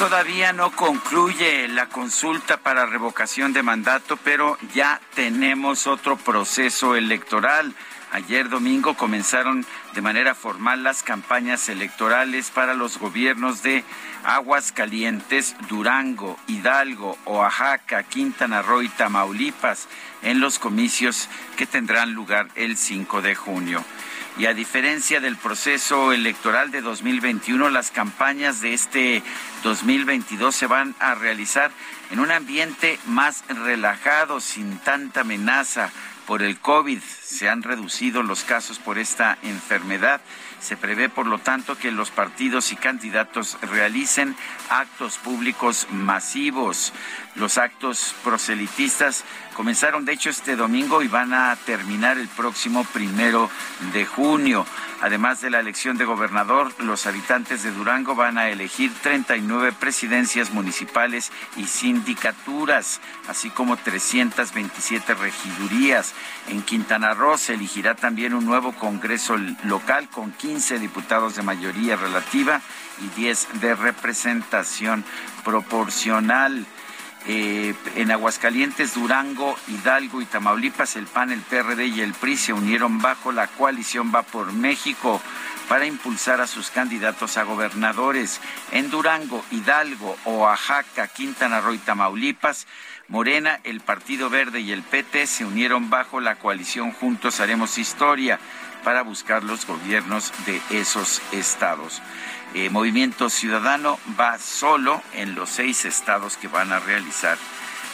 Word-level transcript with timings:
Todavía 0.00 0.54
no 0.54 0.70
concluye 0.70 1.68
la 1.68 1.90
consulta 1.90 2.56
para 2.56 2.86
revocación 2.86 3.52
de 3.52 3.62
mandato, 3.62 4.16
pero 4.16 4.56
ya 4.72 4.98
tenemos 5.14 5.86
otro 5.86 6.16
proceso 6.16 6.96
electoral. 6.96 7.74
Ayer 8.10 8.48
domingo 8.48 8.94
comenzaron 8.94 9.66
de 9.92 10.00
manera 10.00 10.34
formal 10.34 10.82
las 10.82 11.02
campañas 11.02 11.68
electorales 11.68 12.48
para 12.50 12.72
los 12.72 12.96
gobiernos 12.96 13.62
de 13.62 13.84
Aguascalientes, 14.24 15.54
Durango, 15.68 16.38
Hidalgo, 16.46 17.18
Oaxaca, 17.26 18.02
Quintana 18.02 18.62
Roo 18.62 18.80
y 18.80 18.88
Tamaulipas 18.88 19.86
en 20.22 20.40
los 20.40 20.58
comicios 20.58 21.28
que 21.58 21.66
tendrán 21.66 22.14
lugar 22.14 22.48
el 22.54 22.78
5 22.78 23.20
de 23.20 23.34
junio. 23.34 23.84
Y 24.38 24.46
a 24.46 24.54
diferencia 24.54 25.20
del 25.20 25.36
proceso 25.36 26.12
electoral 26.12 26.70
de 26.70 26.80
2021, 26.80 27.68
las 27.68 27.90
campañas 27.90 28.60
de 28.60 28.72
este 28.72 29.22
2022 29.62 30.54
se 30.54 30.66
van 30.66 30.94
a 30.98 31.14
realizar 31.14 31.70
en 32.10 32.20
un 32.20 32.30
ambiente 32.30 32.98
más 33.06 33.44
relajado, 33.48 34.40
sin 34.40 34.78
tanta 34.78 35.20
amenaza 35.22 35.90
por 36.26 36.42
el 36.42 36.58
COVID. 36.58 37.00
Se 37.00 37.48
han 37.48 37.62
reducido 37.62 38.22
los 38.22 38.44
casos 38.44 38.78
por 38.78 38.98
esta 38.98 39.36
enfermedad. 39.42 40.20
Se 40.60 40.76
prevé, 40.76 41.08
por 41.08 41.26
lo 41.26 41.38
tanto, 41.38 41.76
que 41.76 41.90
los 41.90 42.10
partidos 42.10 42.70
y 42.72 42.76
candidatos 42.76 43.56
realicen 43.62 44.36
actos 44.68 45.16
públicos 45.16 45.86
masivos. 45.90 46.92
Los 47.34 47.56
actos 47.56 48.14
proselitistas 48.22 49.24
comenzaron, 49.54 50.04
de 50.04 50.12
hecho, 50.12 50.28
este 50.28 50.56
domingo 50.56 51.02
y 51.02 51.08
van 51.08 51.32
a 51.32 51.56
terminar 51.64 52.18
el 52.18 52.28
próximo 52.28 52.84
primero 52.84 53.50
de 53.92 54.04
junio. 54.04 54.66
Además 55.02 55.40
de 55.40 55.48
la 55.48 55.60
elección 55.60 55.96
de 55.96 56.04
gobernador, 56.04 56.74
los 56.78 57.06
habitantes 57.06 57.62
de 57.62 57.72
Durango 57.72 58.14
van 58.14 58.36
a 58.36 58.50
elegir 58.50 58.92
39 59.02 59.72
presidencias 59.72 60.52
municipales 60.52 61.32
y 61.56 61.64
sindicaturas, 61.64 63.00
así 63.26 63.48
como 63.48 63.78
327 63.78 65.14
regidurías. 65.14 66.12
En 66.48 66.60
Quintana 66.62 67.14
Roo 67.14 67.38
se 67.38 67.54
elegirá 67.54 67.94
también 67.94 68.34
un 68.34 68.44
nuevo 68.44 68.72
Congreso 68.72 69.38
local 69.64 70.10
con 70.10 70.32
15 70.32 70.78
diputados 70.78 71.34
de 71.34 71.42
mayoría 71.42 71.96
relativa 71.96 72.60
y 73.00 73.08
10 73.18 73.60
de 73.60 73.74
representación 73.74 75.02
proporcional. 75.44 76.66
Eh, 77.26 77.74
en 77.96 78.10
Aguascalientes, 78.10 78.94
Durango, 78.94 79.56
Hidalgo 79.68 80.22
y 80.22 80.26
Tamaulipas, 80.26 80.96
el 80.96 81.06
PAN, 81.06 81.30
el 81.32 81.40
PRD 81.40 81.86
y 81.86 82.00
el 82.00 82.14
PRI 82.14 82.36
se 82.36 82.52
unieron 82.54 83.00
bajo 83.02 83.30
la 83.30 83.46
coalición 83.46 84.10
Va 84.14 84.22
por 84.22 84.52
México 84.52 85.20
para 85.68 85.86
impulsar 85.86 86.40
a 86.40 86.46
sus 86.46 86.70
candidatos 86.70 87.36
a 87.36 87.44
gobernadores. 87.44 88.40
En 88.72 88.90
Durango, 88.90 89.44
Hidalgo, 89.50 90.16
Oaxaca, 90.24 91.08
Quintana 91.08 91.60
Roo 91.60 91.74
y 91.74 91.78
Tamaulipas, 91.78 92.66
Morena, 93.08 93.60
el 93.64 93.80
Partido 93.80 94.30
Verde 94.30 94.60
y 94.60 94.72
el 94.72 94.82
PT 94.82 95.26
se 95.26 95.44
unieron 95.44 95.90
bajo 95.90 96.20
la 96.20 96.36
coalición 96.36 96.92
Juntos 96.92 97.40
Haremos 97.40 97.76
Historia 97.76 98.40
para 98.82 99.02
buscar 99.02 99.44
los 99.44 99.66
gobiernos 99.66 100.32
de 100.46 100.60
esos 100.70 101.20
estados. 101.32 102.00
Eh, 102.52 102.68
Movimiento 102.68 103.30
Ciudadano 103.30 103.98
va 104.18 104.38
solo 104.38 105.02
en 105.14 105.36
los 105.36 105.50
seis 105.50 105.84
estados 105.84 106.36
que 106.36 106.48
van 106.48 106.72
a 106.72 106.80
realizar 106.80 107.38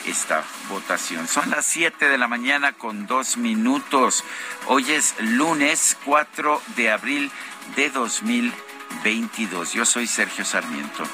esta 0.06 0.44
votación. 0.70 1.28
Son 1.28 1.50
las 1.50 1.66
7 1.66 2.08
de 2.08 2.16
la 2.16 2.26
mañana 2.26 2.72
con 2.72 3.06
dos 3.06 3.36
minutos. 3.36 4.24
Hoy 4.66 4.90
es 4.92 5.14
lunes 5.18 5.98
4 6.04 6.62
de 6.76 6.90
abril 6.90 7.30
de 7.74 7.90
2022. 7.90 9.72
Yo 9.74 9.84
soy 9.84 10.06
Sergio 10.06 10.44
Sarmiento. 10.44 11.04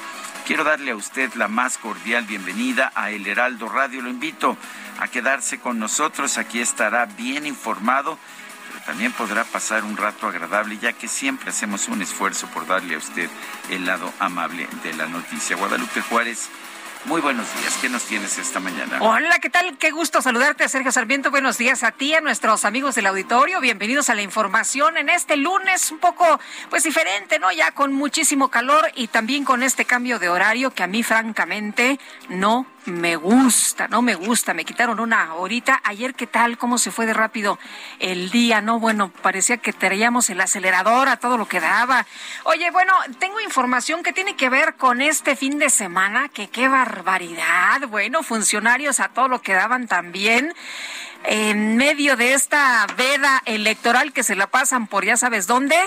Quiero 0.45 0.63
darle 0.63 0.91
a 0.91 0.95
usted 0.95 1.33
la 1.33 1.47
más 1.47 1.77
cordial 1.77 2.25
bienvenida 2.25 2.91
a 2.95 3.11
El 3.11 3.27
Heraldo 3.27 3.67
Radio. 3.67 4.01
Lo 4.01 4.09
invito 4.09 4.57
a 4.99 5.07
quedarse 5.07 5.59
con 5.59 5.79
nosotros. 5.79 6.37
Aquí 6.37 6.59
estará 6.59 7.05
bien 7.05 7.45
informado 7.45 8.17
también 8.85 9.11
podrá 9.11 9.43
pasar 9.43 9.83
un 9.83 9.97
rato 9.97 10.27
agradable, 10.27 10.77
ya 10.77 10.93
que 10.93 11.07
siempre 11.07 11.49
hacemos 11.49 11.87
un 11.87 12.01
esfuerzo 12.01 12.47
por 12.47 12.67
darle 12.67 12.95
a 12.95 12.97
usted 12.97 13.29
el 13.69 13.85
lado 13.85 14.11
amable 14.19 14.67
de 14.83 14.93
la 14.93 15.07
noticia. 15.07 15.55
Guadalupe 15.55 16.01
Juárez. 16.01 16.49
Muy 17.05 17.19
buenos 17.19 17.45
días. 17.59 17.77
¿Qué 17.81 17.89
nos 17.89 18.03
tienes 18.03 18.37
esta 18.37 18.61
mañana? 18.61 18.97
Hola, 19.01 19.37
¿qué 19.39 19.49
tal? 19.49 19.77
Qué 19.77 19.91
gusto 19.91 20.21
saludarte, 20.21 20.69
Sergio 20.69 20.89
Sarmiento. 20.89 21.31
Buenos 21.31 21.57
días 21.57 21.83
a 21.83 21.91
ti, 21.91 22.13
a 22.13 22.21
nuestros 22.21 22.63
amigos 22.63 22.95
del 22.95 23.07
auditorio. 23.07 23.59
Bienvenidos 23.59 24.09
a 24.09 24.15
la 24.15 24.21
información 24.21 24.95
en 24.95 25.09
este 25.09 25.35
lunes 25.35 25.91
un 25.91 25.99
poco, 25.99 26.39
pues 26.69 26.83
diferente, 26.83 27.39
¿no? 27.39 27.51
Ya 27.51 27.71
con 27.71 27.91
muchísimo 27.91 28.49
calor 28.49 28.89
y 28.95 29.07
también 29.07 29.43
con 29.43 29.63
este 29.63 29.83
cambio 29.83 30.17
de 30.17 30.29
horario 30.29 30.71
que 30.71 30.83
a 30.83 30.87
mí, 30.87 31.03
francamente, 31.03 31.99
no 32.29 32.65
me 32.85 33.15
gusta, 33.15 33.87
no 33.87 34.01
me 34.01 34.15
gusta. 34.15 34.53
Me 34.53 34.65
quitaron 34.65 34.99
una 34.99 35.33
horita. 35.35 35.81
Ayer, 35.83 36.13
¿qué 36.13 36.27
tal? 36.27 36.57
¿Cómo 36.57 36.77
se 36.77 36.91
fue 36.91 37.05
de 37.05 37.13
rápido 37.13 37.59
el 37.99 38.29
día? 38.31 38.61
No, 38.61 38.79
bueno, 38.79 39.11
parecía 39.21 39.57
que 39.57 39.73
traíamos 39.73 40.29
el 40.29 40.41
acelerador 40.41 41.07
a 41.07 41.17
todo 41.17 41.37
lo 41.37 41.47
que 41.47 41.59
daba. 41.59 42.05
Oye, 42.43 42.71
bueno, 42.71 42.93
tengo 43.19 43.39
información 43.41 44.03
que 44.03 44.13
tiene 44.13 44.35
que 44.35 44.49
ver 44.49 44.75
con 44.75 45.01
este 45.01 45.35
fin 45.35 45.59
de 45.59 45.69
semana, 45.69 46.29
que 46.29 46.49
qué 46.49 46.67
barbaridad. 46.67 47.87
Bueno, 47.87 48.23
funcionarios 48.23 48.99
a 48.99 49.09
todo 49.09 49.27
lo 49.27 49.41
que 49.41 49.53
daban 49.53 49.87
también 49.87 50.53
en 51.25 51.77
medio 51.77 52.17
de 52.17 52.33
esta 52.33 52.85
veda 52.97 53.41
electoral 53.45 54.11
que 54.11 54.23
se 54.23 54.35
la 54.35 54.47
pasan 54.47 54.87
por 54.87 55.05
ya 55.05 55.15
sabes 55.17 55.47
dónde, 55.47 55.77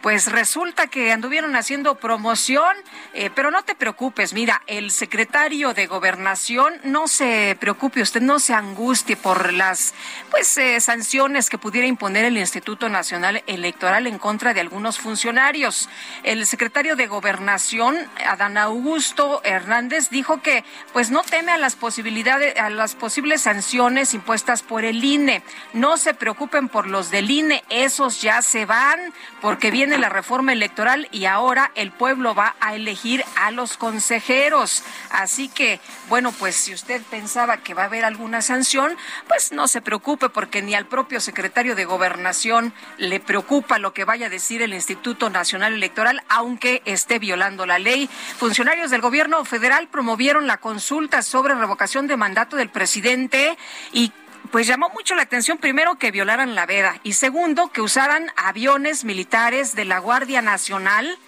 pues 0.00 0.30
resulta 0.30 0.86
que 0.86 1.12
anduvieron 1.12 1.56
haciendo 1.56 1.96
promoción, 1.96 2.76
eh, 3.14 3.30
pero 3.34 3.50
no 3.50 3.62
te 3.64 3.74
preocupes, 3.74 4.32
mira, 4.32 4.62
el 4.66 4.90
secretario 4.90 5.74
de 5.74 5.86
gobernación, 5.86 6.74
no 6.84 7.08
se 7.08 7.56
preocupe 7.58 8.02
usted, 8.02 8.20
no 8.20 8.38
se 8.38 8.54
angustie 8.54 9.16
por 9.16 9.52
las 9.52 9.94
pues 10.30 10.56
eh, 10.58 10.80
sanciones 10.80 11.50
que 11.50 11.58
pudiera 11.58 11.86
imponer 11.86 12.24
el 12.24 12.38
Instituto 12.38 12.88
Nacional 12.88 13.42
Electoral 13.46 14.06
en 14.06 14.18
contra 14.18 14.54
de 14.54 14.60
algunos 14.60 14.98
funcionarios. 14.98 15.88
El 16.22 16.46
secretario 16.46 16.96
de 16.96 17.06
gobernación, 17.06 17.96
Adán 18.26 18.58
Augusto 18.58 19.40
Hernández, 19.44 20.10
dijo 20.10 20.40
que 20.42 20.64
pues 20.92 21.10
no 21.10 21.22
teme 21.22 21.52
a 21.52 21.58
las 21.58 21.74
posibilidades, 21.74 22.56
a 22.58 22.70
las 22.70 22.94
posibles 22.94 23.42
sanciones 23.42 24.14
impuestas 24.14 24.62
por 24.62 24.75
el 24.84 25.02
INE. 25.02 25.42
No 25.72 25.96
se 25.96 26.14
preocupen 26.14 26.68
por 26.68 26.86
los 26.86 27.10
del 27.10 27.30
INE, 27.30 27.64
esos 27.68 28.20
ya 28.20 28.42
se 28.42 28.66
van 28.66 29.12
porque 29.40 29.70
viene 29.70 29.98
la 29.98 30.08
reforma 30.08 30.52
electoral 30.52 31.08
y 31.12 31.26
ahora 31.26 31.70
el 31.74 31.92
pueblo 31.92 32.34
va 32.34 32.56
a 32.60 32.74
elegir 32.74 33.24
a 33.36 33.50
los 33.50 33.76
consejeros. 33.76 34.82
Así 35.10 35.48
que, 35.48 35.80
bueno, 36.08 36.32
pues 36.32 36.56
si 36.56 36.74
usted 36.74 37.02
pensaba 37.10 37.58
que 37.58 37.74
va 37.74 37.82
a 37.82 37.86
haber 37.86 38.04
alguna 38.04 38.42
sanción, 38.42 38.96
pues 39.28 39.52
no 39.52 39.68
se 39.68 39.80
preocupe 39.80 40.28
porque 40.28 40.62
ni 40.62 40.74
al 40.74 40.86
propio 40.86 41.20
secretario 41.20 41.74
de 41.74 41.84
gobernación 41.84 42.72
le 42.98 43.20
preocupa 43.20 43.78
lo 43.78 43.92
que 43.92 44.04
vaya 44.04 44.26
a 44.26 44.30
decir 44.30 44.62
el 44.62 44.74
Instituto 44.74 45.30
Nacional 45.30 45.74
Electoral, 45.74 46.22
aunque 46.28 46.82
esté 46.84 47.18
violando 47.18 47.66
la 47.66 47.78
ley. 47.78 48.08
Funcionarios 48.38 48.90
del 48.90 49.00
gobierno 49.00 49.44
federal 49.44 49.88
promovieron 49.88 50.46
la 50.46 50.58
consulta 50.58 51.22
sobre 51.22 51.54
revocación 51.54 52.06
de 52.06 52.16
mandato 52.16 52.56
del 52.56 52.68
presidente 52.68 53.56
y 53.92 54.12
pues 54.50 54.66
llamó 54.66 54.88
mucho 54.90 55.14
la 55.14 55.22
atención 55.22 55.58
primero 55.58 55.96
que 55.96 56.10
violaran 56.10 56.54
la 56.54 56.66
veda 56.66 57.00
y 57.02 57.14
segundo 57.14 57.68
que 57.68 57.80
usaran 57.80 58.30
aviones 58.36 59.04
militares 59.04 59.74
de 59.74 59.84
la 59.84 59.98
Guardia 59.98 60.42
Nacional 60.42 61.18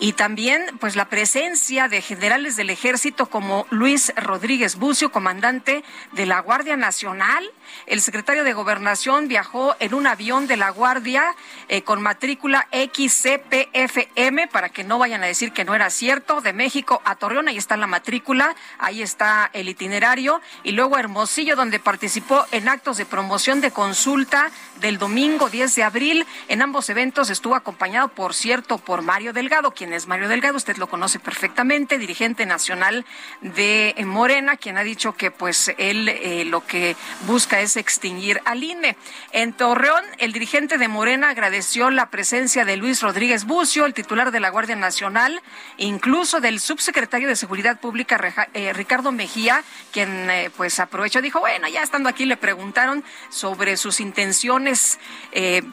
y 0.00 0.12
también 0.12 0.62
pues 0.80 0.96
la 0.96 1.08
presencia 1.08 1.88
de 1.88 2.02
generales 2.02 2.56
del 2.56 2.70
ejército 2.70 3.26
como 3.26 3.66
Luis 3.70 4.12
Rodríguez 4.16 4.76
Bucio, 4.76 5.12
comandante 5.12 5.84
de 6.12 6.26
la 6.26 6.40
Guardia 6.40 6.76
Nacional. 6.76 7.48
El 7.86 8.00
secretario 8.00 8.44
de 8.44 8.52
Gobernación 8.52 9.28
viajó 9.28 9.76
en 9.80 9.94
un 9.94 10.06
avión 10.06 10.46
de 10.46 10.56
la 10.56 10.70
Guardia 10.70 11.34
eh, 11.68 11.82
con 11.82 12.02
matrícula 12.02 12.68
XCPFM 12.72 14.48
para 14.48 14.68
que 14.68 14.84
no 14.84 14.98
vayan 14.98 15.22
a 15.22 15.26
decir 15.26 15.52
que 15.52 15.64
no 15.64 15.74
era 15.74 15.90
cierto. 15.90 16.40
De 16.40 16.52
México 16.52 17.00
a 17.04 17.16
Torreón, 17.16 17.48
ahí 17.48 17.56
está 17.56 17.76
la 17.76 17.86
matrícula, 17.86 18.54
ahí 18.78 19.02
está 19.02 19.50
el 19.52 19.68
itinerario. 19.68 20.40
Y 20.62 20.72
luego 20.72 20.98
Hermosillo, 20.98 21.56
donde 21.56 21.78
participó 21.78 22.44
en 22.52 22.68
actos 22.68 22.96
de 22.96 23.06
promoción 23.06 23.60
de 23.60 23.70
consulta 23.70 24.50
del 24.80 24.98
domingo 24.98 25.48
10 25.50 25.74
de 25.74 25.82
abril. 25.82 26.26
En 26.48 26.62
ambos 26.62 26.88
eventos 26.90 27.30
estuvo 27.30 27.54
acompañado, 27.54 28.08
por 28.08 28.34
cierto, 28.34 28.78
por 28.78 29.02
Mario 29.02 29.32
Delgado, 29.32 29.72
quien 29.72 29.92
es 29.92 30.06
Mario 30.06 30.28
Delgado, 30.28 30.56
usted 30.56 30.76
lo 30.76 30.88
conoce 30.88 31.18
perfectamente, 31.18 31.98
dirigente 31.98 32.46
nacional 32.46 33.04
de 33.40 33.94
Morena, 34.04 34.56
quien 34.56 34.76
ha 34.76 34.82
dicho 34.82 35.14
que 35.14 35.30
pues 35.30 35.72
él 35.78 36.08
eh, 36.08 36.44
lo 36.44 36.66
que 36.66 36.96
busca 37.26 37.53
es 37.60 37.76
extinguir 37.76 38.40
al 38.44 38.62
INE. 38.62 38.96
En 39.32 39.52
Torreón, 39.52 40.04
el 40.18 40.32
dirigente 40.32 40.78
de 40.78 40.88
Morena 40.88 41.30
agradeció 41.30 41.90
la 41.90 42.10
presencia 42.10 42.64
de 42.64 42.76
Luis 42.76 43.02
Rodríguez 43.02 43.44
Bucio, 43.44 43.86
el 43.86 43.94
titular 43.94 44.30
de 44.30 44.40
la 44.40 44.50
Guardia 44.50 44.76
Nacional, 44.76 45.42
incluso 45.76 46.40
del 46.40 46.60
subsecretario 46.60 47.28
de 47.28 47.36
Seguridad 47.36 47.80
Pública, 47.80 48.48
eh, 48.54 48.72
Ricardo 48.72 49.12
Mejía, 49.12 49.62
quien 49.92 50.30
eh, 50.30 50.50
pues 50.56 50.80
aprovechó, 50.80 51.20
dijo, 51.22 51.40
bueno, 51.40 51.68
ya 51.68 51.82
estando 51.82 52.08
aquí 52.08 52.24
le 52.24 52.36
preguntaron 52.36 53.04
sobre 53.30 53.76
sus 53.76 54.00
intenciones 54.00 54.98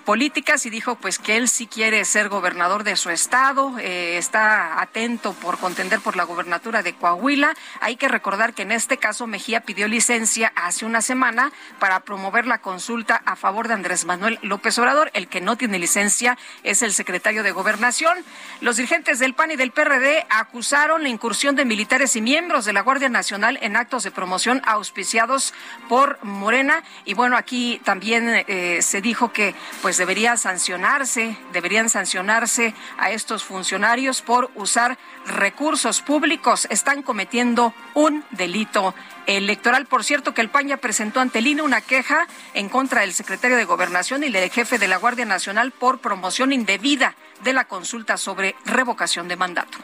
políticas 0.06 0.66
y 0.66 0.70
dijo 0.70 0.96
pues 0.96 1.20
que 1.20 1.38
él 1.38 1.48
sí 1.48 1.68
quiere 1.68 2.04
ser 2.06 2.30
gobernador 2.30 2.84
de 2.84 2.96
su 2.96 3.10
estado, 3.10 3.78
está 3.78 4.82
atento 4.82 5.34
por 5.34 5.60
contender 5.60 6.00
por 6.00 6.16
la 6.16 6.24
gobernatura 6.24 6.82
de 6.82 6.94
Coahuila. 6.94 7.54
Hay 7.80 7.96
que 7.96 8.08
recordar 8.08 8.54
que 8.54 8.64
en 8.64 8.72
este 8.72 8.98
caso 8.98 9.28
Mejía 9.28 9.62
pidió 9.62 9.88
licencia 9.88 10.52
hace 10.56 10.86
una 10.86 11.02
semana 11.02 11.52
para 11.82 12.02
promover 12.02 12.46
la 12.46 12.60
consulta 12.60 13.24
a 13.26 13.36
favor 13.36 13.68
de 13.68 13.74
Andrés 13.74 14.06
Manuel 14.06 14.38
López 14.44 14.78
Obrador. 14.78 15.10
El 15.16 15.28
que 15.28 15.42
no 15.42 15.58
tiene 15.58 15.80
licencia 15.80 16.38
es 16.62 16.84
el 16.84 16.94
secretario 16.94 17.42
de 17.42 17.52
Gobernación. 17.52 18.20
Los 18.60 18.78
dirigentes 18.78 19.18
del 19.18 19.34
PAN 19.34 19.50
y 19.50 19.56
del 19.56 19.72
PRD 19.72 20.24
acusaron 20.30 21.02
la 21.02 21.10
incursión 21.10 21.56
de 21.56 21.66
militares 21.66 22.16
y 22.16 22.22
miembros 22.22 22.66
de 22.66 22.74
la 22.74 22.84
Guardia 22.84 23.10
Nacional 23.10 23.58
en 23.64 23.76
actos 23.76 24.04
de 24.04 24.12
promoción 24.12 24.62
auspiciados 24.64 25.56
por 25.90 26.24
Morena. 26.24 26.84
Y 27.04 27.16
bueno, 27.16 27.36
aquí 27.36 27.82
también 27.84 28.46
eh, 28.48 28.84
se 28.84 29.02
dijo 29.02 29.34
que 29.34 29.56
pues 29.82 29.98
debería 29.98 30.38
sancionarse, 30.38 31.36
deberían 31.52 31.90
sancionarse 31.90 32.76
a 33.00 33.10
estos 33.10 33.44
funcionarios 33.44 34.22
por 34.22 34.52
usar 34.54 35.00
recursos 35.26 36.02
públicos. 36.02 36.68
Están 36.70 37.04
cometiendo 37.04 37.74
un 37.94 38.24
delito 38.32 38.94
electoral. 39.26 39.86
Por 39.86 40.04
cierto, 40.04 40.34
que 40.34 40.42
el 40.42 40.50
PAN 40.50 40.68
ya 40.68 40.78
presentó 40.78 41.20
ante 41.20 41.40
el 41.40 41.48
INE 41.48 41.62
una 41.62 41.82
queja 41.82 42.28
en 42.54 42.70
contra 42.70 43.02
del 43.02 43.14
secretario 43.14 43.58
de 43.58 43.66
Gobernación 43.66 44.24
y 44.24 44.30
del 44.30 44.50
jefe 44.50 44.78
de 44.78 44.88
la 44.88 44.98
Guardia 44.98 45.26
Nacional 45.26 45.72
por 45.72 46.00
promoción 46.00 46.54
indebida 46.54 47.16
de 47.44 47.54
la 47.54 47.66
consulta 47.66 48.18
sobre 48.18 48.56
revocación 48.66 49.28
de 49.28 49.36
mandato. 49.36 49.78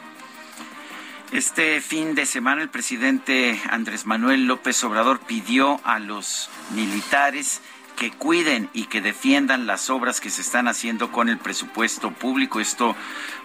Este 1.32 1.82
fin 1.82 2.14
de 2.14 2.24
semana 2.24 2.62
el 2.62 2.70
presidente 2.70 3.60
Andrés 3.68 4.06
Manuel 4.06 4.46
López 4.46 4.82
Obrador 4.84 5.20
pidió 5.20 5.78
a 5.84 5.98
los 5.98 6.48
militares 6.70 7.60
que 7.98 8.10
cuiden 8.12 8.70
y 8.72 8.84
que 8.84 9.00
defiendan 9.00 9.66
las 9.66 9.90
obras 9.90 10.20
que 10.20 10.30
se 10.30 10.40
están 10.40 10.68
haciendo 10.68 11.10
con 11.10 11.28
el 11.28 11.36
presupuesto 11.36 12.12
público. 12.12 12.60
Esto 12.60 12.94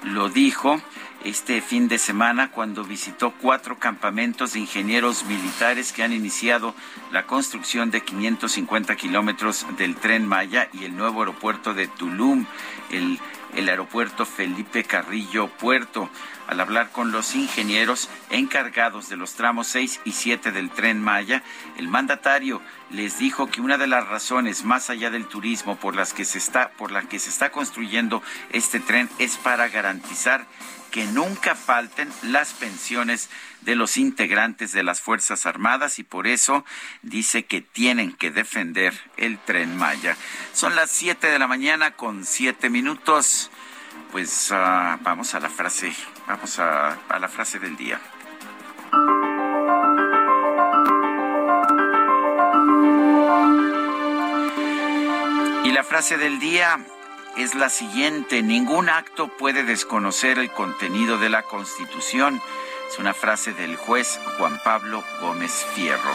lo 0.04 0.30
dijo 0.30 0.80
este 1.24 1.62
fin 1.62 1.88
de 1.88 1.98
semana 1.98 2.52
cuando 2.52 2.84
visitó 2.84 3.32
cuatro 3.32 3.80
campamentos 3.80 4.54
de 4.54 4.60
ingenieros 4.60 5.24
militares 5.24 5.94
que 5.94 6.04
han 6.04 6.12
iniciado 6.12 6.76
la 7.12 7.26
construcción 7.26 7.92
de 7.92 8.02
550 8.02 8.96
kilómetros 8.98 9.66
del 9.78 9.96
tren 9.96 10.28
Maya 10.28 10.70
y 10.74 10.84
el 10.84 10.98
nuevo 10.98 11.22
aeropuerto 11.22 11.74
de 11.74 11.88
Tulum, 11.88 12.46
el, 12.92 13.20
aeropuerto 13.56 14.26
Felipe 14.26 14.84
Carrillo 14.84 15.48
Puerto. 15.48 16.10
Al 16.46 16.60
hablar 16.60 16.92
con 16.92 17.14
los 17.14 17.36
ingenieros 17.36 18.10
encargados 18.30 19.08
de 19.08 19.16
los 19.16 19.36
tramos 19.36 19.68
6 19.68 20.02
y 20.04 20.12
7 20.12 20.52
del 20.52 20.72
tren 20.72 21.02
Maya, 21.02 21.42
el 21.78 21.88
mandatario 21.88 22.62
les 22.90 23.18
dijo 23.18 23.48
que 23.48 23.62
una 23.62 23.78
de 23.78 23.88
las 23.88 24.06
razones 24.08 24.66
más 24.66 24.90
allá 24.90 25.10
del 25.10 25.26
turismo 25.26 25.78
por 25.78 25.96
las 25.96 26.14
que 26.14 26.26
se 26.26 26.38
está 26.38 26.72
por 26.72 26.92
la 26.92 27.04
que 27.04 27.18
se 27.18 27.30
está 27.30 27.50
construyendo 27.50 28.22
este 28.52 28.82
tren 28.82 29.10
es 29.20 29.38
para 29.38 29.70
garantizar 29.70 30.46
que 30.94 31.08
nunca 31.08 31.56
falten 31.56 32.08
las 32.22 32.54
pensiones 32.54 33.28
de 33.62 33.76
los 33.76 33.98
integrantes 33.98 34.74
de 34.74 34.84
las 34.84 35.02
Fuerzas 35.02 35.48
Armadas 35.48 35.98
y 35.98 36.04
por 36.04 36.28
eso 36.28 36.64
dice 37.02 37.46
que 37.46 37.62
tienen 37.62 38.14
que 38.14 38.30
defender 38.30 38.94
el 39.18 39.40
tren 39.40 39.76
Maya. 39.76 40.16
Son 40.54 40.76
las 40.76 40.92
7 40.92 41.26
de 41.26 41.40
la 41.40 41.48
mañana 41.48 41.96
con 41.96 42.24
7 42.24 42.70
minutos. 42.70 43.50
Pues 44.12 44.52
uh, 44.52 45.02
vamos 45.02 45.34
a 45.34 45.40
la 45.40 45.50
frase, 45.50 45.92
vamos 46.28 46.60
a 46.60 46.96
la 47.20 47.28
frase 47.28 47.58
del 47.58 47.76
día. 47.76 48.00
Y 55.64 55.72
la 55.72 55.84
frase 55.84 56.18
del 56.18 56.38
día 56.38 56.86
es 57.38 57.56
la 57.56 57.70
siguiente, 57.70 58.42
ningún 58.44 58.90
acto 58.90 59.28
puede 59.28 59.64
desconocer 59.64 60.38
el 60.38 60.52
contenido 60.52 61.18
de 61.18 61.30
la 61.30 61.44
Constitución. 61.44 62.42
Es 62.90 63.00
una 63.00 63.14
frase 63.14 63.54
del 63.54 63.76
juez 63.76 64.20
Juan 64.38 64.60
Pablo 64.64 65.04
Gómez 65.20 65.66
Fierro. 65.74 66.14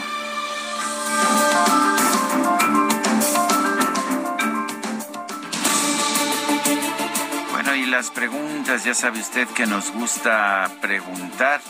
Bueno, 7.53 7.75
y 7.75 7.87
las 7.87 8.11
preguntas, 8.11 8.85
ya 8.85 8.94
sabe 8.94 9.19
usted 9.20 9.49
que 9.49 9.67
nos 9.67 9.91
gusta 9.93 10.70
preguntar. 10.81 11.61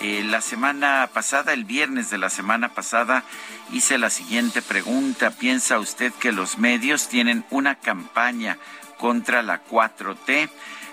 Eh, 0.00 0.22
la 0.24 0.40
semana 0.40 1.08
pasada, 1.12 1.52
el 1.52 1.64
viernes 1.64 2.10
de 2.10 2.18
la 2.18 2.30
semana 2.30 2.68
pasada, 2.68 3.24
hice 3.72 3.98
la 3.98 4.10
siguiente 4.10 4.62
pregunta. 4.62 5.30
¿Piensa 5.30 5.78
usted 5.78 6.12
que 6.14 6.32
los 6.32 6.58
medios 6.58 7.08
tienen 7.08 7.44
una 7.50 7.76
campaña 7.76 8.58
contra 8.98 9.42
la 9.42 9.64
4T. 9.64 10.50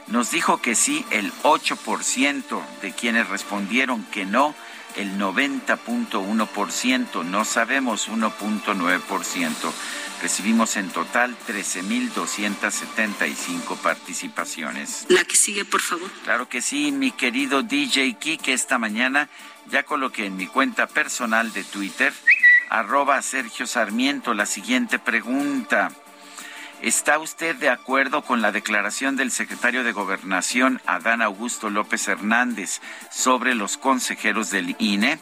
Nos 0.07 0.31
dijo 0.31 0.62
que 0.62 0.75
sí 0.75 1.06
el 1.10 1.34
8% 1.44 2.62
de 2.81 2.94
quienes 2.94 3.28
respondieron 3.28 4.06
que 4.06 4.25
no, 4.25 4.56
el 4.95 5.18
90.1%, 5.18 7.26
no 7.26 7.44
sabemos 7.44 8.07
1.9%. 8.07 9.74
Recibimos 10.21 10.78
en 10.78 10.90
total 10.90 11.35
13.275 11.47 13.76
participaciones. 13.78 15.06
La 15.09 15.26
que 15.26 15.35
sigue, 15.35 15.66
por 15.66 15.81
favor. 15.81 16.12
Claro 16.24 16.47
que 16.47 16.62
sí, 16.62 16.92
mi 16.92 17.09
querido 17.12 17.64
DJ 17.64 18.14
que 18.14 18.54
esta 18.54 18.78
mañana 18.78 19.28
ya 19.69 19.83
coloqué 19.83 20.26
en 20.26 20.38
mi 20.38 20.47
cuenta 20.47 20.88
personal 20.88 21.52
de 21.52 21.64
Twitter, 21.64 22.14
arroba 22.69 23.21
Sergio 23.21 23.68
Sarmiento, 23.68 24.33
la 24.33 24.45
siguiente 24.45 25.00
pregunta. 25.00 25.92
¿Está 26.85 27.18
usted 27.18 27.56
de 27.56 27.69
acuerdo 27.69 28.21
con 28.21 28.44
la 28.44 28.51
declaración 28.51 29.15
del 29.15 29.31
secretario 29.31 29.83
de 29.83 29.92
Gobernación, 29.92 30.80
Adán 30.85 31.23
Augusto 31.23 31.71
López 31.71 32.07
Hernández, 32.07 32.80
sobre 33.09 33.56
los 33.56 33.77
consejeros 33.77 34.51
del 34.51 34.75
INE? 34.77 35.18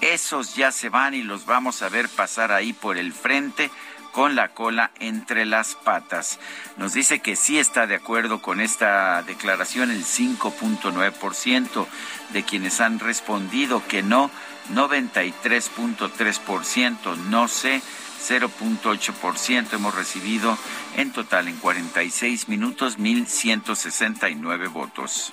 Esos 0.00 0.56
ya 0.56 0.72
se 0.72 0.88
van 0.88 1.14
y 1.14 1.22
los 1.22 1.46
vamos 1.46 1.82
a 1.82 1.88
ver 1.88 2.08
pasar 2.08 2.50
ahí 2.50 2.72
por 2.72 2.98
el 2.98 3.12
frente 3.12 3.70
con 4.10 4.34
la 4.34 4.48
cola 4.48 4.90
entre 4.98 5.46
las 5.46 5.76
patas. 5.76 6.40
Nos 6.78 6.94
dice 6.94 7.20
que 7.20 7.36
sí 7.36 7.60
está 7.60 7.86
de 7.86 7.94
acuerdo 7.94 8.42
con 8.42 8.60
esta 8.60 9.22
declaración 9.22 9.92
el 9.92 10.04
5.9% 10.04 11.86
de 12.30 12.42
quienes 12.42 12.80
han 12.80 12.98
respondido 12.98 13.86
que 13.86 14.02
no, 14.02 14.32
93.3% 14.72 17.16
no 17.28 17.46
sé 17.46 17.82
0.8%. 18.18 19.72
Hemos 19.72 19.94
recibido 19.94 20.56
en 20.96 21.12
total 21.12 21.48
en 21.48 21.56
46 21.56 22.48
minutos 22.48 22.98
1.169 22.98 24.72
votos. 24.72 25.32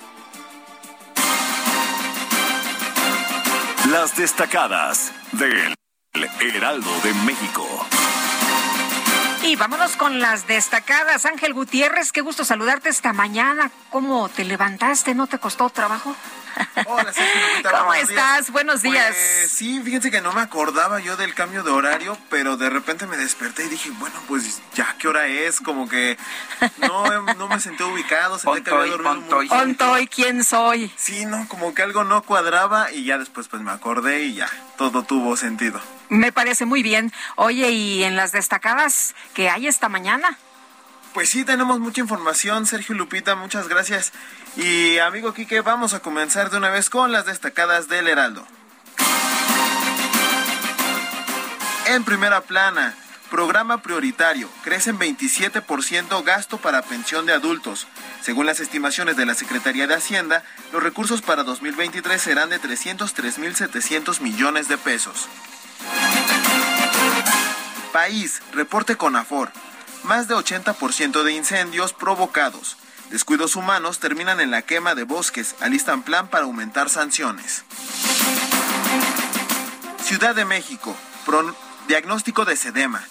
Las 3.90 4.16
destacadas 4.16 5.12
del 5.32 5.74
Heraldo 6.40 6.90
de 7.02 7.14
México. 7.24 7.66
Y 9.44 9.54
vámonos 9.54 9.96
con 9.96 10.18
las 10.18 10.48
destacadas. 10.48 11.24
Ángel 11.24 11.54
Gutiérrez, 11.54 12.10
qué 12.10 12.20
gusto 12.20 12.44
saludarte 12.44 12.88
esta 12.88 13.12
mañana. 13.12 13.70
¿Cómo 13.90 14.28
te 14.28 14.44
levantaste? 14.44 15.14
¿No 15.14 15.28
te 15.28 15.38
costó 15.38 15.70
trabajo? 15.70 16.16
Hola, 16.86 17.12
Sergio 17.12 17.70
¿Cómo 17.70 17.94
estás? 17.94 18.50
Buenos 18.50 18.82
días. 18.82 19.14
Pues, 19.14 19.52
sí, 19.52 19.80
fíjense 19.82 20.10
que 20.10 20.20
no 20.20 20.32
me 20.32 20.40
acordaba 20.40 21.00
yo 21.00 21.16
del 21.16 21.34
cambio 21.34 21.62
de 21.62 21.70
horario, 21.70 22.16
pero 22.30 22.56
de 22.56 22.70
repente 22.70 23.06
me 23.06 23.16
desperté 23.16 23.64
y 23.64 23.68
dije, 23.68 23.90
bueno, 23.98 24.16
pues 24.28 24.60
ya 24.74 24.94
qué 24.98 25.08
hora 25.08 25.26
es, 25.26 25.60
como 25.60 25.88
que 25.88 26.16
no, 26.78 27.22
no 27.34 27.48
me 27.48 27.60
senté 27.60 27.84
ubicado, 27.84 28.38
senté 28.38 28.62
que 28.62 28.70
había 28.70 28.92
dormido 28.96 29.38
¿quién 30.06 30.44
soy? 30.44 30.92
Sí, 30.96 31.26
no, 31.26 31.46
como 31.48 31.74
que 31.74 31.82
algo 31.82 32.04
no 32.04 32.22
cuadraba 32.22 32.90
y 32.92 33.04
ya 33.04 33.18
después 33.18 33.48
pues 33.48 33.62
me 33.62 33.70
acordé 33.70 34.24
y 34.24 34.34
ya, 34.34 34.48
todo 34.76 35.02
tuvo 35.02 35.36
sentido. 35.36 35.80
Me 36.08 36.32
parece 36.32 36.66
muy 36.66 36.82
bien. 36.82 37.12
Oye, 37.34 37.70
¿y 37.70 38.04
en 38.04 38.16
las 38.16 38.32
destacadas 38.32 39.14
que 39.34 39.50
hay 39.50 39.66
esta 39.66 39.88
mañana? 39.88 40.38
Pues 41.16 41.30
sí, 41.30 41.46
tenemos 41.46 41.80
mucha 41.80 42.02
información, 42.02 42.66
Sergio 42.66 42.94
Lupita, 42.94 43.36
muchas 43.36 43.68
gracias. 43.68 44.12
Y 44.54 44.98
amigo 44.98 45.32
Quique, 45.32 45.62
vamos 45.62 45.94
a 45.94 46.00
comenzar 46.00 46.50
de 46.50 46.58
una 46.58 46.68
vez 46.68 46.90
con 46.90 47.10
las 47.10 47.24
destacadas 47.24 47.88
del 47.88 48.06
Heraldo. 48.06 48.46
En 51.86 52.04
primera 52.04 52.42
plana, 52.42 52.94
programa 53.30 53.80
prioritario, 53.80 54.46
crece 54.62 54.90
en 54.90 54.98
27% 54.98 56.22
gasto 56.22 56.58
para 56.58 56.82
pensión 56.82 57.24
de 57.24 57.32
adultos. 57.32 57.86
Según 58.20 58.44
las 58.44 58.60
estimaciones 58.60 59.16
de 59.16 59.24
la 59.24 59.34
Secretaría 59.34 59.86
de 59.86 59.94
Hacienda, 59.94 60.44
los 60.70 60.82
recursos 60.82 61.22
para 61.22 61.44
2023 61.44 62.20
serán 62.20 62.50
de 62.50 62.60
303.700 62.60 64.20
millones 64.20 64.68
de 64.68 64.76
pesos. 64.76 65.30
País, 67.94 68.42
reporte 68.52 68.96
con 68.96 69.16
Afor 69.16 69.50
más 70.06 70.28
de 70.28 70.34
80% 70.34 71.22
de 71.22 71.32
incendios 71.32 71.92
provocados. 71.92 72.76
Descuidos 73.10 73.56
humanos 73.56 73.98
terminan 73.98 74.40
en 74.40 74.50
la 74.50 74.62
quema 74.62 74.94
de 74.94 75.04
bosques, 75.04 75.54
alistan 75.60 76.02
plan 76.02 76.28
para 76.28 76.44
aumentar 76.44 76.88
sanciones. 76.88 77.64
Ciudad 80.02 80.34
de 80.34 80.44
México, 80.44 80.96
diagnóstico 81.88 82.44
de 82.44 82.56
sedema. 82.56 83.04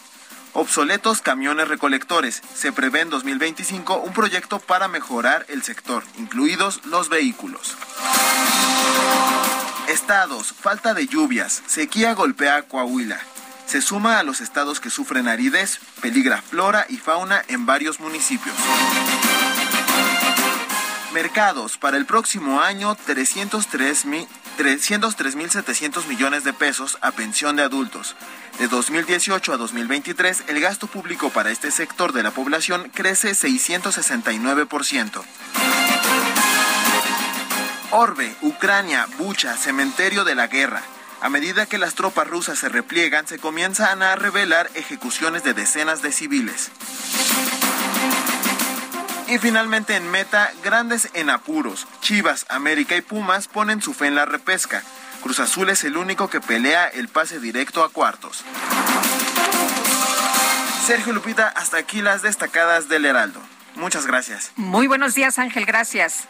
Obsoletos 0.53 1.21
camiones 1.21 1.67
recolectores. 1.67 2.41
Se 2.55 2.71
prevé 2.71 3.01
en 3.01 3.09
2025 3.09 3.97
un 3.97 4.13
proyecto 4.13 4.59
para 4.59 4.87
mejorar 4.87 5.45
el 5.49 5.63
sector, 5.63 6.03
incluidos 6.17 6.85
los 6.85 7.09
vehículos. 7.09 7.75
Estados, 9.89 10.53
falta 10.53 10.93
de 10.93 11.07
lluvias. 11.07 11.61
Sequía 11.67 12.13
golpea 12.13 12.63
Coahuila 12.63 13.19
se 13.65 13.81
suma 13.81 14.19
a 14.19 14.23
los 14.23 14.41
estados 14.41 14.79
que 14.79 14.89
sufren 14.89 15.27
aridez, 15.27 15.79
peligra 16.01 16.41
flora 16.41 16.85
y 16.89 16.97
fauna 16.97 17.43
en 17.47 17.65
varios 17.65 17.99
municipios. 17.99 18.55
Mercados, 21.13 21.77
para 21.77 21.95
el 21.95 22.05
próximo 22.05 22.61
año 22.61 22.97
303.700 23.07 26.07
millones 26.07 26.43
de 26.43 26.51
pesos 26.51 26.97
a 27.01 27.11
pensión 27.11 27.55
de 27.55 27.63
adultos. 27.63 28.17
De 28.59 28.67
2018 28.67 29.53
a 29.53 29.57
2023, 29.57 30.43
el 30.47 30.59
gasto 30.59 30.87
público 30.87 31.29
para 31.29 31.51
este 31.51 31.71
sector 31.71 32.11
de 32.11 32.21
la 32.21 32.31
población 32.31 32.91
crece 32.93 33.31
669%. 33.31 35.23
Orbe, 37.91 38.35
Ucrania, 38.41 39.07
Bucha, 39.17 39.55
Cementerio 39.55 40.25
de 40.25 40.35
la 40.35 40.47
Guerra. 40.47 40.83
A 41.25 41.29
medida 41.29 41.65
que 41.65 41.79
las 41.79 41.95
tropas 41.95 42.27
rusas 42.27 42.59
se 42.59 42.69
repliegan, 42.69 43.25
se 43.25 43.39
comienzan 43.39 44.03
a 44.03 44.15
revelar 44.15 44.69
ejecuciones 44.75 45.43
de 45.43 45.55
decenas 45.55 46.03
de 46.03 46.11
civiles. 46.11 46.69
Y 49.27 49.39
finalmente 49.39 49.95
en 49.95 50.11
meta, 50.11 50.51
grandes 50.63 51.09
en 51.15 51.31
apuros. 51.31 51.87
Chivas, 51.99 52.45
América 52.47 52.95
y 52.95 53.01
Pumas 53.01 53.47
ponen 53.47 53.81
su 53.81 53.95
fe 53.95 54.05
en 54.05 54.13
la 54.13 54.27
repesca. 54.27 54.83
Cruz 55.23 55.39
Azul 55.39 55.71
es 55.71 55.83
el 55.83 55.97
único 55.97 56.29
que 56.29 56.41
pelea 56.41 56.85
el 56.89 57.07
pase 57.07 57.39
directo 57.39 57.83
a 57.83 57.89
cuartos. 57.89 58.43
Sergio 60.85 61.11
Lupita, 61.11 61.47
hasta 61.47 61.77
aquí 61.77 62.03
las 62.03 62.21
destacadas 62.21 62.87
del 62.87 63.03
Heraldo. 63.03 63.41
Muchas 63.73 64.05
gracias. 64.05 64.51
Muy 64.57 64.85
buenos 64.85 65.15
días, 65.15 65.39
Ángel, 65.39 65.65
gracias. 65.65 66.27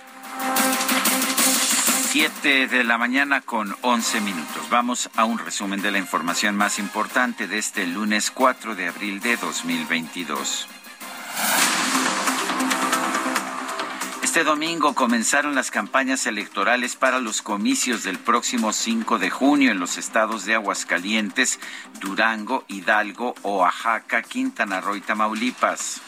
7 2.18 2.68
de 2.68 2.86
la 2.86 2.98
mañana 2.98 3.42
con 3.42 3.76
11 3.82 4.22
minutos. 4.22 4.70
Vamos 4.70 5.10
a 5.18 5.26
un 5.26 5.38
resumen 5.38 5.82
de 5.82 5.92
la 5.92 5.98
información 5.98 6.56
más 6.56 6.80
importante 6.80 7.46
de 7.46 7.58
este 7.58 7.86
lunes 7.86 8.32
4 8.32 8.74
de 8.74 8.88
abril 8.88 9.20
de 9.20 9.36
2022. 9.36 10.66
Este 14.24 14.46
domingo 14.46 14.96
comenzaron 14.96 15.56
las 15.56 15.72
campañas 15.72 16.26
electorales 16.26 16.96
para 16.96 17.20
los 17.20 17.42
comicios 17.42 18.06
del 18.06 18.18
próximo 18.18 18.72
5 18.72 19.20
de 19.20 19.30
junio 19.30 19.72
en 19.72 19.80
los 19.82 19.98
estados 19.98 20.46
de 20.46 20.56
Aguascalientes, 20.56 21.60
Durango, 22.00 22.64
Hidalgo, 22.70 23.36
Oaxaca, 23.44 24.22
Quintana 24.22 24.80
Roo 24.80 24.96
y 24.96 25.02
Tamaulipas. 25.02 26.00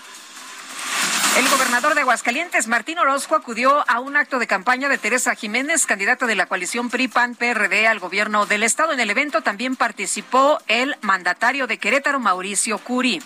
El 1.38 1.48
gobernador 1.50 1.94
de 1.94 2.02
Aguascalientes, 2.02 2.68
Martín 2.68 2.98
Orozco, 2.98 3.36
acudió 3.36 3.88
a 3.88 4.00
un 4.00 4.18
acto 4.18 4.40
de 4.40 4.48
campaña 4.48 4.90
de 4.90 4.98
Teresa 4.98 5.36
Jiménez, 5.36 5.86
candidata 5.86 6.26
de 6.26 6.36
la 6.36 6.48
coalición 6.48 6.90
PRI-PAN-PRD 6.90 7.86
al 7.86 8.00
gobierno 8.00 8.48
del 8.48 8.64
estado. 8.64 8.92
En 8.92 9.00
el 9.00 9.12
evento 9.12 9.44
también 9.44 9.76
participó 9.76 10.58
el 10.68 10.96
mandatario 11.02 11.68
de 11.68 11.78
Querétaro, 11.78 12.20
Mauricio 12.20 12.80
Curi. 12.80 13.22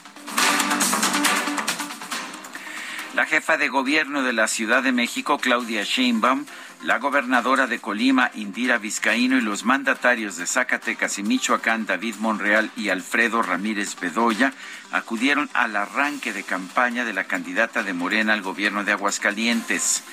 La 3.15 3.25
jefa 3.25 3.55
de 3.55 3.69
gobierno 3.69 4.23
de 4.23 4.33
la 4.33 4.49
Ciudad 4.49 4.83
de 4.83 4.91
México, 4.91 5.37
Claudia 5.37 5.83
Sheinbaum, 5.85 6.45
la 6.83 6.97
gobernadora 6.97 7.67
de 7.67 7.79
Colima, 7.79 8.31
Indira 8.33 8.77
Vizcaíno, 8.77 9.37
y 9.37 9.41
los 9.41 9.63
mandatarios 9.63 10.35
de 10.35 10.47
Zacatecas 10.47 11.17
y 11.17 11.23
Michoacán, 11.23 11.85
David 11.85 12.15
Monreal 12.15 12.71
y 12.75 12.89
Alfredo 12.89 13.41
Ramírez 13.41 13.95
Bedoya, 13.99 14.51
acudieron 14.91 15.49
al 15.53 15.75
arranque 15.75 16.33
de 16.33 16.43
campaña 16.43 17.05
de 17.05 17.13
la 17.13 17.25
candidata 17.25 17.83
de 17.83 17.93
Morena 17.93 18.33
al 18.33 18.41
gobierno 18.41 18.83
de 18.83 18.91
Aguascalientes, 18.91 20.03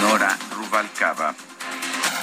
Nora 0.00 0.36
Rubalcaba. 0.54 1.34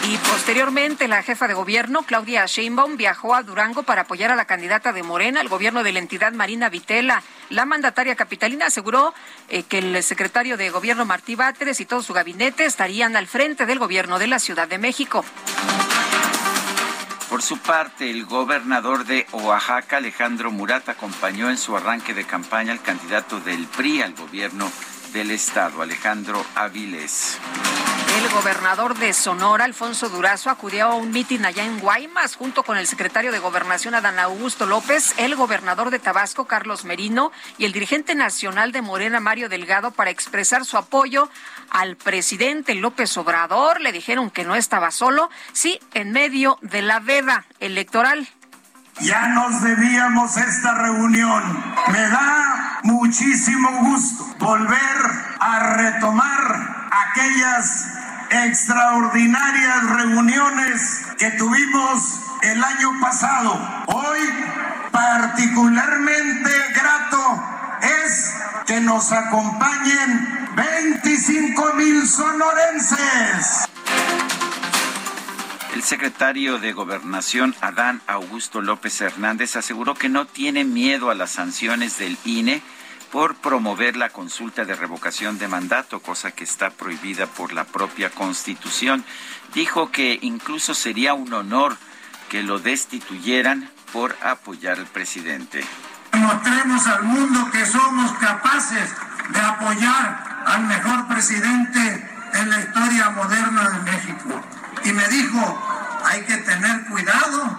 Y 0.04 0.18
posteriormente 0.18 1.08
la 1.08 1.24
jefa 1.24 1.48
de 1.48 1.56
gobierno, 1.56 2.04
Claudia 2.04 2.46
Sheinbaum, 2.46 2.96
viajó 2.96 3.34
a 3.34 3.42
Durango 3.42 3.84
para 3.84 4.02
apoyar 4.02 4.32
a 4.32 4.36
la 4.36 4.46
candidata 4.46 4.94
de 4.94 5.02
Morena 5.02 5.42
al 5.42 5.48
gobierno 5.48 5.84
de 5.84 5.94
la 5.94 6.00
entidad 6.00 6.32
Marina 6.34 6.70
Vitela. 6.70 7.24
La 7.50 7.66
mandataria 7.66 8.16
capitalina 8.16 8.68
aseguró 8.68 9.16
eh, 9.50 9.64
que 9.64 9.80
el 9.80 10.04
secretario 10.04 10.58
de 10.58 10.70
gobierno 10.70 11.06
Martí 11.06 11.36
Báteres 11.36 11.80
y 11.80 11.86
todo 11.86 12.04
su 12.04 12.14
gabinete 12.14 12.66
estarían 12.66 13.16
al 13.16 13.26
frente 13.26 13.66
del 13.66 13.80
gobierno 13.80 14.20
de 14.20 14.28
la 14.28 14.40
Ciudad 14.40 14.68
de 14.68 14.78
México. 14.78 15.26
Por 17.30 17.42
su 17.42 17.58
parte, 17.58 18.10
el 18.10 18.26
gobernador 18.26 19.04
de 19.06 19.26
Oaxaca, 19.32 19.98
Alejandro 19.98 20.52
Murat, 20.52 20.88
acompañó 20.90 21.50
en 21.50 21.58
su 21.58 21.76
arranque 21.76 22.14
de 22.14 22.24
campaña 22.24 22.72
al 22.72 22.82
candidato 22.82 23.40
del 23.40 23.66
PRI 23.66 24.04
al 24.04 24.14
gobierno 24.14 24.72
del 25.16 25.32
Estado, 25.32 25.82
Alejandro 25.82 26.46
Aviles. 26.56 27.40
El 28.22 28.30
gobernador 28.34 28.98
de 28.98 29.14
Sonora, 29.14 29.64
Alfonso 29.64 30.10
Durazo, 30.10 30.50
acudió 30.50 30.88
a 30.88 30.96
un 30.96 31.12
mitin 31.12 31.46
allá 31.46 31.64
en 31.64 31.80
Guaymas 31.80 32.36
junto 32.36 32.64
con 32.64 32.78
el 32.78 32.86
secretario 32.86 33.32
de 33.32 33.40
Gobernación, 33.40 33.96
Adán 33.96 34.20
Augusto 34.20 34.66
López, 34.66 35.14
el 35.18 35.38
gobernador 35.38 35.90
de 35.90 36.00
Tabasco, 36.00 36.48
Carlos 36.48 36.84
Merino, 36.84 37.32
y 37.58 37.64
el 37.64 37.72
dirigente 37.72 38.14
nacional 38.14 38.74
de 38.74 38.82
Morena, 38.82 39.22
Mario 39.22 39.48
Delgado, 39.48 39.92
para 39.92 40.12
expresar 40.12 40.66
su 40.66 40.76
apoyo 40.76 41.30
al 41.70 41.96
presidente 41.96 42.76
López 42.76 43.16
Obrador. 43.16 43.80
Le 43.80 43.94
dijeron 43.94 44.30
que 44.30 44.44
no 44.44 44.56
estaba 44.56 44.92
solo, 44.92 45.30
sí, 45.54 45.80
en 45.94 46.12
medio 46.12 46.58
de 46.62 46.82
la 46.82 47.00
veda 47.00 47.46
electoral. 47.62 48.28
Ya 49.02 49.28
nos 49.28 49.62
debíamos 49.62 50.38
esta 50.38 50.74
reunión. 50.74 51.64
Me 51.92 52.02
da 52.10 52.80
muchísimo 52.84 53.70
gusto 53.82 54.26
volver 54.40 54.98
a 55.40 55.60
retomar 55.76 56.90
aquellas 56.92 57.88
extraordinarias 58.30 59.84
reuniones 59.84 61.06
que 61.18 61.32
tuvimos 61.32 62.22
el 62.42 62.64
año 62.64 63.00
pasado. 63.02 63.84
Hoy 63.88 64.20
particularmente 64.92 66.52
grato 66.74 67.44
es 67.82 68.34
que 68.66 68.80
nos 68.80 69.12
acompañen 69.12 70.50
25 70.56 71.74
mil 71.74 72.08
sonorenses. 72.08 73.68
El 75.76 75.84
secretario 75.84 76.58
de 76.58 76.72
Gobernación, 76.72 77.54
Adán 77.60 78.02
Augusto 78.08 78.62
López 78.62 79.02
Hernández, 79.02 79.58
aseguró 79.58 79.94
que 79.94 80.08
no 80.08 80.26
tiene 80.26 80.64
miedo 80.64 81.10
a 81.10 81.16
las 81.16 81.32
sanciones 81.32 81.98
del 81.98 82.18
INE 82.24 82.62
por 83.12 83.36
promover 83.36 83.98
la 83.98 84.08
consulta 84.08 84.64
de 84.64 84.74
revocación 84.74 85.38
de 85.38 85.50
mandato, 85.50 86.00
cosa 86.00 86.32
que 86.32 86.46
está 86.46 86.70
prohibida 86.70 87.28
por 87.28 87.52
la 87.52 87.66
propia 87.66 88.10
Constitución. 88.10 89.04
Dijo 89.54 89.92
que 89.92 90.18
incluso 90.22 90.74
sería 90.74 91.14
un 91.14 91.34
honor 91.34 91.76
que 92.30 92.42
lo 92.42 92.60
destituyeran 92.60 93.70
por 93.92 94.16
apoyar 94.24 94.80
al 94.80 94.88
presidente. 94.88 95.62
Mostremos 96.14 96.88
al 96.88 97.04
mundo 97.04 97.52
que 97.52 97.66
somos 97.66 98.14
capaces 98.20 98.94
de 99.30 99.40
apoyar 99.42 100.44
al 100.46 100.68
mejor 100.68 101.06
presidente 101.10 102.10
en 102.34 102.50
la 102.50 102.60
historia 102.62 103.10
moderna 103.10 103.70
de 103.72 103.92
México 103.92 104.42
y 104.86 104.94
me 104.94 105.08
dijo, 105.08 105.42
hay 106.06 106.22
que 106.22 106.38
tener 106.38 106.86
cuidado, 106.86 107.58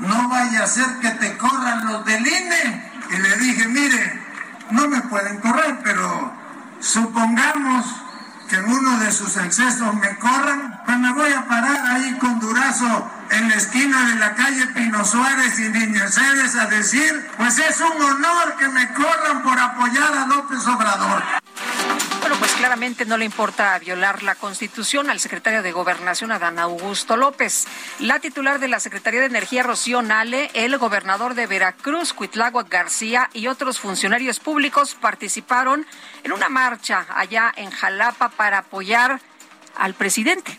no 0.00 0.28
vaya 0.28 0.64
a 0.64 0.66
ser 0.66 0.86
que 1.00 1.10
te 1.12 1.36
corran 1.38 1.86
los 1.86 2.04
del 2.04 2.26
INE. 2.26 2.90
Y 3.10 3.16
le 3.16 3.36
dije, 3.38 3.66
mire, 3.66 4.22
no 4.70 4.86
me 4.86 5.00
pueden 5.02 5.38
correr, 5.38 5.78
pero 5.82 6.32
supongamos 6.80 7.86
que 8.48 8.56
en 8.56 8.64
uno 8.64 8.98
de 8.98 9.10
sus 9.10 9.36
excesos 9.38 9.94
me 9.94 10.16
corran, 10.18 10.80
pues 10.84 10.98
me 10.98 11.12
voy 11.12 11.32
a 11.32 11.46
parar 11.46 11.86
ahí 11.92 12.18
con 12.18 12.38
Durazo 12.40 13.10
en 13.30 13.48
la 13.48 13.54
esquina 13.54 14.08
de 14.08 14.14
la 14.16 14.34
calle 14.34 14.66
Pino 14.68 15.04
Suárez 15.04 15.58
y 15.60 15.68
Niño 15.68 16.08
Cedes 16.08 16.56
a 16.56 16.66
decir, 16.66 17.30
pues 17.38 17.58
es 17.58 17.80
un 17.80 18.02
honor 18.02 18.56
que 18.58 18.68
me 18.68 18.92
corran 18.92 19.42
por 19.42 19.58
apoyar 19.58 20.12
a 20.12 20.26
López 20.26 20.66
Obrador. 20.66 21.22
Bueno, 22.30 22.46
pues 22.46 22.54
claramente 22.58 23.06
no 23.06 23.16
le 23.16 23.24
importa 23.24 23.76
violar 23.80 24.22
la 24.22 24.36
Constitución 24.36 25.10
al 25.10 25.18
secretario 25.18 25.64
de 25.64 25.72
Gobernación, 25.72 26.30
Adán 26.30 26.60
Augusto 26.60 27.16
López. 27.16 27.66
La 27.98 28.20
titular 28.20 28.60
de 28.60 28.68
la 28.68 28.78
Secretaría 28.78 29.18
de 29.18 29.26
Energía, 29.26 29.64
Rocío 29.64 30.00
Nale, 30.00 30.48
el 30.54 30.78
gobernador 30.78 31.34
de 31.34 31.48
Veracruz, 31.48 32.12
Cuitlagua 32.12 32.62
García, 32.70 33.28
y 33.32 33.48
otros 33.48 33.80
funcionarios 33.80 34.38
públicos 34.38 34.94
participaron 34.94 35.84
en 36.22 36.30
una 36.30 36.48
marcha 36.48 37.04
allá 37.08 37.52
en 37.56 37.72
Jalapa 37.72 38.28
para 38.28 38.58
apoyar 38.58 39.20
al 39.74 39.94
presidente. 39.94 40.56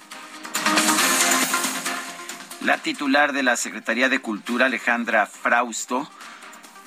La 2.60 2.80
titular 2.80 3.32
de 3.32 3.44
la 3.44 3.56
Secretaría 3.56 4.10
de 4.10 4.20
Cultura, 4.20 4.66
Alejandra 4.66 5.26
Frausto, 5.26 6.12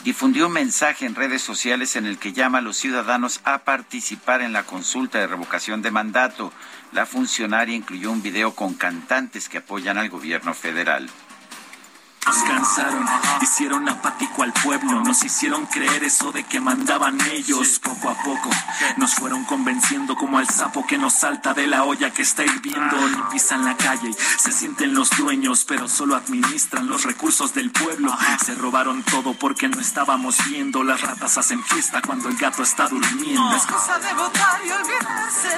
difundió 0.05 0.49
un 0.49 0.53
mensaje 0.53 1.07
en 1.07 1.15
redes 1.15 1.41
sociales 1.41 1.97
en 1.97 2.05
el 2.05 2.19
que 2.19 2.35
llama 2.35 2.59
a 2.59 2.61
los 2.61 2.77
ciudadanos 2.77 3.41
a 3.45 3.65
participar 3.65 4.43
en 4.43 4.53
la 4.53 4.65
consulta 4.65 5.19
de 5.19 5.27
revocación 5.27 5.81
de 5.81 5.91
mandato. 5.91 6.53
La 6.93 7.07
funcionaria 7.07 7.75
incluyó 7.75 8.13
un 8.13 8.23
video 8.23 8.55
con 8.55 8.75
cantantes 8.75 9.49
que 9.49 9.59
apoyan 9.59 9.97
al 9.97 10.11
gobierno 10.11 10.53
federal. 10.53 11.09
Nos 12.27 12.43
cansaron, 12.43 13.07
hicieron 13.43 13.89
apático 13.89 14.43
al 14.43 14.53
pueblo, 14.53 15.03
nos 15.03 15.23
hicieron 15.25 15.67
creer 15.67 16.05
eso 16.05 16.33
de 16.33 16.45
que 16.45 16.59
mandaban 16.59 17.19
ellos. 17.31 17.79
Poco 17.81 18.09
a 18.09 18.15
poco 18.15 18.51
nos 18.97 19.15
fueron 19.15 19.45
convenciendo 19.45 20.17
como 20.17 20.39
al 20.39 20.49
sapo 20.49 20.87
que 20.87 20.97
nos 20.97 21.13
salta 21.13 21.53
de 21.53 21.67
la 21.67 21.85
olla 21.85 22.11
que 22.11 22.23
está 22.23 22.43
hirviendo. 22.45 22.97
Ni 23.09 23.23
pisan 23.33 23.65
la 23.65 23.77
calle, 23.77 24.11
se 24.39 24.53
sienten 24.53 24.95
los 24.95 25.11
dueños, 25.11 25.65
pero 25.67 25.87
solo 25.89 26.17
administran 26.17 26.87
los 26.87 27.05
recursos 27.05 27.53
del 27.53 27.71
pueblo. 27.71 28.17
Se 28.45 28.55
robaron 28.55 29.03
todo 29.03 29.35
porque 29.35 29.69
no 29.69 29.81
estábamos 29.81 30.37
viendo. 30.49 30.83
Las 30.83 31.03
ratas 31.03 31.37
hacen 31.37 31.63
fiesta 31.63 32.01
cuando 32.01 32.29
el 32.29 32.37
gato 32.37 32.63
está 32.63 32.89
durmiendo. 32.89 33.57
Es 33.57 33.67
cosa 33.67 33.99
de 33.99 34.15
votar 34.15 34.61
y 34.65 34.71
olvidarse, 34.71 35.49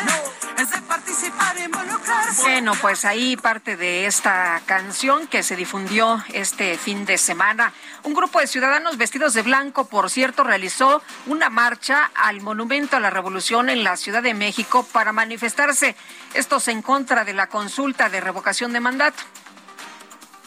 es 0.59 0.71
de 0.71 0.83
participar 0.83 1.57
y 1.59 1.65
involucrarse. 1.65 2.43
Bueno, 2.43 2.73
pues 2.81 3.05
ahí 3.05 3.37
parte 3.37 3.77
de 3.77 4.07
esta 4.07 4.61
canción 4.67 5.27
que 5.29 5.43
se 5.43 5.55
difundió 5.55 6.25
este 6.33 6.56
este 6.57 6.79
fin 6.79 7.05
de 7.05 7.19
semana. 7.19 7.75
Un 8.03 8.15
grupo 8.15 8.41
de 8.41 8.47
ciudadanos 8.47 8.97
vestidos 8.97 9.35
de 9.35 9.43
blanco, 9.43 9.89
por 9.89 10.09
cierto, 10.09 10.43
realizó 10.43 11.03
una 11.27 11.51
marcha 11.51 12.11
al 12.15 12.41
Monumento 12.41 12.97
a 12.97 13.01
la 13.01 13.11
Revolución 13.11 13.69
en 13.69 13.85
la 13.85 13.99
Ciudad 13.99 14.23
de 14.23 14.33
México 14.33 14.87
para 14.91 15.13
manifestarse. 15.13 15.97
Estos 16.33 16.69
en 16.69 16.81
contra 16.81 17.27
de 17.27 17.35
la 17.35 17.49
consulta 17.49 18.09
de 18.09 18.23
revocación 18.23 18.73
de 18.73 18.81
mandato. 18.81 19.23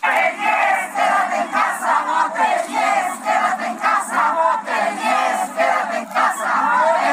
Te 0.02 0.08
quédate 0.08 1.36
en 1.42 1.48
casa, 1.50 2.32
te 2.34 2.72
quédate 2.72 3.66
en 3.68 3.78
casa, 3.78 3.78
quédate 3.78 3.78
en 3.78 3.78
casa, 3.78 4.34
no 4.34 4.66
te 4.66 4.72
quédate 5.60 5.98
en 6.00 6.06
casa. 6.06 7.10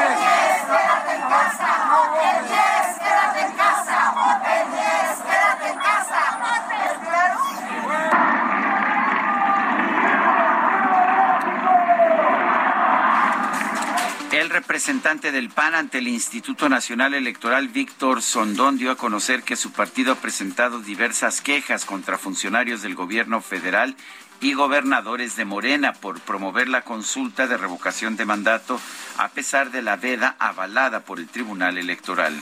El 14.47 14.53
representante 14.53 15.33
del 15.33 15.49
PAN 15.49 15.75
ante 15.75 15.97
el 15.97 16.07
Instituto 16.07 16.69
Nacional 16.69 17.13
Electoral, 17.13 17.67
Víctor 17.67 18.21
Sondón, 18.21 18.77
dio 18.77 18.91
a 18.91 18.95
conocer 18.95 19.43
que 19.43 19.57
su 19.57 19.73
partido 19.73 20.13
ha 20.13 20.15
presentado 20.15 20.79
diversas 20.79 21.41
quejas 21.41 21.83
contra 21.83 22.17
funcionarios 22.17 22.81
del 22.81 22.95
gobierno 22.95 23.41
federal 23.41 23.97
y 24.39 24.53
gobernadores 24.53 25.35
de 25.35 25.43
Morena 25.43 25.91
por 25.91 26.21
promover 26.21 26.69
la 26.69 26.83
consulta 26.83 27.45
de 27.47 27.57
revocación 27.57 28.15
de 28.15 28.23
mandato 28.23 28.79
a 29.17 29.27
pesar 29.27 29.69
de 29.69 29.81
la 29.81 29.97
veda 29.97 30.37
avalada 30.39 31.01
por 31.01 31.19
el 31.19 31.27
Tribunal 31.27 31.77
Electoral. 31.77 32.41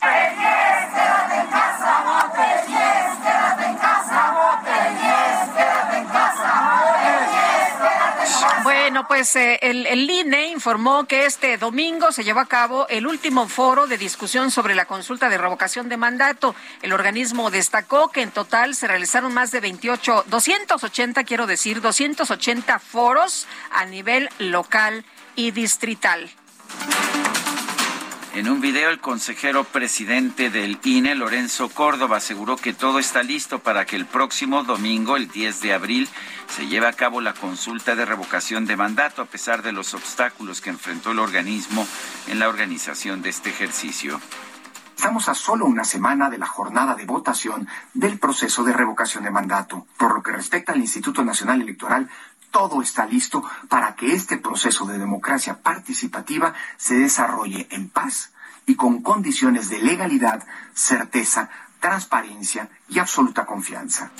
Quédate 0.00 1.40
en 1.40 1.46
casa, 1.46 2.02
no 2.04 2.32
te 2.32 2.66
quédate 2.66 3.64
en 3.64 3.76
casa, 3.76 4.32
no 4.32 4.60
te 4.64 4.70
quédate 4.74 5.04
en 5.04 5.06
casa, 5.06 5.37
Bueno, 8.62 9.06
pues 9.06 9.34
eh, 9.36 9.58
el, 9.62 9.86
el, 9.86 10.08
INE 10.10 10.48
informó 10.48 11.06
que 11.06 11.26
este 11.26 11.56
domingo 11.58 12.12
se 12.12 12.24
llevó 12.24 12.40
a 12.40 12.46
cabo 12.46 12.86
el 12.88 13.06
último 13.06 13.48
foro 13.48 13.86
de 13.86 13.98
discusión 13.98 14.50
sobre 14.50 14.74
la 14.74 14.86
consulta 14.86 15.28
de 15.28 15.38
revocación 15.38 15.88
de 15.88 15.96
mandato. 15.96 16.54
El 16.82 16.92
organismo 16.92 17.50
destacó 17.50 18.08
que 18.10 18.22
en 18.22 18.30
total 18.30 18.74
se 18.74 18.88
realizaron 18.88 19.32
más 19.32 19.50
de 19.50 19.60
28, 19.60 20.24
280, 20.26 21.24
quiero 21.24 21.46
decir, 21.46 21.80
280 21.80 22.78
foros 22.78 23.46
a 23.70 23.84
nivel 23.84 24.28
local 24.38 25.04
y 25.36 25.50
distrital. 25.52 26.30
En 28.34 28.48
un 28.48 28.60
video, 28.60 28.90
el 28.90 29.00
consejero 29.00 29.64
presidente 29.64 30.50
del 30.50 30.78
INE, 30.84 31.14
Lorenzo 31.14 31.70
Córdoba, 31.70 32.18
aseguró 32.18 32.56
que 32.56 32.74
todo 32.74 32.98
está 32.98 33.22
listo 33.22 33.58
para 33.58 33.86
que 33.86 33.96
el 33.96 34.04
próximo 34.04 34.64
domingo, 34.64 35.16
el 35.16 35.28
10 35.28 35.62
de 35.62 35.72
abril, 35.72 36.08
se 36.46 36.66
lleve 36.66 36.86
a 36.86 36.92
cabo 36.92 37.20
la 37.20 37.32
consulta 37.32 37.96
de 37.96 38.04
revocación 38.04 38.66
de 38.66 38.76
mandato, 38.76 39.22
a 39.22 39.26
pesar 39.26 39.62
de 39.62 39.72
los 39.72 39.94
obstáculos 39.94 40.60
que 40.60 40.70
enfrentó 40.70 41.12
el 41.12 41.18
organismo 41.18 41.86
en 42.28 42.38
la 42.38 42.48
organización 42.48 43.22
de 43.22 43.30
este 43.30 43.50
ejercicio. 43.50 44.20
Estamos 44.98 45.28
a 45.28 45.34
solo 45.34 45.64
una 45.64 45.84
semana 45.84 46.28
de 46.28 46.38
la 46.38 46.46
jornada 46.46 46.96
de 46.96 47.06
votación 47.06 47.68
del 47.94 48.18
proceso 48.18 48.64
de 48.64 48.72
revocación 48.72 49.22
de 49.22 49.30
mandato. 49.30 49.86
Por 49.96 50.12
lo 50.12 50.22
que 50.22 50.32
respecta 50.32 50.72
al 50.72 50.80
Instituto 50.80 51.24
Nacional 51.24 51.62
Electoral, 51.62 52.10
todo 52.50 52.82
está 52.82 53.06
listo 53.06 53.42
para 53.68 53.94
que 53.94 54.14
este 54.14 54.38
proceso 54.38 54.86
de 54.86 54.98
democracia 54.98 55.60
participativa 55.62 56.54
se 56.76 56.94
desarrolle 56.94 57.66
en 57.70 57.88
paz 57.88 58.32
y 58.66 58.74
con 58.74 59.02
condiciones 59.02 59.70
de 59.70 59.78
legalidad, 59.78 60.46
certeza, 60.74 61.48
transparencia 61.80 62.68
y 62.88 62.98
absoluta 62.98 63.46
confianza. 63.46 64.10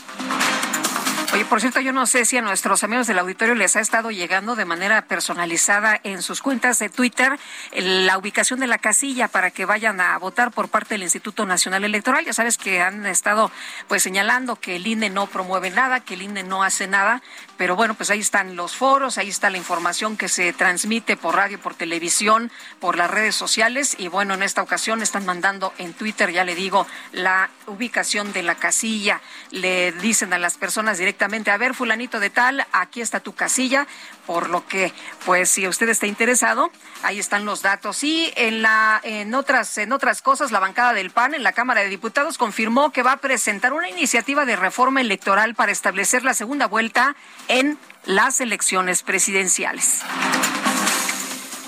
Oye, 1.31 1.45
por 1.45 1.61
cierto, 1.61 1.81
yo 1.81 1.93
no 1.93 2.07
sé 2.07 2.25
si 2.25 2.39
a 2.39 2.43
nuestros 2.43 2.83
amigos 2.85 3.07
del 3.07 3.19
auditorio 3.19 3.55
les 3.55 3.77
ha 3.77 3.81
estado 3.81 4.11
llegando 4.11 4.57
de 4.57 4.65
manera 4.65 5.03
personalizada 5.03 6.01
en 6.03 6.23
sus 6.23 6.41
cuentas 6.41 6.79
de 6.79 6.89
Twitter 6.89 7.39
la 7.77 8.17
ubicación 8.17 8.61
de 8.61 8.67
la 8.67 8.79
casilla 8.79 9.29
para 9.29 9.51
que 9.51 9.67
vayan 9.67 10.01
a 10.01 10.17
votar 10.17 10.53
por 10.53 10.71
parte 10.71 10.95
del 10.95 11.03
Instituto 11.03 11.45
Nacional 11.45 11.85
Electoral. 11.85 12.25
Ya 12.25 12.33
sabes 12.33 12.57
que 12.57 12.81
han 12.81 13.05
estado 13.05 13.53
pues 13.89 14.03
señalando 14.03 14.57
que 14.57 14.77
el 14.77 14.87
INE 14.87 15.11
no 15.11 15.27
promueve 15.27 15.69
nada, 15.69 16.01
que 16.01 16.15
el 16.15 16.23
INE 16.23 16.45
no 16.45 16.63
hace 16.63 16.87
nada, 16.87 17.21
pero 17.59 17.77
bueno, 17.77 17.93
pues 17.93 18.09
ahí 18.09 18.21
están 18.21 18.57
los 18.57 18.75
foros, 18.75 19.19
ahí 19.19 19.29
está 19.29 19.51
la 19.51 19.59
información 19.59 20.17
que 20.17 20.31
se 20.31 20.55
transmite 20.55 21.19
por 21.19 21.37
radio, 21.37 21.61
por 21.61 21.75
televisión, 21.75 22.51
por 22.81 22.97
las 22.97 23.11
redes 23.11 23.35
sociales 23.35 23.97
y 23.99 24.09
bueno, 24.09 24.33
en 24.33 24.43
esta 24.43 24.63
ocasión 24.63 25.03
están 25.03 25.27
mandando 25.27 25.75
en 25.77 25.93
Twitter, 25.93 26.31
ya 26.33 26.45
le 26.45 26.55
digo, 26.55 26.87
la 27.13 27.51
ubicación 27.67 28.33
de 28.33 28.43
la 28.43 28.55
casilla. 28.55 29.21
Le 29.51 29.93
dicen 29.93 30.33
a 30.33 30.39
las 30.39 30.57
personas 30.57 30.97
directamente 30.97 31.18
a 31.25 31.57
ver, 31.57 31.75
fulanito 31.75 32.21
de 32.21 32.31
tal, 32.31 32.67
aquí 32.73 33.01
está 33.01 33.21
tu 33.21 33.35
casilla, 33.35 33.87
por 34.27 34.51
lo 34.51 34.67
que, 34.67 34.93
pues, 35.25 35.51
si 35.51 35.67
usted 35.67 35.89
está 35.89 36.07
interesado, 36.07 36.71
ahí 37.03 37.19
están 37.19 37.45
los 37.45 37.63
datos. 37.63 38.03
Y 38.05 38.33
en 38.37 38.63
la, 38.63 39.01
en 39.03 39.35
otras, 39.35 39.79
en 39.79 39.93
otras 39.93 40.23
cosas, 40.23 40.53
la 40.53 40.61
bancada 40.61 40.93
del 40.93 41.11
PAN 41.11 41.35
en 41.35 41.43
la 41.43 41.53
Cámara 41.53 41.81
de 41.81 41.89
Diputados 41.89 42.39
confirmó 42.39 42.93
que 42.93 43.03
va 43.03 43.13
a 43.13 43.17
presentar 43.19 43.73
una 43.73 43.89
iniciativa 43.89 44.45
de 44.45 44.57
reforma 44.57 45.01
electoral 45.01 45.55
para 45.55 45.73
establecer 45.73 46.25
la 46.25 46.35
segunda 46.35 46.67
vuelta 46.67 47.17
en 47.49 47.79
las 48.05 48.41
elecciones 48.41 49.03
presidenciales. 49.03 50.03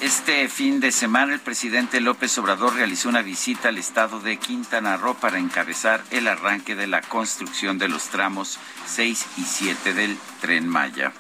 Este 0.01 0.49
fin 0.49 0.81
de 0.81 0.93
semana 0.93 1.35
el 1.35 1.41
presidente 1.41 2.01
López 2.01 2.39
Obrador 2.39 2.75
realizó 2.75 3.11
una 3.11 3.21
visita 3.21 3.69
al 3.69 3.77
estado 3.77 4.19
de 4.21 4.39
Quintana 4.39 4.97
Roo 4.97 5.15
para 5.15 5.39
encabezar 5.39 6.03
el 6.11 6.27
arranque 6.27 6.75
de 6.75 6.87
la 6.87 7.03
construcción 7.03 7.77
de 7.77 7.89
los 7.89 8.09
tramos 8.09 8.59
6 8.87 9.27
y 9.37 9.43
7 9.43 9.93
del 9.93 10.17
tren 10.41 10.67
Maya. 10.67 11.13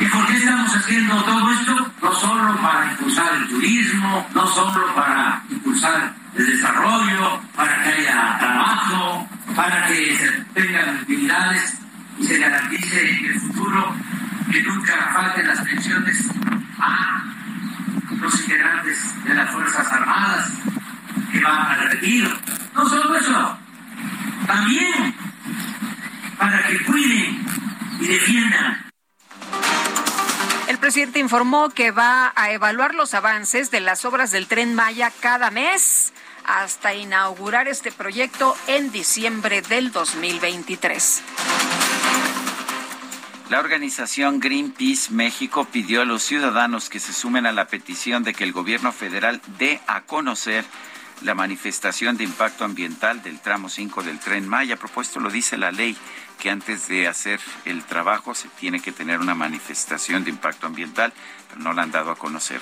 ¿Y 0.00 0.06
por 0.06 0.26
qué 0.26 0.36
estamos 0.38 0.74
haciendo 0.74 1.22
todo 1.22 1.52
esto? 1.52 1.92
No 2.00 2.14
solo 2.14 2.56
para 2.62 2.92
impulsar 2.92 3.34
el 3.34 3.48
turismo, 3.48 4.26
no 4.34 4.46
solo 4.46 4.94
para 4.94 5.44
impulsar 5.50 6.14
el 6.34 6.46
desarrollo, 6.46 7.42
para 7.54 7.82
que 7.82 7.90
haya 7.90 8.38
trabajo, 8.38 9.28
para 9.54 9.86
que 9.86 10.16
se 10.16 10.30
tengan 10.54 10.96
actividades 10.96 11.74
y 12.18 12.26
se 12.26 12.38
garantice 12.38 13.18
en 13.18 13.24
el 13.26 13.40
futuro 13.40 13.94
que 14.50 14.62
nunca 14.62 15.10
falten 15.12 15.46
las 15.46 15.60
pensiones 15.60 16.26
los 18.24 18.40
integrantes 18.40 19.24
de 19.24 19.34
las 19.34 19.50
Fuerzas 19.50 19.92
Armadas 19.92 20.50
que 21.30 21.40
van 21.40 21.66
al 21.66 21.90
retiro. 21.90 22.30
No 22.74 22.88
solo 22.88 23.16
eso, 23.16 23.58
también 24.46 25.14
para 26.38 26.66
que 26.66 26.82
cuiden 26.84 27.46
y 28.00 28.06
defiendan. 28.06 28.90
El 30.68 30.78
presidente 30.78 31.18
informó 31.18 31.68
que 31.68 31.90
va 31.90 32.32
a 32.34 32.50
evaluar 32.50 32.94
los 32.94 33.12
avances 33.12 33.70
de 33.70 33.80
las 33.80 34.06
obras 34.06 34.30
del 34.30 34.46
tren 34.46 34.74
Maya 34.74 35.12
cada 35.20 35.50
mes 35.50 36.14
hasta 36.46 36.94
inaugurar 36.94 37.68
este 37.68 37.92
proyecto 37.92 38.56
en 38.66 38.90
diciembre 38.90 39.60
del 39.60 39.92
2023. 39.92 41.22
La 43.50 43.60
organización 43.60 44.40
Greenpeace 44.40 45.12
México 45.12 45.66
pidió 45.70 46.00
a 46.00 46.06
los 46.06 46.22
ciudadanos 46.22 46.88
que 46.88 46.98
se 46.98 47.12
sumen 47.12 47.44
a 47.44 47.52
la 47.52 47.66
petición 47.66 48.24
de 48.24 48.32
que 48.32 48.42
el 48.42 48.52
gobierno 48.52 48.90
federal 48.90 49.42
dé 49.58 49.82
a 49.86 50.00
conocer 50.00 50.64
la 51.20 51.34
manifestación 51.34 52.16
de 52.16 52.24
impacto 52.24 52.64
ambiental 52.64 53.22
del 53.22 53.40
tramo 53.40 53.68
5 53.68 54.02
del 54.02 54.18
tren 54.18 54.48
Maya. 54.48 54.76
Propuesto 54.76 55.20
lo 55.20 55.28
dice 55.30 55.58
la 55.58 55.72
ley 55.72 55.94
que 56.38 56.48
antes 56.48 56.88
de 56.88 57.06
hacer 57.06 57.38
el 57.66 57.84
trabajo 57.84 58.34
se 58.34 58.48
tiene 58.48 58.80
que 58.80 58.92
tener 58.92 59.20
una 59.20 59.34
manifestación 59.34 60.24
de 60.24 60.30
impacto 60.30 60.66
ambiental, 60.66 61.12
no 61.56 61.72
la 61.72 61.82
han 61.82 61.90
dado 61.90 62.10
a 62.10 62.16
conocer. 62.16 62.60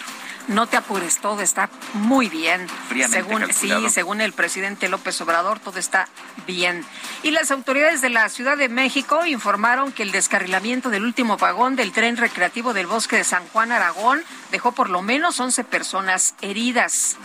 No 0.48 0.66
te 0.66 0.76
apures, 0.76 1.18
todo 1.18 1.40
está 1.40 1.70
muy 1.94 2.28
bien. 2.28 2.66
según, 3.10 3.52
sí, 3.52 3.72
según 3.90 4.20
el 4.20 4.32
presidente 4.32 4.88
López 4.88 5.20
Obrador, 5.20 5.60
todo 5.60 5.78
está 5.78 6.08
bien. 6.46 6.84
Y 7.22 7.30
las 7.30 7.50
autoridades 7.50 8.00
de 8.00 8.10
la 8.10 8.28
Ciudad 8.28 8.56
de 8.56 8.68
México 8.68 9.24
informaron 9.26 9.92
que 9.92 10.02
el 10.02 10.12
descarrilamiento 10.12 10.90
del 10.90 11.04
último 11.04 11.36
vagón 11.36 11.76
del 11.76 11.92
tren 11.92 12.16
recreativo 12.16 12.74
del 12.74 12.86
bosque 12.86 13.16
de 13.16 13.24
San 13.24 13.46
Juan 13.48 13.72
Aragón 13.72 14.22
dejó 14.50 14.72
por 14.72 14.90
lo 14.90 15.02
menos 15.02 15.38
11 15.38 15.64
personas 15.64 16.34
heridas. 16.40 17.16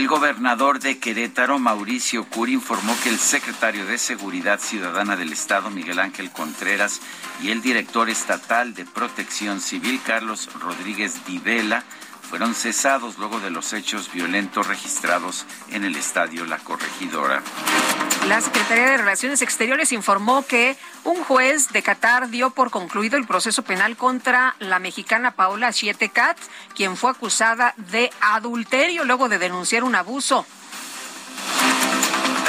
El 0.00 0.08
gobernador 0.08 0.80
de 0.80 0.98
Querétaro, 0.98 1.58
Mauricio 1.58 2.24
Curi, 2.24 2.54
informó 2.54 2.96
que 3.02 3.10
el 3.10 3.18
secretario 3.18 3.84
de 3.84 3.98
Seguridad 3.98 4.58
Ciudadana 4.58 5.14
del 5.14 5.30
Estado, 5.30 5.68
Miguel 5.68 5.98
Ángel 5.98 6.30
Contreras, 6.30 7.02
y 7.42 7.50
el 7.50 7.60
director 7.60 8.08
estatal 8.08 8.72
de 8.72 8.86
Protección 8.86 9.60
Civil, 9.60 10.00
Carlos 10.02 10.48
Rodríguez 10.58 11.26
Divela, 11.26 11.84
fueron 12.30 12.54
cesados 12.54 13.18
luego 13.18 13.40
de 13.40 13.50
los 13.50 13.72
hechos 13.72 14.12
violentos 14.12 14.68
registrados 14.68 15.46
en 15.72 15.82
el 15.82 15.96
estadio 15.96 16.46
La 16.46 16.58
Corregidora. 16.58 17.42
La 18.28 18.40
Secretaría 18.40 18.90
de 18.90 18.98
Relaciones 18.98 19.42
Exteriores 19.42 19.90
informó 19.90 20.46
que 20.46 20.76
un 21.02 21.24
juez 21.24 21.70
de 21.70 21.82
Qatar 21.82 22.30
dio 22.30 22.50
por 22.50 22.70
concluido 22.70 23.16
el 23.16 23.26
proceso 23.26 23.62
penal 23.62 23.96
contra 23.96 24.54
la 24.60 24.78
mexicana 24.78 25.32
Paola 25.32 25.72
Chietecat, 25.72 26.38
quien 26.76 26.96
fue 26.96 27.10
acusada 27.10 27.74
de 27.76 28.10
adulterio 28.20 29.04
luego 29.04 29.28
de 29.28 29.38
denunciar 29.38 29.82
un 29.82 29.96
abuso. 29.96 30.46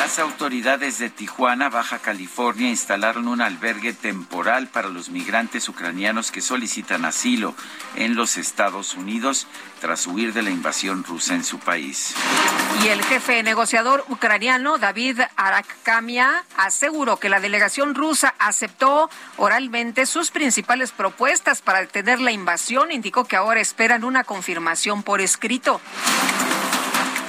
Las 0.01 0.17
autoridades 0.17 0.97
de 0.97 1.11
Tijuana, 1.11 1.69
Baja 1.69 1.99
California, 1.99 2.67
instalaron 2.67 3.27
un 3.27 3.39
albergue 3.39 3.93
temporal 3.93 4.67
para 4.67 4.89
los 4.89 5.09
migrantes 5.09 5.69
ucranianos 5.69 6.31
que 6.31 6.41
solicitan 6.41 7.05
asilo 7.05 7.53
en 7.95 8.15
los 8.15 8.37
Estados 8.37 8.95
Unidos 8.95 9.45
tras 9.79 10.07
huir 10.07 10.33
de 10.33 10.41
la 10.41 10.49
invasión 10.49 11.03
rusa 11.03 11.35
en 11.35 11.43
su 11.43 11.59
país. 11.59 12.15
Y 12.83 12.87
el 12.87 13.03
jefe 13.03 13.43
negociador 13.43 14.03
ucraniano, 14.09 14.79
David 14.79 15.19
Arakkamia, 15.35 16.45
aseguró 16.57 17.17
que 17.17 17.29
la 17.29 17.39
delegación 17.39 17.93
rusa 17.93 18.33
aceptó 18.39 19.07
oralmente 19.37 20.07
sus 20.07 20.31
principales 20.31 20.91
propuestas 20.91 21.61
para 21.61 21.81
detener 21.81 22.19
la 22.19 22.31
invasión. 22.31 22.91
Indicó 22.91 23.25
que 23.25 23.35
ahora 23.35 23.61
esperan 23.61 24.03
una 24.03 24.23
confirmación 24.23 25.03
por 25.03 25.21
escrito. 25.21 25.79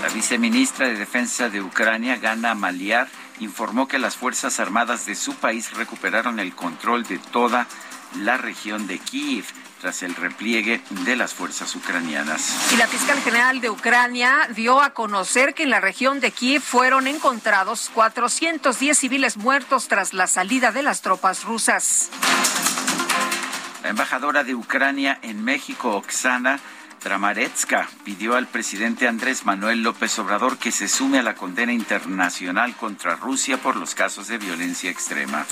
La 0.02 0.08
viceministra 0.08 0.88
de 0.88 0.96
Defensa 0.96 1.48
de 1.48 1.62
Ucrania, 1.62 2.16
Gana 2.16 2.56
Maliar, 2.56 3.06
informó 3.38 3.86
que 3.86 4.00
las 4.00 4.16
Fuerzas 4.16 4.58
Armadas 4.58 5.06
de 5.06 5.14
su 5.14 5.36
país 5.36 5.72
recuperaron 5.74 6.40
el 6.40 6.56
control 6.56 7.04
de 7.04 7.18
toda 7.18 7.68
la 8.18 8.36
región 8.36 8.88
de 8.88 8.98
Kiev 8.98 9.44
tras 9.80 10.02
el 10.02 10.16
repliegue 10.16 10.80
de 11.04 11.14
las 11.14 11.34
fuerzas 11.34 11.74
ucranianas. 11.76 12.72
Y 12.72 12.76
la 12.78 12.88
fiscal 12.88 13.20
general 13.20 13.60
de 13.60 13.70
Ucrania 13.70 14.48
dio 14.56 14.82
a 14.82 14.90
conocer 14.90 15.54
que 15.54 15.62
en 15.62 15.70
la 15.70 15.78
región 15.78 16.18
de 16.18 16.32
Kiev 16.32 16.62
fueron 16.62 17.06
encontrados 17.06 17.88
410 17.94 18.98
civiles 18.98 19.36
muertos 19.36 19.86
tras 19.86 20.14
la 20.14 20.26
salida 20.26 20.72
de 20.72 20.82
las 20.82 21.00
tropas 21.02 21.44
rusas. 21.44 22.10
La 23.84 23.90
embajadora 23.90 24.42
de 24.42 24.56
Ucrania 24.56 25.20
en 25.22 25.44
México, 25.44 25.96
Oksana 25.96 26.58
Dramaretska 27.04 27.88
pidió 28.04 28.36
al 28.36 28.46
presidente 28.46 29.08
Andrés 29.08 29.44
Manuel 29.44 29.82
López 29.82 30.18
Obrador 30.20 30.58
que 30.58 30.70
se 30.70 30.88
sume 30.88 31.18
a 31.18 31.22
la 31.22 31.34
condena 31.34 31.72
internacional 31.72 32.76
contra 32.76 33.16
Rusia 33.16 33.58
por 33.58 33.76
los 33.76 33.94
casos 33.94 34.28
de 34.28 34.38
violencia 34.38 34.90
extrema. 34.90 35.44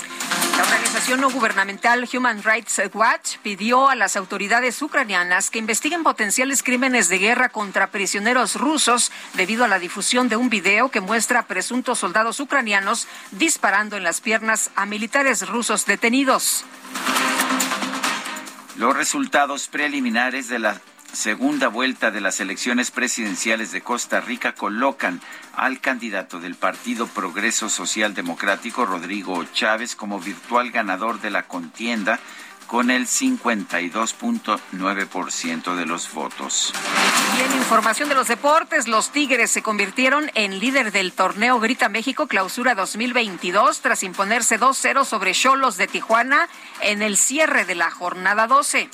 La 0.55 0.63
organización 0.63 1.21
no 1.21 1.29
gubernamental 1.29 2.07
Human 2.13 2.41
Rights 2.43 2.81
Watch 2.93 3.37
pidió 3.43 3.89
a 3.89 3.95
las 3.95 4.15
autoridades 4.15 4.81
ucranianas 4.81 5.49
que 5.49 5.59
investiguen 5.59 6.03
potenciales 6.03 6.63
crímenes 6.63 7.09
de 7.09 7.17
guerra 7.17 7.49
contra 7.49 7.91
prisioneros 7.91 8.55
rusos 8.55 9.11
debido 9.33 9.65
a 9.65 9.67
la 9.67 9.79
difusión 9.79 10.29
de 10.29 10.37
un 10.37 10.49
video 10.49 10.89
que 10.89 11.01
muestra 11.01 11.39
a 11.39 11.47
presuntos 11.47 11.99
soldados 11.99 12.39
ucranianos 12.39 13.07
disparando 13.31 13.97
en 13.97 14.03
las 14.03 14.21
piernas 14.21 14.71
a 14.75 14.85
militares 14.85 15.47
rusos 15.47 15.85
detenidos. 15.85 16.63
Los 18.77 18.95
resultados 18.95 19.67
preliminares 19.67 20.47
de 20.47 20.57
la 20.57 20.81
segunda 21.13 21.67
vuelta 21.67 22.11
de 22.11 22.21
las 22.21 22.39
elecciones 22.39 22.91
presidenciales 22.91 23.71
de 23.71 23.81
Costa 23.81 24.21
Rica 24.21 24.53
colocan 24.53 25.21
al 25.53 25.81
candidato 25.81 26.39
del 26.39 26.55
Partido 26.55 27.07
Progreso 27.07 27.69
Social 27.69 28.13
Democrático, 28.13 28.85
Rodrigo 28.85 29.43
Chávez, 29.53 29.95
como 29.95 30.19
virtual 30.19 30.71
ganador 30.71 31.21
de 31.21 31.31
la 31.31 31.43
contienda 31.43 32.19
con 32.71 32.89
el 32.89 33.05
52.9% 33.05 35.75
de 35.75 35.85
los 35.85 36.11
votos. 36.13 36.73
Y 37.37 37.41
en 37.41 37.51
información 37.57 38.07
de 38.07 38.15
los 38.15 38.29
deportes, 38.29 38.87
los 38.87 39.11
Tigres 39.11 39.51
se 39.51 39.61
convirtieron 39.61 40.31
en 40.35 40.59
líder 40.59 40.93
del 40.93 41.11
torneo 41.11 41.59
Grita 41.59 41.89
México 41.89 42.27
Clausura 42.27 42.73
2022 42.73 43.81
tras 43.81 44.03
imponerse 44.03 44.57
2-0 44.57 45.03
sobre 45.03 45.33
Cholos 45.33 45.75
de 45.75 45.87
Tijuana 45.87 46.47
en 46.79 47.01
el 47.01 47.17
cierre 47.17 47.65
de 47.65 47.75
la 47.75 47.91
jornada 47.91 48.47
12. 48.47 48.89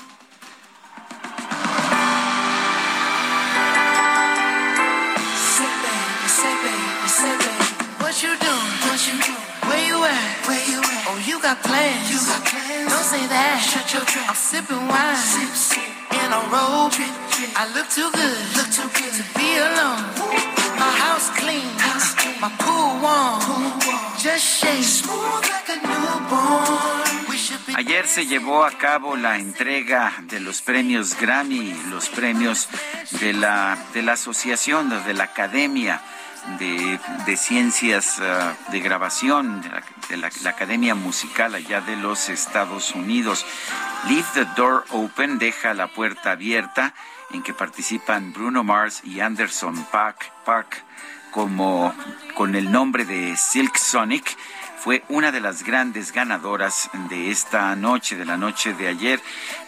Got 11.47 11.63
plans. 11.63 12.11
You 12.11 12.19
got 12.27 12.43
plans. 12.43 12.91
Don't 12.91 13.07
say 13.13 13.23
that. 13.31 13.55
Shut 13.63 13.87
your 13.93 14.03
trap. 14.03 14.27
I'm 14.27 14.35
sipping 14.35 14.83
wine. 14.91 15.15
Sip, 15.15 15.53
sip. 15.55 15.89
In 16.19 16.29
a 16.35 16.41
robe. 16.51 16.91
Trip, 16.91 17.13
trip. 17.31 17.49
I 17.55 17.63
look 17.71 17.87
too 17.87 18.09
good. 18.19 18.39
Look 18.57 18.69
too 18.77 18.89
good 18.97 19.13
to 19.19 19.23
be 19.39 19.49
alone. 19.67 20.03
My 20.75 20.91
house 21.03 21.27
clean. 21.39 21.69
House 21.87 22.11
clean. 22.19 22.35
My 22.43 22.51
pool 22.59 22.89
warm. 22.99 23.39
Pool 23.47 23.71
warm. 23.87 24.03
Just 24.19 24.43
shake. 24.59 24.83
Smooth 24.83 25.45
like 25.53 25.69
a 25.71 25.77
newborn. 25.87 27.05
Ayer 27.77 28.07
se 28.07 28.25
llevó 28.25 28.65
a 28.65 28.71
cabo 28.71 29.15
la 29.15 29.37
entrega 29.37 30.11
de 30.23 30.39
los 30.39 30.61
premios 30.61 31.15
Grammy, 31.15 31.73
los 31.91 32.09
premios 32.09 32.67
de 33.21 33.33
la, 33.33 33.77
de 33.93 34.01
la 34.01 34.13
asociación, 34.13 34.89
de 35.05 35.13
la 35.13 35.25
academia 35.25 36.01
de, 36.59 37.37
ciencias 37.37 38.19
uh, 38.19 38.71
de 38.71 38.79
grabación, 38.79 39.61
de, 40.09 40.17
la, 40.17 40.27
Academia 40.49 40.95
Musical 40.95 41.55
allá 41.55 41.81
de 41.81 41.95
los 41.95 42.29
Estados 42.29 42.95
Unidos. 42.95 43.45
Leave 44.07 44.27
the 44.33 44.45
Door 44.55 44.85
Open 44.89 45.37
deja 45.37 45.73
la 45.73 45.87
puerta 45.87 46.31
abierta 46.31 46.93
en 47.31 47.43
que 47.43 47.53
participan 47.53 48.33
Bruno 48.33 48.63
Mars 48.63 49.01
y 49.03 49.19
Anderson 49.19 49.85
Park, 49.85 50.31
Park 50.45 50.83
como 51.31 51.93
con 52.33 52.55
el 52.55 52.71
nombre 52.71 53.05
de 53.05 53.35
Silk 53.35 53.77
Sonic 53.77 54.37
fue 54.77 55.03
una 55.09 55.31
de 55.31 55.41
las 55.41 55.63
grandes 55.63 56.13
ganadoras 56.13 56.89
de 57.09 57.29
esta 57.29 57.75
noche, 57.75 58.15
de 58.15 58.25
la 58.25 58.37
noche 58.37 58.73
de 58.73 58.87
ayer. 58.87 59.19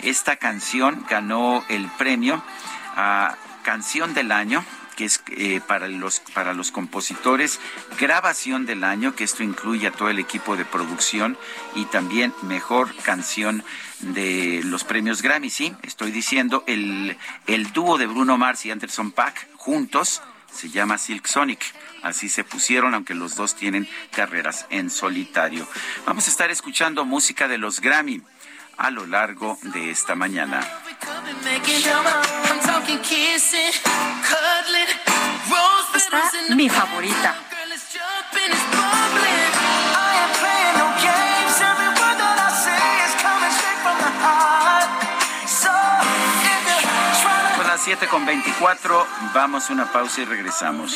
Esta 0.02 0.38
canción 0.38 1.06
ganó 1.10 1.64
el 1.68 1.88
premio 1.98 2.42
a 2.96 3.36
Canción 3.64 4.14
del 4.14 4.32
Año 4.32 4.64
que 5.00 5.06
es 5.06 5.22
eh, 5.30 5.62
para, 5.66 5.88
los, 5.88 6.20
para 6.34 6.54
los 6.54 6.72
compositores, 6.72 7.62
grabación 7.98 8.66
del 8.66 8.84
año, 8.84 9.16
que 9.16 9.24
esto 9.24 9.44
incluye 9.44 9.88
a 9.88 9.92
todo 9.94 10.10
el 10.10 10.20
equipo 10.20 10.58
de 10.58 10.66
producción, 10.66 11.38
y 11.74 11.86
también 11.86 12.34
mejor 12.42 12.94
canción 12.98 13.64
de 14.02 14.60
los 14.66 14.84
premios 14.84 15.22
Grammy. 15.22 15.50
Sí, 15.50 15.74
estoy 15.84 16.12
diciendo, 16.12 16.66
el, 16.68 17.16
el 17.48 17.72
dúo 17.72 17.98
de 17.98 18.08
Bruno 18.08 18.38
Mars 18.38 18.66
y 18.66 18.72
Anderson 18.72 19.14
Pack 19.14 19.48
juntos 19.56 20.22
se 20.52 20.70
llama 20.70 20.98
Silk 20.98 21.28
Sonic. 21.28 21.62
Así 22.04 22.28
se 22.28 22.44
pusieron, 22.44 22.94
aunque 22.94 23.16
los 23.16 23.38
dos 23.38 23.56
tienen 23.56 23.88
carreras 24.12 24.66
en 24.70 24.90
solitario. 24.90 25.66
Vamos 26.06 26.28
a 26.28 26.30
estar 26.30 26.52
escuchando 26.52 27.06
música 27.06 27.48
de 27.48 27.58
los 27.58 27.80
Grammy 27.80 28.22
a 28.80 28.90
lo 28.92 29.06
largo 29.06 29.58
de 29.62 29.92
esta 29.92 30.16
mañana. 30.16 30.62
Está 35.96 36.32
mi 36.56 36.70
favorita. 36.70 37.36
Son 47.58 47.68
las 47.68 47.82
7 47.82 48.08
con 48.08 48.26
24, 48.26 49.08
vamos 49.34 49.70
a 49.70 49.74
una 49.74 49.92
pausa 49.92 50.22
y 50.22 50.26
regresamos. 50.26 50.96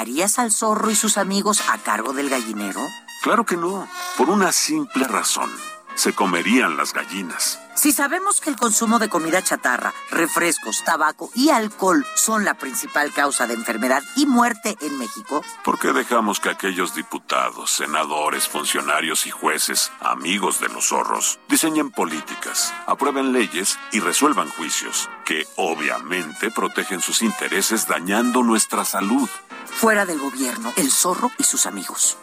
¿Dejarías 0.00 0.38
al 0.38 0.50
zorro 0.50 0.90
y 0.90 0.94
sus 0.94 1.18
amigos 1.18 1.62
a 1.68 1.76
cargo 1.76 2.14
del 2.14 2.30
gallinero? 2.30 2.80
Claro 3.22 3.44
que 3.44 3.58
no, 3.58 3.86
por 4.16 4.30
una 4.30 4.50
simple 4.50 5.06
razón. 5.06 5.50
Se 5.94 6.14
comerían 6.14 6.78
las 6.78 6.94
gallinas. 6.94 7.60
Si 7.80 7.92
sabemos 7.92 8.42
que 8.42 8.50
el 8.50 8.56
consumo 8.56 8.98
de 8.98 9.08
comida 9.08 9.40
chatarra, 9.40 9.94
refrescos, 10.10 10.84
tabaco 10.84 11.30
y 11.34 11.48
alcohol 11.48 12.04
son 12.14 12.44
la 12.44 12.52
principal 12.52 13.10
causa 13.10 13.46
de 13.46 13.54
enfermedad 13.54 14.02
y 14.16 14.26
muerte 14.26 14.76
en 14.82 14.98
México, 14.98 15.42
¿Por 15.64 15.78
qué 15.78 15.94
dejamos 15.94 16.40
que 16.40 16.50
aquellos 16.50 16.94
diputados, 16.94 17.70
senadores, 17.70 18.46
funcionarios 18.48 19.26
y 19.26 19.30
jueces, 19.30 19.90
amigos 20.00 20.60
de 20.60 20.68
los 20.68 20.88
zorros, 20.88 21.40
diseñen 21.48 21.90
políticas, 21.90 22.74
aprueben 22.86 23.32
leyes 23.32 23.78
y 23.92 24.00
resuelvan 24.00 24.50
juicios 24.50 25.08
que 25.24 25.46
obviamente 25.56 26.50
protegen 26.50 27.00
sus 27.00 27.22
intereses 27.22 27.88
dañando 27.88 28.42
nuestra 28.42 28.84
salud? 28.84 29.30
fuera 29.70 30.04
del 30.04 30.18
gobierno, 30.18 30.70
el 30.76 30.90
zorro 30.90 31.30
y 31.38 31.44
sus 31.44 31.64
amigos. 31.64 32.18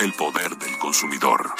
El 0.00 0.12
poder 0.14 0.58
del 0.58 0.76
consumidor. 0.80 1.54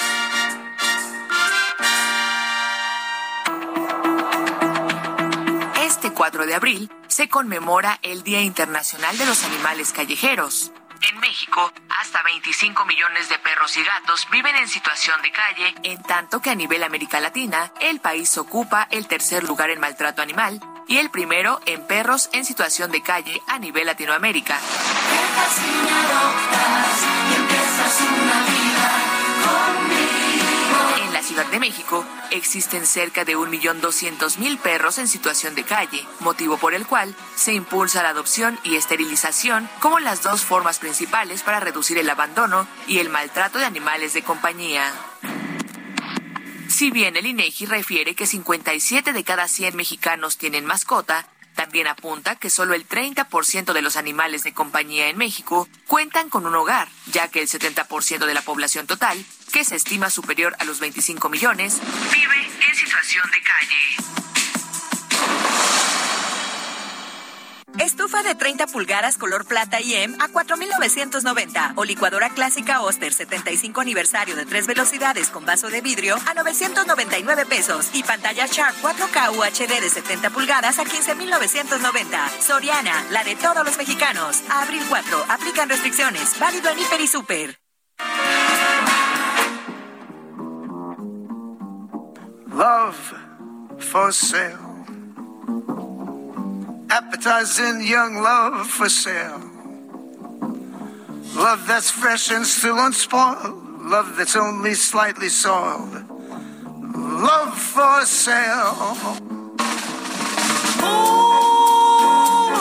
4 6.45 6.47
de 6.47 6.55
abril 6.55 6.91
se 7.07 7.27
conmemora 7.27 7.99
el 8.03 8.23
Día 8.23 8.41
Internacional 8.41 9.17
de 9.17 9.25
los 9.25 9.43
Animales 9.43 9.91
Callejeros. 9.91 10.71
En 11.09 11.19
México, 11.19 11.71
hasta 11.89 12.21
25 12.23 12.85
millones 12.85 13.29
de 13.29 13.37
perros 13.39 13.75
y 13.77 13.83
gatos 13.83 14.27
viven 14.31 14.55
en 14.55 14.67
situación 14.67 15.21
de 15.21 15.31
calle, 15.31 15.75
en 15.83 16.01
tanto 16.03 16.41
que 16.41 16.51
a 16.51 16.55
nivel 16.55 16.83
América 16.83 17.19
Latina, 17.19 17.71
el 17.81 17.99
país 17.99 18.37
ocupa 18.37 18.87
el 18.91 19.07
tercer 19.07 19.43
lugar 19.43 19.69
en 19.71 19.79
maltrato 19.79 20.21
animal 20.21 20.59
y 20.87 20.97
el 20.97 21.09
primero 21.09 21.59
en 21.65 21.85
perros 21.87 22.29
en 22.31 22.45
situación 22.45 22.91
de 22.91 23.01
calle 23.01 23.41
a 23.47 23.59
nivel 23.59 23.87
Latinoamérica. 23.87 24.59
Ciudad 31.25 31.47
de 31.47 31.59
México 31.59 32.05
existen 32.29 32.85
cerca 32.85 33.25
de 33.25 33.35
1.200.000 33.35 34.59
perros 34.59 34.99
en 34.99 35.07
situación 35.07 35.55
de 35.55 35.63
calle, 35.63 36.05
motivo 36.19 36.57
por 36.57 36.75
el 36.75 36.85
cual 36.85 37.15
se 37.35 37.51
impulsa 37.51 38.03
la 38.03 38.09
adopción 38.09 38.59
y 38.63 38.75
esterilización 38.75 39.67
como 39.79 39.99
las 39.99 40.21
dos 40.21 40.41
formas 40.41 40.77
principales 40.77 41.41
para 41.41 41.59
reducir 41.59 41.97
el 41.97 42.11
abandono 42.11 42.67
y 42.85 42.99
el 42.99 43.09
maltrato 43.09 43.57
de 43.57 43.65
animales 43.65 44.13
de 44.13 44.21
compañía. 44.21 44.93
Si 46.69 46.91
bien 46.91 47.15
el 47.15 47.25
INEGI 47.25 47.65
refiere 47.65 48.13
que 48.13 48.27
57 48.27 49.11
de 49.11 49.23
cada 49.23 49.47
100 49.47 49.75
mexicanos 49.75 50.37
tienen 50.37 50.65
mascota, 50.65 51.27
también 51.55 51.87
apunta 51.87 52.35
que 52.35 52.49
solo 52.49 52.73
el 52.73 52.87
30% 52.87 53.73
de 53.73 53.81
los 53.81 53.97
animales 53.97 54.43
de 54.43 54.53
compañía 54.53 55.07
en 55.09 55.17
México 55.17 55.67
cuentan 55.87 56.29
con 56.29 56.45
un 56.45 56.55
hogar, 56.55 56.87
ya 57.11 57.29
que 57.29 57.41
el 57.41 57.47
70% 57.47 58.25
de 58.25 58.33
la 58.33 58.41
población 58.41 58.85
total, 58.87 59.23
que 59.51 59.63
se 59.63 59.75
estima 59.75 60.09
superior 60.09 60.55
a 60.59 60.65
los 60.65 60.79
25 60.79 61.29
millones, 61.29 61.81
vive 62.13 62.49
en 62.67 62.75
situación 62.75 63.29
de 63.31 63.41
calle. 63.41 64.24
Estufa 67.79 68.23
de 68.23 68.35
30 68.35 68.67
pulgadas 68.67 69.17
color 69.17 69.45
plata 69.45 69.81
IM 69.81 70.15
a 70.21 70.29
4,990. 70.29 71.73
O 71.75 71.83
licuadora 71.83 72.29
clásica 72.29 72.81
Oster 72.81 73.13
75 73.13 73.81
aniversario 73.81 74.35
de 74.35 74.45
tres 74.45 74.65
velocidades 74.65 75.29
con 75.29 75.45
vaso 75.45 75.69
de 75.69 75.81
vidrio 75.81 76.15
a 76.25 76.33
999 76.33 77.45
pesos. 77.45 77.89
Y 77.93 78.03
pantalla 78.03 78.45
Sharp 78.47 78.75
4K 78.81 79.37
UHD 79.37 79.81
de 79.81 79.89
70 79.89 80.29
pulgadas 80.29 80.79
a 80.79 80.85
15,990. 80.85 82.29
Soriana, 82.39 83.03
la 83.11 83.23
de 83.23 83.35
todos 83.35 83.65
los 83.65 83.77
mexicanos. 83.77 84.41
Abril 84.49 84.83
4. 84.87 85.25
Aplican 85.29 85.67
restricciones. 85.67 86.39
Válido 86.39 86.69
en 86.69 86.79
Hiper 86.79 87.01
y 87.01 87.07
Super. 87.07 87.59
Love 92.47 92.95
for 93.79 94.13
sale. 94.13 94.64
Appetizing 96.97 97.85
young 97.85 98.23
love 98.23 98.67
for 98.67 98.87
sale. 98.87 99.41
Love 101.35 101.67
that's 101.67 101.91
fresh 101.91 102.31
and 102.31 102.45
still 102.45 102.79
unspoiled. 102.79 103.81
Love 103.81 104.15
that's 104.15 104.37
only 104.37 104.73
slightly 104.75 105.27
soiled. 105.27 105.91
Love 106.95 107.53
for 107.59 108.05
sale. 108.05 108.73
Who 110.79 110.95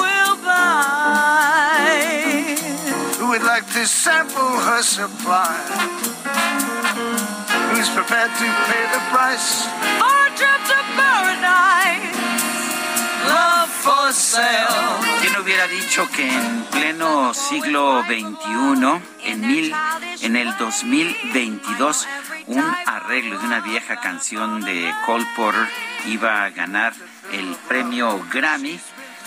will 0.02 0.36
buy? 0.42 1.86
Who 3.18 3.28
would 3.28 3.44
like 3.44 3.66
to 3.74 3.86
sample 3.86 4.50
her 4.66 4.82
supply? 4.82 5.54
Who's 7.70 7.88
prepared 7.90 8.32
to 8.42 8.46
pay 8.66 8.84
the 8.94 9.02
price 9.14 9.66
for 10.02 10.16
a 10.26 10.30
trip 10.34 10.60
to 10.70 10.78
¿Quién 15.20 15.36
hubiera 15.36 15.68
dicho 15.68 16.08
que 16.10 16.28
en 16.28 16.64
pleno 16.64 17.32
siglo 17.34 18.02
XXI, 18.02 19.30
en, 19.30 19.40
mil, 19.40 19.72
en 20.22 20.34
el 20.34 20.56
2022, 20.56 22.08
un 22.46 22.64
arreglo 22.86 23.38
de 23.38 23.46
una 23.46 23.60
vieja 23.60 24.00
canción 24.00 24.60
de 24.62 24.92
Cole 25.06 25.26
Porter 25.36 25.68
iba 26.06 26.42
a 26.42 26.50
ganar 26.50 26.94
el 27.32 27.54
premio 27.68 28.20
Grammy 28.32 28.80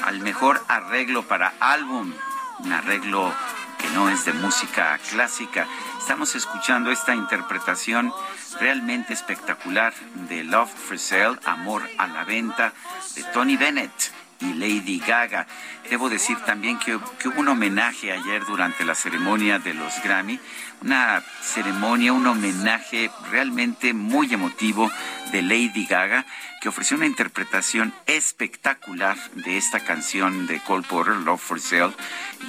al 0.03 0.19
mejor 0.19 0.61
arreglo 0.67 1.25
para 1.25 1.53
álbum? 1.61 2.13
Un 2.59 2.73
arreglo 2.73 3.33
que 3.77 3.87
no 3.91 4.09
es 4.09 4.25
de 4.25 4.33
música 4.33 4.99
clásica. 5.09 5.67
Estamos 5.99 6.35
escuchando 6.35 6.91
esta 6.91 7.15
interpretación 7.15 8.11
realmente 8.59 9.13
espectacular 9.13 9.93
de 10.27 10.43
Love 10.43 10.73
for 10.73 10.99
Sale, 10.99 11.39
Amor 11.45 11.83
a 11.97 12.07
la 12.07 12.25
Venta, 12.25 12.73
de 13.15 13.23
Tony 13.23 13.55
Bennett 13.55 14.17
y 14.39 14.53
Lady 14.53 14.99
Gaga. 14.99 15.47
Debo 15.89 16.09
decir 16.09 16.37
también 16.45 16.77
que, 16.79 16.99
que, 17.19 17.29
hubo 17.29 17.39
un 17.39 17.47
homenaje 17.47 18.11
ayer 18.11 18.45
durante 18.45 18.85
la 18.85 18.95
ceremonia 18.95 19.59
de 19.59 19.73
los 19.73 19.93
Grammy, 20.03 20.39
una 20.81 21.23
ceremonia, 21.41 22.13
un 22.13 22.27
homenaje 22.27 23.09
realmente 23.31 23.93
muy 23.93 24.33
emotivo 24.33 24.91
de 25.31 25.41
Lady 25.41 25.85
Gaga, 25.85 26.25
que 26.61 26.69
ofreció 26.69 26.97
una 26.97 27.05
interpretación 27.05 27.93
espectacular 28.05 29.17
de 29.33 29.57
esta 29.57 29.79
canción 29.79 30.47
de 30.47 30.59
Cole 30.61 30.85
Porter, 30.87 31.15
Love 31.15 31.41
for 31.41 31.59
Sale, 31.59 31.93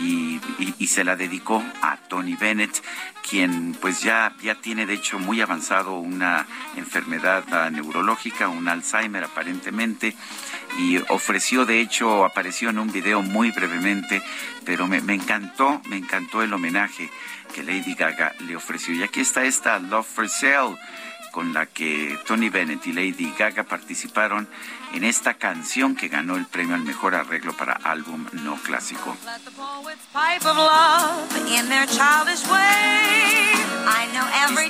y, 0.01 0.41
y, 0.79 0.87
se 0.87 1.05
la 1.05 1.17
dedicó 1.17 1.63
a 1.83 1.97
Tony 2.09 2.35
Bennett, 2.35 2.83
quien 3.29 3.75
pues 3.75 4.03
ya, 4.03 4.35
ya 4.43 4.55
tiene 4.55 4.87
de 4.87 4.95
hecho 4.95 5.19
muy 5.19 5.41
avanzado 5.41 5.99
una 5.99 6.47
enfermedad 6.77 7.71
neurológica, 7.71 8.49
un 8.49 8.69
Alzheimer 8.69 9.25
aparentemente, 9.25 10.15
y 10.79 10.99
ofreció 11.09 11.65
de 11.67 11.81
hecho, 11.81 12.25
apareció 12.25 12.71
en 12.71 12.79
un 12.79 12.93
video 12.93 13.23
muy 13.23 13.51
brevemente, 13.51 14.23
pero 14.65 14.87
me, 14.87 15.01
me 15.01 15.15
encantó, 15.15 15.83
me 15.89 15.97
encantó 15.97 16.43
el 16.43 16.53
homenaje 16.53 17.11
que 17.55 17.63
Lady 17.63 17.95
Gaga 17.95 18.35
le 18.41 18.57
ofreció. 18.57 18.95
Y 18.95 19.03
aquí 19.03 19.21
está 19.21 19.45
esta 19.45 19.79
Love 19.79 20.07
for 20.07 20.29
Sale 20.29 20.77
con 21.33 21.53
la 21.53 21.67
que 21.67 22.19
Tony 22.27 22.49
Bennett 22.49 22.87
y 22.87 22.93
Lady 22.93 23.33
Gaga 23.39 23.65
participaron 23.65 24.49
en 24.95 25.05
esta 25.05 25.35
canción 25.35 25.95
que 25.95 26.09
ganó 26.09 26.37
el 26.37 26.47
premio 26.47 26.75
al 26.75 26.83
mejor 26.83 27.15
arreglo 27.15 27.57
para 27.57 27.75
álbum 27.75 28.27
no 28.33 28.57
clásico. 28.57 29.17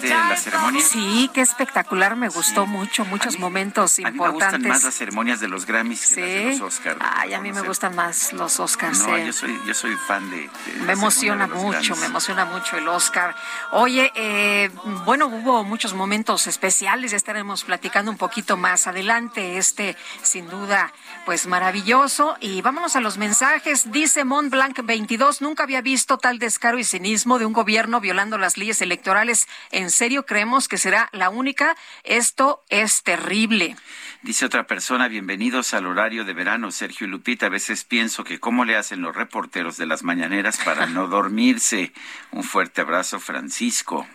¿Viste 0.00 0.08
la 0.08 0.36
ceremonia? 0.36 0.82
Sí, 0.82 1.30
qué 1.32 1.40
espectacular, 1.40 2.16
me 2.16 2.28
gustó 2.28 2.66
mucho, 2.66 3.04
muchos 3.04 3.38
momentos 3.38 3.98
importantes. 3.98 4.18
A 4.18 4.50
mí 4.52 4.58
me 4.58 4.58
gustan 4.58 4.68
más 4.68 4.84
las 4.84 4.94
ceremonias 4.94 5.40
de 5.40 5.48
los 5.48 5.66
Grammys 5.66 6.14
que 6.14 6.20
las 6.20 6.30
de 6.30 6.58
los 6.58 6.60
Oscars. 6.60 7.00
Ay, 7.00 7.34
a 7.34 7.40
mí 7.40 7.52
me 7.52 7.62
gustan 7.62 7.94
más 7.94 8.32
los 8.32 8.60
Oscars. 8.60 9.00
No, 9.00 9.18
yo 9.18 9.32
soy 9.32 9.58
yo 9.66 9.74
soy 9.74 9.94
fan 9.96 10.30
de, 10.30 10.48
Me 10.84 10.92
emociona 10.92 11.46
mucho, 11.46 11.96
me 11.96 12.06
emociona 12.06 12.44
mucho 12.44 12.76
el 12.76 12.88
Oscar. 12.88 13.34
Oye, 13.72 14.12
eh, 14.14 14.70
bueno, 15.04 15.26
hubo 15.26 15.64
muchos 15.64 15.94
momentos 15.94 16.46
especiales, 16.46 17.10
ya 17.10 17.16
estaremos 17.16 17.64
platicando 17.64 18.10
un 18.10 18.18
poquito 18.18 18.56
más 18.56 18.86
adelante. 18.86 19.58
Este, 19.58 19.96
sin 20.22 20.48
duda, 20.48 20.92
pues 21.24 21.46
maravilloso. 21.46 22.36
Y 22.40 22.62
vámonos 22.62 22.96
a 22.96 23.00
los 23.00 23.18
mensajes. 23.18 23.90
Dice 23.92 24.24
Mont 24.24 24.50
Blanc 24.50 24.78
22, 24.82 25.42
nunca 25.42 25.62
había 25.62 25.80
visto 25.80 26.18
tal 26.18 26.38
descaro 26.38 26.78
y 26.78 26.84
cinismo 26.84 27.38
de 27.38 27.46
un 27.46 27.52
gobierno 27.52 28.00
violando 28.00 28.38
las 28.38 28.56
leyes 28.56 28.80
electorales. 28.82 29.48
¿En 29.70 29.90
serio 29.90 30.26
creemos 30.26 30.68
que 30.68 30.78
será 30.78 31.08
la 31.12 31.30
única? 31.30 31.76
Esto 32.04 32.62
es 32.68 33.02
terrible. 33.02 33.76
Dice 34.22 34.46
otra 34.46 34.66
persona, 34.66 35.08
bienvenidos 35.08 35.74
al 35.74 35.86
horario 35.86 36.24
de 36.24 36.34
verano, 36.34 36.70
Sergio 36.70 37.06
y 37.06 37.10
Lupita. 37.10 37.46
A 37.46 37.50
veces 37.50 37.84
pienso 37.84 38.24
que 38.24 38.40
cómo 38.40 38.64
le 38.64 38.76
hacen 38.76 39.00
los 39.00 39.14
reporteros 39.14 39.76
de 39.76 39.86
las 39.86 40.02
mañaneras 40.02 40.58
para 40.64 40.86
no 40.86 41.06
dormirse. 41.08 41.92
Un 42.32 42.42
fuerte 42.42 42.80
abrazo, 42.80 43.20
Francisco. 43.20 44.06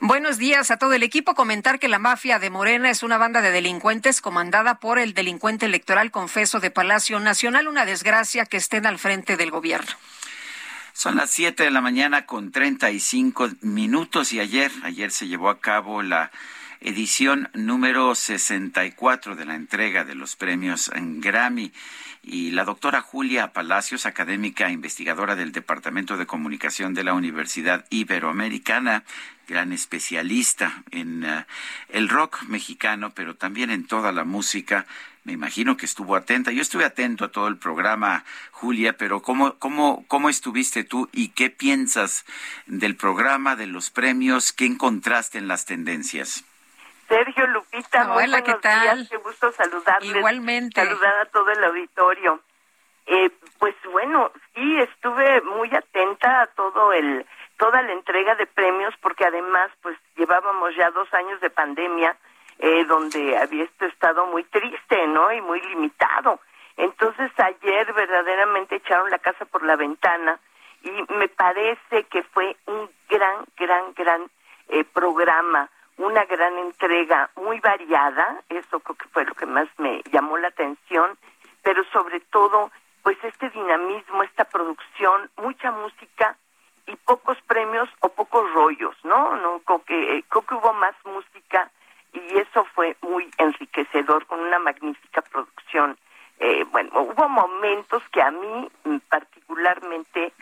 Buenos 0.00 0.38
días 0.38 0.70
a 0.70 0.76
todo 0.76 0.92
el 0.92 1.02
equipo. 1.02 1.34
Comentar 1.34 1.78
que 1.78 1.88
la 1.88 1.98
mafia 1.98 2.38
de 2.38 2.50
Morena 2.50 2.90
es 2.90 3.02
una 3.02 3.18
banda 3.18 3.40
de 3.40 3.50
delincuentes 3.50 4.20
comandada 4.20 4.78
por 4.78 4.98
el 4.98 5.14
delincuente 5.14 5.66
electoral 5.66 6.10
confeso 6.10 6.60
de 6.60 6.70
Palacio 6.70 7.20
Nacional. 7.20 7.68
Una 7.68 7.84
desgracia 7.84 8.46
que 8.46 8.56
estén 8.56 8.86
al 8.86 8.98
frente 8.98 9.36
del 9.36 9.50
gobierno. 9.50 9.92
Son 10.92 11.16
las 11.16 11.30
7 11.30 11.64
de 11.64 11.70
la 11.70 11.82
mañana 11.82 12.24
con 12.24 12.52
35 12.52 13.50
minutos 13.60 14.32
y 14.32 14.40
ayer, 14.40 14.72
ayer 14.82 15.10
se 15.10 15.28
llevó 15.28 15.50
a 15.50 15.60
cabo 15.60 16.02
la 16.02 16.30
edición 16.80 17.50
número 17.52 18.14
64 18.14 19.36
de 19.36 19.44
la 19.44 19.56
entrega 19.56 20.04
de 20.04 20.14
los 20.14 20.36
premios 20.36 20.90
Grammy 20.94 21.72
y 22.26 22.50
la 22.50 22.64
doctora 22.64 23.02
Julia 23.02 23.52
Palacios, 23.52 24.04
académica 24.04 24.66
e 24.66 24.72
investigadora 24.72 25.36
del 25.36 25.52
Departamento 25.52 26.16
de 26.16 26.26
Comunicación 26.26 26.92
de 26.92 27.04
la 27.04 27.14
Universidad 27.14 27.86
Iberoamericana, 27.88 29.04
gran 29.46 29.72
especialista 29.72 30.82
en 30.90 31.24
eh, 31.24 31.46
el 31.88 32.08
rock 32.08 32.42
mexicano, 32.48 33.12
pero 33.14 33.36
también 33.36 33.70
en 33.70 33.86
toda 33.86 34.10
la 34.10 34.24
música. 34.24 34.86
Me 35.22 35.34
imagino 35.34 35.76
que 35.76 35.86
estuvo 35.86 36.16
atenta. 36.16 36.50
Yo 36.50 36.62
estuve 36.62 36.84
atento 36.84 37.24
a 37.24 37.30
todo 37.30 37.46
el 37.46 37.58
programa, 37.58 38.24
Julia, 38.50 38.96
pero 38.96 39.22
¿cómo, 39.22 39.54
cómo, 39.60 40.04
cómo 40.08 40.28
estuviste 40.28 40.82
tú 40.82 41.08
y 41.12 41.28
qué 41.28 41.48
piensas 41.50 42.24
del 42.66 42.96
programa, 42.96 43.54
de 43.54 43.68
los 43.68 43.90
premios? 43.90 44.52
¿Qué 44.52 44.66
encontraste 44.66 45.38
en 45.38 45.46
las 45.46 45.64
tendencias? 45.64 46.44
Sergio 47.08 47.46
Lupita, 47.48 48.12
Hola, 48.12 48.42
¿qué 48.42 48.54
tal? 48.54 49.08
qué 49.08 49.16
gusto 49.18 49.52
saludarles. 49.52 50.16
Igualmente. 50.16 50.84
Saludar 50.84 51.20
a 51.20 51.26
todo 51.26 51.50
el 51.50 51.64
auditorio. 51.64 52.40
Eh, 53.06 53.30
pues 53.58 53.74
bueno, 53.92 54.32
sí, 54.54 54.78
estuve 54.80 55.40
muy 55.42 55.72
atenta 55.74 56.42
a 56.42 56.46
todo 56.48 56.92
el 56.92 57.24
toda 57.56 57.80
la 57.82 57.92
entrega 57.92 58.34
de 58.34 58.46
premios 58.46 58.94
porque 59.00 59.24
además 59.24 59.70
pues 59.80 59.96
llevábamos 60.16 60.74
ya 60.76 60.90
dos 60.90 61.12
años 61.14 61.40
de 61.40 61.48
pandemia 61.48 62.16
eh, 62.58 62.84
donde 62.84 63.38
había 63.38 63.66
estado 63.80 64.26
muy 64.26 64.44
triste, 64.44 65.06
¿no? 65.06 65.32
Y 65.32 65.40
muy 65.40 65.60
limitado. 65.62 66.40
Entonces 66.76 67.30
ayer 67.38 67.92
verdaderamente 67.92 68.76
echaron 68.76 69.08
la 69.10 69.18
casa 69.18 69.44
por 69.46 69.62
la 69.64 69.76
ventana 69.76 70.38
y 70.82 70.90
me 71.14 71.28
parece 71.28 72.04
que 72.10 72.22
fue 72.24 72.56
un 72.66 72.90
gran, 73.08 73.44
gran, 73.56 73.94
gran 73.94 74.30
eh, 74.68 74.84
programa 74.84 75.70
una 75.98 76.24
gran 76.24 76.56
entrega 76.58 77.30
muy 77.36 77.60
variada, 77.60 78.42
eso 78.48 78.80
creo 78.80 78.96
que 78.96 79.08
fue 79.08 79.24
lo 79.24 79.34
que 79.34 79.46
más 79.46 79.68
me 79.78 80.02
llamó 80.12 80.36
la 80.38 80.48
atención, 80.48 81.16
pero 81.62 81.82
sobre 81.92 82.20
todo, 82.20 82.70
pues 83.02 83.16
este 83.22 83.50
dinamismo, 83.50 84.22
esta 84.22 84.44
producción, 84.44 85.30
mucha 85.36 85.70
música 85.70 86.36
y 86.86 86.96
pocos 86.96 87.38
premios 87.46 87.88
o 88.00 88.08
pocos 88.10 88.52
rollos, 88.52 88.94
¿no? 89.04 89.36
no 89.36 89.60
creo 89.60 89.82
que, 89.84 90.24
creo 90.28 90.42
que 90.42 90.54
hubo 90.54 90.72
más 90.74 90.94
música 91.04 91.70
y 92.12 92.38
eso 92.38 92.64
fue 92.74 92.96
muy 93.02 93.28
enriquecedor 93.38 94.26
con 94.26 94.40
una 94.40 94.58
magnífica 94.58 95.22
producción. 95.22 95.98
Eh, 96.38 96.64
bueno, 96.70 96.90
hubo 97.00 97.28
momentos 97.28 98.02
que 98.12 98.22
a 98.22 98.30
mí 98.30 98.70
particularmente 99.08 100.32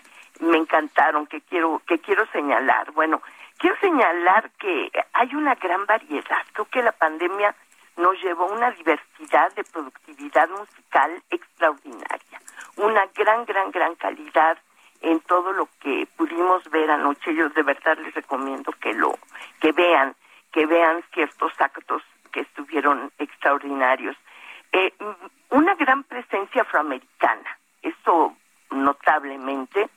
me 0.40 0.59
encantaron, 0.59 1.27
que 1.27 1.40
quiero, 1.43 1.81
que 1.87 1.99
quiero 1.99 2.27
señalar. 2.27 2.90
Bueno, 2.93 3.23
Quiero 3.59 3.77
señalar 3.81 4.51
que 4.59 4.90
hay 5.12 5.35
una 5.35 5.55
gran 5.55 5.87
variedad. 5.87 6.43
Creo 6.53 6.67
que 6.67 6.83
la 6.83 6.93
pandemia 6.93 7.55
nos 7.97 8.21
llevó 8.23 8.47
una 8.47 8.71
diversidad 8.73 9.53
de 9.55 9.64
productividad 9.64 10.49
musical 10.49 11.23
extraordinaria, 11.31 12.40
una 12.77 13.07
gran, 13.14 13.45
gran, 13.45 13.71
gran 13.71 13.95
calidad 13.95 14.59
en 15.01 15.21
todo 15.21 15.53
lo 15.53 15.69
que 15.81 16.09
pudimos 16.17 16.69
ver 16.71 16.90
anoche. 16.90 17.35
Yo 17.35 17.49
de 17.51 17.62
verdad 17.62 17.97
les 17.99 18.14
recomiendo 18.14 18.73
que 18.73 18.93
lo, 18.95 19.17
que 19.61 19.73
vean, 19.73 20.14
que 20.53 20.67
vean 20.67 21.05
ciertos 21.12 21.53
actos 21.59 22.03
que 22.33 22.40
estuvieron 22.40 23.12
extraordinarios. 23.19 24.17
Eh, 24.73 24.93
una 25.51 25.75
gran 25.77 26.03
presencia 26.03 26.62
afroamericana, 26.62 27.59
eso 27.83 28.37
notablemente, 28.71 29.88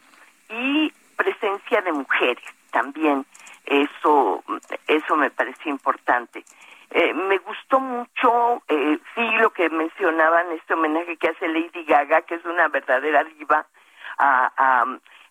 y 0.49 0.93
presencia 1.15 1.81
de 1.81 1.91
mujeres 1.91 2.45
también 2.71 3.25
eso, 3.67 4.43
eso 4.87 5.15
me 5.15 5.29
pareció 5.29 5.69
importante. 5.71 6.43
Eh, 6.89 7.13
me 7.13 7.37
gustó 7.39 7.79
mucho, 7.81 8.63
eh, 8.69 8.97
sí, 9.13 9.29
lo 9.39 9.51
que 9.51 9.69
mencionaban, 9.69 10.51
este 10.53 10.73
homenaje 10.73 11.17
que 11.17 11.27
hace 11.29 11.47
Lady 11.49 11.83
Gaga, 11.83 12.21
que 12.21 12.35
es 12.35 12.45
una 12.45 12.69
verdadera 12.69 13.25
diva, 13.25 13.67
a, 14.17 14.85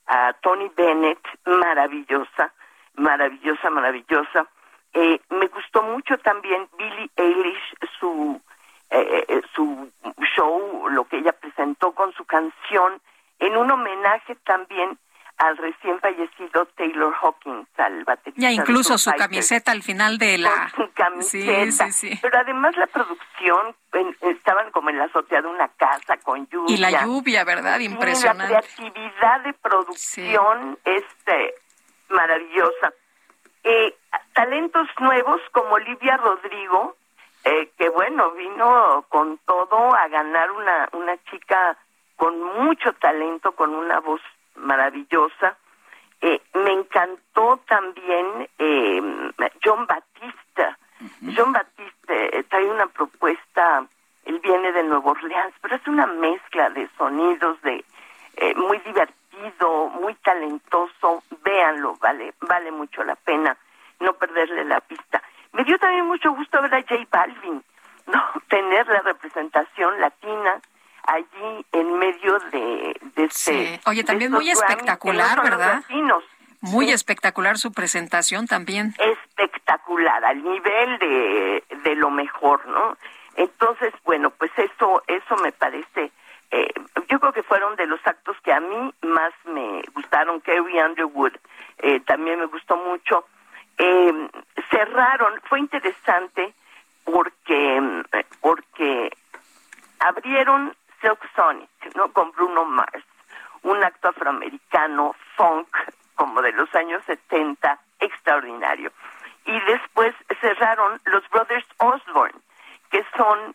a, 0.07 0.33
Tony 0.43 0.71
Bennett, 0.77 1.19
maravillosa, 1.47 2.53
maravillosa, 2.95 3.71
maravillosa. 3.71 4.47
Eh, 4.93 5.21
me 5.31 5.47
gustó 5.49 5.83
mucho 5.83 6.19
también 6.19 6.69
Billie 6.79 7.11
Eilish, 7.17 7.75
su, 7.99 8.41
eh, 8.91 9.43
su 9.55 9.91
show, 10.35 10.89
lo 10.91 11.05
que 11.05 11.19
ella 11.19 11.33
presentó 11.33 11.93
con 11.93 12.13
su 12.13 12.25
canción, 12.27 13.01
en 13.39 13.57
un 13.57 13.71
homenaje 13.71 14.37
también 14.45 14.99
al 15.39 15.57
recién 15.57 15.99
fallecido 16.01 16.67
Taylor 16.77 17.15
Hawkins, 17.21 17.66
baterista. 18.05 18.41
Ya 18.41 18.51
incluso 18.51 18.99
su 18.99 19.11
camiseta 19.13 19.73
al 19.73 19.83
final 19.83 20.19
de 20.19 20.39
la... 20.39 20.71
su 20.77 20.91
camiseta. 20.93 21.91
Sí, 21.91 21.93
sí, 21.93 22.11
sí. 22.11 22.19
Pero 22.23 22.39
además 22.39 22.77
la 22.77 22.87
producción, 22.87 23.75
estaban 24.23 24.71
como 24.71 24.91
en 24.91 24.99
la 24.99 25.05
azotea 25.05 25.43
de 25.43 25.49
una 25.49 25.69
casa 25.69 26.17
con 26.19 26.47
lluvia. 26.49 26.75
Y 26.75 26.79
la 26.79 27.05
lluvia, 27.05 27.45
¿verdad? 27.45 27.81
Impresionante. 27.81 28.53
la 28.53 28.63
creatividad 28.63 29.41
de 29.43 29.53
producción 29.55 30.79
es 30.85 31.05
eh, 31.27 31.55
maravillosa. 32.09 32.93
Eh, 33.65 33.97
talentos 34.33 34.89
nuevos 35.01 35.41
como 35.53 35.75
Olivia 35.75 36.17
Rodrigo, 36.19 36.97
eh, 37.45 37.71
que 37.79 37.89
bueno, 37.89 38.31
vino 38.33 39.05
con 39.09 39.39
todo 39.39 39.95
a 39.95 40.09
ganar 40.09 40.51
una, 40.53 40.89
una 40.93 41.17
chica 41.31 41.77
con 42.17 42.41
mucho 42.43 42.93
talento, 42.95 43.53
con 43.53 43.75
una 43.75 44.01
voz 44.01 44.21
maravillosa. 44.57 45.57
Eh, 46.21 46.41
me 46.55 46.73
encantó 46.73 47.61
también 47.69 48.49
eh, 48.59 49.33
John 49.63 49.87
Batista. 49.87 50.79
John 51.37 51.53
Batista 51.53 52.15
eh, 52.15 52.43
trae 52.49 52.65
una 52.67 52.87
propuesta, 52.87 53.87
él 54.25 54.41
viene 54.41 54.73
de 54.73 54.83
Nueva 54.83 55.11
Orleans, 55.11 55.55
pero 55.61 55.77
es 55.77 55.87
una 55.87 56.07
mezcla 56.07 56.71
de 56.71 56.89
sonidos, 56.97 57.61
de 57.63 57.85
muy 58.57 58.79
divertido, 58.79 59.89
muy 59.91 60.15
talentoso. 60.17 61.23
Véanlo, 61.43 61.97
vale, 61.97 62.35
vale 62.41 62.71
mucho 62.71 63.05
la 63.05 63.15
pena 63.17 63.57
no 64.01 64.13
perderle 64.15 64.65
la 64.65 64.81
pista. 64.81 65.23
Me 65.53 65.65
dio 65.65 65.79
también 65.79 66.07
mucho 66.07 66.33
gusto 66.33 66.61
ver 66.63 66.75
a 66.75 66.83
J 66.83 67.07
Balvin, 67.11 67.63
no 68.07 68.23
tener 68.49 68.87
la 68.87 69.01
representación 69.01 70.01
latina 70.01 70.61
allí 71.07 71.67
en 71.73 71.99
medio 71.99 72.39
de, 72.51 72.97
de 73.15 73.25
este... 73.25 73.81
Oye, 73.87 74.05
también 74.05 74.33
muy 74.33 74.51
espectacular, 74.51 75.43
¿verdad? 75.43 75.83
Muy 76.61 76.91
espectacular 76.91 77.59
su 77.59 77.73
presentación 77.73 78.47
también. 78.47 78.95
Espectacular, 78.99 80.25
al 80.25 80.43
nivel 80.43 80.99
de, 80.99 81.65
de 81.85 81.95
lo 81.97 82.11
mejor, 82.11 82.67
¿no? 82.67 82.97
Entonces, 83.37 83.93
bueno, 84.05 84.31
pues 84.31 84.51
eso, 84.57 85.03
eso 85.07 85.37
me 85.43 85.53
parece, 85.53 86.11
eh, 86.51 86.73
yo 87.09 87.21
creo 87.21 87.33
que 87.33 87.43
fueron 87.43 87.77
de 87.77 87.87
los 87.87 88.01
actos 88.07 88.37
que 88.43 88.53
a 88.53 88.61
mí 88.61 88.95
más 89.03 89.33
me 89.45 89.83
gustaron. 89.95 90.41
Kerry 90.41 90.79
Underwood 90.81 91.35
eh, 91.79 92.01
también 92.01 92.41
me 92.41 92.47
gustó 92.47 92.77
mucho. 92.77 93.27
Eh, 93.79 94.29
cerraron, 94.71 95.35
fue 95.45 95.61
interesante 95.61 96.55
porque, 97.05 98.03
porque 98.41 99.11
abrieron 99.99 100.75
Silk 101.01 101.21
Sonic. 101.35 101.69
Con 102.13 102.33
Bruno 102.33 102.65
Mars, 102.65 103.05
un 103.63 103.83
acto 103.83 104.09
afroamericano, 104.09 105.15
funk, 105.37 105.69
como 106.15 106.43
de 106.43 106.53
los 106.53 106.73
años 106.75 107.03
70, 107.05 107.79
extraordinario. 108.01 108.93
Y 109.45 109.61
después 109.61 110.15
cerraron 110.41 111.01
los 111.05 111.29
Brothers 111.31 111.67
Osborne, 111.79 112.39
que 112.91 113.05
son 113.17 113.55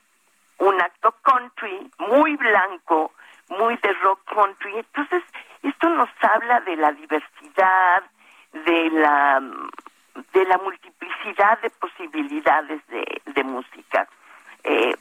un 0.59 0.81
acto 0.81 1.13
country 1.23 1.91
muy 1.97 2.35
blanco, 2.37 3.11
muy 3.49 3.75
de 3.77 3.93
rock 4.03 4.19
country. 4.33 4.77
Entonces, 4.77 5.23
esto 5.63 5.89
nos 5.89 6.09
habla 6.21 6.61
de 6.61 6.75
la 6.77 6.91
diversidad, 6.93 8.03
de 8.53 8.89
la 8.91 9.41
de 10.33 10.45
la 10.45 10.57
multiplicidad 10.57 11.59
de 11.61 11.69
posibilidades 11.69 12.85
de, 12.87 13.21
de 13.25 13.43
música. 13.43 14.07
Eh, 14.63 14.95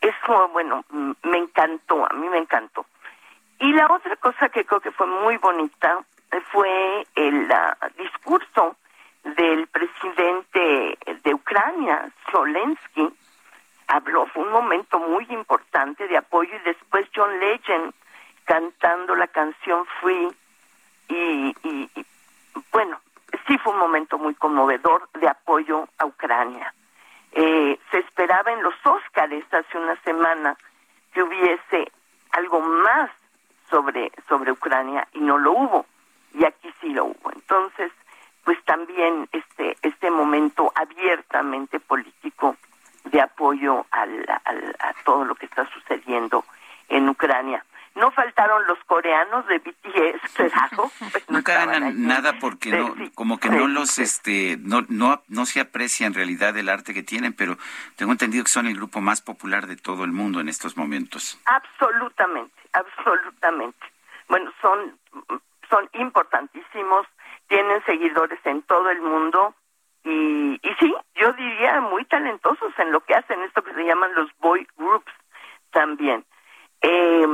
eso, 0.00 0.48
bueno, 0.48 0.84
me 0.90 1.38
encantó, 1.38 2.06
a 2.10 2.14
mí 2.14 2.28
me 2.28 2.38
encantó. 2.38 2.86
Y 3.58 3.72
la 3.72 3.86
otra 3.92 4.16
cosa 4.16 4.48
que 4.48 4.64
creo 4.64 4.80
que 4.80 4.90
fue 4.90 5.06
muy 5.06 5.36
bonita 5.36 5.98
fue 6.50 7.06
el 7.14 7.52
discurso 7.98 8.76
del 9.24 9.66
presidente 9.66 10.98
de 11.22 11.34
Ucrania, 11.34 12.10
Zelensky. 12.30 13.08
Habló, 13.88 14.26
fue 14.26 14.44
un 14.44 14.52
momento 14.52 14.98
muy 15.00 15.26
importante 15.30 16.06
de 16.08 16.16
apoyo 16.16 16.54
y 16.54 16.64
después 16.64 17.06
John 17.14 17.38
Legend 17.40 17.92
cantando 18.44 19.14
la 19.16 19.26
canción 19.26 19.84
Free 20.00 20.28
y, 21.08 21.54
y 21.62 21.90
bueno, 22.72 23.00
sí 23.46 23.58
fue 23.58 23.72
un 23.72 23.80
momento 23.80 24.16
muy 24.18 24.34
conmovedor 24.34 25.08
de 25.14 25.28
apoyo 25.28 25.88
a 25.98 26.06
Ucrania. 26.06 26.72
Eh, 27.32 27.78
se 27.90 27.98
esperaba 27.98 28.52
en 28.52 28.62
los 28.62 28.74
Óscares 28.84 29.44
hace 29.52 29.78
una 29.78 29.96
semana 30.02 30.56
que 31.12 31.22
hubiese 31.22 31.92
algo 32.32 32.60
más 32.60 33.10
sobre, 33.68 34.12
sobre 34.28 34.52
Ucrania 34.52 35.06
y 35.12 35.20
no 35.20 35.38
lo 35.38 35.52
hubo. 35.52 35.86
Y 36.34 36.44
aquí 36.44 36.72
sí 36.80 36.90
lo 36.90 37.06
hubo. 37.06 37.32
Entonces, 37.32 37.92
pues 38.44 38.62
también 38.64 39.28
este, 39.32 39.76
este 39.82 40.10
momento 40.10 40.72
abiertamente 40.74 41.80
político 41.80 42.56
de 43.04 43.20
apoyo 43.20 43.86
al, 43.90 44.24
a 44.28 44.92
todo 45.04 45.24
lo 45.24 45.34
que 45.34 45.46
está 45.46 45.68
sucediendo 45.72 46.44
en 46.88 47.08
Ucrania. 47.08 47.64
No 47.94 48.10
faltaron 48.12 48.66
los 48.66 48.78
coreanos 48.84 49.46
de 49.46 49.58
BTS, 49.58 50.32
claro. 50.34 50.90
Pues 51.10 51.28
Nunca 51.28 51.64
ganan 51.64 52.06
nada 52.06 52.38
porque 52.40 52.70
no, 52.70 52.94
como 53.14 53.38
que 53.38 53.50
no 53.50 53.66
los, 53.66 53.98
este, 53.98 54.56
no, 54.60 54.82
no, 54.88 55.22
no 55.28 55.46
se 55.46 55.60
aprecia 55.60 56.06
en 56.06 56.14
realidad 56.14 56.56
el 56.56 56.68
arte 56.68 56.94
que 56.94 57.02
tienen, 57.02 57.32
pero 57.32 57.56
tengo 57.96 58.12
entendido 58.12 58.44
que 58.44 58.50
son 58.50 58.66
el 58.66 58.76
grupo 58.76 59.00
más 59.00 59.20
popular 59.20 59.66
de 59.66 59.76
todo 59.76 60.04
el 60.04 60.12
mundo 60.12 60.40
en 60.40 60.48
estos 60.48 60.76
momentos. 60.76 61.40
Absolutamente, 61.46 62.54
absolutamente. 62.72 63.86
Bueno, 64.28 64.52
son, 64.62 64.96
son 65.68 65.88
importantísimos, 65.94 67.06
tienen 67.48 67.84
seguidores 67.84 68.38
en 68.44 68.62
todo 68.62 68.88
el 68.90 69.00
mundo 69.02 69.54
y, 70.04 70.54
y 70.62 70.74
sí, 70.78 70.94
yo 71.16 71.32
diría 71.32 71.80
muy 71.80 72.04
talentosos 72.04 72.72
en 72.78 72.92
lo 72.92 73.00
que 73.00 73.14
hacen, 73.14 73.42
esto 73.42 73.62
que 73.62 73.74
se 73.74 73.84
llaman 73.84 74.14
los 74.14 74.30
boy 74.38 74.66
groups 74.76 75.12
también. 75.72 76.24
Eh, 76.82 77.26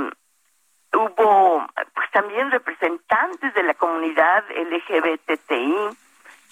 hubo 0.97 1.67
pues 1.95 2.11
también 2.11 2.51
representantes 2.51 3.55
de 3.55 3.63
la 3.63 3.75
comunidad 3.75 4.45
LGBTI. 4.51 5.97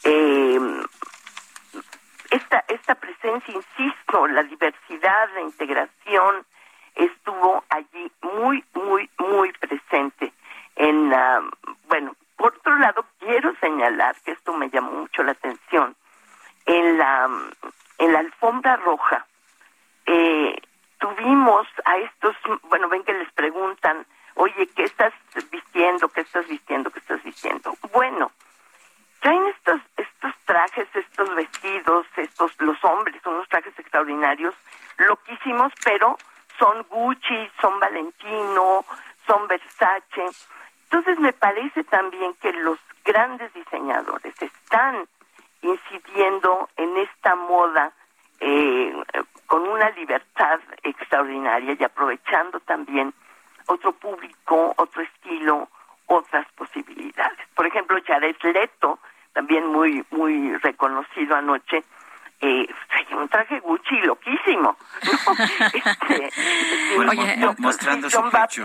Eh, 0.05 0.61
esta, 2.30 2.64
esta 2.68 2.95
presencia, 2.95 3.55
insisto, 3.55 4.26
la 4.28 4.42
diversidad, 4.42 5.30
la 5.34 5.40
integración, 5.42 6.45
estuvo 6.95 7.64
allí 7.68 8.12
muy, 8.22 8.64
muy, 8.74 9.09
muy 9.18 9.53
presente. 9.53 10.32
En, 10.76 11.12
bueno, 11.88 12.16
por 12.36 12.55
otro 12.57 12.76
lado, 12.78 13.05
quiero 13.20 13.55
señalar 13.61 14.16
que 14.24 14.32
esto 14.32 14.53
me 14.53 14.68
llamó 14.70 14.92
mucho 14.92 15.22
la 15.22 15.32
atención. 15.32 15.95
En 16.66 16.99
la, 16.99 17.28
en 17.99 18.12
la 18.12 18.18
alfombra 18.18 18.76
roja, 18.76 19.26
eh, 20.07 20.57
tuvimos 20.99 21.66
a 21.84 21.97
estos, 21.99 22.34
bueno, 22.64 22.88
ven 22.88 23.05
que 23.05 23.12
les 23.12 23.30
preguntan 23.32 24.07
oye, 24.35 24.66
¿qué 24.74 24.85
estás 24.85 25.12
vistiendo? 25.51 26.09
¿Qué 26.09 26.22
estás 26.22 26.47
vistiendo? 26.49 26.91
¿Qué 26.91 26.99
estás 26.99 27.22
vistiendo? 27.22 27.74
Bueno, 27.93 28.30
traen 29.20 29.47
estos, 29.47 29.80
estos 29.97 30.32
trajes, 30.45 30.89
estos 30.95 31.35
vestidos, 31.35 32.07
estos, 32.16 32.53
los 32.61 32.82
hombres, 32.85 33.20
son 33.22 33.35
unos 33.35 33.49
trajes 33.49 33.78
extraordinarios, 33.78 34.55
loquísimos, 34.99 35.72
pero 35.85 36.16
son 36.59 36.85
Gucci, 36.89 37.51
son 37.61 37.80
Valentino, 37.80 38.85
son 39.26 39.49
Versace. 39.49 40.26
Entonces 40.85 41.18
me 41.18 41.32
parece 41.32 41.85
también 41.85 42.35
que 42.35 42.53
los 42.53 42.78
grandes 43.05 43.53
diseñadores 43.55 44.35
están 44.41 45.07
incidiendo 45.62 46.68
en 46.76 46.97
esta 46.99 47.35
moda 47.35 47.93
eh, 48.41 48.95
con 49.47 49.66
una 49.68 49.91
libertad 49.91 50.61
extraordinaria 50.82 51.76
y 51.78 51.85
aprovechando 51.85 52.61
también 52.61 53.14
otro 53.67 53.93
público, 53.93 54.75
otro 54.77 55.03
estilo, 55.03 55.69
otras 56.07 56.47
posibilidades. 56.53 57.39
Por 57.55 57.67
ejemplo, 57.67 57.99
Jared 58.07 58.37
Leto, 58.43 58.99
también 59.33 59.67
muy 59.67 60.05
muy 60.11 60.57
reconocido 60.59 61.37
anoche, 61.37 61.85
eh, 62.41 62.67
un 63.17 63.29
traje 63.29 63.61
Gucci 63.61 63.97
loquísimo. 64.03 64.77
este, 65.73 66.31
Oye, 66.99 67.37
mostrando 67.59 68.11
su 68.11 68.23
pecho. 68.31 68.65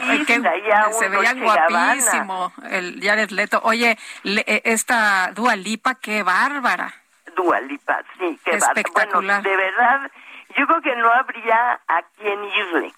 se 0.92 1.10
veía 1.10 1.34
guapísimo 1.34 2.52
el 2.70 3.00
Jared 3.02 3.30
Leto. 3.32 3.62
Oye, 3.64 3.98
e, 4.24 4.62
esta 4.66 5.32
Dua 5.34 5.56
Lipa, 5.56 5.96
qué 5.96 6.24
bárbara. 6.24 6.94
Dua 7.36 7.62
Lipa, 7.62 8.02
sí, 8.18 8.40
qué 8.44 8.52
Espectacular. 8.52 9.42
Bueno, 9.42 9.58
de 9.58 9.64
verdad, 9.64 10.12
yo 10.58 10.68
creo 10.68 10.82
que 10.82 10.96
no 10.96 11.12
habría 11.12 11.80
a 11.88 12.02
quien 12.18 12.44
irle. 12.44 12.94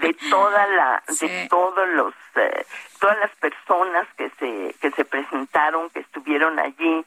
De 0.00 0.14
toda 0.30 0.66
la 0.68 1.02
de 1.20 1.48
todos 1.48 1.88
los 1.90 2.14
eh, 2.36 2.66
todas 3.00 3.18
las 3.18 3.30
personas 3.36 4.06
que 4.16 4.30
se 4.38 4.74
que 4.80 4.90
se 4.92 5.04
presentaron 5.04 5.90
que 5.90 6.00
estuvieron 6.00 6.58
allí 6.58 7.04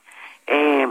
eh, 0.47 0.87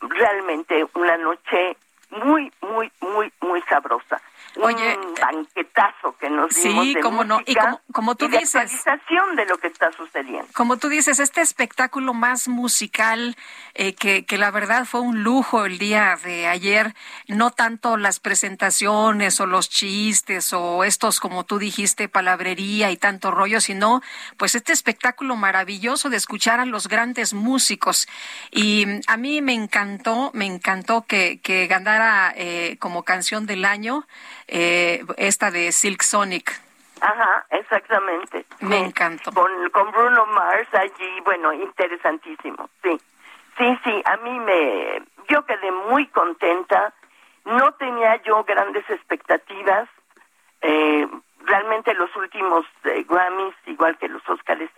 realmente 0.00 0.86
una 0.94 1.16
noche 1.16 1.76
muy 2.10 2.52
muy 2.60 2.90
muy 3.00 3.32
muy 3.40 3.62
sabrosa. 3.62 4.20
Oye, 4.60 4.98
un 4.98 5.14
banquetazo 5.14 6.14
que 6.18 6.28
nos 6.28 6.54
dimos 6.54 6.84
sí, 6.84 6.94
de 6.94 7.00
como 7.00 7.24
no, 7.24 7.40
y 7.46 7.54
como 7.92 8.14
tú 8.14 8.28
dices, 8.28 8.54
actualización 8.54 9.36
de 9.36 9.46
lo 9.46 9.58
que 9.58 9.68
está 9.68 9.92
sucediendo. 9.92 10.48
Como 10.54 10.76
tú 10.76 10.88
dices, 10.88 11.18
este 11.18 11.40
espectáculo 11.40 12.14
más 12.14 12.48
musical 12.48 13.36
eh, 13.74 13.94
que, 13.94 14.24
que 14.24 14.38
la 14.38 14.50
verdad 14.50 14.84
fue 14.84 15.00
un 15.00 15.22
lujo 15.22 15.64
el 15.64 15.78
día 15.78 16.18
de 16.24 16.46
ayer, 16.48 16.94
no 17.28 17.50
tanto 17.50 17.96
las 17.96 18.20
presentaciones 18.20 19.40
o 19.40 19.46
los 19.46 19.68
chistes 19.68 20.52
o 20.52 20.84
estos, 20.84 21.20
como 21.20 21.44
tú 21.44 21.58
dijiste, 21.58 22.08
palabrería 22.08 22.90
y 22.90 22.96
tanto 22.96 23.30
rollo, 23.30 23.60
sino 23.60 24.02
pues 24.36 24.54
este 24.54 24.72
espectáculo 24.72 25.36
maravilloso 25.36 26.10
de 26.10 26.16
escuchar 26.16 26.60
a 26.60 26.66
los 26.66 26.88
grandes 26.88 27.34
músicos. 27.34 28.08
Y 28.50 28.86
a 29.06 29.16
mí 29.16 29.42
me 29.42 29.54
encantó, 29.54 30.30
me 30.34 30.46
encantó 30.46 31.02
que, 31.02 31.40
que 31.42 31.66
ganara 31.66 32.32
eh, 32.36 32.76
como 32.78 33.02
canción 33.02 33.46
del 33.46 33.64
año 33.64 34.06
eh, 34.48 35.04
esta 35.16 35.50
de 35.50 35.72
Silk 35.72 36.02
Sonic. 36.02 36.60
Ajá, 37.02 37.44
exactamente. 37.50 38.46
Me 38.60 38.78
encantó. 38.78 39.32
Con, 39.32 39.50
con 39.70 39.90
Bruno 39.90 40.24
Mars 40.26 40.68
allí, 40.72 41.20
bueno, 41.24 41.52
interesantísimo, 41.52 42.70
sí. 42.80 42.96
Sí, 43.58 43.78
sí, 43.82 44.02
a 44.04 44.16
mí 44.18 44.38
me, 44.38 45.02
yo 45.28 45.44
quedé 45.44 45.72
muy 45.72 46.06
contenta, 46.06 46.94
no 47.44 47.72
tenía 47.72 48.22
yo 48.22 48.44
grandes 48.44 48.88
expectativas, 48.88 49.88
eh, 50.60 51.08
realmente 51.40 51.92
los 51.94 52.14
últimos 52.14 52.64
eh, 52.84 53.04
Grammys, 53.08 53.54
igual 53.66 53.98
que 53.98 54.08
los 54.08 54.26
Oscars, 54.28 54.70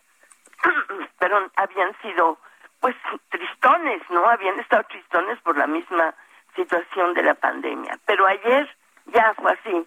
perdón, 1.18 1.52
habían 1.56 1.94
sido 2.00 2.38
pues 2.80 2.96
tristones, 3.28 4.02
¿no? 4.08 4.26
Habían 4.28 4.58
estado 4.60 4.84
tristones 4.84 5.38
por 5.42 5.58
la 5.58 5.66
misma 5.66 6.14
situación 6.56 7.12
de 7.12 7.22
la 7.22 7.34
pandemia. 7.34 7.98
Pero 8.06 8.26
ayer 8.26 8.68
ya 9.06 9.34
fue 9.34 9.52
así, 9.52 9.86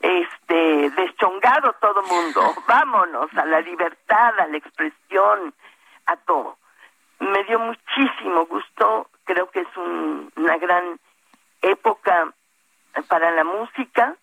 este, 0.00 0.90
deschongado 0.90 1.74
todo 1.80 2.02
mundo, 2.02 2.40
vámonos 2.66 3.32
a 3.36 3.44
la 3.44 3.60
libertad, 3.60 4.38
a 4.40 4.46
la 4.46 4.56
expresión, 4.56 5.54
a 6.06 6.16
todo. 6.16 6.56
Me 7.20 7.44
dio 7.44 7.58
muchísimo 7.58 8.46
gusto, 8.46 9.08
creo 9.24 9.50
que 9.50 9.60
es 9.60 9.76
una 9.76 10.56
gran 10.56 10.98
época 11.60 12.32
para 13.08 13.30
la 13.30 13.44
música. 13.44 14.16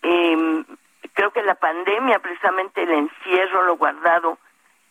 Em, 0.00 0.64
creo 1.12 1.30
que 1.30 1.42
la 1.42 1.56
pandemia, 1.56 2.18
precisamente 2.20 2.82
el 2.82 2.92
encierro, 2.92 3.62
lo 3.64 3.76
guardado, 3.76 4.38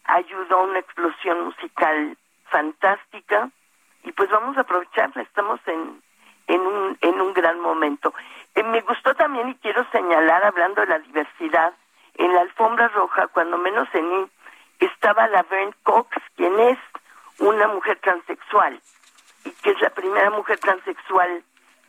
ayudó 0.03 0.59
a 0.59 0.63
una 0.63 0.79
explosión 0.79 1.45
musical 1.45 2.15
fantástica 2.45 3.49
y 4.03 4.11
pues 4.11 4.29
vamos 4.29 4.55
a 4.57 4.61
aprovecharla. 4.61 5.23
Estamos 5.23 5.59
en 5.65 5.99
en 6.47 6.61
un, 6.61 6.97
en 7.01 7.21
un 7.21 7.33
gran 7.33 7.59
momento. 7.59 8.13
Eh, 8.55 8.63
me 8.63 8.81
gustó 8.81 9.13
también 9.15 9.49
y 9.49 9.55
quiero 9.55 9.85
señalar, 9.91 10.43
hablando 10.45 10.81
de 10.81 10.87
la 10.87 10.99
diversidad, 10.99 11.73
en 12.15 12.33
la 12.33 12.41
alfombra 12.41 12.87
roja, 12.89 13.27
cuando 13.27 13.57
menos 13.57 13.87
en 13.93 14.09
mí, 14.09 14.29
estaba 14.79 15.27
la 15.27 15.43
Vern 15.43 15.73
Cox, 15.83 16.09
quien 16.35 16.59
es 16.59 16.79
una 17.39 17.67
mujer 17.67 17.99
transexual 17.99 18.79
y 19.43 19.51
que 19.51 19.71
es 19.71 19.81
la 19.81 19.89
primera 19.89 20.29
mujer 20.29 20.59
transexual 20.59 21.43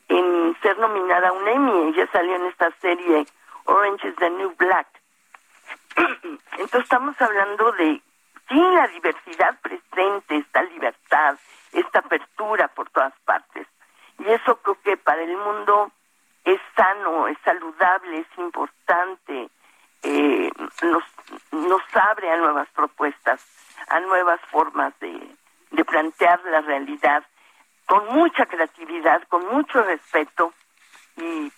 en 0.09 0.57
ser 0.63 0.79
nominada 0.79 1.29
a 1.29 1.33
un 1.33 1.49
Emmy. 1.49 1.89
Ella 1.89 2.09
salió 2.13 2.37
en 2.37 2.47
esta 2.47 2.71
serie 2.81 3.27
Orange 3.65 4.09
is 4.09 4.17
the 4.17 4.31
New 4.31 4.55
Black. 4.57 4.87
Entonces 6.53 6.83
estamos 6.83 7.21
hablando 7.21 7.73
de, 7.73 8.01
sí, 8.49 8.61
la 8.75 8.89
diversidad 8.89 9.59
presente, 9.61 10.37
esta 10.37 10.63
libertad, 10.63 11.37
esta 11.73 12.01
apertura 12.01 12.69
por 12.69 12.91
todas 12.91 13.15
partes. 13.25 13.67
Y 14.19 14.31
eso 14.31 14.57
creo 14.63 14.79
que 14.83 14.97
para 14.97 15.23
el 15.23 15.37
mundo 15.37 15.91
es 16.45 16.61
sano, 16.77 17.29
es 17.29 17.39
saludable, 17.45 18.19
es 18.19 18.39
importante, 18.39 19.51
eh, 20.03 20.51
nos, 20.83 21.05
nos 21.53 21.83
abre 21.95 22.31
a 22.31 22.37
nuevas 22.37 22.69
propuestas, 22.71 23.45
a 23.89 24.01
nuevas 24.01 24.41
formas 24.51 24.99
de, 25.01 25.37
de 25.71 25.85
plantear 25.85 26.41
la 26.45 26.61
realidad 26.61 27.25
con 27.87 28.07
mucha 28.09 28.47
creatividad, 28.47 29.23
con 29.29 29.47
mucho 29.47 29.83
respeto 29.83 30.53
y 31.17 31.53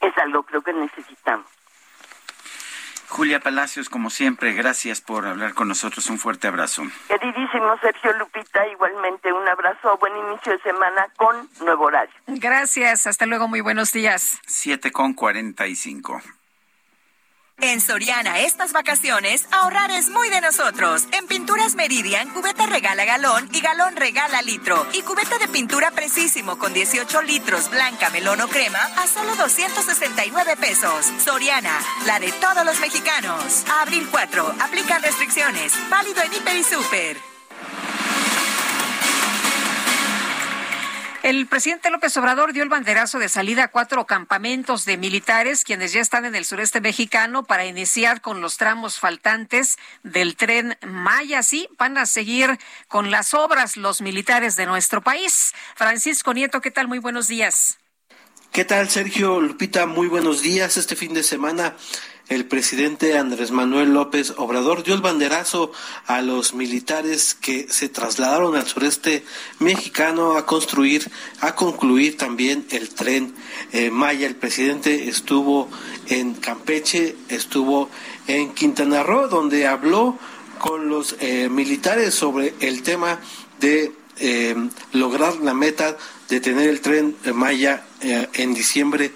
es 0.00 0.18
algo 0.18 0.42
creo 0.42 0.62
que 0.62 0.72
necesitamos. 0.72 1.46
Julia 3.10 3.40
Palacios, 3.40 3.88
como 3.88 4.08
siempre, 4.08 4.52
gracias 4.52 5.00
por 5.00 5.26
hablar 5.26 5.52
con 5.54 5.66
nosotros. 5.68 6.08
Un 6.10 6.18
fuerte 6.18 6.46
abrazo. 6.46 6.84
Queridísimo 7.08 7.76
Sergio 7.82 8.12
Lupita, 8.16 8.66
igualmente 8.68 9.32
un 9.32 9.46
abrazo, 9.48 9.98
buen 9.98 10.16
inicio 10.16 10.52
de 10.52 10.60
semana 10.60 11.06
con 11.16 11.48
nuevo 11.60 11.84
horario. 11.86 12.14
Gracias, 12.28 13.08
hasta 13.08 13.26
luego, 13.26 13.48
muy 13.48 13.60
buenos 13.60 13.92
días. 13.92 14.40
Siete 14.46 14.92
con 14.92 15.14
cuarenta 15.14 15.66
y 15.66 15.74
cinco. 15.74 16.22
En 17.62 17.80
Soriana, 17.82 18.40
estas 18.40 18.72
vacaciones, 18.72 19.46
ahorrar 19.50 19.90
es 19.90 20.08
muy 20.08 20.30
de 20.30 20.40
nosotros. 20.40 21.06
En 21.12 21.26
Pinturas 21.26 21.74
Meridian, 21.74 22.30
cubeta 22.30 22.64
regala 22.66 23.04
galón 23.04 23.48
y 23.52 23.60
galón 23.60 23.96
regala 23.96 24.40
litro. 24.40 24.86
Y 24.94 25.02
cubeta 25.02 25.36
de 25.38 25.46
pintura 25.48 25.90
precisísimo 25.90 26.58
con 26.58 26.72
18 26.72 27.20
litros, 27.22 27.70
blanca, 27.70 28.08
melón 28.10 28.40
o 28.40 28.48
crema, 28.48 28.78
a 28.96 29.06
solo 29.06 29.36
269 29.36 30.56
pesos. 30.56 31.12
Soriana, 31.22 31.78
la 32.06 32.18
de 32.18 32.32
todos 32.32 32.64
los 32.64 32.80
mexicanos. 32.80 33.64
abril 33.82 34.08
4, 34.10 34.54
aplican 34.60 35.02
restricciones. 35.02 35.74
Válido 35.90 36.22
en 36.22 36.32
Hiper 36.32 36.56
y 36.56 36.64
Super. 36.64 37.29
El 41.22 41.46
presidente 41.46 41.90
López 41.90 42.16
Obrador 42.16 42.54
dio 42.54 42.62
el 42.62 42.70
banderazo 42.70 43.18
de 43.18 43.28
salida 43.28 43.64
a 43.64 43.68
cuatro 43.68 44.06
campamentos 44.06 44.86
de 44.86 44.96
militares, 44.96 45.64
quienes 45.64 45.92
ya 45.92 46.00
están 46.00 46.24
en 46.24 46.34
el 46.34 46.46
sureste 46.46 46.80
mexicano, 46.80 47.44
para 47.44 47.66
iniciar 47.66 48.22
con 48.22 48.40
los 48.40 48.56
tramos 48.56 48.98
faltantes 48.98 49.76
del 50.02 50.34
tren 50.34 50.78
Maya. 50.86 51.42
Sí, 51.42 51.68
van 51.78 51.98
a 51.98 52.06
seguir 52.06 52.58
con 52.88 53.10
las 53.10 53.34
obras 53.34 53.76
los 53.76 54.00
militares 54.00 54.56
de 54.56 54.64
nuestro 54.64 55.02
país. 55.02 55.52
Francisco 55.76 56.32
Nieto, 56.32 56.62
¿qué 56.62 56.70
tal? 56.70 56.88
Muy 56.88 56.98
buenos 56.98 57.28
días. 57.28 57.78
¿Qué 58.50 58.64
tal, 58.64 58.88
Sergio 58.88 59.40
Lupita? 59.40 59.84
Muy 59.84 60.08
buenos 60.08 60.40
días. 60.40 60.78
Este 60.78 60.96
fin 60.96 61.12
de 61.12 61.22
semana 61.22 61.76
el 62.30 62.46
presidente 62.46 63.18
Andrés 63.18 63.50
Manuel 63.50 63.92
López 63.92 64.34
Obrador 64.36 64.84
dio 64.84 64.94
el 64.94 65.00
banderazo 65.00 65.72
a 66.06 66.22
los 66.22 66.54
militares 66.54 67.34
que 67.34 67.66
se 67.68 67.88
trasladaron 67.88 68.54
al 68.54 68.68
sureste 68.68 69.24
mexicano 69.58 70.36
a 70.36 70.46
construir, 70.46 71.10
a 71.40 71.56
concluir 71.56 72.16
también 72.16 72.64
el 72.70 72.88
tren 72.90 73.34
eh, 73.72 73.90
Maya. 73.90 74.28
El 74.28 74.36
presidente 74.36 75.08
estuvo 75.08 75.68
en 76.06 76.34
Campeche, 76.34 77.16
estuvo 77.28 77.90
en 78.28 78.54
Quintana 78.54 79.02
Roo, 79.02 79.26
donde 79.26 79.66
habló 79.66 80.16
con 80.60 80.88
los 80.88 81.16
eh, 81.18 81.48
militares 81.48 82.14
sobre 82.14 82.54
el 82.60 82.84
tema 82.84 83.18
de 83.58 83.92
eh, 84.20 84.54
lograr 84.92 85.34
la 85.38 85.52
meta 85.52 85.96
de 86.28 86.38
tener 86.38 86.68
el 86.68 86.80
tren 86.80 87.16
Maya 87.34 87.84
en 88.00 88.54
diciembre 88.54 89.10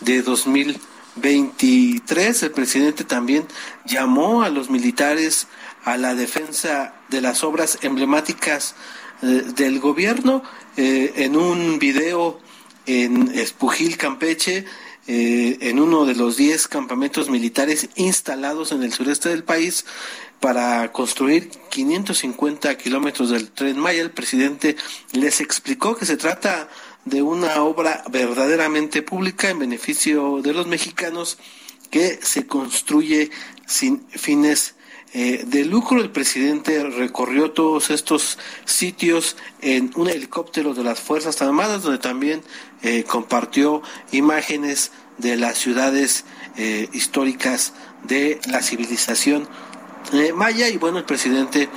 de 0.00 0.20
2020 0.20 0.87
23, 1.20 2.42
el 2.42 2.50
presidente 2.50 3.04
también 3.04 3.46
llamó 3.84 4.42
a 4.42 4.50
los 4.50 4.70
militares 4.70 5.46
a 5.84 5.96
la 5.96 6.14
defensa 6.14 6.94
de 7.08 7.20
las 7.20 7.44
obras 7.44 7.78
emblemáticas 7.82 8.74
eh, 9.22 9.44
del 9.54 9.80
gobierno 9.80 10.42
eh, 10.76 11.12
en 11.16 11.36
un 11.36 11.78
video 11.78 12.40
en 12.86 13.34
Espujil, 13.34 13.96
Campeche, 13.96 14.64
eh, 15.06 15.56
en 15.62 15.80
uno 15.80 16.04
de 16.04 16.14
los 16.14 16.36
10 16.36 16.68
campamentos 16.68 17.30
militares 17.30 17.88
instalados 17.96 18.72
en 18.72 18.82
el 18.82 18.92
sureste 18.92 19.30
del 19.30 19.42
país 19.42 19.86
para 20.38 20.92
construir 20.92 21.50
550 21.70 22.76
kilómetros 22.76 23.30
del 23.30 23.50
tren 23.50 23.78
Maya. 23.78 24.02
El 24.02 24.10
presidente 24.10 24.76
les 25.12 25.40
explicó 25.40 25.96
que 25.96 26.06
se 26.06 26.16
trata 26.16 26.60
de 26.60 26.68
una 27.22 27.62
obra 27.62 28.04
verdaderamente 28.10 29.02
pública 29.02 29.50
en 29.50 29.58
beneficio 29.58 30.40
de 30.42 30.52
los 30.52 30.66
mexicanos 30.66 31.38
que 31.90 32.18
se 32.22 32.46
construye 32.46 33.30
sin 33.66 34.06
fines 34.08 34.74
eh, 35.14 35.44
de 35.46 35.64
lucro. 35.64 36.00
El 36.00 36.10
presidente 36.10 36.84
recorrió 36.84 37.52
todos 37.52 37.90
estos 37.90 38.38
sitios 38.64 39.36
en 39.62 39.90
un 39.96 40.08
helicóptero 40.08 40.74
de 40.74 40.84
las 40.84 41.00
Fuerzas 41.00 41.40
Armadas, 41.40 41.82
donde 41.82 41.98
también 41.98 42.42
eh, 42.82 43.04
compartió 43.04 43.82
imágenes 44.12 44.92
de 45.16 45.36
las 45.36 45.58
ciudades 45.58 46.24
eh, 46.56 46.88
históricas 46.92 47.72
de 48.04 48.38
la 48.50 48.62
civilización 48.62 49.48
maya. 50.34 50.68
Y 50.68 50.76
bueno, 50.76 50.98
el 50.98 51.04
presidente 51.04 51.68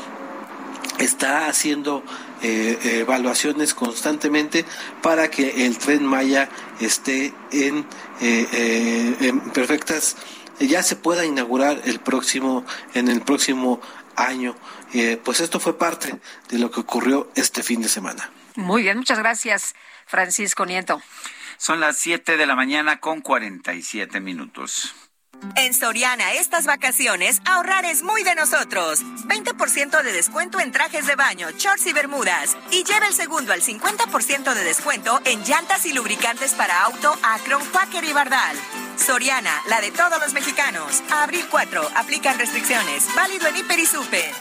está 1.04 1.47
haciendo 1.47 2.04
eh, 2.41 2.78
evaluaciones 3.02 3.74
constantemente 3.74 4.66
para 5.02 5.30
que 5.30 5.66
el 5.66 5.78
tren 5.78 6.06
Maya 6.06 6.49
esté 6.80 7.34
en, 7.52 7.86
eh, 8.22 8.47
eh, 8.52 9.18
en 9.22 9.39
perfectas 9.52 10.18
ya 10.60 10.84
se 10.84 10.95
pueda 10.95 11.26
inaugurar 11.26 11.82
el 11.86 11.99
próximo 11.99 12.66
en 12.93 13.08
el 13.08 13.22
próximo 13.22 13.82
año. 14.16 14.56
Pues 15.24 15.39
esto 15.39 15.60
fue 15.60 15.78
parte 15.78 16.20
de 16.49 16.60
lo 16.60 16.70
que 16.70 16.82
ocurrió 16.82 17.32
este 17.34 17.64
fin 17.64 17.82
de 17.82 17.89
semana. 17.89 18.30
Muy 18.56 18.84
bien 18.84 18.97
muchas 18.97 19.18
gracias 19.18 19.74
Francisco 20.06 20.66
Nieto. 20.66 21.02
Son 21.58 21.80
las 21.80 21.97
7 21.97 22.38
de 22.38 22.45
la 22.45 22.56
mañana 22.56 22.99
con 22.99 23.22
47 23.22 24.20
minutos 24.20 24.93
en 25.55 25.73
Soriana 25.73 26.33
estas 26.33 26.65
vacaciones, 26.65 27.41
ahorrar 27.45 27.85
es 27.85 28.03
muy 28.03 28.23
de 28.23 28.35
nosotros. 28.35 29.03
20% 29.25 30.03
de 30.03 30.11
descuento 30.11 30.59
en 30.59 30.71
trajes 30.71 31.07
de 31.07 31.15
baño, 31.15 31.49
shorts 31.51 31.87
y 31.87 31.93
bermudas. 31.93 32.57
Y 32.71 32.83
lleva 32.83 33.07
el 33.07 33.13
segundo 33.13 33.53
al 33.53 33.61
50% 33.61 34.53
de 34.53 34.63
descuento 34.63 35.19
en 35.25 35.43
llantas 35.43 35.85
y 35.85 35.93
lubricantes 35.93 36.53
para 36.53 36.83
auto 36.83 37.13
Acron, 37.23 37.65
Quaker 37.71 38.03
y 38.03 38.13
Bardal. 38.13 38.57
Soriana, 38.97 39.61
la 39.67 39.81
de 39.81 39.91
todos 39.91 40.19
los 40.19 40.33
mexicanos. 40.33 41.03
Abril 41.11 41.45
4, 41.49 41.89
aplican 41.95 42.37
restricciones. 42.39 43.07
Válido 43.15 43.47
en 43.47 43.57
Hiper 43.57 43.79
y 43.79 43.85
Super. 43.85 44.31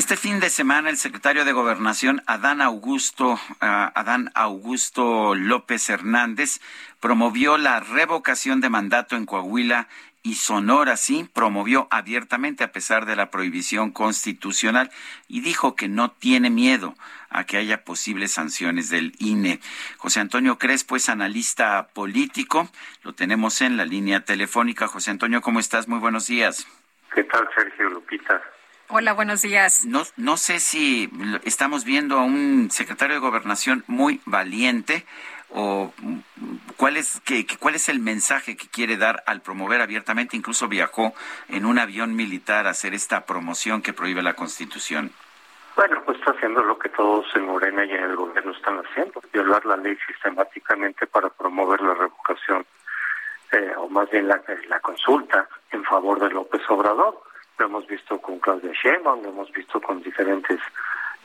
Este 0.00 0.16
fin 0.16 0.40
de 0.40 0.48
semana 0.48 0.88
el 0.88 0.96
secretario 0.96 1.44
de 1.44 1.52
Gobernación 1.52 2.22
Adán 2.24 2.62
Augusto 2.62 3.38
ah, 3.60 3.92
Adán 3.94 4.30
Augusto 4.34 5.34
López 5.34 5.90
Hernández 5.90 6.62
promovió 7.00 7.58
la 7.58 7.80
revocación 7.80 8.62
de 8.62 8.70
mandato 8.70 9.14
en 9.14 9.26
Coahuila 9.26 9.88
y 10.22 10.36
Sonora 10.36 10.96
sí 10.96 11.28
promovió 11.34 11.86
abiertamente 11.90 12.64
a 12.64 12.72
pesar 12.72 13.04
de 13.04 13.14
la 13.14 13.30
prohibición 13.30 13.90
constitucional 13.90 14.90
y 15.28 15.42
dijo 15.42 15.76
que 15.76 15.88
no 15.88 16.10
tiene 16.10 16.48
miedo 16.48 16.94
a 17.28 17.44
que 17.44 17.58
haya 17.58 17.84
posibles 17.84 18.32
sanciones 18.32 18.88
del 18.88 19.12
INE. 19.18 19.60
José 19.98 20.20
Antonio 20.20 20.56
Crespo 20.56 20.96
es 20.96 21.10
analista 21.10 21.88
político, 21.88 22.70
lo 23.02 23.12
tenemos 23.12 23.60
en 23.60 23.76
la 23.76 23.84
línea 23.84 24.24
telefónica. 24.24 24.88
José 24.88 25.10
Antonio, 25.10 25.42
¿cómo 25.42 25.60
estás? 25.60 25.88
Muy 25.88 25.98
buenos 25.98 26.26
días. 26.26 26.66
¿Qué 27.14 27.24
tal, 27.24 27.46
Sergio 27.54 27.90
Lupita? 27.90 28.40
Hola, 28.92 29.12
buenos 29.12 29.42
días. 29.42 29.86
No, 29.86 30.02
no 30.16 30.36
sé 30.36 30.58
si 30.58 31.08
estamos 31.44 31.84
viendo 31.84 32.18
a 32.18 32.24
un 32.24 32.72
secretario 32.72 33.14
de 33.14 33.20
gobernación 33.20 33.84
muy 33.86 34.20
valiente 34.24 35.06
o 35.50 35.92
cuál 36.76 36.96
es, 36.96 37.20
que, 37.20 37.46
cuál 37.60 37.76
es 37.76 37.88
el 37.88 38.00
mensaje 38.00 38.56
que 38.56 38.66
quiere 38.66 38.96
dar 38.96 39.22
al 39.26 39.42
promover 39.42 39.80
abiertamente. 39.80 40.36
Incluso 40.36 40.66
viajó 40.66 41.14
en 41.48 41.66
un 41.66 41.78
avión 41.78 42.16
militar 42.16 42.66
a 42.66 42.70
hacer 42.70 42.92
esta 42.92 43.26
promoción 43.26 43.80
que 43.80 43.92
prohíbe 43.92 44.22
la 44.22 44.34
Constitución. 44.34 45.12
Bueno, 45.76 46.02
pues 46.04 46.18
está 46.18 46.32
haciendo 46.32 46.60
lo 46.64 46.76
que 46.76 46.88
todos 46.88 47.26
en 47.36 47.46
Morena 47.46 47.84
y 47.84 47.92
en 47.92 48.02
el 48.02 48.16
gobierno 48.16 48.50
están 48.50 48.84
haciendo, 48.84 49.22
violar 49.32 49.64
la 49.66 49.76
ley 49.76 49.96
sistemáticamente 50.04 51.06
para 51.06 51.28
promover 51.28 51.80
la 51.80 51.94
revocación, 51.94 52.66
eh, 53.52 53.72
o 53.76 53.88
más 53.88 54.10
bien 54.10 54.26
la, 54.26 54.42
la 54.68 54.80
consulta 54.80 55.48
en 55.70 55.84
favor 55.84 56.18
de 56.18 56.30
López 56.30 56.62
Obrador 56.68 57.29
lo 57.60 57.66
hemos 57.66 57.86
visto 57.86 58.18
con 58.20 58.38
Claudia 58.38 58.72
Sheinbaum, 58.72 59.22
lo 59.22 59.28
hemos 59.28 59.52
visto 59.52 59.80
con 59.80 60.02
diferentes 60.02 60.58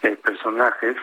eh, 0.02 0.18
personajes, 0.18 0.98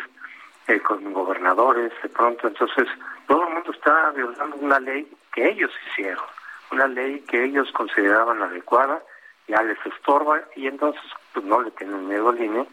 eh, 0.68 0.78
con 0.80 1.12
gobernadores, 1.12 1.90
de 2.02 2.08
pronto, 2.10 2.48
entonces 2.48 2.86
todo 3.26 3.48
el 3.48 3.54
mundo 3.54 3.72
está 3.72 4.10
violando 4.10 4.56
una 4.56 4.78
ley 4.78 5.10
que 5.32 5.48
ellos 5.48 5.70
hicieron, 5.88 6.24
una 6.70 6.86
ley 6.86 7.20
que 7.20 7.44
ellos 7.44 7.72
consideraban 7.72 8.42
adecuada, 8.42 9.02
ya 9.48 9.62
les 9.62 9.78
estorba 9.86 10.42
y 10.54 10.66
entonces 10.66 11.02
pues 11.32 11.44
no 11.46 11.62
le 11.62 11.70
tienen 11.72 12.06
miedo 12.06 12.28
al 12.28 12.40
INE 12.40 12.66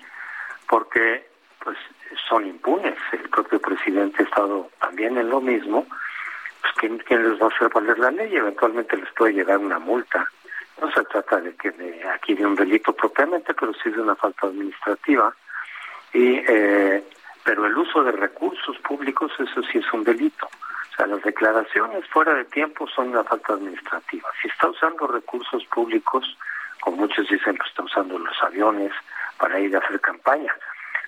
porque 0.67 1.25
pues 1.63 1.77
son 2.27 2.45
impunes. 2.45 2.95
El 3.11 3.29
propio 3.29 3.59
presidente 3.59 4.21
ha 4.21 4.25
estado 4.25 4.69
también 4.79 5.17
en 5.17 5.29
lo 5.29 5.41
mismo. 5.41 5.87
Pues 6.61 6.73
¿quién, 6.77 6.97
quién 6.99 7.27
les 7.27 7.41
va 7.41 7.45
a 7.47 7.49
hacer 7.49 7.69
valer 7.69 7.97
la 7.97 8.11
ley? 8.11 8.35
Eventualmente 8.35 8.97
les 8.97 9.11
puede 9.13 9.33
llegar 9.33 9.57
una 9.57 9.79
multa. 9.79 10.29
No 10.81 10.91
se 10.91 11.03
trata 11.03 11.41
de 11.41 11.55
que 11.55 11.71
de 11.71 12.07
aquí 12.09 12.33
de 12.33 12.45
un 12.45 12.55
delito 12.55 12.93
propiamente, 12.93 13.53
pero 13.53 13.73
sí 13.73 13.89
de 13.89 14.01
una 14.01 14.15
falta 14.15 14.47
administrativa. 14.47 15.33
Y 16.13 16.41
eh, 16.47 17.03
pero 17.43 17.65
el 17.65 17.77
uso 17.77 18.03
de 18.03 18.11
recursos 18.11 18.77
públicos 18.79 19.31
eso 19.39 19.63
sí 19.63 19.79
es 19.79 19.93
un 19.93 20.03
delito. 20.03 20.45
O 20.45 20.95
sea, 20.95 21.07
las 21.07 21.23
declaraciones 21.23 22.07
fuera 22.09 22.33
de 22.33 22.45
tiempo 22.45 22.87
son 22.87 23.09
una 23.09 23.23
falta 23.23 23.53
administrativa. 23.53 24.29
Si 24.41 24.47
está 24.47 24.69
usando 24.69 25.07
recursos 25.07 25.65
públicos, 25.65 26.37
como 26.81 26.97
muchos 26.97 27.27
dicen, 27.29 27.57
que 27.57 27.67
está 27.67 27.83
usando 27.83 28.19
los 28.19 28.43
aviones 28.43 28.91
para 29.37 29.59
ir 29.59 29.75
a 29.75 29.79
hacer 29.79 29.99
campaña. 29.99 30.53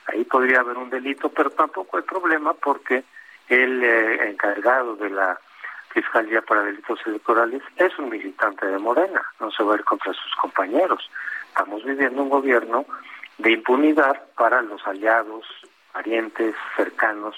Ahí 0.08 0.24
podría 0.24 0.62
haber 0.62 0.78
un 0.78 0.90
delito, 0.90 1.30
pero 1.30 1.50
tampoco 1.52 1.98
hay 1.98 2.04
problema 2.04 2.54
porque 2.54 3.04
el 3.48 3.84
eh, 3.84 4.30
encargado 4.30 4.96
de 4.96 5.10
la 5.10 5.40
Fiscalía 5.94 6.42
para 6.42 6.64
Delitos 6.64 7.00
Electorales 7.06 7.62
es 7.76 7.98
un 8.00 8.10
militante 8.10 8.66
de 8.66 8.78
Morena, 8.78 9.22
no 9.40 9.52
se 9.52 9.64
va 9.64 9.74
a 9.74 9.78
ir 9.78 9.84
contra 9.84 10.14
sus 10.14 10.36
compañeros. 10.36 11.10
Estamos 11.50 11.84
viviendo 11.84 12.24
un 12.24 12.30
gobierno 12.30 12.86
de 13.38 13.52
impunidad 13.52 14.22
para 14.36 14.62
los 14.62 14.86
aliados, 14.88 15.46
parientes, 15.92 16.56
cercanos, 16.78 17.36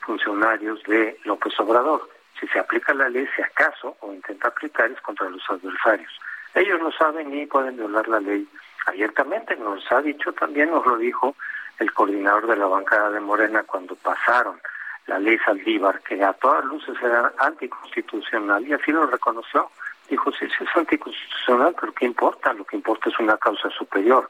funcionarios 0.00 0.82
de 0.84 1.18
López 1.24 1.58
Obrador. 1.60 2.08
Si 2.40 2.46
se 2.48 2.58
aplica 2.58 2.94
la 2.94 3.08
ley, 3.08 3.28
si 3.36 3.42
acaso, 3.42 3.96
o 4.00 4.12
intenta 4.12 4.48
aplicar, 4.48 4.90
es 4.90 5.00
contra 5.02 5.28
los 5.28 5.42
adversarios. 5.50 6.12
Ellos 6.54 6.80
no 6.80 6.92
saben 6.92 7.30
ni 7.30 7.46
pueden 7.46 7.76
violar 7.76 8.08
la 8.08 8.20
ley 8.20 8.48
abiertamente, 8.86 9.54
nos 9.56 9.90
ha 9.92 10.00
dicho 10.00 10.32
también, 10.32 10.70
nos 10.70 10.84
lo 10.86 10.96
dijo 10.96 11.36
el 11.78 11.92
coordinador 11.92 12.46
de 12.46 12.56
la 12.56 12.66
bancada 12.66 13.10
de 13.10 13.20
Morena 13.20 13.62
cuando 13.64 13.94
pasaron 13.96 14.60
la 15.06 15.18
ley 15.18 15.38
Saldívar, 15.38 16.00
que 16.02 16.22
a 16.22 16.32
todas 16.34 16.64
luces 16.64 16.96
era 17.02 17.32
anticonstitucional, 17.38 18.66
y 18.66 18.72
así 18.72 18.92
lo 18.92 19.06
reconoció. 19.06 19.70
Dijo, 20.08 20.30
sí, 20.32 20.46
sí 20.46 20.64
es 20.64 20.76
anticonstitucional, 20.76 21.74
pero 21.80 21.92
¿qué 21.92 22.06
importa? 22.06 22.52
Lo 22.52 22.64
que 22.64 22.76
importa 22.76 23.08
es 23.08 23.18
una 23.18 23.36
causa 23.36 23.70
superior. 23.70 24.28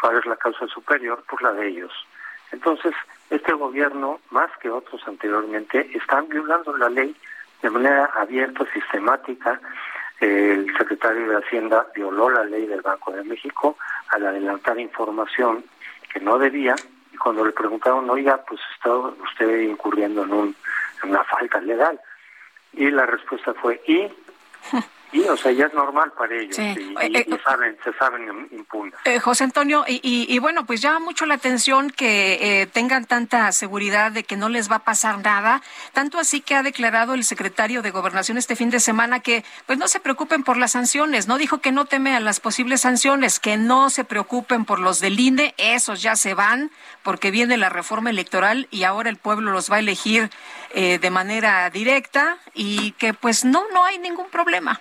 ¿Cuál 0.00 0.18
es 0.18 0.26
la 0.26 0.36
causa 0.36 0.66
superior? 0.66 1.22
Pues 1.28 1.42
la 1.42 1.52
de 1.52 1.68
ellos. 1.68 1.92
Entonces, 2.52 2.94
este 3.30 3.52
gobierno, 3.52 4.20
más 4.30 4.50
que 4.58 4.70
otros 4.70 5.02
anteriormente, 5.08 5.90
están 5.94 6.28
violando 6.28 6.76
la 6.76 6.88
ley 6.88 7.16
de 7.62 7.70
manera 7.70 8.10
abierta, 8.14 8.64
sistemática. 8.72 9.60
El 10.20 10.72
secretario 10.76 11.28
de 11.28 11.36
Hacienda 11.38 11.86
violó 11.94 12.30
la 12.30 12.44
ley 12.44 12.66
del 12.66 12.82
Banco 12.82 13.12
de 13.12 13.24
México 13.24 13.76
al 14.08 14.26
adelantar 14.26 14.78
información 14.78 15.64
que 16.12 16.20
no 16.20 16.38
debía 16.38 16.76
cuando 17.24 17.42
le 17.42 17.52
preguntaron, 17.52 18.08
oiga, 18.10 18.44
pues 18.46 18.60
está 18.74 18.94
usted 18.94 19.62
incurriendo 19.62 20.24
en, 20.24 20.32
un, 20.34 20.56
una 21.04 21.24
falta 21.24 21.58
legal. 21.62 21.98
Y 22.74 22.90
la 22.90 23.06
respuesta 23.06 23.54
fue, 23.54 23.80
¿y? 23.86 24.12
Y, 25.14 25.20
o 25.28 25.36
sea, 25.36 25.52
ya 25.52 25.66
es 25.66 25.74
normal 25.74 26.12
para 26.18 26.34
ellos. 26.34 26.56
Sí. 26.56 26.62
Y, 26.62 26.94
Eh, 27.00 27.10
eh, 27.14 27.26
y 27.28 27.38
saben, 27.44 27.76
se 27.84 27.92
saben 27.94 28.48
impunes. 28.50 28.94
Eh, 29.04 29.20
José 29.20 29.44
Antonio, 29.44 29.84
y, 29.86 30.00
y- 30.02 30.26
y 30.28 30.38
bueno, 30.40 30.66
pues 30.66 30.80
llama 30.82 30.98
mucho 30.98 31.24
la 31.24 31.34
atención 31.34 31.90
que 31.90 32.62
eh, 32.62 32.66
tengan 32.66 33.04
tanta 33.04 33.50
seguridad 33.52 34.10
de 34.10 34.24
que 34.24 34.36
no 34.36 34.48
les 34.48 34.68
va 34.68 34.76
a 34.76 34.84
pasar 34.84 35.20
nada, 35.22 35.62
tanto 35.92 36.18
así 36.18 36.40
que 36.40 36.56
ha 36.56 36.64
declarado 36.64 37.14
el 37.14 37.22
secretario 37.24 37.80
de 37.80 37.92
Gobernación 37.92 38.38
este 38.38 38.56
fin 38.56 38.70
de 38.70 38.80
semana 38.80 39.20
que 39.20 39.44
pues 39.66 39.78
no 39.78 39.86
se 39.86 40.00
preocupen 40.00 40.42
por 40.42 40.56
las 40.56 40.72
sanciones, 40.72 41.28
no 41.28 41.38
dijo 41.38 41.58
que 41.60 41.70
no 41.70 41.84
teme 41.84 42.16
a 42.16 42.20
las 42.20 42.40
posibles 42.40 42.80
sanciones, 42.80 43.38
que 43.38 43.56
no 43.56 43.90
se 43.90 44.02
preocupen 44.04 44.64
por 44.64 44.80
los 44.80 44.98
del 44.98 45.20
INE, 45.20 45.54
esos 45.58 46.02
ya 46.02 46.16
se 46.16 46.34
van 46.34 46.72
porque 47.04 47.30
viene 47.30 47.56
la 47.56 47.68
reforma 47.68 48.10
electoral 48.10 48.66
y 48.72 48.82
ahora 48.82 49.10
el 49.10 49.16
pueblo 49.16 49.52
los 49.52 49.70
va 49.70 49.76
a 49.76 49.78
elegir 49.78 50.28
eh, 50.70 50.98
de 50.98 51.10
manera 51.10 51.70
directa 51.70 52.38
y 52.52 52.90
que 52.98 53.14
pues 53.14 53.44
no, 53.44 53.62
no 53.72 53.84
hay 53.84 53.98
ningún 53.98 54.28
problema. 54.28 54.80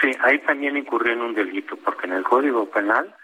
Sí, 0.00 0.10
ahí 0.22 0.38
también 0.40 0.76
incurrió 0.76 1.12
en 1.12 1.22
un 1.22 1.34
delito, 1.34 1.76
porque 1.76 2.06
en 2.06 2.14
el 2.14 2.24
Código 2.24 2.68
Penal 2.70 3.14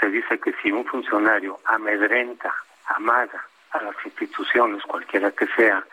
se 0.00 0.08
dice 0.08 0.38
que 0.38 0.52
si 0.62 0.70
un 0.70 0.84
funcionario 0.84 1.58
amedrenta, 1.64 2.54
amaga 2.86 3.44
a 3.72 3.82
las 3.82 3.96
instituciones, 4.04 4.82
cualquiera 4.84 5.30
que 5.32 5.46
sea, 5.48 5.84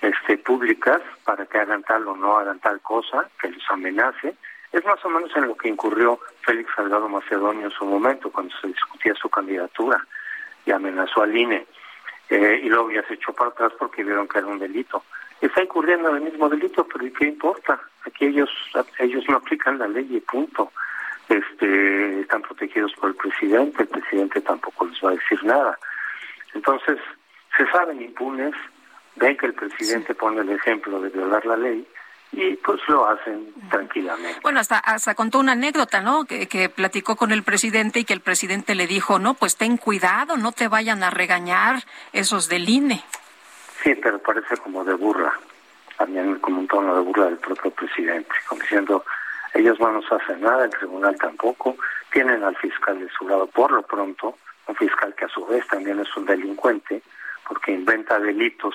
este, 0.00 0.36
públicas, 0.38 1.00
para 1.24 1.46
que 1.46 1.58
hagan 1.58 1.84
tal 1.84 2.08
o 2.08 2.16
no 2.16 2.36
hagan 2.36 2.58
tal 2.58 2.80
cosa, 2.80 3.28
que 3.40 3.50
los 3.50 3.62
amenace, 3.70 4.34
es 4.72 4.84
más 4.84 5.04
o 5.04 5.08
menos 5.08 5.30
en 5.36 5.46
lo 5.46 5.56
que 5.56 5.68
incurrió 5.68 6.18
Félix 6.40 6.74
Salgado 6.74 7.08
Macedonio 7.08 7.66
en 7.66 7.70
su 7.70 7.84
momento, 7.84 8.32
cuando 8.32 8.52
se 8.60 8.68
discutía 8.68 9.14
su 9.14 9.30
candidatura, 9.30 10.04
y 10.66 10.72
amenazó 10.72 11.22
al 11.22 11.36
INE, 11.36 11.66
eh, 12.30 12.60
y 12.64 12.68
luego 12.68 12.90
ya 12.90 13.06
se 13.06 13.14
echó 13.14 13.32
para 13.32 13.50
atrás 13.50 13.72
porque 13.78 14.02
vieron 14.02 14.26
que 14.26 14.38
era 14.38 14.46
un 14.46 14.58
delito. 14.58 15.04
Está 15.42 15.60
incurriendo 15.60 16.08
en 16.10 16.16
el 16.16 16.22
mismo 16.22 16.48
delito, 16.48 16.86
pero 16.86 17.04
¿y 17.04 17.12
qué 17.12 17.26
importa? 17.26 17.80
Aquí 18.06 18.26
ellos, 18.26 18.48
ellos 19.00 19.24
no 19.28 19.36
aplican 19.36 19.76
la 19.76 19.88
ley 19.88 20.06
y 20.08 20.20
punto. 20.20 20.70
Este, 21.28 22.20
están 22.20 22.42
protegidos 22.42 22.92
por 22.94 23.10
el 23.10 23.16
presidente, 23.16 23.82
el 23.82 23.88
presidente 23.88 24.40
tampoco 24.40 24.86
les 24.86 25.02
va 25.02 25.10
a 25.10 25.14
decir 25.14 25.42
nada. 25.42 25.76
Entonces, 26.54 26.98
se 27.56 27.66
saben 27.72 28.00
impunes, 28.00 28.54
ven 29.16 29.36
que 29.36 29.46
el 29.46 29.54
presidente 29.54 30.14
pone 30.14 30.42
el 30.42 30.50
ejemplo 30.50 31.00
de 31.00 31.08
violar 31.08 31.44
la 31.44 31.56
ley 31.56 31.88
y 32.30 32.54
pues 32.56 32.80
lo 32.86 33.08
hacen 33.08 33.52
tranquilamente. 33.68 34.38
Bueno, 34.42 34.60
hasta, 34.60 34.78
hasta 34.78 35.16
contó 35.16 35.40
una 35.40 35.52
anécdota, 35.52 36.00
¿no? 36.00 36.24
Que, 36.24 36.46
que 36.46 36.68
platicó 36.68 37.16
con 37.16 37.32
el 37.32 37.42
presidente 37.42 37.98
y 37.98 38.04
que 38.04 38.14
el 38.14 38.20
presidente 38.20 38.76
le 38.76 38.86
dijo, 38.86 39.18
no, 39.18 39.34
pues 39.34 39.56
ten 39.56 39.76
cuidado, 39.76 40.36
no 40.36 40.52
te 40.52 40.68
vayan 40.68 41.02
a 41.02 41.10
regañar 41.10 41.82
esos 42.12 42.48
del 42.48 42.68
INE. 42.68 43.02
Sí, 43.82 43.94
pero 43.96 44.18
parece 44.20 44.56
como 44.58 44.84
de 44.84 44.94
burla, 44.94 45.32
también 45.96 46.38
como 46.38 46.60
un 46.60 46.68
tono 46.68 46.94
de 46.94 47.00
burla 47.00 47.26
del 47.26 47.38
propio 47.38 47.70
presidente, 47.72 48.30
como 48.48 48.60
diciendo, 48.60 49.04
ellos 49.54 49.78
no 49.80 49.92
nos 49.92 50.10
hacen 50.12 50.40
nada, 50.40 50.64
el 50.64 50.70
tribunal 50.70 51.16
tampoco, 51.16 51.76
tienen 52.12 52.44
al 52.44 52.56
fiscal 52.56 53.00
de 53.00 53.08
su 53.10 53.28
lado 53.28 53.46
por 53.48 53.72
lo 53.72 53.82
pronto, 53.82 54.38
un 54.68 54.76
fiscal 54.76 55.14
que 55.14 55.24
a 55.24 55.28
su 55.28 55.44
vez 55.46 55.66
también 55.66 55.98
es 55.98 56.16
un 56.16 56.26
delincuente, 56.26 57.02
porque 57.48 57.72
inventa 57.72 58.20
delitos, 58.20 58.74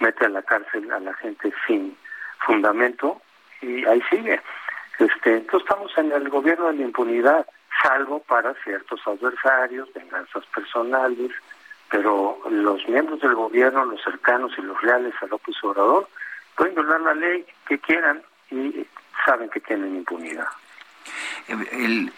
mete 0.00 0.24
a 0.24 0.30
la 0.30 0.42
cárcel 0.42 0.90
a 0.90 1.00
la 1.00 1.14
gente 1.14 1.52
sin 1.66 1.96
fundamento 2.38 3.20
y 3.60 3.84
ahí 3.84 4.02
sigue. 4.10 4.40
Este, 4.98 5.36
entonces 5.36 5.68
estamos 5.68 5.96
en 5.98 6.12
el 6.12 6.28
gobierno 6.28 6.68
de 6.68 6.74
la 6.74 6.82
impunidad, 6.82 7.46
salvo 7.82 8.20
para 8.20 8.54
ciertos 8.64 9.00
adversarios, 9.06 9.92
venganzas 9.92 10.46
personales, 10.46 11.32
pero 11.94 12.40
los 12.50 12.88
miembros 12.88 13.20
del 13.20 13.36
gobierno, 13.36 13.84
los 13.84 14.02
cercanos 14.02 14.50
y 14.58 14.62
los 14.62 14.82
leales 14.82 15.14
a 15.22 15.26
López 15.26 15.54
Obrador, 15.62 16.08
pueden 16.56 16.74
violar 16.74 17.00
la 17.02 17.14
ley 17.14 17.46
que 17.68 17.78
quieran 17.78 18.20
y 18.50 18.84
saben 19.24 19.48
que 19.48 19.60
tienen 19.60 19.94
impunidad. 19.94 20.48
El- 21.46 22.12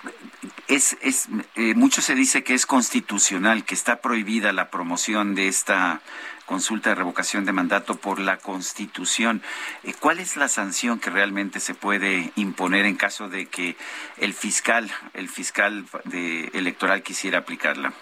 es, 0.66 0.96
es, 1.02 1.28
eh, 1.56 1.74
mucho 1.74 2.00
se 2.00 2.14
dice 2.14 2.42
que 2.42 2.54
es 2.54 2.64
constitucional, 2.64 3.66
que 3.66 3.74
está 3.74 4.00
prohibida 4.00 4.50
la 4.54 4.70
promoción 4.70 5.34
de 5.34 5.48
esta 5.48 6.00
consulta 6.46 6.88
de 6.90 6.94
revocación 6.94 7.44
de 7.44 7.52
mandato 7.52 7.96
por 7.96 8.18
la 8.18 8.38
Constitución. 8.38 9.42
Eh, 9.84 9.92
¿Cuál 10.00 10.20
es 10.20 10.38
la 10.38 10.48
sanción 10.48 11.00
que 11.00 11.10
realmente 11.10 11.60
se 11.60 11.74
puede 11.74 12.32
imponer 12.36 12.86
en 12.86 12.96
caso 12.96 13.28
de 13.28 13.44
que 13.44 13.76
el 14.16 14.32
fiscal, 14.32 14.90
el 15.12 15.28
fiscal 15.28 15.84
de, 16.04 16.46
electoral 16.54 17.02
quisiera 17.02 17.40
aplicarla? 17.40 17.92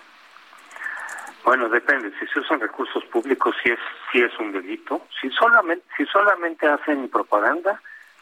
Bueno, 1.44 1.68
depende. 1.68 2.10
Si 2.18 2.26
se 2.26 2.40
usan 2.40 2.58
recursos 2.58 3.04
públicos, 3.04 3.54
si 3.62 3.70
es, 3.70 3.78
si 4.10 4.22
es 4.22 4.32
un 4.38 4.52
delito. 4.52 5.02
Si 5.20 5.28
solamente, 5.30 5.84
si 5.96 6.06
solamente 6.06 6.66
hacen 6.66 7.08
propaganda, 7.10 7.80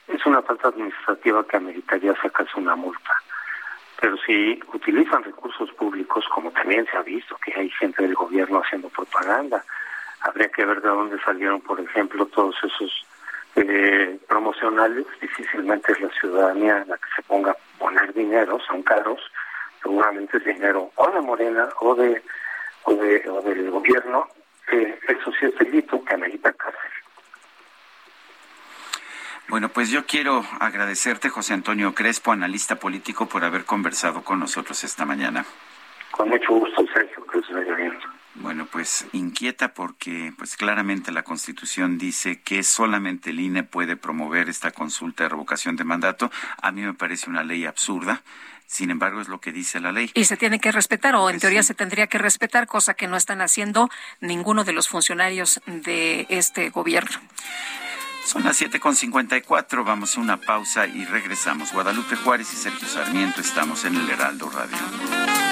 es 0.09 0.27
una 0.27 0.43
falta 0.43 0.69
administrativa 0.69 1.47
que 1.47 1.57
ameritaría 1.57 2.15
sacarse 2.21 2.59
una 2.59 2.75
multa. 2.75 3.15
Pero 4.01 4.17
si 4.27 4.61
utilizan 4.75 5.23
recursos 5.23 5.71
públicos, 5.75 6.25
como 6.35 6.51
también 6.51 6.85
se 6.91 6.97
ha 6.97 7.03
visto 7.03 7.37
que 7.37 7.55
hay 7.55 7.71
gente 7.71 8.03
del 8.03 8.15
gobierno 8.15 8.61
haciendo 8.61 8.89
propaganda, 8.89 9.65
habría 10.23 10.49
que 10.49 10.65
ver 10.65 10.83
de 10.83 10.89
dónde 10.89 11.21
salieron, 11.21 11.61
por 11.61 11.79
ejemplo, 11.79 12.27
todos 12.27 12.57
esos 12.65 13.07
eh, 13.55 14.19
promocionales. 14.27 15.07
Difícilmente 15.21 15.93
es 15.93 16.01
la 16.01 16.09
ciudadanía 16.09 16.85
la 16.89 16.97
que 16.97 17.09
se 17.15 17.23
ponga 17.23 17.53
a 17.53 17.57
poner 17.79 18.13
dinero, 18.13 18.59
son 18.67 18.83
caros. 18.83 19.21
Seguramente 19.81 20.39
es 20.39 20.45
dinero 20.45 20.91
o 20.97 21.11
de 21.11 21.21
Morena 21.21 21.69
o 21.81 21.95
de 21.95 22.21
o, 22.85 22.95
de, 22.95 23.29
o 23.29 23.41
del 23.43 23.71
gobierno. 23.71 24.29
Eh, 24.71 24.99
eso 25.09 25.33
sí 25.39 25.47
es 25.47 25.59
delito 25.59 26.03
que 26.05 26.15
amerita 26.15 26.53
cárcel. 26.53 26.91
Bueno, 29.49 29.69
pues 29.69 29.91
yo 29.91 30.07
quiero 30.07 30.45
agradecerte, 30.61 31.29
José 31.29 31.53
Antonio 31.53 31.95
Crespo, 31.95 32.33
analista 32.33 32.77
político, 32.77 33.27
por 33.27 33.45
haber 33.45 33.65
conversado 33.65 34.23
con 34.25 34.41
nosotros 34.41 34.83
esta 34.83 35.05
mañana. 35.05 35.45
Con 36.11 36.29
mucho 36.31 36.55
gusto, 36.55 36.87
Sergio, 36.95 37.27
que 37.27 37.43
se 37.43 37.53
vaya 37.53 37.75
bien. 37.75 37.99
Bueno, 38.37 38.67
pues 38.67 39.07
inquieta 39.13 39.75
porque 39.75 40.33
pues 40.39 40.57
claramente 40.57 41.13
la 41.13 41.23
Constitución 41.23 41.99
dice 41.99 42.41
que 42.41 42.63
solamente 42.63 43.31
el 43.31 43.41
INE 43.41 43.63
puede 43.63 43.97
promover 43.97 44.49
esta 44.49 44.71
consulta 44.71 45.25
de 45.25 45.29
revocación 45.29 45.77
de 45.77 45.85
mandato. 45.85 46.31
A 46.63 46.73
mí 46.73 46.81
me 46.81 46.95
parece 46.95 47.29
una 47.29 47.45
ley 47.45 47.67
absurda. 47.67 48.23
Sin 48.73 48.91
embargo, 48.91 49.21
es 49.21 49.29
lo 49.29 49.39
que 49.39 49.53
dice 49.53 49.81
la 49.81 49.93
ley. 49.93 50.11
Y 50.15 50.25
se 50.25 50.39
tiene 50.39 50.59
que 50.59 50.73
respetar, 50.73 51.15
o 51.15 51.29
en 51.29 51.35
pues 51.35 51.43
teoría 51.43 51.63
se 51.63 51.75
tendría 51.75 52.07
que 52.07 52.17
respetar, 52.17 52.67
cosa 52.67 52.95
que 52.95 53.07
no 53.07 53.19
están 53.19 53.43
haciendo 53.43 53.91
ninguno 54.21 54.65
de 54.65 54.73
los 54.73 54.89
funcionarios 54.89 55.61
de 55.67 56.25
este 56.31 56.71
gobierno. 56.71 57.21
Son 58.25 58.45
las 58.45 58.63
7.54, 58.63 59.85
vamos 59.85 60.17
a 60.17 60.21
una 60.23 60.39
pausa 60.39 60.87
y 60.87 61.05
regresamos. 61.05 61.71
Guadalupe 61.75 62.17
Juárez 62.17 62.51
y 62.55 62.57
Sergio 62.57 62.89
Sarmiento 62.89 63.43
estamos 63.43 63.85
en 63.85 63.95
el 63.95 64.09
Heraldo 64.09 64.49
Radio. 64.49 65.52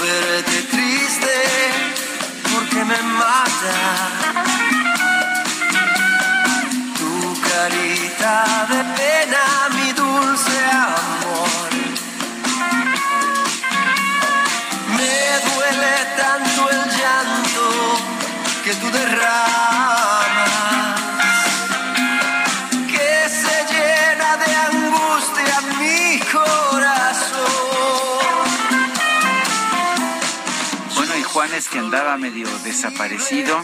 Verte 0.00 0.62
triste 0.62 1.34
porque 2.52 2.84
me 2.84 3.00
mata. 3.02 3.78
Tu 6.98 7.40
carita 7.48 8.66
de 8.72 8.80
pena, 8.98 9.44
mi 9.76 9.92
dulce 9.92 10.56
amor. 10.88 11.70
Me 14.96 15.16
duele 15.48 15.94
tanto 16.20 16.70
el 16.70 16.82
llanto 16.98 17.66
que 18.64 18.74
tú 18.74 18.90
derramas. 18.90 19.99
Que 31.68 31.78
andaba 31.78 32.16
medio 32.16 32.48
desaparecido, 32.64 33.62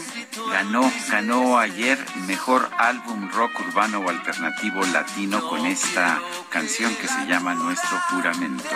ganó, 0.51 0.89
ganó 1.09 1.57
ayer 1.57 1.97
mejor 2.27 2.69
álbum 2.77 3.27
rock 3.31 3.51
urbano 3.67 3.99
o 3.99 4.09
alternativo 4.09 4.81
latino 4.93 5.41
con 5.49 5.65
esta 5.65 6.21
canción 6.49 6.93
que 6.95 7.07
se 7.07 7.25
llama 7.25 7.55
Nuestro 7.55 7.99
Juramento. 8.09 8.75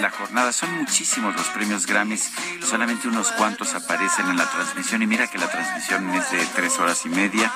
La 0.00 0.10
jornada. 0.10 0.52
Son 0.52 0.70
muchísimos 0.76 1.34
los 1.34 1.46
premios 1.48 1.86
Grammys. 1.86 2.32
Solamente 2.68 3.08
unos 3.08 3.30
cuantos 3.32 3.74
aparecen 3.74 4.28
en 4.28 4.36
la 4.36 4.50
transmisión. 4.50 5.02
Y 5.02 5.06
mira 5.06 5.26
que 5.26 5.38
la 5.38 5.48
transmisión 5.48 6.10
es 6.10 6.30
de 6.30 6.44
tres 6.54 6.78
horas 6.78 7.06
y 7.06 7.08
media 7.08 7.50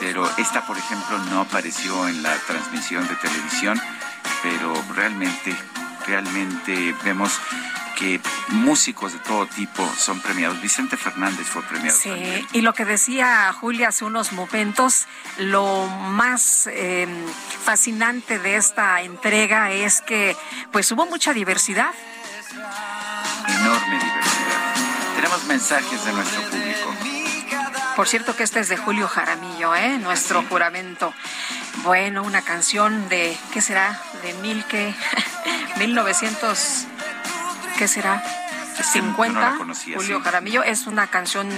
pero 0.00 0.28
esta, 0.38 0.66
por 0.66 0.78
ejemplo, 0.78 1.18
no 1.30 1.42
apareció 1.42 2.08
en 2.08 2.22
la 2.22 2.34
transmisión 2.38 3.06
de 3.06 3.14
televisión, 3.16 3.80
pero 4.42 4.72
realmente, 4.94 5.54
realmente 6.06 6.94
vemos 7.04 7.38
que 8.00 8.18
músicos 8.48 9.12
de 9.12 9.18
todo 9.18 9.46
tipo 9.46 9.86
son 9.98 10.20
premiados. 10.20 10.60
Vicente 10.62 10.96
Fernández 10.96 11.46
fue 11.46 11.62
premiado. 11.62 11.98
Sí, 11.98 12.46
y 12.52 12.62
lo 12.62 12.72
que 12.72 12.86
decía 12.86 13.52
Julia 13.52 13.88
hace 13.88 14.06
unos 14.06 14.32
momentos, 14.32 15.06
lo 15.36 15.86
más 15.86 16.66
em, 16.72 17.10
fascinante 17.62 18.38
de 18.38 18.56
esta 18.56 19.02
entrega 19.02 19.70
es 19.70 20.00
que 20.00 20.34
pues 20.72 20.90
hubo 20.92 21.04
mucha 21.04 21.34
diversidad. 21.34 21.90
Enorme 23.46 23.98
diversidad. 23.98 24.74
Tenemos 25.16 25.44
mensajes 25.44 26.04
de 26.06 26.12
nuestro 26.14 26.40
público. 26.48 26.69
Por 28.00 28.08
cierto 28.08 28.34
que 28.34 28.44
este 28.44 28.60
es 28.60 28.70
de 28.70 28.78
Julio 28.78 29.06
Jaramillo, 29.08 29.76
¿eh? 29.76 29.98
Nuestro 29.98 30.42
juramento. 30.44 31.12
Bueno, 31.82 32.22
una 32.22 32.40
canción 32.40 33.10
de, 33.10 33.36
¿qué 33.52 33.60
será? 33.60 34.00
De 34.22 34.32
mil 34.40 34.64
que, 34.64 34.94
1900, 35.76 36.86
¿qué 37.76 37.86
será? 37.86 38.24
50. 38.92 39.58
Julio 39.96 40.22
Jaramillo 40.22 40.62
es 40.62 40.86
una 40.86 41.08
canción 41.08 41.50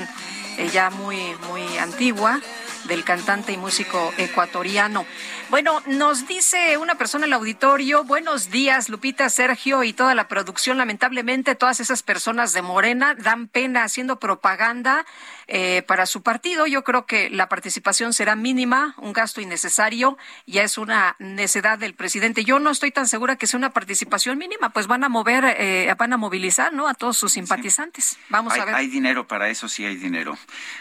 eh, 0.58 0.68
ya 0.72 0.90
muy, 0.90 1.16
muy 1.48 1.78
antigua 1.78 2.40
del 2.84 3.04
cantante 3.04 3.52
y 3.52 3.56
músico 3.56 4.12
ecuatoriano. 4.18 5.06
Bueno, 5.50 5.82
nos 5.86 6.26
dice 6.26 6.76
una 6.78 6.96
persona 6.96 7.26
en 7.26 7.30
el 7.30 7.34
auditorio, 7.34 8.04
buenos 8.04 8.50
días, 8.50 8.88
Lupita, 8.88 9.28
Sergio 9.28 9.84
y 9.84 9.92
toda 9.92 10.14
la 10.14 10.26
producción. 10.26 10.78
Lamentablemente, 10.78 11.54
todas 11.54 11.78
esas 11.80 12.02
personas 12.02 12.52
de 12.52 12.62
Morena 12.62 13.14
dan 13.14 13.48
pena 13.48 13.84
haciendo 13.84 14.18
propaganda 14.18 15.04
eh, 15.46 15.82
para 15.82 16.06
su 16.06 16.22
partido. 16.22 16.66
Yo 16.66 16.84
creo 16.84 17.06
que 17.06 17.30
la 17.30 17.48
participación 17.48 18.12
será 18.12 18.36
mínima, 18.36 18.94
un 18.98 19.12
gasto 19.12 19.40
innecesario, 19.40 20.16
ya 20.46 20.62
es 20.62 20.78
una 20.78 21.16
necedad 21.18 21.78
del 21.78 21.94
presidente. 21.94 22.44
Yo 22.44 22.58
no 22.58 22.70
estoy 22.70 22.90
tan 22.90 23.06
segura 23.06 23.36
que 23.36 23.46
sea 23.46 23.58
una 23.58 23.70
participación 23.70 24.38
mínima, 24.38 24.70
pues 24.70 24.86
van 24.86 25.04
a 25.04 25.08
mover, 25.08 25.44
eh, 25.58 25.94
van 25.98 26.12
a 26.12 26.16
movilizar, 26.16 26.72
¿no? 26.72 26.88
A 26.88 26.94
todos 26.94 27.16
sus 27.16 27.32
simpatizantes. 27.32 28.18
Vamos 28.28 28.54
a 28.58 28.64
ver. 28.64 28.74
Hay 28.74 28.88
dinero 28.88 29.26
para 29.26 29.48
eso, 29.48 29.68
sí 29.68 29.84
hay 29.84 29.96
dinero. 29.96 30.36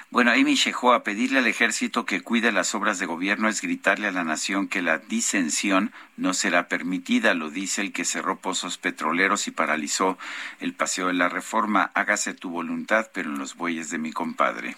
Bueno, 0.09 0.31
Amy 0.31 0.55
a 0.93 1.03
pedirle 1.03 1.39
al 1.39 1.47
ejército 1.47 2.05
que 2.05 2.21
cuide 2.21 2.51
las 2.51 2.73
obras 2.75 2.99
de 2.99 3.05
gobierno 3.05 3.47
es 3.49 3.61
gritarle 3.61 4.07
a 4.07 4.11
la 4.11 4.23
nación 4.23 4.67
que 4.67 4.81
la 4.81 4.97
disensión 4.97 5.91
no 6.17 6.33
será 6.33 6.67
permitida, 6.67 7.33
lo 7.33 7.49
dice 7.49 7.81
el 7.81 7.93
que 7.93 8.05
cerró 8.05 8.39
pozos 8.39 8.77
petroleros 8.77 9.47
y 9.47 9.51
paralizó 9.51 10.17
el 10.59 10.73
paseo 10.73 11.07
de 11.07 11.13
la 11.13 11.29
reforma. 11.29 11.91
Hágase 11.93 12.33
tu 12.33 12.49
voluntad, 12.49 13.07
pero 13.13 13.29
en 13.29 13.39
los 13.39 13.55
bueyes 13.55 13.89
de 13.89 13.97
mi 13.97 14.11
compadre. 14.11 14.75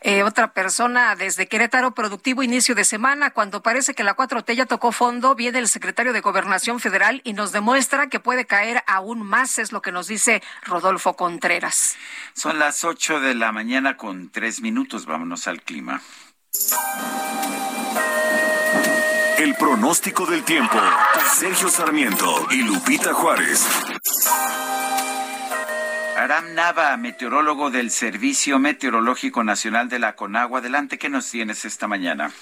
Eh, 0.00 0.22
otra 0.22 0.52
persona 0.52 1.16
desde 1.16 1.48
Querétaro, 1.48 1.92
productivo 1.92 2.44
inicio 2.44 2.76
de 2.76 2.84
semana, 2.84 3.30
cuando 3.30 3.62
parece 3.62 3.94
que 3.94 4.04
la 4.04 4.14
4T 4.14 4.54
ya 4.54 4.64
tocó 4.64 4.92
fondo, 4.92 5.34
viene 5.34 5.58
el 5.58 5.66
secretario 5.66 6.12
de 6.12 6.20
Gobernación 6.20 6.78
Federal 6.78 7.20
y 7.24 7.32
nos 7.32 7.50
demuestra 7.50 8.08
que 8.08 8.20
puede 8.20 8.46
caer 8.46 8.84
aún 8.86 9.22
más, 9.22 9.58
es 9.58 9.72
lo 9.72 9.82
que 9.82 9.90
nos 9.90 10.06
dice 10.06 10.40
Rodolfo 10.62 11.14
Contreras. 11.14 11.96
Son 12.32 12.60
las 12.60 12.84
8 12.84 13.18
de 13.20 13.34
la 13.34 13.50
mañana 13.50 13.96
con 13.96 14.30
tres 14.30 14.60
minutos, 14.60 15.04
vámonos 15.04 15.48
al 15.48 15.62
clima. 15.62 16.00
El 19.38 19.54
pronóstico 19.54 20.26
del 20.26 20.42
tiempo. 20.42 20.76
Sergio 21.38 21.68
Sarmiento 21.68 22.48
y 22.50 22.62
Lupita 22.62 23.14
Juárez. 23.14 23.64
Aram 26.16 26.54
Nava, 26.54 26.96
meteorólogo 26.96 27.70
del 27.70 27.92
Servicio 27.92 28.58
Meteorológico 28.58 29.44
Nacional 29.44 29.88
de 29.88 30.00
la 30.00 30.16
Conagua. 30.16 30.58
Adelante, 30.58 30.98
¿qué 30.98 31.08
nos 31.08 31.30
tienes 31.30 31.64
esta 31.64 31.86
mañana? 31.86 32.32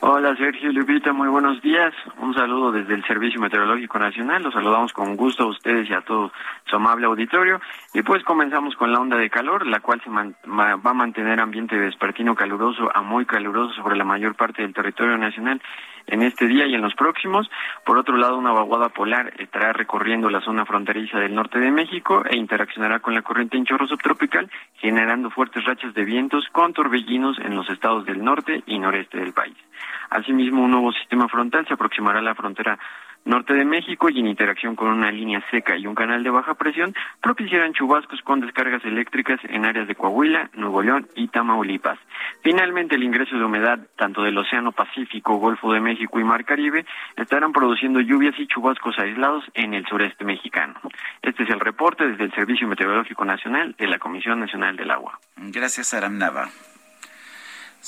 Hola 0.00 0.36
Sergio 0.36 0.72
Lupita, 0.72 1.12
muy 1.12 1.28
buenos 1.28 1.60
días. 1.60 1.92
Un 2.18 2.32
saludo 2.34 2.72
desde 2.72 2.94
el 2.94 3.04
Servicio 3.04 3.40
Meteorológico 3.40 3.98
Nacional. 3.98 4.42
Los 4.42 4.54
saludamos 4.54 4.92
con 4.92 5.16
gusto 5.16 5.44
a 5.44 5.46
ustedes 5.46 5.88
y 5.90 5.94
a 5.94 6.02
todo 6.02 6.30
su 6.66 6.76
amable 6.76 7.06
auditorio. 7.06 7.60
Y 7.94 8.02
pues 8.02 8.22
comenzamos 8.22 8.76
con 8.76 8.92
la 8.92 9.00
onda 9.00 9.16
de 9.16 9.28
calor, 9.28 9.66
la 9.66 9.80
cual 9.80 10.00
se 10.02 10.10
va 10.10 10.78
a 10.82 10.94
mantener 10.94 11.40
ambiente 11.40 11.76
vespertino 11.76 12.34
caluroso 12.34 12.90
a 12.94 13.02
muy 13.02 13.26
caluroso 13.26 13.74
sobre 13.74 13.96
la 13.96 14.04
mayor 14.04 14.34
parte 14.36 14.62
del 14.62 14.74
territorio 14.74 15.18
nacional 15.18 15.60
en 16.08 16.22
este 16.22 16.46
día 16.46 16.66
y 16.66 16.74
en 16.74 16.80
los 16.80 16.94
próximos. 16.94 17.48
Por 17.84 17.98
otro 17.98 18.16
lado, 18.16 18.36
una 18.36 18.52
vaguada 18.52 18.88
polar 18.88 19.32
estará 19.38 19.72
recorriendo 19.72 20.30
la 20.30 20.40
zona 20.40 20.64
fronteriza 20.64 21.18
del 21.18 21.34
norte 21.34 21.58
de 21.58 21.70
México 21.70 22.24
e 22.28 22.36
interaccionará 22.36 23.00
con 23.00 23.14
la 23.14 23.22
corriente 23.22 23.56
en 23.56 23.64
chorro 23.64 23.86
subtropical, 23.86 24.50
generando 24.74 25.30
fuertes 25.30 25.64
rachas 25.64 25.94
de 25.94 26.04
vientos 26.04 26.46
con 26.52 26.72
torbellinos 26.72 27.38
en 27.38 27.54
los 27.54 27.68
estados 27.70 28.04
del 28.06 28.22
norte 28.22 28.62
y 28.66 28.78
noreste 28.78 29.18
del 29.18 29.32
país. 29.32 29.56
Asimismo, 30.10 30.62
un 30.62 30.70
nuevo 30.70 30.92
sistema 30.92 31.28
frontal 31.28 31.66
se 31.66 31.74
aproximará 31.74 32.18
a 32.20 32.22
la 32.22 32.34
frontera 32.34 32.78
norte 33.24 33.54
de 33.54 33.64
México 33.64 34.08
y 34.08 34.18
en 34.18 34.26
interacción 34.26 34.74
con 34.74 34.88
una 34.88 35.10
línea 35.12 35.44
seca 35.50 35.76
y 35.76 35.86
un 35.86 35.94
canal 35.94 36.22
de 36.24 36.30
baja 36.30 36.54
presión 36.54 36.94
propiciarán 37.20 37.74
chubascos 37.74 38.22
con 38.22 38.40
descargas 38.40 38.84
eléctricas 38.84 39.38
en 39.44 39.64
áreas 39.64 39.86
de 39.86 39.94
Coahuila, 39.94 40.50
Nuevo 40.54 40.82
León 40.82 41.08
y 41.14 41.28
Tamaulipas. 41.28 41.98
Finalmente, 42.42 42.96
el 42.96 43.02
ingreso 43.02 43.36
de 43.36 43.44
humedad 43.44 43.80
tanto 43.96 44.22
del 44.22 44.38
Océano 44.38 44.72
Pacífico, 44.72 45.36
Golfo 45.36 45.72
de 45.72 45.80
México 45.80 46.18
y 46.18 46.24
Mar 46.24 46.44
Caribe 46.44 46.86
estarán 47.16 47.52
produciendo 47.52 48.00
lluvias 48.00 48.34
y 48.38 48.46
chubascos 48.46 48.98
aislados 48.98 49.44
en 49.54 49.74
el 49.74 49.86
sureste 49.86 50.24
mexicano. 50.24 50.74
Este 51.22 51.42
es 51.42 51.50
el 51.50 51.60
reporte 51.60 52.06
desde 52.06 52.24
el 52.24 52.32
Servicio 52.32 52.66
Meteorológico 52.66 53.24
Nacional 53.24 53.74
de 53.78 53.86
la 53.86 53.98
Comisión 53.98 54.40
Nacional 54.40 54.76
del 54.76 54.90
Agua. 54.90 55.18
Gracias, 55.36 55.92
Aram 55.92 56.16
Nava. 56.16 56.48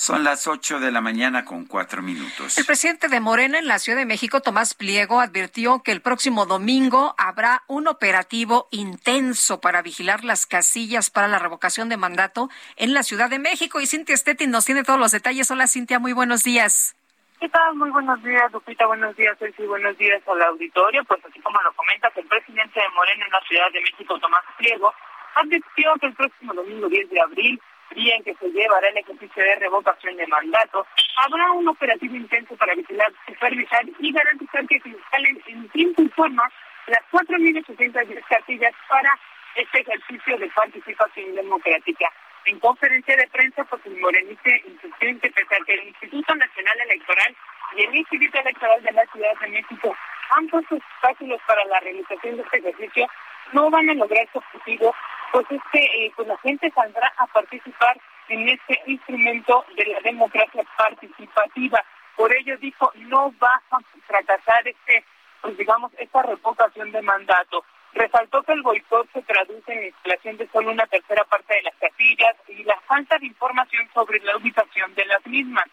Son 0.01 0.25
las 0.25 0.47
ocho 0.47 0.81
de 0.81 0.91
la 0.91 1.03
mañana 1.03 1.45
con 1.45 1.67
cuatro 1.67 2.01
minutos. 2.01 2.57
El 2.57 2.65
presidente 2.65 3.09
de 3.09 3.21
Morena 3.21 3.59
en 3.59 3.67
la 3.67 3.79
Ciudad 3.79 3.99
de 3.99 4.07
México, 4.07 4.41
Tomás 4.41 4.73
Pliego, 4.73 5.21
advirtió 5.21 5.83
que 5.83 5.93
el 5.93 6.01
próximo 6.01 6.47
domingo 6.47 7.15
habrá 7.19 7.65
un 7.67 7.87
operativo 7.87 8.67
intenso 8.71 9.61
para 9.61 9.83
vigilar 9.83 10.25
las 10.25 10.47
casillas 10.47 11.11
para 11.11 11.29
la 11.29 11.39
revocación 11.39 11.91
de 11.91 11.99
mandato 11.99 12.49
en 12.77 12.95
la 12.95 13.03
Ciudad 13.03 13.29
de 13.29 13.39
México. 13.39 13.79
Y 13.79 13.87
Cintia 13.87 14.17
Stettin 14.17 14.51
nos 14.51 14.65
tiene 14.65 14.85
todos 14.85 14.99
los 14.99 15.13
detalles. 15.13 15.51
Hola, 15.51 15.67
Cintia, 15.67 15.99
muy 15.99 16.15
buenos 16.15 16.45
días. 16.45 16.97
¿Qué 17.39 17.51
tal? 17.51 17.75
Muy 17.75 17.91
buenos 17.91 18.23
días, 18.23 18.51
Lupita. 18.53 18.87
Buenos 18.87 19.15
días, 19.17 19.37
Sergio. 19.39 19.69
Buenos 19.69 19.99
días 19.99 20.23
al 20.27 20.41
auditorio. 20.45 21.05
Pues 21.05 21.23
así 21.27 21.41
como 21.41 21.61
lo 21.61 21.75
comentas, 21.75 22.11
el 22.17 22.25
presidente 22.25 22.81
de 22.81 22.89
Morena 22.95 23.27
en 23.27 23.33
la 23.33 23.41
Ciudad 23.47 23.71
de 23.71 23.83
México, 23.83 24.19
Tomás 24.19 24.45
Pliego, 24.57 24.95
advirtió 25.35 25.93
que 26.01 26.07
el 26.07 26.15
próximo 26.15 26.55
domingo 26.55 26.89
10 26.89 27.11
de 27.11 27.21
abril 27.21 27.61
día 27.95 28.17
en 28.17 28.25
que 28.25 28.35
se 28.35 28.51
llevará 28.51 28.89
el 28.89 28.99
ejercicio 28.99 29.43
de 29.43 29.57
revocación 29.57 30.17
de 30.17 30.27
mandato, 30.27 30.87
habrá 31.17 31.53
un 31.53 31.69
operativo 31.69 32.17
intenso 32.17 32.57
para 32.57 32.75
vigilar, 32.75 33.13
supervisar 33.27 33.85
y 33.99 34.13
garantizar 34.13 34.67
que 34.67 34.81
se 34.81 34.89
instalen 34.89 35.43
en 35.47 35.69
tiempo 35.71 36.03
y 36.03 36.09
forma 36.11 36.51
las 36.87 37.01
4.810 37.13 38.25
casillas 38.29 38.75
para 38.89 39.19
este 39.55 39.81
ejercicio 39.81 40.39
de 40.39 40.49
participación 40.49 41.35
democrática. 41.35 42.11
En 42.47 42.59
conferencia 42.59 43.17
de 43.17 43.29
prensa, 43.29 43.65
pues 43.65 43.85
el 43.87 44.01
Morenice 44.01 44.63
insistió 44.67 45.09
en 45.09 45.21
que 45.21 45.75
el 45.75 45.89
Instituto 45.89 46.35
Nacional 46.35 46.81
Electoral 46.87 47.37
y 47.77 47.83
el 47.83 47.95
Instituto 47.95 48.39
Electoral 48.39 48.83
de 48.83 48.93
la 48.93 49.05
Ciudad 49.13 49.39
de 49.41 49.49
México 49.49 49.97
han 50.31 50.47
puesto 50.49 50.77
obstáculos 50.77 51.41
para 51.47 51.65
la 51.67 51.81
realización 51.81 52.37
de 52.37 52.43
este 52.43 52.59
ejercicio, 52.59 53.07
no 53.53 53.71
van 53.71 53.91
a 53.91 53.95
lograr 53.95 54.29
su 54.33 54.39
objetivo 54.39 54.95
pues 55.33 55.47
es 55.51 55.61
que 55.73 55.79
eh, 55.79 56.13
pues 56.17 56.27
la 56.29 56.37
gente 56.39 56.71
saldrá 56.71 57.13
a 57.17 57.27
participar 57.27 57.99
en 58.29 58.49
este 58.49 58.81
instrumento 58.87 59.65
de 59.77 59.87
la 59.87 60.01
democracia 60.01 60.63
participativa. 60.77 61.85
Por 62.17 62.35
ello 62.35 62.57
dijo, 62.59 62.93
no 62.97 63.33
va 63.43 63.61
a 63.71 63.79
fracasar 64.07 64.67
este, 64.67 65.05
pues 65.41 65.57
digamos, 65.57 65.93
esta 65.99 66.23
revocación 66.23 66.93
de 66.93 67.03
mandato. 67.03 67.65
Resaltó 67.93 68.43
que 68.43 68.53
el 68.53 68.63
boicot 68.63 69.11
se 69.13 69.23
traduce 69.23 69.73
en 69.73 69.85
instalación 69.85 70.37
de 70.37 70.49
solo 70.49 70.71
una 70.71 70.87
tercera 70.87 71.25
parte 71.25 71.55
de 71.55 71.63
las 71.63 71.75
casillas 71.77 72.37
y 72.49 72.63
la 72.65 72.79
falta 72.87 73.19
de 73.19 73.27
información 73.27 73.89
sobre 73.93 74.21
la 74.21 74.37
ubicación 74.37 74.95
de 74.95 75.05
las 75.07 75.25
mismas. 75.27 75.65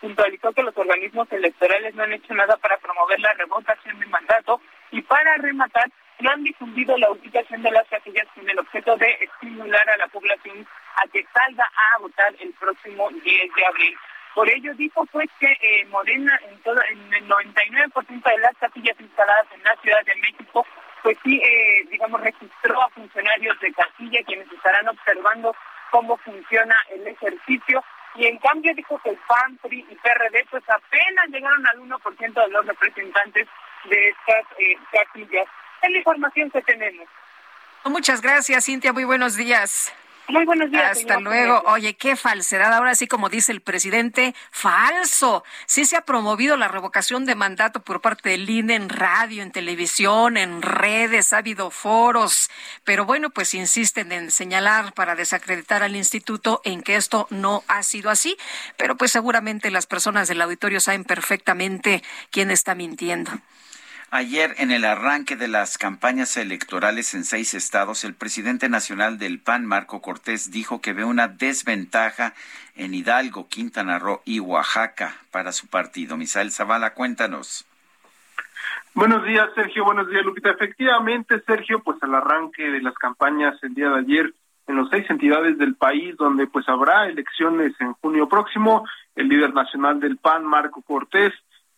Puntualizó 0.00 0.52
que 0.52 0.62
los 0.62 0.76
organismos 0.76 1.30
electorales 1.32 1.94
no 1.94 2.02
han 2.04 2.12
hecho 2.12 2.34
nada 2.34 2.56
para 2.58 2.76
promover 2.78 3.18
la 3.20 3.32
revocación 3.32 3.98
de 3.98 4.06
mandato 4.06 4.60
y 4.90 5.02
para 5.02 5.36
rematar 5.36 5.90
no 6.20 6.30
han 6.30 6.42
difundido 6.42 6.96
la 6.98 7.10
ubicación 7.10 7.62
de 7.62 7.70
las 7.70 7.86
casillas 7.88 8.26
con 8.34 8.48
el 8.48 8.58
objeto 8.58 8.96
de 8.96 9.10
estimular 9.20 9.88
a 9.90 9.96
la 9.96 10.06
población 10.08 10.66
a 10.96 11.08
que 11.08 11.24
salga 11.32 11.64
a 11.64 11.98
votar 11.98 12.34
el 12.38 12.52
próximo 12.54 13.10
10 13.10 13.54
de 13.54 13.66
abril. 13.66 13.96
Por 14.34 14.50
ello 14.50 14.74
dijo 14.74 15.06
pues 15.06 15.28
que 15.38 15.50
eh, 15.60 15.84
Morena 15.86 16.38
en, 16.48 16.60
todo, 16.62 16.80
el 16.82 17.28
99% 17.28 18.24
de 18.24 18.38
las 18.38 18.56
casillas 18.58 18.98
instaladas 18.98 19.46
en 19.54 19.62
la 19.62 19.76
Ciudad 19.76 20.04
de 20.04 20.14
México, 20.16 20.66
pues 21.02 21.16
sí, 21.22 21.40
eh, 21.44 21.84
digamos, 21.90 22.20
registró 22.20 22.82
a 22.82 22.88
funcionarios 22.90 23.58
de 23.60 23.72
casilla 23.72 24.24
quienes 24.24 24.50
estarán 24.50 24.88
observando 24.88 25.54
cómo 25.90 26.16
funciona 26.18 26.74
el 26.90 27.06
ejercicio 27.06 27.84
y 28.16 28.26
en 28.26 28.38
cambio 28.38 28.72
dijo 28.74 28.98
que 29.02 29.10
el 29.10 29.18
PAN, 29.28 29.58
y 29.70 29.82
PRD 29.82 30.46
pues 30.50 30.62
apenas 30.68 31.28
llegaron 31.28 31.66
al 31.66 31.80
1% 31.80 32.44
de 32.44 32.48
los 32.48 32.66
representantes 32.66 33.48
de 33.84 34.08
estas 34.08 34.44
eh, 34.58 34.76
casillas 34.92 35.46
es 35.84 35.90
la 35.90 35.98
información 35.98 36.50
que 36.50 36.62
tenemos. 36.62 37.06
Muchas 37.84 38.22
gracias, 38.22 38.64
Cintia. 38.64 38.92
Muy 38.92 39.04
buenos 39.04 39.36
días. 39.36 39.92
Muy 40.26 40.46
buenos 40.46 40.70
días. 40.70 40.98
Hasta 40.98 41.20
luego. 41.20 41.62
Oye, 41.66 41.94
qué 41.94 42.16
falsedad. 42.16 42.72
Ahora 42.72 42.94
sí, 42.94 43.06
como 43.06 43.28
dice 43.28 43.52
el 43.52 43.60
presidente, 43.60 44.34
falso. 44.50 45.44
Sí 45.66 45.84
se 45.84 45.96
ha 45.96 46.00
promovido 46.00 46.56
la 46.56 46.68
revocación 46.68 47.26
de 47.26 47.34
mandato 47.34 47.82
por 47.82 48.00
parte 48.00 48.30
del 48.30 48.48
INE 48.48 48.74
en 48.74 48.88
radio, 48.88 49.42
en 49.42 49.52
televisión, 49.52 50.38
en 50.38 50.62
redes, 50.62 51.34
ha 51.34 51.38
habido 51.38 51.70
foros. 51.70 52.50
Pero 52.84 53.04
bueno, 53.04 53.28
pues 53.30 53.52
insisten 53.52 54.12
en 54.12 54.30
señalar 54.30 54.94
para 54.94 55.14
desacreditar 55.14 55.82
al 55.82 55.94
instituto 55.94 56.62
en 56.64 56.82
que 56.82 56.96
esto 56.96 57.26
no 57.28 57.62
ha 57.68 57.82
sido 57.82 58.08
así. 58.08 58.38
Pero 58.78 58.96
pues 58.96 59.12
seguramente 59.12 59.70
las 59.70 59.84
personas 59.84 60.26
del 60.26 60.40
auditorio 60.40 60.80
saben 60.80 61.04
perfectamente 61.04 62.02
quién 62.30 62.50
está 62.50 62.74
mintiendo. 62.74 63.30
Ayer, 64.16 64.54
en 64.58 64.70
el 64.70 64.84
arranque 64.84 65.34
de 65.34 65.48
las 65.48 65.76
campañas 65.76 66.36
electorales 66.36 67.14
en 67.14 67.24
seis 67.24 67.52
estados, 67.52 68.04
el 68.04 68.14
presidente 68.14 68.68
nacional 68.68 69.18
del 69.18 69.40
PAN, 69.40 69.66
Marco 69.66 70.00
Cortés, 70.00 70.52
dijo 70.52 70.80
que 70.80 70.92
ve 70.92 71.02
una 71.02 71.26
desventaja 71.26 72.32
en 72.76 72.94
Hidalgo, 72.94 73.48
Quintana 73.48 73.98
Roo 73.98 74.22
y 74.24 74.38
Oaxaca 74.38 75.16
para 75.32 75.50
su 75.50 75.66
partido. 75.66 76.16
Misael 76.16 76.52
Zavala, 76.52 76.94
cuéntanos. 76.94 77.66
Buenos 78.94 79.24
días, 79.24 79.48
Sergio. 79.56 79.84
Buenos 79.84 80.08
días, 80.08 80.24
Lupita. 80.24 80.50
Efectivamente, 80.50 81.42
Sergio, 81.44 81.80
pues 81.80 82.00
al 82.00 82.14
arranque 82.14 82.70
de 82.70 82.82
las 82.82 82.94
campañas 82.94 83.56
el 83.64 83.74
día 83.74 83.88
de 83.88 83.98
ayer 83.98 84.32
en 84.68 84.76
los 84.76 84.90
seis 84.90 85.10
entidades 85.10 85.58
del 85.58 85.74
país 85.74 86.16
donde 86.16 86.46
pues 86.46 86.68
habrá 86.68 87.08
elecciones 87.08 87.72
en 87.80 87.94
junio 87.94 88.28
próximo, 88.28 88.86
el 89.16 89.28
líder 89.28 89.52
nacional 89.52 89.98
del 89.98 90.18
PAN, 90.18 90.44
Marco 90.44 90.82
Cortés, 90.82 91.32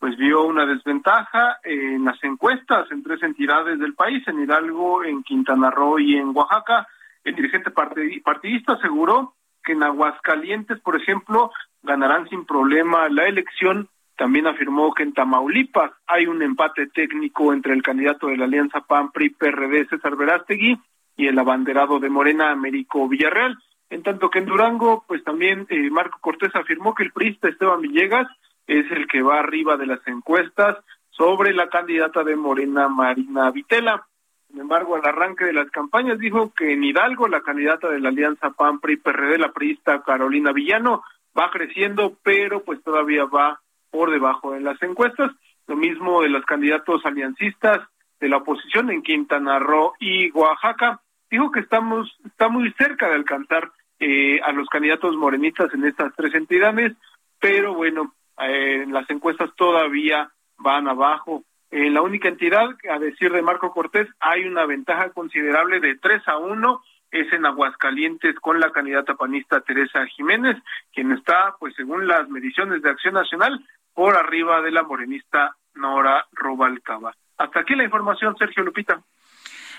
pues 0.07 0.18
vio 0.18 0.44
una 0.44 0.64
desventaja 0.64 1.59
en 1.64 2.04
las 2.04 2.22
encuestas 2.22 2.88
en 2.92 3.02
tres 3.02 3.20
entidades 3.24 3.80
del 3.80 3.94
país, 3.94 4.22
en 4.28 4.40
Hidalgo, 4.40 5.02
en 5.02 5.24
Quintana 5.24 5.68
Roo 5.68 5.98
y 5.98 6.14
en 6.14 6.30
Oaxaca. 6.32 6.86
El 7.24 7.34
dirigente 7.34 7.72
partidista 7.72 8.74
aseguró 8.74 9.34
que 9.64 9.72
en 9.72 9.82
Aguascalientes, 9.82 10.78
por 10.78 10.94
ejemplo, 10.94 11.50
ganarán 11.82 12.28
sin 12.28 12.46
problema 12.46 13.09
la 13.09 13.24
elección. 13.24 13.88
También 14.16 14.46
afirmó 14.46 14.94
que 14.94 15.02
en 15.02 15.12
Tamaulipas 15.12 15.90
hay 16.07 16.28
un 16.28 16.40
empate 16.40 16.86
técnico 16.86 17.52
entre 17.52 17.72
el 17.72 17.82
candidato 17.82 18.28
de 18.28 18.36
la 18.36 18.44
alianza 18.44 18.82
PAN-PRI-PRD, 18.82 19.88
César 19.88 20.14
Verástegui, 20.14 20.80
y 21.16 21.26
el 21.26 21.36
abanderado 21.36 21.98
de 21.98 22.11
Morena, 22.11 22.52
Américo 22.52 23.09
Villarreal. 23.09 23.59
En 23.90 24.04
tanto 24.04 24.30
que 24.30 24.38
en 24.38 24.46
Durango, 24.46 25.04
pues 25.09 25.24
también 25.24 25.66
eh, 25.68 25.90
Marco 25.90 26.20
Cortés 26.20 26.54
afirmó 26.54 26.94
que 26.94 27.02
el 27.02 27.11
priista 27.11 27.48
Esteban 27.48 27.80
Villegas 27.80 28.28
es 28.66 28.90
el 28.90 29.06
que 29.06 29.22
va 29.22 29.40
arriba 29.40 29.76
de 29.76 29.86
las 29.86 30.06
encuestas 30.06 30.76
sobre 31.10 31.54
la 31.54 31.68
candidata 31.68 32.22
de 32.24 32.36
Morena, 32.36 32.88
Marina 32.88 33.50
Vitela. 33.50 34.06
Sin 34.48 34.60
embargo, 34.60 34.96
al 34.96 35.06
arranque 35.06 35.44
de 35.44 35.52
las 35.52 35.70
campañas 35.70 36.18
dijo 36.18 36.52
que 36.54 36.72
en 36.72 36.84
Hidalgo 36.84 37.28
la 37.28 37.40
candidata 37.40 37.88
de 37.88 38.00
la 38.00 38.10
alianza 38.10 38.50
PAN-PRI-PRD, 38.50 39.38
la 39.38 39.52
priista 39.52 40.02
Carolina 40.02 40.52
Villano, 40.52 41.02
va 41.38 41.50
creciendo, 41.50 42.16
pero 42.22 42.62
pues 42.62 42.82
todavía 42.82 43.24
va 43.24 43.60
por 43.90 44.10
debajo 44.10 44.52
de 44.52 44.60
las 44.60 44.80
encuestas. 44.82 45.32
Lo 45.66 45.76
mismo 45.76 46.22
de 46.22 46.28
los 46.28 46.44
candidatos 46.44 47.04
aliancistas 47.04 47.80
de 48.20 48.28
la 48.28 48.38
oposición 48.38 48.90
en 48.90 49.02
Quintana 49.02 49.58
Roo 49.58 49.94
y 49.98 50.30
Oaxaca. 50.30 51.00
Dijo 51.30 51.50
que 51.50 51.60
estamos 51.60 52.16
está 52.24 52.48
muy 52.48 52.72
cerca 52.72 53.08
de 53.08 53.14
alcanzar 53.14 53.72
eh, 53.98 54.40
a 54.42 54.52
los 54.52 54.68
candidatos 54.68 55.16
morenistas 55.16 55.72
en 55.74 55.84
estas 55.84 56.14
tres 56.14 56.34
entidades, 56.34 56.92
pero 57.40 57.74
bueno, 57.74 58.14
eh, 58.39 58.84
las 58.89 59.09
encuestas 59.11 59.51
todavía 59.57 60.30
van 60.59 60.89
abajo. 60.89 61.45
En 61.70 61.95
la 61.95 62.03
única 62.03 62.28
entidad, 62.28 62.68
a 62.91 62.99
decir 62.99 63.32
de 63.32 63.43
Marco 63.43 63.72
Cortés, 63.72 64.09
hay 64.20 64.45
una 64.45 64.66
ventaja 64.66 65.11
considerable 65.11 65.80
de 65.80 65.97
3 65.97 66.22
a 66.28 66.37
1, 66.39 66.82
es 67.11 67.32
en 67.32 67.47
Aguascalientes 67.47 68.37
con 68.41 68.61
la 68.61 68.70
candidata 68.70 69.14
panista 69.14 69.61
Teresa 69.61 70.07
Jiménez, 70.07 70.57
quien 70.93 71.12
está, 71.12 71.55
pues 71.59 71.74
según 71.74 72.07
las 72.07 72.28
mediciones 72.28 72.82
de 72.82 72.91
Acción 72.91 73.14
Nacional, 73.14 73.64
por 73.95 74.16
arriba 74.16 74.61
de 74.61 74.70
la 74.70 74.82
morenista 74.82 75.57
Nora 75.74 76.26
Robalcaba. 76.32 77.14
Hasta 77.39 77.61
aquí 77.61 77.74
la 77.74 77.84
información, 77.84 78.37
Sergio 78.37 78.62
Lupita. 78.62 79.03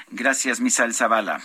Gracias, 0.09 0.61
Misal 0.61 0.93
Zavala. 0.93 1.39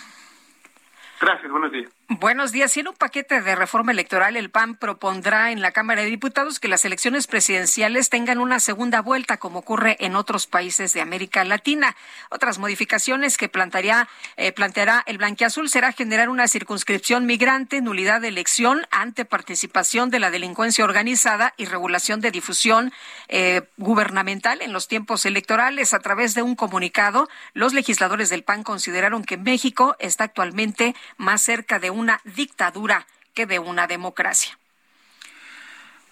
Gracias, 1.19 1.51
buenos 1.51 1.71
días. 1.71 1.91
Buenos 2.09 2.51
días. 2.51 2.75
Y 2.75 2.81
en 2.81 2.89
un 2.89 2.95
paquete 2.95 3.41
de 3.41 3.55
reforma 3.55 3.93
electoral, 3.93 4.35
el 4.35 4.49
PAN 4.49 4.75
propondrá 4.75 5.51
en 5.51 5.61
la 5.61 5.71
Cámara 5.71 6.01
de 6.01 6.09
Diputados 6.09 6.59
que 6.59 6.67
las 6.67 6.83
elecciones 6.83 7.27
presidenciales 7.27 8.09
tengan 8.09 8.39
una 8.39 8.59
segunda 8.59 9.01
vuelta, 9.01 9.37
como 9.37 9.59
ocurre 9.59 9.95
en 10.01 10.17
otros 10.17 10.45
países 10.45 10.91
de 10.91 10.99
América 10.99 11.45
Latina. 11.45 11.95
Otras 12.29 12.59
modificaciones 12.59 13.37
que 13.37 13.47
planteará, 13.47 14.09
eh, 14.35 14.51
planteará 14.51 15.01
el 15.05 15.17
Blanquiazul 15.17 15.69
será 15.69 15.93
generar 15.93 16.27
una 16.27 16.49
circunscripción 16.49 17.25
migrante, 17.25 17.79
nulidad 17.79 18.19
de 18.19 18.27
elección 18.27 18.85
ante 18.91 19.23
participación 19.23 20.09
de 20.09 20.19
la 20.19 20.29
delincuencia 20.29 20.83
organizada 20.83 21.53
y 21.55 21.65
regulación 21.65 22.19
de 22.19 22.31
difusión 22.31 22.91
eh, 23.29 23.61
gubernamental 23.77 24.61
en 24.61 24.73
los 24.73 24.89
tiempos 24.89 25.25
electorales. 25.25 25.93
A 25.93 25.99
través 25.99 26.33
de 26.33 26.41
un 26.41 26.55
comunicado, 26.55 27.29
los 27.53 27.73
legisladores 27.73 28.29
del 28.29 28.43
PAN 28.43 28.63
consideraron 28.63 29.23
que 29.23 29.37
México 29.37 29.95
está 29.99 30.25
actualmente 30.25 30.95
más 31.15 31.41
cerca 31.41 31.79
de 31.79 31.93
una 32.03 32.19
dictadura 32.23 33.07
que 33.33 33.45
de 33.45 33.59
una 33.59 33.87
democracia. 33.87 34.57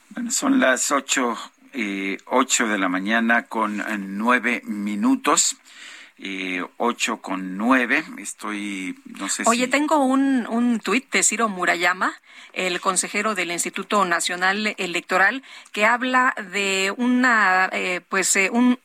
Bueno, 0.10 0.32
son 0.32 0.60
las 0.60 0.92
ocho, 0.92 1.38
eh, 1.74 2.18
ocho 2.26 2.68
de 2.68 2.78
la 2.78 2.90
mañana 2.90 3.44
con 3.44 3.80
eh, 3.82 3.98
nueve 3.98 4.62
minutos. 4.66 5.58
Eh, 6.24 6.64
ocho 6.78 7.18
con 7.18 7.58
nueve. 7.58 8.04
Estoy, 8.20 8.96
no 9.06 9.28
sé 9.28 9.44
Oye, 9.48 9.68
tengo 9.68 10.06
un, 10.06 10.46
un 10.48 10.80
tuit 10.80 11.12
de 11.12 11.24
Ciro 11.24 11.50
Murayama, 11.50 12.14
el 12.54 12.80
consejero 12.80 13.34
del 13.34 13.50
Instituto 13.50 14.06
Nacional 14.06 14.76
Electoral, 14.78 15.42
que 15.72 15.88
habla 15.88 16.36
de 16.52 16.94
una, 16.96 17.70
eh, 17.72 18.02
pues, 18.08 18.38
un, 18.52 18.78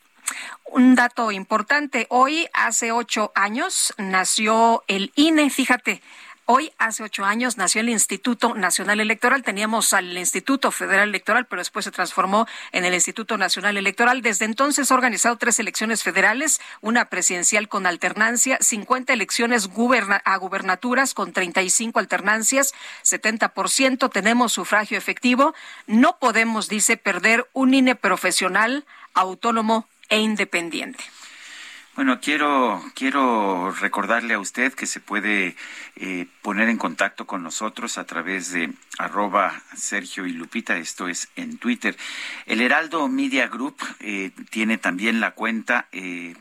un 0.64 0.94
dato 0.94 1.30
importante. 1.30 2.06
Hoy, 2.08 2.48
hace 2.54 2.90
ocho 2.90 3.32
años, 3.34 3.92
nació 3.98 4.82
el 4.88 5.12
INE. 5.14 5.50
Fíjate, 5.50 6.00
Hoy, 6.48 6.70
hace 6.78 7.02
ocho 7.02 7.24
años, 7.24 7.56
nació 7.56 7.80
el 7.80 7.88
Instituto 7.88 8.54
Nacional 8.54 9.00
Electoral. 9.00 9.42
Teníamos 9.42 9.92
al 9.92 10.16
Instituto 10.16 10.70
Federal 10.70 11.08
Electoral, 11.08 11.46
pero 11.46 11.58
después 11.60 11.84
se 11.84 11.90
transformó 11.90 12.46
en 12.70 12.84
el 12.84 12.94
Instituto 12.94 13.36
Nacional 13.36 13.76
Electoral. 13.76 14.22
Desde 14.22 14.44
entonces 14.44 14.92
ha 14.92 14.94
organizado 14.94 15.36
tres 15.38 15.58
elecciones 15.58 16.04
federales, 16.04 16.60
una 16.82 17.06
presidencial 17.06 17.68
con 17.68 17.84
alternancia, 17.84 18.58
50 18.60 19.12
elecciones 19.12 19.68
a 20.24 20.36
gubernaturas 20.36 21.14
con 21.14 21.32
35 21.32 21.98
alternancias, 21.98 22.74
70%. 23.02 24.08
Tenemos 24.12 24.52
sufragio 24.52 24.96
efectivo. 24.96 25.52
No 25.88 26.20
podemos, 26.20 26.68
dice, 26.68 26.96
perder 26.96 27.50
un 27.54 27.74
INE 27.74 27.96
profesional, 27.96 28.84
autónomo 29.14 29.88
e 30.08 30.20
independiente. 30.20 31.02
Bueno, 31.96 32.20
quiero, 32.20 32.84
quiero 32.94 33.70
recordarle 33.70 34.34
a 34.34 34.38
usted 34.38 34.74
que 34.74 34.84
se 34.84 35.00
puede 35.00 35.56
eh, 35.96 36.26
poner 36.42 36.68
en 36.68 36.76
contacto 36.76 37.26
con 37.26 37.42
nosotros 37.42 37.96
a 37.96 38.04
través 38.04 38.52
de 38.52 38.70
arroba 38.98 39.62
Sergio 39.74 40.26
y 40.26 40.32
Lupita, 40.32 40.76
esto 40.76 41.08
es 41.08 41.30
en 41.36 41.56
Twitter. 41.56 41.96
El 42.44 42.60
Heraldo 42.60 43.08
Media 43.08 43.48
Group 43.48 43.76
eh, 44.00 44.30
tiene 44.50 44.76
también 44.76 45.20
la 45.20 45.30
cuenta 45.30 45.86
eh, 45.92 46.34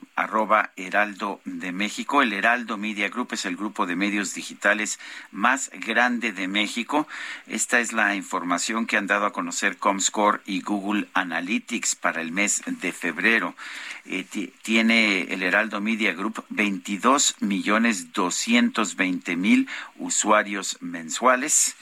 Heraldo 0.75 1.39
de 1.45 1.71
México. 1.71 2.21
El 2.21 2.33
Heraldo 2.33 2.75
Media 2.75 3.07
Group 3.07 3.29
es 3.31 3.45
el 3.45 3.55
grupo 3.55 3.85
de 3.85 3.95
medios 3.95 4.33
digitales 4.33 4.99
más 5.31 5.71
grande 5.73 6.33
de 6.33 6.49
México. 6.49 7.07
Esta 7.47 7.79
es 7.79 7.93
la 7.93 8.13
información 8.15 8.87
que 8.87 8.97
han 8.97 9.07
dado 9.07 9.25
a 9.25 9.31
conocer 9.31 9.77
Comscore 9.77 10.41
y 10.45 10.59
Google 10.59 11.07
Analytics 11.13 11.95
para 11.95 12.19
el 12.19 12.33
mes 12.33 12.61
de 12.65 12.91
febrero. 12.91 13.55
tiene 14.61 15.21
el 15.33 15.44
Heraldo 15.45 15.79
Media 15.81 16.13
Group 16.13 16.43
22 16.49 17.35
millones 17.39 18.11
220 18.13 19.35
mil 19.35 19.67
usuarios 19.97 20.77
mensuales. 20.81 21.75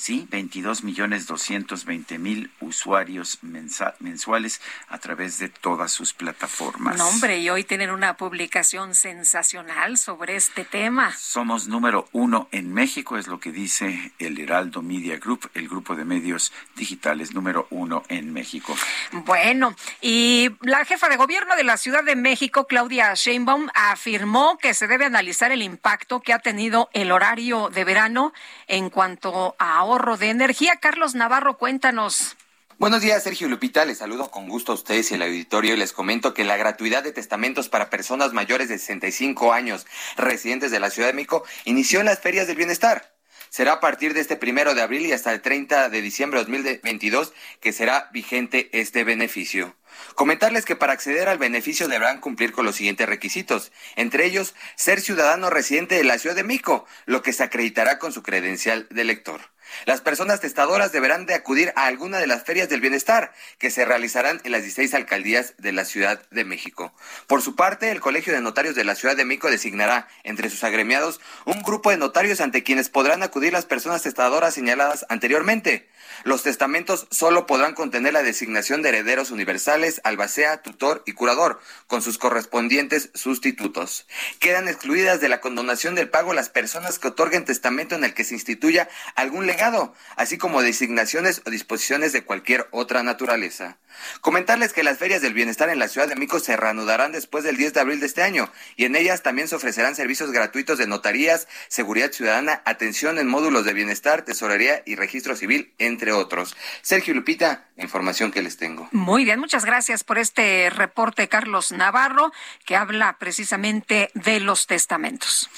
Sí, 0.00 0.26
22 0.30 0.82
millones 0.82 1.26
220 1.26 2.18
mil 2.18 2.50
usuarios 2.60 3.38
mensuales 3.42 4.62
a 4.88 4.96
través 4.96 5.38
de 5.38 5.50
todas 5.50 5.92
sus 5.92 6.14
plataformas. 6.14 6.96
No, 6.96 7.06
hombre, 7.06 7.40
y 7.40 7.50
hoy 7.50 7.64
tienen 7.64 7.90
una 7.90 8.16
publicación 8.16 8.94
sensacional 8.94 9.98
sobre 9.98 10.36
este 10.36 10.64
tema. 10.64 11.14
Somos 11.18 11.68
número 11.68 12.08
uno 12.12 12.48
en 12.50 12.72
México, 12.72 13.18
es 13.18 13.26
lo 13.26 13.40
que 13.40 13.52
dice 13.52 14.14
el 14.18 14.40
Heraldo 14.40 14.80
Media 14.80 15.18
Group, 15.18 15.50
el 15.52 15.68
grupo 15.68 15.94
de 15.94 16.06
medios 16.06 16.50
digitales 16.76 17.34
número 17.34 17.66
uno 17.68 18.02
en 18.08 18.32
México. 18.32 18.74
Bueno, 19.12 19.76
y 20.00 20.48
la 20.62 20.86
jefa 20.86 21.10
de 21.10 21.18
gobierno 21.18 21.56
de 21.56 21.64
la 21.64 21.76
Ciudad 21.76 22.04
de 22.04 22.16
México, 22.16 22.66
Claudia 22.66 23.12
Sheinbaum, 23.12 23.68
afirmó 23.74 24.56
que 24.56 24.72
se 24.72 24.86
debe 24.86 25.04
analizar 25.04 25.52
el 25.52 25.60
impacto 25.60 26.20
que 26.20 26.32
ha 26.32 26.38
tenido 26.38 26.88
el 26.94 27.12
horario 27.12 27.68
de 27.68 27.84
verano 27.84 28.32
en 28.66 28.88
cuanto 28.88 29.56
a 29.58 29.89
ahorro 29.90 30.16
de 30.16 30.30
energía. 30.30 30.76
Carlos 30.76 31.14
Navarro, 31.14 31.58
cuéntanos. 31.58 32.36
Buenos 32.78 33.02
días, 33.02 33.22
Sergio 33.22 33.48
Lupita. 33.48 33.84
Les 33.84 33.98
saludo 33.98 34.30
con 34.30 34.48
gusto 34.48 34.72
a 34.72 34.74
ustedes 34.76 35.10
y 35.10 35.14
al 35.14 35.22
auditorio 35.22 35.74
y 35.74 35.76
les 35.76 35.92
comento 35.92 36.32
que 36.32 36.44
la 36.44 36.56
gratuidad 36.56 37.02
de 37.02 37.12
testamentos 37.12 37.68
para 37.68 37.90
personas 37.90 38.32
mayores 38.32 38.68
de 38.68 38.78
65 38.78 39.52
años 39.52 39.86
residentes 40.16 40.70
de 40.70 40.80
la 40.80 40.90
Ciudad 40.90 41.08
de 41.08 41.14
México 41.14 41.44
inició 41.64 42.00
en 42.00 42.06
las 42.06 42.20
ferias 42.20 42.46
del 42.46 42.56
bienestar. 42.56 43.14
Será 43.50 43.72
a 43.72 43.80
partir 43.80 44.14
de 44.14 44.20
este 44.20 44.36
primero 44.36 44.74
de 44.74 44.82
abril 44.82 45.04
y 45.06 45.12
hasta 45.12 45.32
el 45.32 45.42
30 45.42 45.88
de 45.88 46.02
diciembre 46.02 46.38
de 46.38 46.44
2022 46.44 47.32
que 47.60 47.72
será 47.72 48.08
vigente 48.12 48.70
este 48.72 49.02
beneficio. 49.02 49.74
Comentarles 50.14 50.64
que 50.64 50.76
para 50.76 50.92
acceder 50.92 51.28
al 51.28 51.38
beneficio 51.38 51.88
deberán 51.88 52.20
cumplir 52.20 52.52
con 52.52 52.64
los 52.64 52.76
siguientes 52.76 53.08
requisitos, 53.08 53.72
entre 53.96 54.24
ellos 54.24 54.54
ser 54.76 55.00
ciudadano 55.00 55.50
residente 55.50 55.96
de 55.96 56.04
la 56.04 56.18
Ciudad 56.18 56.36
de 56.36 56.44
México, 56.44 56.86
lo 57.06 57.22
que 57.22 57.32
se 57.32 57.42
acreditará 57.42 57.98
con 57.98 58.12
su 58.12 58.22
credencial 58.22 58.86
de 58.90 59.02
elector. 59.02 59.40
Las 59.86 60.00
personas 60.00 60.40
testadoras 60.40 60.92
deberán 60.92 61.26
de 61.26 61.34
acudir 61.34 61.72
a 61.76 61.86
alguna 61.86 62.18
de 62.18 62.26
las 62.26 62.44
ferias 62.44 62.68
del 62.68 62.80
bienestar 62.80 63.32
que 63.58 63.70
se 63.70 63.84
realizarán 63.84 64.40
en 64.44 64.52
las 64.52 64.62
16 64.62 64.94
alcaldías 64.94 65.54
de 65.58 65.72
la 65.72 65.84
Ciudad 65.84 66.22
de 66.30 66.44
México. 66.44 66.92
Por 67.26 67.42
su 67.42 67.56
parte, 67.56 67.90
el 67.90 68.00
Colegio 68.00 68.32
de 68.32 68.40
Notarios 68.40 68.74
de 68.74 68.84
la 68.84 68.94
Ciudad 68.94 69.16
de 69.16 69.24
México 69.24 69.50
designará 69.50 70.08
entre 70.24 70.50
sus 70.50 70.64
agremiados 70.64 71.20
un 71.44 71.62
grupo 71.62 71.90
de 71.90 71.96
notarios 71.96 72.40
ante 72.40 72.62
quienes 72.62 72.88
podrán 72.88 73.22
acudir 73.22 73.52
las 73.52 73.66
personas 73.66 74.02
testadoras 74.02 74.54
señaladas 74.54 75.04
anteriormente. 75.08 75.89
Los 76.24 76.42
testamentos 76.42 77.06
solo 77.10 77.46
podrán 77.46 77.74
contener 77.74 78.12
la 78.12 78.22
designación 78.22 78.82
de 78.82 78.90
herederos 78.90 79.30
universales, 79.30 80.00
albacea, 80.04 80.62
tutor 80.62 81.02
y 81.06 81.12
curador, 81.12 81.60
con 81.86 82.02
sus 82.02 82.18
correspondientes 82.18 83.10
sustitutos. 83.14 84.06
Quedan 84.38 84.68
excluidas 84.68 85.20
de 85.20 85.28
la 85.28 85.40
condonación 85.40 85.94
del 85.94 86.10
pago 86.10 86.34
las 86.34 86.50
personas 86.50 86.98
que 86.98 87.08
otorguen 87.08 87.44
testamento 87.44 87.94
en 87.94 88.04
el 88.04 88.12
que 88.12 88.24
se 88.24 88.34
instituya 88.34 88.88
algún 89.14 89.46
legado, 89.46 89.94
así 90.16 90.36
como 90.36 90.62
designaciones 90.62 91.42
o 91.46 91.50
disposiciones 91.50 92.12
de 92.12 92.24
cualquier 92.24 92.68
otra 92.70 93.02
naturaleza. 93.02 93.78
Comentarles 94.20 94.72
que 94.72 94.82
las 94.82 94.98
ferias 94.98 95.22
del 95.22 95.34
bienestar 95.34 95.68
en 95.68 95.78
la 95.78 95.88
Ciudad 95.88 96.08
de 96.08 96.14
México 96.14 96.38
se 96.38 96.56
reanudarán 96.56 97.12
después 97.12 97.44
del 97.44 97.56
10 97.56 97.74
de 97.74 97.80
abril 97.80 98.00
de 98.00 98.06
este 98.06 98.22
año 98.22 98.50
y 98.76 98.84
en 98.84 98.96
ellas 98.96 99.22
también 99.22 99.48
se 99.48 99.56
ofrecerán 99.56 99.96
servicios 99.96 100.30
gratuitos 100.32 100.78
de 100.78 100.86
notarías, 100.86 101.48
seguridad 101.68 102.12
ciudadana, 102.12 102.62
atención 102.64 103.18
en 103.18 103.26
módulos 103.26 103.64
de 103.64 103.72
bienestar, 103.72 104.22
tesorería 104.22 104.82
y 104.86 104.96
registro 104.96 105.34
civil, 105.36 105.74
entre 105.78 106.09
otros. 106.12 106.56
Sergio 106.82 107.14
Lupita, 107.14 107.66
información 107.76 108.30
que 108.30 108.42
les 108.42 108.56
tengo. 108.56 108.88
Muy 108.92 109.24
bien, 109.24 109.40
muchas 109.40 109.64
gracias 109.64 110.04
por 110.04 110.18
este 110.18 110.70
reporte, 110.70 111.28
Carlos 111.28 111.72
Navarro, 111.72 112.32
que 112.64 112.76
habla 112.76 113.16
precisamente 113.18 114.10
de 114.14 114.40
los 114.40 114.66
testamentos. 114.66 115.50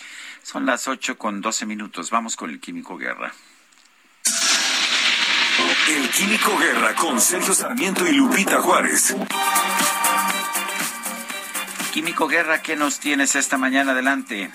Son 0.43 0.67
las 0.67 0.89
ocho 0.89 1.19
con 1.19 1.41
doce 1.41 1.67
minutos. 1.67 2.11
Vamos 2.11 2.37
con 2.37 2.51
el 2.51 2.61
Químico 2.61 2.97
Guerra. 2.97 3.33
El 5.89 6.09
Químico 6.11 6.57
Guerra 6.59 6.95
con 6.95 7.21
Sergio 7.21 7.55
Sarmiento 7.55 8.07
y 8.07 8.13
Lupita 8.13 8.61
Juárez. 8.61 9.15
Químico 11.93 12.27
Guerra, 12.27 12.63
¿qué 12.63 12.77
nos 12.77 13.01
tienes 13.01 13.37
esta 13.37 13.59
mañana 13.59 13.93
adelante? 13.93 14.51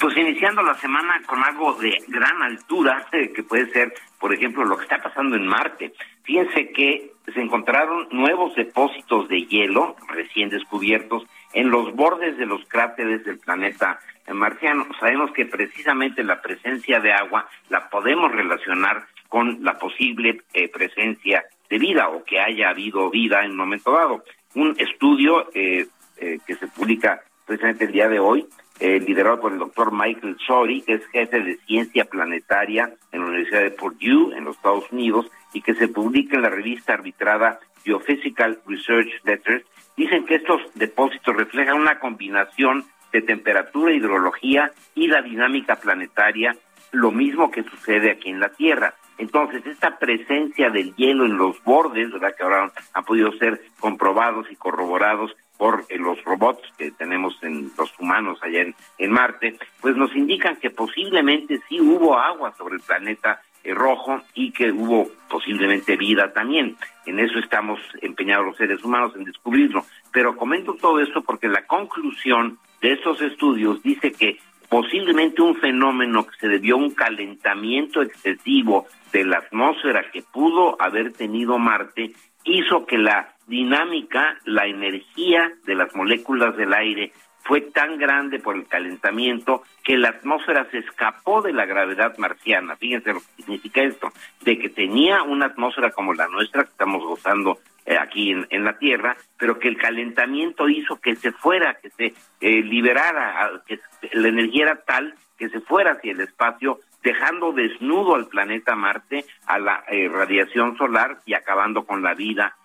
Pues 0.00 0.16
iniciando 0.16 0.62
la 0.62 0.74
semana 0.74 1.22
con 1.26 1.42
algo 1.42 1.74
de 1.74 1.96
gran 2.08 2.42
altura, 2.42 3.06
que 3.34 3.42
puede 3.42 3.70
ser, 3.72 3.94
por 4.18 4.32
ejemplo, 4.32 4.64
lo 4.64 4.76
que 4.76 4.84
está 4.84 4.98
pasando 4.98 5.36
en 5.36 5.46
Marte. 5.46 5.92
Fíjense 6.22 6.70
que 6.72 7.12
se 7.32 7.40
encontraron 7.40 8.08
nuevos 8.10 8.54
depósitos 8.54 9.28
de 9.28 9.46
hielo 9.46 9.96
recién 10.08 10.48
descubiertos 10.48 11.24
en 11.52 11.70
los 11.70 11.94
bordes 11.94 12.36
de 12.36 12.46
los 12.46 12.64
cráteres 12.66 13.24
del 13.24 13.38
planeta 13.38 13.98
marciano. 14.34 14.86
Sabemos 15.00 15.30
que 15.32 15.46
precisamente 15.46 16.22
la 16.24 16.42
presencia 16.42 17.00
de 17.00 17.12
agua 17.12 17.48
la 17.68 17.88
podemos 17.88 18.30
relacionar 18.32 19.06
con 19.28 19.62
la 19.62 19.78
posible 19.78 20.42
eh, 20.52 20.68
presencia 20.68 21.44
de 21.68 21.78
vida 21.78 22.08
o 22.08 22.24
que 22.24 22.40
haya 22.40 22.70
habido 22.70 23.10
vida 23.10 23.44
en 23.44 23.52
un 23.52 23.56
momento 23.56 23.92
dado. 23.92 24.24
Un 24.54 24.74
estudio 24.78 25.48
eh, 25.54 25.86
eh, 26.18 26.38
que 26.46 26.54
se 26.54 26.66
publica 26.68 27.22
precisamente 27.44 27.84
el 27.84 27.92
día 27.92 28.08
de 28.08 28.18
hoy, 28.18 28.46
liderado 28.80 29.40
por 29.40 29.52
el 29.52 29.58
doctor 29.58 29.92
Michael 29.92 30.36
Shorey, 30.36 30.82
que 30.82 30.94
es 30.94 31.06
jefe 31.06 31.40
de 31.40 31.56
ciencia 31.66 32.04
planetaria 32.04 32.92
en 33.12 33.20
la 33.20 33.26
Universidad 33.26 33.62
de 33.62 33.70
Purdue, 33.70 34.36
en 34.36 34.44
los 34.44 34.56
Estados 34.56 34.90
Unidos, 34.92 35.30
y 35.52 35.62
que 35.62 35.74
se 35.74 35.88
publica 35.88 36.36
en 36.36 36.42
la 36.42 36.50
revista 36.50 36.94
arbitrada 36.94 37.58
Geophysical 37.84 38.60
Research 38.66 39.08
Letters, 39.24 39.64
dicen 39.96 40.26
que 40.26 40.34
estos 40.36 40.60
depósitos 40.74 41.34
reflejan 41.34 41.80
una 41.80 41.98
combinación 41.98 42.84
de 43.12 43.22
temperatura, 43.22 43.94
hidrología 43.94 44.72
y 44.94 45.06
la 45.06 45.22
dinámica 45.22 45.76
planetaria 45.76 46.56
lo 46.92 47.10
mismo 47.10 47.50
que 47.50 47.62
sucede 47.62 48.10
aquí 48.10 48.30
en 48.30 48.40
la 48.40 48.50
Tierra. 48.50 48.94
Entonces, 49.18 49.64
esta 49.66 49.98
presencia 49.98 50.68
del 50.68 50.94
hielo 50.96 51.24
en 51.24 51.38
los 51.38 51.62
bordes, 51.64 52.12
¿verdad? 52.12 52.34
Que 52.36 52.42
ahora 52.42 52.72
han 52.92 53.04
podido 53.04 53.32
ser 53.38 53.62
comprobados 53.80 54.50
y 54.50 54.56
corroborados 54.56 55.34
por 55.56 55.84
eh, 55.88 55.98
los 55.98 56.22
robots 56.24 56.62
que 56.76 56.90
tenemos 56.90 57.36
en 57.42 57.70
los 57.76 57.92
humanos 57.98 58.38
allá 58.42 58.64
en, 58.98 59.10
Marte, 59.10 59.58
pues 59.80 59.96
nos 59.96 60.14
indican 60.14 60.56
que 60.56 60.70
posiblemente 60.70 61.60
sí 61.68 61.80
hubo 61.80 62.18
agua 62.18 62.54
sobre 62.56 62.76
el 62.76 62.82
planeta 62.82 63.40
eh, 63.64 63.72
rojo 63.74 64.20
y 64.34 64.52
que 64.52 64.70
hubo 64.70 65.08
posiblemente 65.28 65.96
vida 65.96 66.32
también. 66.32 66.76
En 67.06 67.18
eso 67.18 67.38
estamos 67.38 67.80
empeñados 68.02 68.46
los 68.46 68.56
seres 68.56 68.82
humanos 68.84 69.12
en 69.16 69.24
descubrirlo. 69.24 69.84
Pero 70.12 70.36
comento 70.36 70.74
todo 70.74 71.00
esto 71.00 71.22
porque 71.22 71.48
la 71.48 71.66
conclusión 71.66 72.58
de 72.80 72.92
estos 72.92 73.20
estudios 73.22 73.82
dice 73.82 74.12
que 74.12 74.38
posiblemente 74.68 75.42
un 75.42 75.56
fenómeno 75.56 76.26
que 76.26 76.36
se 76.38 76.48
debió 76.48 76.74
a 76.74 76.78
un 76.78 76.90
calentamiento 76.90 78.02
excesivo 78.02 78.86
de 79.12 79.24
la 79.24 79.38
atmósfera 79.38 80.10
que 80.10 80.22
pudo 80.22 80.80
haber 80.80 81.12
tenido 81.12 81.58
Marte 81.58 82.12
hizo 82.44 82.86
que 82.86 82.98
la 82.98 83.35
dinámica, 83.46 84.38
la 84.44 84.66
energía 84.66 85.52
de 85.64 85.74
las 85.74 85.94
moléculas 85.94 86.56
del 86.56 86.72
aire 86.74 87.12
fue 87.46 87.60
tan 87.60 87.96
grande 87.96 88.40
por 88.40 88.56
el 88.56 88.66
calentamiento 88.66 89.62
que 89.84 89.96
la 89.96 90.08
atmósfera 90.08 90.68
se 90.70 90.78
escapó 90.78 91.42
de 91.42 91.52
la 91.52 91.64
gravedad 91.64 92.18
marciana. 92.18 92.74
Fíjense 92.76 93.12
lo 93.12 93.20
que 93.20 93.42
significa 93.42 93.82
esto, 93.82 94.12
de 94.40 94.58
que 94.58 94.68
tenía 94.68 95.22
una 95.22 95.46
atmósfera 95.46 95.92
como 95.92 96.12
la 96.12 96.26
nuestra 96.26 96.64
que 96.64 96.70
estamos 96.70 97.04
gozando 97.04 97.58
eh, 97.84 97.96
aquí 97.96 98.32
en, 98.32 98.64
la 98.64 98.78
Tierra, 98.78 99.16
pero 99.38 99.60
que 99.60 99.68
el 99.68 99.76
calentamiento 99.76 100.68
hizo 100.68 101.00
que 101.00 101.14
se 101.14 101.30
fuera, 101.30 101.74
que 101.74 101.90
se 101.90 102.14
eh, 102.40 102.62
liberara, 102.62 103.62
que 103.64 103.78
la 104.12 104.28
energía 104.28 104.64
era 104.64 104.82
tal 104.82 105.14
que 105.38 105.48
se 105.48 105.60
fuera 105.60 105.92
hacia 105.92 106.12
el 106.12 106.20
espacio, 106.20 106.80
dejando 107.02 107.52
desnudo 107.52 108.16
al 108.16 108.26
planeta 108.26 108.74
Marte 108.74 109.24
a 109.46 109.58
la 109.58 109.84
eh, 109.88 110.08
radiación 110.08 110.76
solar 110.76 111.20
y 111.26 111.34
acabando 111.34 111.84
con 111.84 112.02
la 112.02 112.14
vida 112.14 112.56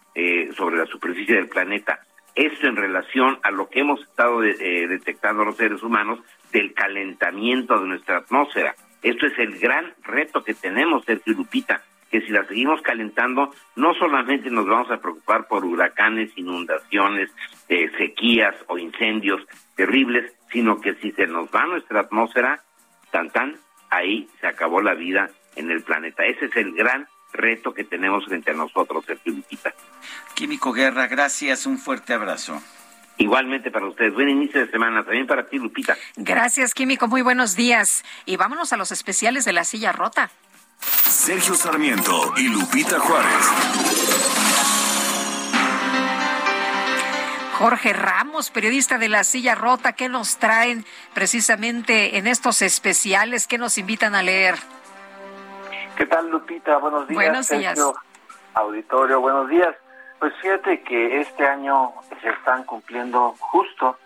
sobre 0.56 0.78
la 0.78 0.86
superficie 0.86 1.36
del 1.36 1.48
planeta. 1.48 2.00
Esto 2.36 2.68
en 2.68 2.76
relación 2.76 3.40
a 3.44 3.52
lo 3.52 3.70
que 3.70 3.82
hemos 3.82 4.02
estado 4.02 4.42
detectando 4.42 5.46
los 5.46 5.58
seres 5.58 5.84
humanos 5.84 6.20
del 6.52 6.74
calentamiento 6.74 7.80
de 7.80 7.88
nuestra 7.88 8.18
atmósfera. 8.18 8.76
Esto 9.02 9.26
es 9.26 9.38
el 9.40 9.58
gran 9.60 9.94
reto 10.04 10.44
que 10.44 10.54
tenemos, 10.54 11.04
Sergio 11.06 11.34
Lupita, 11.34 11.82
que 12.12 12.22
si 12.22 12.30
la 12.30 12.46
seguimos 12.46 12.82
calentando, 12.82 13.52
no 13.76 13.94
solamente 13.96 14.50
nos 14.52 14.68
vamos 14.68 14.92
a 14.92 15.02
preocupar 15.02 15.48
por 15.48 15.66
huracanes, 15.66 16.38
inundaciones, 16.38 17.32
eh, 17.70 17.90
sequías 17.98 18.54
o 18.68 18.78
incendios 18.78 19.42
terribles, 19.76 20.32
sino 20.52 20.80
que 20.82 20.94
si 20.96 21.12
se 21.14 21.26
nos 21.26 21.48
va 21.48 21.66
nuestra 21.66 22.02
atmósfera, 22.02 22.62
tan 23.12 23.30
tan, 23.32 23.56
ahí 23.90 24.28
se 24.40 24.48
acabó 24.48 24.82
la 24.82 24.94
vida 24.94 25.30
en 25.56 25.72
el 25.72 25.82
planeta. 25.84 26.26
Ese 26.26 26.46
es 26.46 26.56
el 26.58 26.74
gran 26.74 27.08
reto 27.34 27.74
que 27.74 27.84
tenemos 27.84 28.26
frente 28.26 28.52
a 28.52 28.54
nosotros, 28.54 29.06
Sergio 29.06 29.34
Lupita. 29.34 29.74
Químico 30.34 30.74
Guerra, 30.74 31.08
gracias, 31.08 31.66
un 31.66 31.78
fuerte 31.78 32.14
abrazo. 32.14 32.62
Igualmente 33.18 33.70
para 33.70 33.86
ustedes. 33.86 34.14
Buen 34.14 34.30
inicio 34.30 34.66
de 34.66 34.72
semana. 34.72 35.04
También 35.04 35.28
para 35.28 35.46
ti, 35.46 35.60
Lupita. 35.60 35.96
Gracias, 36.16 36.74
Químico. 36.74 37.08
Muy 37.08 37.22
buenos 37.22 37.56
días. 37.56 38.04
Y 38.26 38.36
vámonos 38.36 38.74
a 38.74 38.78
los 38.78 38.92
especiales 38.92 39.46
de 39.46 39.54
la 39.54 39.64
silla 39.64 39.92
rota. 39.92 40.32
Sergio 40.80 41.54
Sarmiento 41.54 42.34
y 42.38 42.48
Lupita 42.48 43.00
Juárez. 43.00 43.52
Jorge 47.60 47.94
Ramos, 47.94 48.50
periodista 48.50 48.98
de 48.98 49.08
La 49.08 49.24
Silla 49.24 49.54
Rota, 49.54 49.94
¿qué 49.94 50.10
nos 50.10 50.38
traen 50.38 50.84
precisamente 51.14 52.18
en 52.18 52.26
estos 52.26 52.64
especiales? 52.64 53.46
¿Qué 53.46 53.60
nos 53.60 53.78
invitan 53.78 54.16
a 54.16 54.24
leer? 54.24 54.56
¿Qué 55.96 56.06
tal, 56.06 56.30
Lupita? 56.30 56.78
Buenos 56.78 57.08
días. 57.08 57.16
Buenos 57.16 57.50
días. 57.50 57.80
auditorio, 58.54 59.20
buenos 59.20 59.50
días. 59.50 59.76
Pues 60.20 60.34
fíjate 60.42 60.82
que 60.84 61.22
este 61.22 61.46
año 61.46 61.94
se 62.22 62.30
están 62.30 62.64
cumpliendo 62.64 63.36
justo 63.40 63.98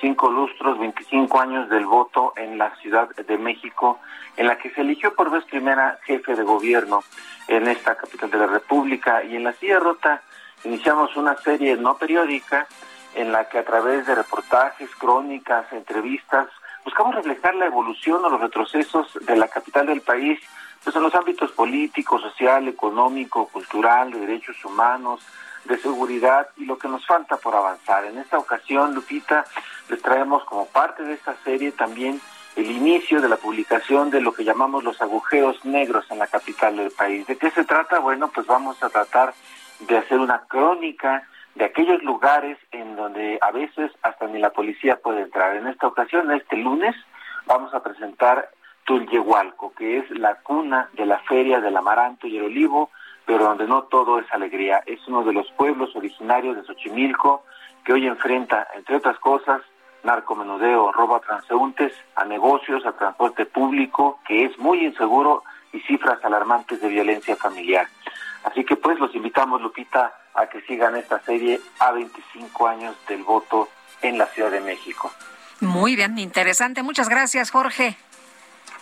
cinco 0.00 0.30
lustros, 0.30 0.78
25 0.78 1.40
años 1.40 1.68
del 1.68 1.86
voto 1.86 2.32
en 2.36 2.58
la 2.58 2.74
Ciudad 2.76 3.08
de 3.08 3.38
México, 3.38 4.00
en 4.36 4.46
la 4.46 4.58
que 4.58 4.70
se 4.70 4.82
eligió 4.82 5.14
por 5.14 5.30
vez 5.30 5.44
primera 5.44 5.98
jefe 6.04 6.34
de 6.34 6.42
gobierno 6.42 7.02
en 7.48 7.66
esta 7.68 7.96
capital 7.96 8.30
de 8.30 8.38
la 8.38 8.46
República. 8.46 9.24
Y 9.24 9.36
en 9.36 9.44
la 9.44 9.52
silla 9.54 9.78
rota 9.78 10.22
iniciamos 10.64 11.16
una 11.16 11.36
serie 11.38 11.76
no 11.76 11.96
periódica 11.96 12.66
en 13.14 13.32
la 13.32 13.48
que 13.48 13.58
a 13.58 13.64
través 13.64 14.06
de 14.06 14.14
reportajes, 14.14 14.90
crónicas, 14.96 15.72
entrevistas, 15.72 16.48
buscamos 16.84 17.14
reflejar 17.14 17.54
la 17.54 17.66
evolución 17.66 18.24
o 18.24 18.28
los 18.28 18.40
retrocesos 18.40 19.06
de 19.22 19.36
la 19.36 19.48
capital 19.48 19.86
del 19.86 20.00
país, 20.00 20.38
pues 20.84 20.94
en 20.94 21.02
los 21.02 21.14
ámbitos 21.14 21.50
político, 21.52 22.20
social, 22.20 22.68
económico, 22.68 23.48
cultural, 23.48 24.12
de 24.12 24.20
derechos 24.20 24.62
humanos, 24.64 25.26
de 25.64 25.78
seguridad 25.78 26.48
y 26.58 26.66
lo 26.66 26.76
que 26.78 26.88
nos 26.88 27.06
falta 27.06 27.38
por 27.38 27.56
avanzar. 27.56 28.04
En 28.04 28.18
esta 28.18 28.38
ocasión, 28.38 28.94
Lupita, 28.94 29.44
les 29.88 30.02
traemos 30.02 30.44
como 30.44 30.66
parte 30.66 31.02
de 31.02 31.14
esta 31.14 31.34
serie 31.42 31.72
también 31.72 32.20
el 32.56 32.70
inicio 32.70 33.20
de 33.20 33.28
la 33.28 33.36
publicación 33.36 34.10
de 34.10 34.20
lo 34.20 34.32
que 34.32 34.44
llamamos 34.44 34.84
los 34.84 35.00
agujeros 35.00 35.64
negros 35.64 36.04
en 36.10 36.18
la 36.18 36.26
capital 36.26 36.76
del 36.76 36.90
país. 36.90 37.26
¿De 37.26 37.36
qué 37.36 37.50
se 37.50 37.64
trata? 37.64 37.98
Bueno, 37.98 38.30
pues 38.32 38.46
vamos 38.46 38.80
a 38.82 38.90
tratar 38.90 39.34
de 39.80 39.98
hacer 39.98 40.18
una 40.18 40.44
crónica 40.46 41.26
de 41.54 41.64
aquellos 41.64 42.02
lugares 42.02 42.58
en 42.70 42.94
donde 42.94 43.38
a 43.40 43.50
veces 43.50 43.90
hasta 44.02 44.26
ni 44.26 44.38
la 44.38 44.50
policía 44.50 44.96
puede 44.96 45.22
entrar. 45.22 45.56
En 45.56 45.66
esta 45.66 45.86
ocasión, 45.86 46.30
este 46.30 46.56
lunes, 46.56 46.94
vamos 47.46 47.74
a 47.74 47.82
presentar 47.82 48.50
Tulyehualco, 48.84 49.72
que 49.74 49.98
es 49.98 50.10
la 50.10 50.36
cuna 50.36 50.88
de 50.92 51.06
la 51.06 51.18
feria 51.20 51.60
del 51.60 51.76
amaranto 51.76 52.26
y 52.26 52.36
el 52.36 52.44
olivo, 52.44 52.90
pero 53.26 53.44
donde 53.44 53.66
no 53.66 53.84
todo 53.84 54.18
es 54.18 54.26
alegría. 54.32 54.82
Es 54.86 55.00
uno 55.08 55.24
de 55.24 55.32
los 55.32 55.50
pueblos 55.52 55.94
originarios 55.96 56.56
de 56.56 56.64
Xochimilco 56.64 57.44
que 57.84 57.92
hoy 57.92 58.06
enfrenta, 58.06 58.66
entre 58.74 58.96
otras 58.96 59.18
cosas, 59.18 59.62
narcomenudeo, 60.02 60.92
robo 60.92 61.16
a 61.16 61.20
transeúntes, 61.20 61.92
a 62.14 62.24
negocios, 62.24 62.84
a 62.86 62.92
transporte 62.92 63.46
público, 63.46 64.20
que 64.26 64.44
es 64.44 64.58
muy 64.58 64.84
inseguro 64.84 65.42
y 65.72 65.80
cifras 65.80 66.22
alarmantes 66.24 66.80
de 66.80 66.88
violencia 66.88 67.36
familiar. 67.36 67.86
Así 68.44 68.64
que 68.64 68.76
pues 68.76 68.98
los 68.98 69.14
invitamos, 69.14 69.60
Lupita, 69.60 70.14
a 70.34 70.46
que 70.46 70.60
sigan 70.62 70.96
esta 70.96 71.20
serie 71.22 71.60
a 71.78 71.92
25 71.92 72.68
años 72.68 72.94
del 73.08 73.22
voto 73.22 73.68
en 74.02 74.18
la 74.18 74.26
Ciudad 74.26 74.50
de 74.50 74.60
México. 74.60 75.10
Muy 75.60 75.96
bien, 75.96 76.18
interesante. 76.18 76.82
Muchas 76.82 77.08
gracias, 77.08 77.50
Jorge. 77.50 77.96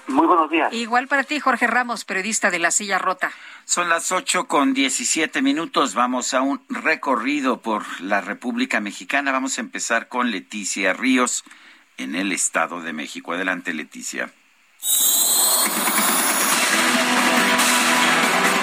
Muy 0.08 0.26
buenos 0.26 0.50
días. 0.50 0.72
Igual 0.72 1.08
para 1.08 1.24
ti, 1.24 1.40
Jorge 1.40 1.66
Ramos, 1.66 2.04
periodista 2.04 2.50
de 2.50 2.58
La 2.58 2.70
Silla 2.70 2.98
Rota. 2.98 3.32
Son 3.64 3.88
las 3.88 4.12
ocho 4.12 4.46
con 4.46 4.74
diecisiete 4.74 5.42
minutos. 5.42 5.94
Vamos 5.94 6.34
a 6.34 6.42
un 6.42 6.60
recorrido 6.68 7.60
por 7.60 7.84
la 8.00 8.20
República 8.20 8.80
Mexicana. 8.80 9.32
Vamos 9.32 9.58
a 9.58 9.60
empezar 9.60 10.08
con 10.08 10.30
Leticia 10.30 10.92
Ríos 10.92 11.44
en 11.96 12.14
el 12.16 12.32
Estado 12.32 12.80
de 12.80 12.92
México. 12.92 13.32
Adelante, 13.32 13.72
Leticia. 13.72 14.30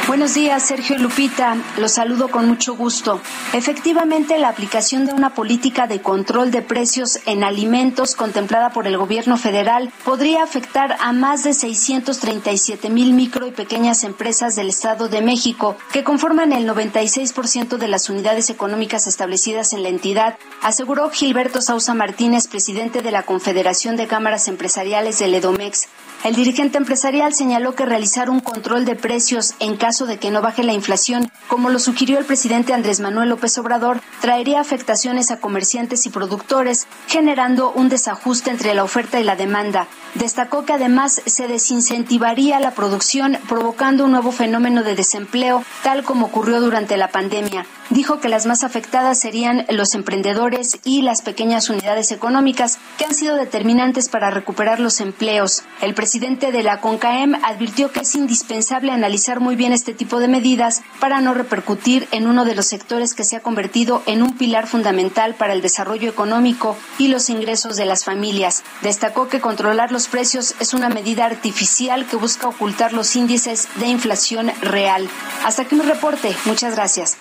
Buenos 0.09 0.33
días, 0.33 0.63
Sergio 0.63 0.97
Lupita. 0.97 1.55
Los 1.77 1.91
saludo 1.91 2.29
con 2.29 2.47
mucho 2.47 2.75
gusto. 2.75 3.21
Efectivamente, 3.53 4.39
la 4.39 4.49
aplicación 4.49 5.05
de 5.05 5.13
una 5.13 5.35
política 5.35 5.85
de 5.85 6.01
control 6.01 6.49
de 6.49 6.63
precios 6.63 7.19
en 7.27 7.43
alimentos 7.43 8.15
contemplada 8.15 8.71
por 8.71 8.87
el 8.87 8.97
gobierno 8.97 9.37
federal 9.37 9.91
podría 10.03 10.41
afectar 10.41 10.97
a 10.99 11.13
más 11.13 11.43
de 11.43 11.53
637 11.53 12.89
mil 12.89 13.13
micro 13.13 13.45
y 13.45 13.51
pequeñas 13.51 14.03
empresas 14.03 14.55
del 14.55 14.69
Estado 14.69 15.09
de 15.09 15.21
México, 15.21 15.75
que 15.93 16.03
conforman 16.03 16.53
el 16.53 16.67
96% 16.67 17.77
de 17.77 17.87
las 17.87 18.09
unidades 18.09 18.49
económicas 18.49 19.05
establecidas 19.05 19.73
en 19.73 19.83
la 19.83 19.89
entidad, 19.89 20.39
aseguró 20.63 21.11
Gilberto 21.11 21.61
Sausa 21.61 21.93
Martínez, 21.93 22.47
presidente 22.47 23.03
de 23.03 23.11
la 23.11 23.21
Confederación 23.21 23.95
de 23.95 24.07
Cámaras 24.07 24.47
Empresariales 24.47 25.19
del 25.19 25.35
EDOMEX. 25.35 25.87
El 26.25 26.35
dirigente 26.35 26.77
empresarial 26.77 27.33
señaló 27.33 27.75
que 27.75 27.85
realizar 27.85 28.29
un 28.29 28.41
control 28.41 28.83
de 28.83 28.97
precios 28.97 29.53
en 29.59 29.77
caso 29.77 30.05
de 30.05 30.17
que 30.17 30.31
no 30.31 30.41
baje 30.41 30.63
la 30.63 30.73
inflación, 30.73 31.31
como 31.47 31.69
lo 31.69 31.79
sugirió 31.79 32.19
el 32.19 32.25
presidente 32.25 32.73
Andrés 32.73 32.99
Manuel 32.99 33.29
López 33.29 33.57
Obrador, 33.57 34.01
traería 34.19 34.59
afectaciones 34.59 35.31
a 35.31 35.39
comerciantes 35.39 36.05
y 36.05 36.09
productores, 36.09 36.87
generando 37.07 37.71
un 37.71 37.87
desajuste 37.87 38.51
entre 38.51 38.73
la 38.73 38.83
oferta 38.83 39.17
y 39.19 39.23
la 39.23 39.37
demanda. 39.37 39.87
Destacó 40.15 40.65
que 40.65 40.73
además 40.73 41.21
se 41.25 41.47
desincentivaría 41.47 42.59
la 42.59 42.71
producción, 42.71 43.37
provocando 43.47 44.03
un 44.03 44.11
nuevo 44.11 44.33
fenómeno 44.33 44.83
de 44.83 44.95
desempleo, 44.95 45.63
tal 45.83 46.03
como 46.03 46.25
ocurrió 46.25 46.59
durante 46.59 46.97
la 46.97 47.07
pandemia. 47.07 47.65
Dijo 47.91 48.19
que 48.19 48.29
las 48.29 48.45
más 48.45 48.63
afectadas 48.63 49.19
serían 49.19 49.65
los 49.69 49.95
emprendedores 49.95 50.79
y 50.83 51.01
las 51.01 51.21
pequeñas 51.21 51.69
unidades 51.69 52.11
económicas, 52.11 52.77
que 52.97 53.05
han 53.05 53.15
sido 53.15 53.35
determinantes 53.35 54.09
para 54.09 54.29
recuperar 54.29 54.79
los 54.79 54.99
empleos. 54.99 55.63
El 55.81 55.93
de 56.11 56.63
la 56.63 56.81
CONCAEM 56.81 57.35
advirtió 57.43 57.91
que 57.91 57.99
es 57.99 58.15
indispensable 58.15 58.91
analizar 58.91 59.39
muy 59.39 59.55
bien 59.55 59.73
este 59.73 59.93
tipo 59.93 60.19
de 60.19 60.27
medidas 60.27 60.81
para 60.99 61.21
no 61.21 61.35
repercutir 61.35 62.07
en 62.11 62.25
uno 62.25 62.45
de 62.45 62.55
los 62.55 62.65
sectores 62.65 63.13
que 63.13 63.23
se 63.23 63.35
ha 63.35 63.41
convertido 63.41 64.01
en 64.07 64.23
un 64.23 64.35
pilar 64.35 64.65
fundamental 64.65 65.35
para 65.35 65.53
el 65.53 65.61
desarrollo 65.61 66.09
económico 66.09 66.75
y 66.97 67.09
los 67.09 67.29
ingresos 67.29 67.77
de 67.77 67.85
las 67.85 68.05
familias. 68.05 68.63
Destacó 68.81 69.27
que 69.29 69.39
controlar 69.39 69.91
los 69.91 70.07
precios 70.07 70.55
es 70.59 70.73
una 70.73 70.89
medida 70.89 71.25
artificial 71.25 72.07
que 72.07 72.15
busca 72.15 72.47
ocultar 72.47 72.91
los 72.91 73.15
índices 73.15 73.67
de 73.75 73.85
inflación 73.85 74.51
real. 74.61 75.07
Hasta 75.45 75.61
aquí 75.61 75.75
mi 75.75 75.83
reporte. 75.83 76.35
Muchas 76.45 76.73
gracias. 76.73 77.17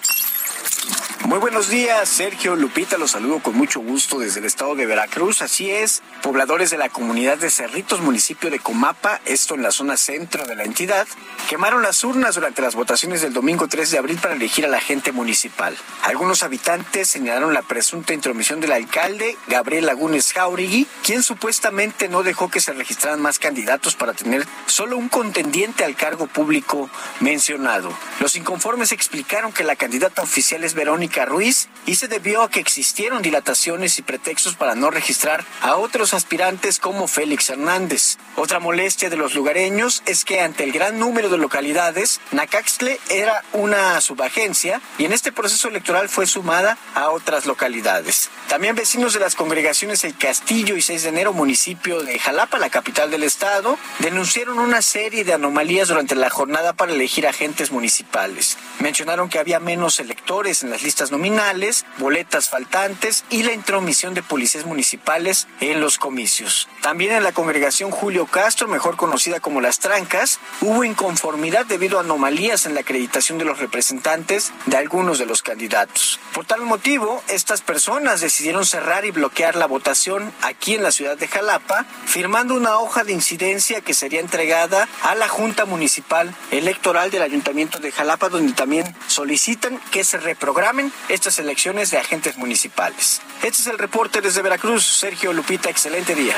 Muy 1.29 1.41
buenos 1.41 1.69
días, 1.69 2.09
Sergio 2.09 2.57
Lupita, 2.57 2.97
los 2.97 3.11
saludo 3.11 3.41
con 3.41 3.55
mucho 3.55 3.81
gusto 3.81 4.19
desde 4.19 4.41
el 4.41 4.47
estado 4.47 4.75
de 4.75 4.87
Veracruz. 4.87 5.43
Así 5.43 5.71
es, 5.71 6.03
pobladores 6.23 6.71
de 6.71 6.79
la 6.79 6.89
comunidad 6.89 7.37
de 7.37 7.51
Cerritos, 7.51 8.01
municipio 8.01 8.49
de 8.49 8.61
Comapa, 8.61 9.21
esto 9.27 9.55
en 9.55 9.63
la 9.63 9.71
zona 9.71 9.99
centro 9.99 10.47
de 10.47 10.57
la 10.57 10.65
entidad, 10.65 11.07
quemaron 11.51 11.83
las 11.83 12.03
urnas 12.03 12.37
durante 12.37 12.63
las 12.63 12.75
votaciones 12.75 13.21
del 13.21 13.35
domingo 13.35 13.69
3 13.69 13.91
de 13.91 13.99
abril 13.99 14.19
para 14.23 14.37
elegir 14.37 14.65
a 14.65 14.69
la 14.69 14.81
gente 14.81 15.13
municipal. 15.13 15.77
Algunos 16.05 16.43
habitantes 16.43 17.11
señalaron 17.11 17.53
la 17.53 17.61
presunta 17.61 18.15
intromisión 18.15 18.61
del 18.61 18.73
alcalde, 18.73 19.37
Gabriel 19.49 19.85
Lagunes 19.85 20.33
Jauregui, 20.33 20.87
quien 21.05 21.23
supuestamente 21.23 22.09
no 22.09 22.23
dejó 22.23 22.51
que 22.51 22.61
se 22.61 22.73
registraran 22.73 23.21
más 23.21 23.39
candidatos 23.39 23.97
para 23.97 24.15
tener 24.15 24.47
solo 24.65 24.97
un 24.97 25.11
contendiente 25.11 25.85
al 25.85 25.95
cargo 25.95 26.27
público 26.27 26.89
mencionado. 27.21 27.93
Los 28.21 28.35
inconformes 28.37 28.93
explicaron 28.93 29.53
que 29.53 29.65
la 29.65 29.77
candidata 29.77 30.23
oficial 30.23 30.65
es 30.65 30.68
Verónica 30.74 31.24
Ruiz 31.24 31.69
y 31.86 31.97
se 31.97 32.09
debió 32.09 32.43
a 32.43 32.51
que 32.51 32.61
existieron 32.61 33.23
dilataciones 33.23 33.99
y 33.99 34.03
pretextos 34.03 34.55
para 34.55 34.74
no 34.74 34.90
registrar 34.90 35.45
a 35.62 35.77
otros 35.77 36.15
aspirantes 36.15 36.78
como 36.78 37.09
Félix 37.09 37.51
Hernández. 37.51 38.19
Otra 38.36 38.61
molestia 38.61 39.11
de 39.11 39.16
los 39.16 39.35
lugareños 39.35 40.03
es 40.07 40.24
que 40.24 40.40
ante 40.40 40.65
el 40.65 40.73
gran 40.73 40.99
número 40.99 41.28
de 41.28 41.39
localidades, 41.39 42.20
Nacaxtle 42.32 43.01
era 43.11 43.43
una 43.53 44.01
subagencia 44.01 44.81
y 44.99 45.05
en 45.05 45.12
este 45.12 45.32
proceso 45.32 45.69
electoral 45.69 46.09
fue 46.09 46.27
sumada 46.27 46.78
a 46.95 47.11
otras 47.11 47.47
localidades. 47.47 48.31
También 48.49 48.74
vecinos 48.74 49.12
de 49.12 49.20
las 49.20 49.35
congregaciones 49.35 50.05
El 50.05 50.16
Castillo 50.16 50.77
y 50.77 50.82
6 50.82 51.03
de 51.03 51.09
enero, 51.11 51.32
municipio 51.32 52.03
de 52.03 52.19
Jalapa, 52.19 52.59
la 52.59 52.70
capital 52.70 53.11
del 53.11 53.23
estado, 53.23 53.78
denunciaron 53.99 54.59
una 54.59 54.82
serie 54.82 55.24
de 55.24 55.35
anomalías 55.35 55.89
durante 55.89 56.15
la 56.15 56.31
jornada 56.31 56.73
para 56.73 56.93
elegir 56.93 57.27
agentes 57.27 57.70
municipales. 57.70 58.57
Mencionaron 58.81 59.28
que 59.28 59.39
había 59.39 59.61
menos 59.61 60.01
electores 60.01 60.57
en 60.62 60.70
las 60.70 60.82
listas 60.82 61.10
nominales, 61.10 61.85
boletas 61.98 62.48
faltantes 62.48 63.24
y 63.30 63.43
la 63.43 63.52
intromisión 63.52 64.14
de 64.14 64.22
policías 64.22 64.64
municipales 64.64 65.48
en 65.60 65.80
los 65.80 65.98
comicios. 65.98 66.68
También 66.82 67.12
en 67.12 67.22
la 67.22 67.32
congregación 67.32 67.90
Julio 67.90 68.26
Castro, 68.26 68.68
mejor 68.68 68.97
conocida 68.97 69.40
como 69.40 69.60
Las 69.60 69.78
Trancas, 69.78 70.40
hubo 70.60 70.85
inconformidad 70.85 71.66
debido 71.66 71.98
a 71.98 72.02
anomalías 72.02 72.66
en 72.66 72.74
la 72.74 72.80
acreditación 72.80 73.39
de 73.39 73.44
los 73.44 73.59
representantes 73.59 74.52
de 74.66 74.76
algunos 74.76 75.18
de 75.18 75.26
los 75.26 75.43
candidatos. 75.43 76.20
Por 76.32 76.44
tal 76.44 76.62
motivo, 76.62 77.22
estas 77.28 77.60
personas 77.60 78.20
decidieron 78.20 78.64
cerrar 78.64 79.05
y 79.05 79.10
bloquear 79.10 79.56
la 79.56 79.66
votación 79.66 80.32
aquí 80.43 80.74
en 80.74 80.82
la 80.82 80.93
ciudad 80.93 81.16
de 81.16 81.28
Jalapa, 81.28 81.85
firmando 82.06 82.55
una 82.55 82.78
hoja 82.78 83.05
de 83.05 83.12
incidencia 83.12 83.80
que 83.80 83.94
sería 83.94 84.20
entregada 84.20 84.89
a 85.02 85.14
la 85.14 85.28
Junta 85.28 85.64
Municipal 85.64 86.35
Electoral 86.51 87.10
del 87.10 87.22
Ayuntamiento 87.22 87.78
de 87.78 87.93
Jalapa, 87.93 88.28
donde 88.28 88.52
también 88.52 88.94
solicitan 89.06 89.80
que 89.90 90.05
se 90.05 90.18
reprogramen 90.49 90.91
estas 91.11 91.39
elecciones 91.41 91.91
de 91.91 91.99
agentes 91.99 92.39
municipales. 92.39 93.20
Este 93.43 93.61
es 93.61 93.66
el 93.66 93.77
reporte 93.77 94.23
desde 94.23 94.41
Veracruz. 94.41 94.83
Sergio 94.83 95.35
Lupita, 95.35 95.69
excelente 95.69 96.15
día. 96.15 96.37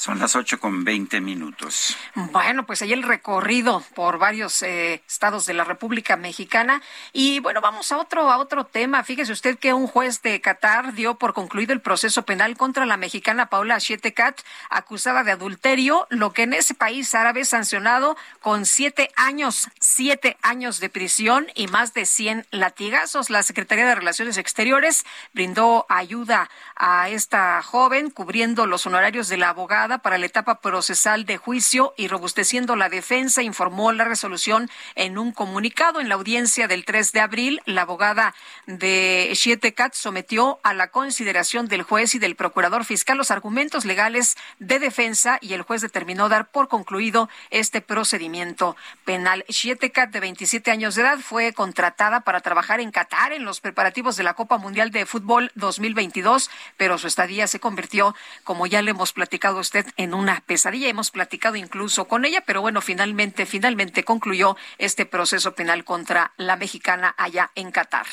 Son 0.00 0.18
las 0.18 0.34
ocho 0.34 0.58
con 0.58 0.82
veinte 0.82 1.20
minutos. 1.20 1.94
Bueno, 2.14 2.64
pues 2.64 2.80
ahí 2.80 2.94
el 2.94 3.02
recorrido 3.02 3.84
por 3.94 4.16
varios 4.16 4.62
eh, 4.62 5.02
estados 5.06 5.44
de 5.44 5.52
la 5.52 5.64
República 5.64 6.16
Mexicana. 6.16 6.80
Y 7.12 7.40
bueno, 7.40 7.60
vamos 7.60 7.92
a 7.92 7.98
otro, 7.98 8.30
a 8.30 8.38
otro 8.38 8.64
tema. 8.64 9.04
Fíjese 9.04 9.30
usted 9.30 9.58
que 9.58 9.74
un 9.74 9.86
juez 9.86 10.22
de 10.22 10.40
Qatar 10.40 10.94
dio 10.94 11.16
por 11.16 11.34
concluido 11.34 11.74
el 11.74 11.82
proceso 11.82 12.22
penal 12.24 12.56
contra 12.56 12.86
la 12.86 12.96
mexicana 12.96 13.50
Paula 13.50 13.76
Shetekat, 13.78 14.40
acusada 14.70 15.22
de 15.22 15.32
adulterio, 15.32 16.06
lo 16.08 16.32
que 16.32 16.44
en 16.44 16.54
ese 16.54 16.72
país 16.72 17.14
árabe 17.14 17.44
sancionado 17.44 18.16
con 18.40 18.64
siete 18.64 19.10
años, 19.16 19.68
siete 19.80 20.38
años 20.40 20.80
de 20.80 20.88
prisión 20.88 21.46
y 21.54 21.66
más 21.66 21.92
de 21.92 22.06
cien 22.06 22.46
latigazos. 22.52 23.28
La 23.28 23.42
Secretaría 23.42 23.84
de 23.84 23.96
Relaciones 23.96 24.38
Exteriores 24.38 25.04
brindó 25.34 25.84
ayuda 25.90 26.48
a 26.74 27.10
esta 27.10 27.60
joven, 27.62 28.08
cubriendo 28.08 28.64
los 28.64 28.86
honorarios 28.86 29.28
de 29.28 29.36
la 29.36 29.50
abogada 29.50 29.89
para 29.98 30.18
la 30.18 30.26
etapa 30.26 30.60
procesal 30.60 31.24
de 31.26 31.36
juicio 31.36 31.94
y 31.96 32.08
robusteciendo 32.08 32.76
la 32.76 32.88
defensa, 32.88 33.42
informó 33.42 33.92
la 33.92 34.04
resolución 34.04 34.70
en 34.94 35.18
un 35.18 35.32
comunicado. 35.32 36.00
En 36.00 36.08
la 36.08 36.14
audiencia 36.14 36.68
del 36.68 36.84
3 36.84 37.12
de 37.12 37.20
abril, 37.20 37.60
la 37.66 37.82
abogada 37.82 38.34
de 38.66 39.72
Cat 39.74 39.94
sometió 39.94 40.58
a 40.62 40.74
la 40.74 40.88
consideración 40.88 41.68
del 41.68 41.82
juez 41.82 42.14
y 42.14 42.18
del 42.18 42.36
procurador 42.36 42.84
fiscal 42.84 43.18
los 43.18 43.30
argumentos 43.30 43.84
legales 43.84 44.36
de 44.58 44.78
defensa 44.78 45.38
y 45.40 45.52
el 45.52 45.62
juez 45.62 45.80
determinó 45.80 46.28
dar 46.28 46.50
por 46.50 46.68
concluido 46.68 47.28
este 47.50 47.80
procedimiento 47.80 48.76
penal. 49.04 49.44
Cat, 49.92 50.10
de 50.10 50.20
27 50.20 50.70
años 50.70 50.94
de 50.94 51.02
edad, 51.02 51.18
fue 51.18 51.52
contratada 51.52 52.20
para 52.20 52.40
trabajar 52.40 52.80
en 52.80 52.90
Qatar 52.90 53.32
en 53.32 53.44
los 53.44 53.60
preparativos 53.60 54.16
de 54.16 54.22
la 54.22 54.34
Copa 54.34 54.58
Mundial 54.58 54.90
de 54.90 55.06
Fútbol 55.06 55.50
2022, 55.54 56.50
pero 56.76 56.98
su 56.98 57.06
estadía 57.06 57.46
se 57.46 57.60
convirtió, 57.60 58.14
como 58.44 58.66
ya 58.66 58.82
le 58.82 58.92
hemos 58.92 59.12
platicado 59.12 59.58
a 59.58 59.60
usted, 59.60 59.79
en 59.96 60.14
una 60.14 60.40
pesadilla. 60.40 60.88
Hemos 60.88 61.10
platicado 61.10 61.56
incluso 61.56 62.06
con 62.06 62.24
ella, 62.24 62.42
pero 62.42 62.60
bueno, 62.60 62.80
finalmente, 62.80 63.46
finalmente 63.46 64.04
concluyó 64.04 64.56
este 64.78 65.06
proceso 65.06 65.54
penal 65.54 65.84
contra 65.84 66.32
la 66.36 66.56
mexicana 66.56 67.14
allá 67.16 67.50
en 67.54 67.70
Qatar. 67.70 68.06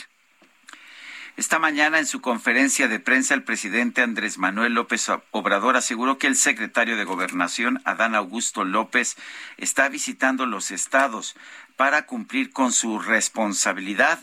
Esta 1.38 1.60
mañana 1.60 2.00
en 2.00 2.08
su 2.08 2.20
conferencia 2.20 2.88
de 2.88 3.00
prensa 3.00 3.36
el 3.36 3.44
presidente 3.44 4.02
Andrés 4.02 4.40
Manuel 4.40 4.74
López 4.74 5.08
Obrador 5.30 5.78
aseguró 5.78 6.18
que 6.18 6.26
el 6.26 6.36
secretario 6.36 6.98
de 6.98 7.04
Gobernación, 7.04 7.80
Adán 7.86 8.16
Augusto 8.16 8.64
López, 8.64 9.18
está 9.58 9.88
visitando 9.88 10.48
los 10.48 10.72
estados 10.72 11.36
para 11.76 12.08
cumplir 12.08 12.52
con 12.52 12.72
su 12.74 12.98
responsabilidad 12.98 14.20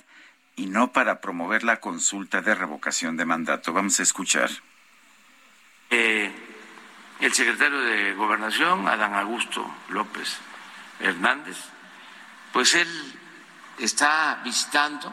y 0.56 0.66
no 0.66 0.92
para 0.92 1.20
promover 1.20 1.62
la 1.62 1.78
consulta 1.78 2.42
de 2.42 2.54
revocación 2.56 3.16
de 3.16 3.24
mandato. 3.24 3.72
Vamos 3.72 4.00
a 4.00 4.02
escuchar. 4.02 4.50
Eh, 5.90 6.32
el 7.20 7.32
secretario 7.32 7.80
de 7.80 8.14
Gobernación, 8.14 8.88
Adán 8.88 9.14
Augusto 9.14 9.64
López 9.88 10.36
Hernández, 11.00 11.56
pues 12.52 12.74
él 12.74 13.20
está 13.78 14.40
visitando 14.44 15.12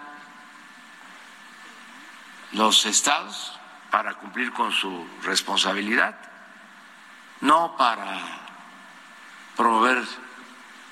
los 2.53 2.85
estados 2.85 3.59
para 3.89 4.15
cumplir 4.15 4.51
con 4.51 4.71
su 4.71 5.07
responsabilidad, 5.23 6.15
no 7.41 7.75
para 7.77 8.19
promover 9.55 10.03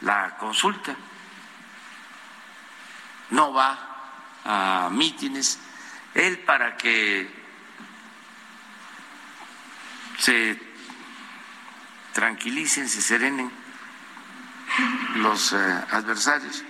la 0.02 0.38
consulta, 0.38 0.96
no 3.32 3.54
va 3.54 3.78
a 4.46 4.90
mítines, 4.92 5.60
él 6.14 6.40
para 6.40 6.76
que 6.76 7.40
se 10.18 10.69
tranquilicen, 12.14 12.90
se 12.90 13.02
serenen 13.02 13.52
los 15.16 15.54
eh, 15.54 15.58
adversarios. 15.92 16.64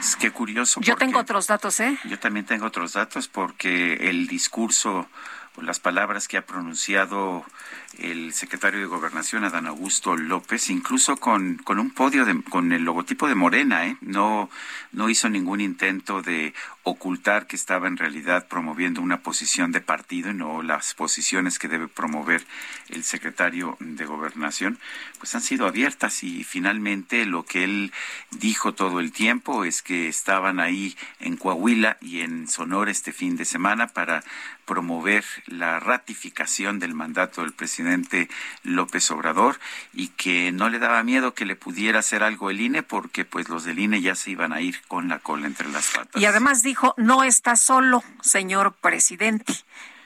Es 0.00 0.16
que 0.16 0.30
curioso. 0.30 0.80
Yo 0.80 0.96
tengo 0.96 1.18
otros 1.18 1.46
datos, 1.46 1.78
¿eh? 1.80 1.98
Yo 2.04 2.18
también 2.18 2.46
tengo 2.46 2.66
otros 2.66 2.94
datos 2.94 3.28
porque 3.28 3.94
el 4.08 4.26
discurso 4.26 5.08
o 5.56 5.62
las 5.62 5.78
palabras 5.78 6.26
que 6.26 6.38
ha 6.38 6.46
pronunciado 6.46 7.44
el 7.98 8.32
secretario 8.32 8.80
de 8.80 8.86
Gobernación, 8.86 9.44
Adán 9.44 9.66
Augusto 9.66 10.16
López, 10.16 10.70
incluso 10.70 11.16
con, 11.16 11.56
con 11.56 11.78
un 11.78 11.90
podio, 11.90 12.24
de, 12.24 12.40
con 12.42 12.72
el 12.72 12.84
logotipo 12.84 13.28
de 13.28 13.34
Morena, 13.34 13.86
¿eh? 13.86 13.96
no, 14.00 14.48
no 14.92 15.08
hizo 15.08 15.28
ningún 15.28 15.60
intento 15.60 16.22
de 16.22 16.54
ocultar 16.82 17.46
que 17.46 17.56
estaba 17.56 17.88
en 17.88 17.96
realidad 17.96 18.46
promoviendo 18.48 19.02
una 19.02 19.22
posición 19.22 19.70
de 19.72 19.80
partido 19.80 20.30
y 20.30 20.34
no 20.34 20.62
las 20.62 20.94
posiciones 20.94 21.58
que 21.58 21.68
debe 21.68 21.88
promover 21.88 22.44
el 22.88 23.04
secretario 23.04 23.76
de 23.80 24.06
Gobernación, 24.06 24.78
pues 25.18 25.34
han 25.34 25.42
sido 25.42 25.66
abiertas 25.66 26.22
y 26.22 26.44
finalmente 26.44 27.26
lo 27.26 27.44
que 27.44 27.64
él 27.64 27.92
dijo 28.30 28.72
todo 28.72 29.00
el 29.00 29.12
tiempo 29.12 29.64
es 29.64 29.82
que 29.82 30.08
estaban 30.08 30.60
ahí 30.60 30.96
en 31.18 31.36
Coahuila 31.36 31.98
y 32.00 32.20
en 32.20 32.48
Sonora 32.48 32.90
este 32.90 33.12
fin 33.12 33.36
de 33.36 33.44
semana 33.44 33.88
para 33.88 34.24
promover 34.64 35.24
la 35.46 35.80
ratificación 35.80 36.78
del 36.78 36.94
mandato 36.94 37.42
del 37.42 37.52
presidente 37.52 37.79
López 38.62 39.10
Obrador 39.10 39.58
y 39.92 40.08
que 40.08 40.52
no 40.52 40.68
le 40.68 40.78
daba 40.78 41.02
miedo 41.02 41.34
que 41.34 41.44
le 41.44 41.56
pudiera 41.56 42.00
hacer 42.00 42.22
algo 42.22 42.50
el 42.50 42.60
INE 42.60 42.82
porque 42.82 43.24
pues 43.24 43.48
los 43.48 43.64
del 43.64 43.78
INE 43.78 44.00
ya 44.00 44.14
se 44.14 44.30
iban 44.30 44.52
a 44.52 44.60
ir 44.60 44.80
con 44.88 45.08
la 45.08 45.18
cola 45.18 45.46
entre 45.46 45.68
las 45.68 45.88
patas. 45.88 46.20
Y 46.20 46.26
además 46.26 46.62
dijo, 46.62 46.94
no 46.96 47.24
está 47.24 47.56
solo, 47.56 48.02
señor 48.22 48.74
presidente. 48.80 49.54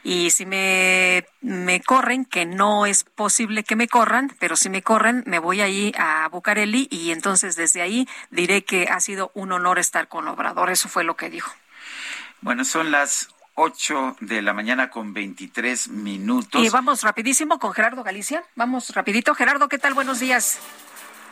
y 0.05 0.31
si 0.31 0.45
me, 0.45 1.27
me 1.41 1.81
corren, 1.81 2.25
que 2.25 2.45
no 2.45 2.87
es 2.87 3.05
posible 3.05 3.65
que 3.65 3.75
me 3.75 3.89
corran, 3.89 4.35
pero 4.39 4.55
si 4.55 4.69
me 4.69 4.83
corren, 4.83 5.25
me 5.27 5.39
voy 5.39 5.61
ahí 5.63 5.93
a 5.99 6.29
Bucareli 6.29 6.89
y 6.91 7.11
entonces 7.11 7.57
desde 7.57 7.83
ahí 7.83 8.07
diré 8.31 8.65
que 8.65 8.89
ha 8.91 9.01
sido 9.01 9.31
un 9.35 9.53
honor 9.53 9.79
estar 9.79 10.09
con 10.09 10.29
Obrador. 10.29 10.71
Eso 10.71 10.89
fue 10.89 11.05
lo 11.05 11.17
que 11.17 11.31
dijo. 11.31 11.53
Bueno, 12.43 12.67
son 12.67 12.91
las 12.91 13.34
8 13.55 14.17
de 14.21 14.43
la 14.43 14.53
mañana 14.53 14.91
con 14.91 15.15
23 15.15 15.89
minutos. 15.89 16.63
Y 16.63 16.69
vamos 16.71 17.03
rapidísimo 17.03 17.59
con 17.59 17.73
Gerardo 17.73 18.03
Galicia. 18.03 18.45
Vamos 18.57 18.91
rapidito. 18.95 19.35
Gerardo, 19.35 19.69
¿qué 19.69 19.79
tal? 19.79 19.95
Buenos 19.95 20.21
días. 20.21 20.61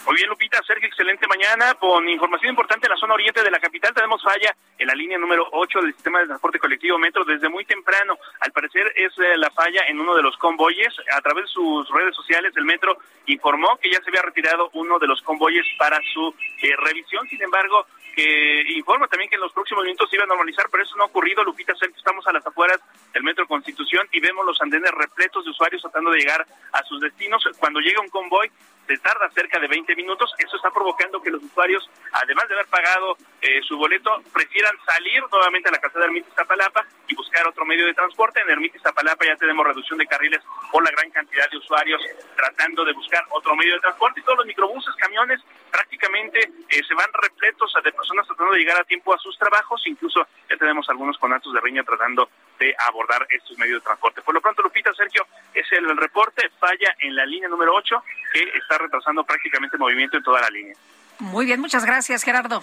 Muy 0.06 0.16
bien, 0.16 0.28
Lupita, 0.28 0.60
Sergio, 0.66 0.88
excelente 0.88 1.28
mañana. 1.28 1.74
Con 1.74 2.08
información 2.08 2.50
importante 2.50 2.86
en 2.86 2.90
la 2.90 2.96
zona 2.96 3.14
oriente 3.14 3.42
de 3.42 3.50
la 3.52 3.60
capital, 3.60 3.94
tenemos 3.94 4.20
falla 4.20 4.54
en 4.76 4.88
la 4.88 4.94
línea 4.94 5.16
número 5.16 5.46
8 5.52 5.80
del 5.80 5.94
sistema 5.94 6.18
de 6.18 6.26
transporte 6.26 6.58
colectivo 6.58 6.98
Metro 6.98 7.24
desde 7.24 7.48
muy 7.48 7.64
temprano. 7.64 8.18
Al 8.40 8.50
parecer 8.50 8.92
es 8.96 9.12
eh, 9.18 9.36
la 9.36 9.50
falla 9.50 9.82
en 9.86 10.00
uno 10.00 10.16
de 10.16 10.22
los 10.22 10.36
convoyes. 10.38 10.92
A 11.16 11.20
través 11.20 11.44
de 11.44 11.50
sus 11.52 11.88
redes 11.90 12.16
sociales, 12.16 12.52
el 12.56 12.64
Metro 12.64 12.98
informó 13.26 13.78
que 13.80 13.90
ya 13.90 14.02
se 14.02 14.10
había 14.10 14.22
retirado 14.22 14.70
uno 14.72 14.98
de 14.98 15.06
los 15.06 15.22
convoyes 15.22 15.66
para 15.78 16.00
su 16.12 16.34
eh, 16.62 16.74
revisión. 16.78 17.28
Sin 17.28 17.40
embargo, 17.40 17.86
que 18.12 18.62
informa 18.76 19.08
también 19.08 19.28
que 19.28 19.36
en 19.36 19.40
los 19.40 19.52
próximos 19.52 19.84
minutos 19.84 20.08
se 20.08 20.16
iba 20.16 20.24
a 20.24 20.28
normalizar, 20.28 20.66
pero 20.70 20.82
eso 20.82 20.96
no 20.96 21.04
ha 21.04 21.06
ocurrido. 21.06 21.42
Lupita, 21.42 21.72
estamos 21.72 22.26
a 22.26 22.32
las 22.32 22.46
afueras 22.46 22.80
del 23.12 23.22
Metro 23.22 23.46
Constitución 23.46 24.06
y 24.12 24.20
vemos 24.20 24.44
los 24.46 24.60
andenes 24.60 24.90
repletos 24.92 25.44
de 25.44 25.50
usuarios 25.50 25.82
tratando 25.82 26.10
de 26.10 26.18
llegar 26.18 26.46
a 26.72 26.82
sus 26.84 27.00
destinos. 27.00 27.42
Cuando 27.58 27.80
llega 27.80 28.00
un 28.00 28.08
convoy, 28.08 28.50
se 28.86 28.98
tarda 28.98 29.30
cerca 29.30 29.58
de 29.58 29.68
20 29.68 29.94
minutos. 29.96 30.32
Eso 30.38 30.56
está 30.56 30.70
provocando 30.70 31.20
que 31.22 31.30
los 31.30 31.42
usuarios, 31.42 31.88
además 32.12 32.48
de 32.48 32.54
haber 32.54 32.66
pagado 32.66 33.16
eh, 33.40 33.60
su 33.62 33.76
boleto, 33.76 34.22
prefieran 34.32 34.76
salir 34.84 35.22
nuevamente 35.30 35.68
a 35.68 35.72
la 35.72 35.78
casa 35.78 35.98
de 35.98 36.06
Ermitis 36.06 36.34
Zapalapa 36.34 36.84
y 37.08 37.14
buscar 37.14 37.46
otro 37.46 37.64
medio 37.64 37.86
de 37.86 37.94
transporte. 37.94 38.40
En 38.40 38.50
Ermitis 38.50 38.82
Zapalapa 38.82 39.24
ya 39.24 39.36
tenemos 39.36 39.66
reducción 39.66 39.98
de 39.98 40.06
carriles 40.06 40.42
por 40.70 40.84
la 40.84 40.90
gran 40.90 41.10
cantidad 41.10 41.48
de 41.50 41.56
usuarios 41.56 42.00
tratando 42.36 42.84
de 42.84 42.92
buscar 42.92 43.24
otro 43.30 43.54
medio 43.56 43.74
de 43.74 43.80
transporte 43.80 44.20
y 44.20 44.22
todos 44.22 44.38
los 44.38 44.46
microbuses, 44.46 44.94
camiones 44.96 45.40
prácticamente 45.70 46.40
eh, 46.68 46.82
se 46.86 46.94
van 46.94 47.08
repletos 47.14 47.72
de 47.82 47.92
personas 47.92 48.26
tratando 48.26 48.52
de 48.52 48.60
llegar 48.60 48.80
a 48.80 48.84
tiempo 48.84 49.14
a 49.14 49.18
sus 49.18 49.36
trabajos. 49.38 49.82
Incluso 49.86 50.26
ya 50.48 50.56
tenemos 50.56 50.88
algunos 50.88 51.18
conatos 51.18 51.52
de 51.52 51.60
riña 51.60 51.82
tratando 51.82 52.28
de 52.62 52.74
abordar 52.78 53.26
estos 53.28 53.58
medios 53.58 53.80
de 53.80 53.84
transporte. 53.84 54.22
Por 54.22 54.34
lo 54.34 54.40
pronto, 54.40 54.62
Lupita, 54.62 54.94
Sergio, 54.94 55.26
es 55.52 55.66
el, 55.72 55.96
reporte, 55.96 56.48
falla 56.60 56.94
en 57.00 57.16
la 57.16 57.26
línea 57.26 57.48
número 57.48 57.74
8 57.74 58.04
que 58.32 58.42
está 58.56 58.78
retrasando 58.78 59.24
prácticamente 59.24 59.76
el 59.76 59.80
movimiento 59.80 60.16
en 60.16 60.22
toda 60.22 60.40
la 60.40 60.50
línea. 60.50 60.74
Muy 61.18 61.44
bien, 61.44 61.60
muchas 61.60 61.84
gracias, 61.84 62.22
Gerardo. 62.22 62.62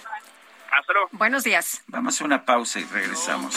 Hasta 0.70 0.92
luego. 0.92 1.08
Buenos 1.12 1.44
días. 1.44 1.82
Vamos 1.88 2.20
a 2.20 2.24
una 2.24 2.44
pausa 2.44 2.80
y 2.80 2.84
regresamos. 2.84 3.54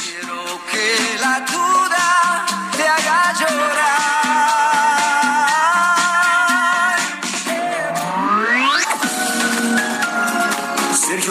que 0.72 1.18
la 1.22 1.40
duda 1.41 2.45
te 2.76 2.84
haga 2.84 3.34
llorar. 3.40 4.03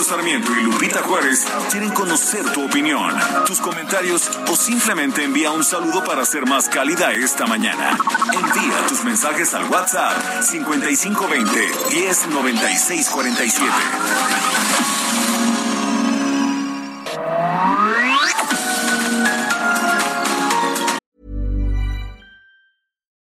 Sarmiento 0.02 0.52
y 0.58 0.62
Lupita 0.62 1.02
Juárez 1.02 1.46
quieren 1.70 1.90
conocer 1.90 2.44
tu 2.52 2.64
opinión, 2.64 3.14
tus 3.46 3.60
comentarios 3.60 4.30
o 4.50 4.56
simplemente 4.56 5.24
envía 5.24 5.50
un 5.50 5.62
saludo 5.64 6.02
para 6.04 6.24
ser 6.24 6.46
más 6.46 6.68
cálida 6.68 7.12
esta 7.12 7.46
mañana. 7.46 7.96
Envía 8.32 8.86
tus 8.88 9.04
mensajes 9.04 9.54
al 9.54 9.70
WhatsApp 9.70 10.42
5520 10.42 11.70
109647. 11.90 13.72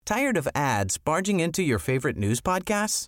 Tired 0.06 0.38
of 0.38 0.48
ads 0.54 1.00
barging 1.00 1.40
into 1.40 1.64
your 1.64 1.80
favorite 1.80 2.16
news 2.16 2.40
podcasts? 2.40 3.08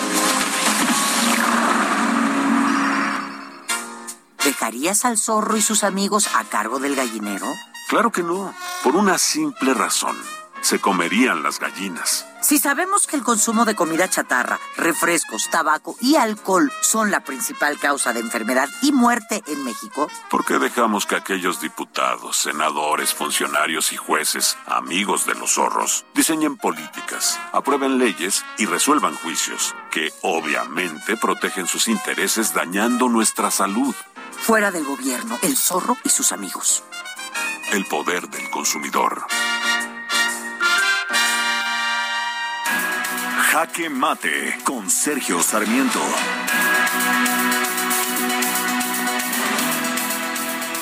¿Dejarías 4.43 5.05
al 5.05 5.19
zorro 5.19 5.55
y 5.55 5.61
sus 5.61 5.83
amigos 5.83 6.27
a 6.35 6.43
cargo 6.45 6.79
del 6.79 6.95
gallinero? 6.95 7.45
Claro 7.89 8.11
que 8.11 8.23
no, 8.23 8.53
por 8.83 8.95
una 8.95 9.19
simple 9.19 9.75
razón. 9.75 10.17
Se 10.61 10.79
comerían 10.79 11.43
las 11.43 11.59
gallinas. 11.59 12.25
Si 12.41 12.57
sabemos 12.57 13.05
que 13.05 13.15
el 13.15 13.23
consumo 13.23 13.65
de 13.65 13.75
comida 13.75 14.09
chatarra, 14.09 14.59
refrescos, 14.77 15.49
tabaco 15.51 15.95
y 16.01 16.15
alcohol 16.15 16.71
son 16.81 17.11
la 17.11 17.23
principal 17.23 17.77
causa 17.77 18.13
de 18.13 18.19
enfermedad 18.19 18.67
y 18.81 18.91
muerte 18.91 19.43
en 19.45 19.63
México, 19.63 20.07
¿por 20.29 20.43
qué 20.43 20.57
dejamos 20.57 21.05
que 21.05 21.15
aquellos 21.15 21.61
diputados, 21.61 22.37
senadores, 22.37 23.13
funcionarios 23.13 23.91
y 23.93 23.97
jueces, 23.97 24.57
amigos 24.65 25.27
de 25.27 25.35
los 25.35 25.53
zorros, 25.53 26.05
diseñen 26.15 26.57
políticas, 26.57 27.39
aprueben 27.53 27.99
leyes 27.99 28.43
y 28.57 28.65
resuelvan 28.65 29.15
juicios 29.15 29.75
que 29.91 30.11
obviamente 30.23 31.17
protegen 31.17 31.67
sus 31.67 31.87
intereses 31.87 32.55
dañando 32.55 33.07
nuestra 33.07 33.51
salud? 33.51 33.93
Fuera 34.41 34.71
del 34.71 34.83
gobierno, 34.83 35.37
el 35.43 35.55
zorro 35.55 35.97
y 36.03 36.09
sus 36.09 36.31
amigos. 36.31 36.83
El 37.73 37.85
poder 37.85 38.27
del 38.27 38.49
consumidor. 38.49 39.23
Jaque 43.51 43.89
Mate 43.89 44.57
con 44.63 44.89
Sergio 44.89 45.43
Sarmiento. 45.43 45.99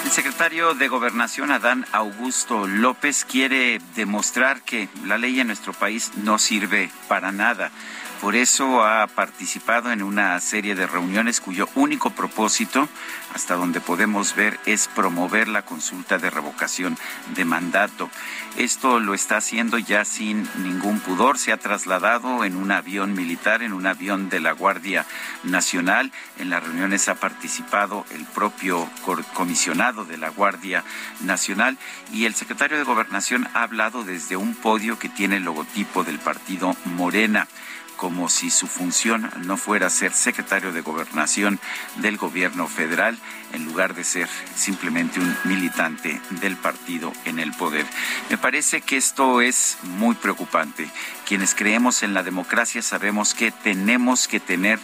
El 0.06 0.12
secretario 0.12 0.74
de 0.74 0.88
Gobernación, 0.88 1.52
Adán 1.52 1.86
Augusto 1.92 2.66
López, 2.66 3.26
quiere 3.26 3.82
demostrar 3.96 4.62
que 4.62 4.88
la 5.06 5.18
ley 5.18 5.40
en 5.42 5.48
nuestro 5.48 5.74
país 5.74 6.12
no 6.16 6.40
sirve 6.40 6.90
para 7.10 7.34
nada. 7.34 7.72
Por 8.22 8.36
eso 8.36 8.84
ha 8.84 9.08
participado 9.08 9.94
en 9.94 10.04
una 10.04 10.38
serie 10.42 10.76
de 10.76 10.86
reuniones 10.86 11.40
cuyo 11.40 11.70
único 11.76 12.10
propósito, 12.10 12.90
hasta 13.34 13.56
donde 13.56 13.80
podemos 13.80 14.36
ver, 14.36 14.60
es 14.66 14.90
promover 14.90 15.48
la 15.48 15.62
consulta 15.62 16.18
de 16.18 16.30
revocación 16.30 16.98
de 17.34 17.46
mandato. 17.46 18.10
Esto 18.58 19.00
lo 19.00 19.14
está 19.14 19.38
haciendo 19.38 19.78
ya 19.78 20.04
sin 20.04 20.50
ningún 20.62 21.00
pudor. 21.00 21.38
Se 21.38 21.54
ha 21.54 21.58
trasladado 21.58 22.44
en 22.44 22.58
un 22.58 22.72
avión 22.74 23.14
militar, 23.14 23.64
en 23.64 23.72
un 23.72 23.88
avión 23.88 24.28
de 24.28 24.42
la 24.42 24.52
Guardia 24.52 25.06
Nacional. 25.44 26.12
En 26.38 26.50
las 26.50 26.62
reuniones 26.62 27.08
ha 27.08 27.16
participado 27.16 28.06
el 28.14 28.26
propio 28.26 28.90
comisionado 29.34 30.04
de 30.04 30.18
la 30.18 30.28
Guardia 30.30 30.84
Nacional 31.22 31.78
y 32.12 32.26
el 32.26 32.36
secretario 32.36 32.78
de 32.78 32.84
Gobernación 32.84 33.48
ha 33.54 33.64
hablado 33.64 34.04
desde 34.04 34.36
un 34.36 34.56
podio 34.56 35.00
que 35.00 35.08
tiene 35.08 35.38
el 35.38 35.44
logotipo 35.44 36.04
del 36.04 36.20
partido 36.20 36.76
Morena 36.84 37.48
como 38.00 38.30
si 38.30 38.50
su 38.50 38.66
función 38.66 39.30
no 39.46 39.58
fuera 39.58 39.90
ser 39.90 40.14
secretario 40.14 40.72
de 40.72 40.80
gobernación 40.80 41.60
del 41.98 42.16
gobierno 42.16 42.66
federal 42.70 43.18
en 43.52 43.66
lugar 43.66 43.94
de 43.94 44.06
ser 44.06 44.30
simplemente 44.56 45.20
un 45.20 45.36
militante 45.44 46.22
del 46.40 46.56
partido 46.56 47.12
en 47.26 47.40
el 47.40 47.52
poder. 47.52 47.86
Me 48.30 48.38
parece 48.38 48.80
que 48.80 48.96
esto 48.96 49.42
es 49.42 49.78
muy 49.84 50.16
preocupante. 50.16 50.90
Quienes 51.28 51.54
creemos 51.54 52.02
en 52.02 52.14
la 52.14 52.24
democracia 52.24 52.82
sabemos 52.82 53.34
que 53.34 53.52
tenemos 53.52 54.30
que 54.30 54.40
tener 54.40 54.80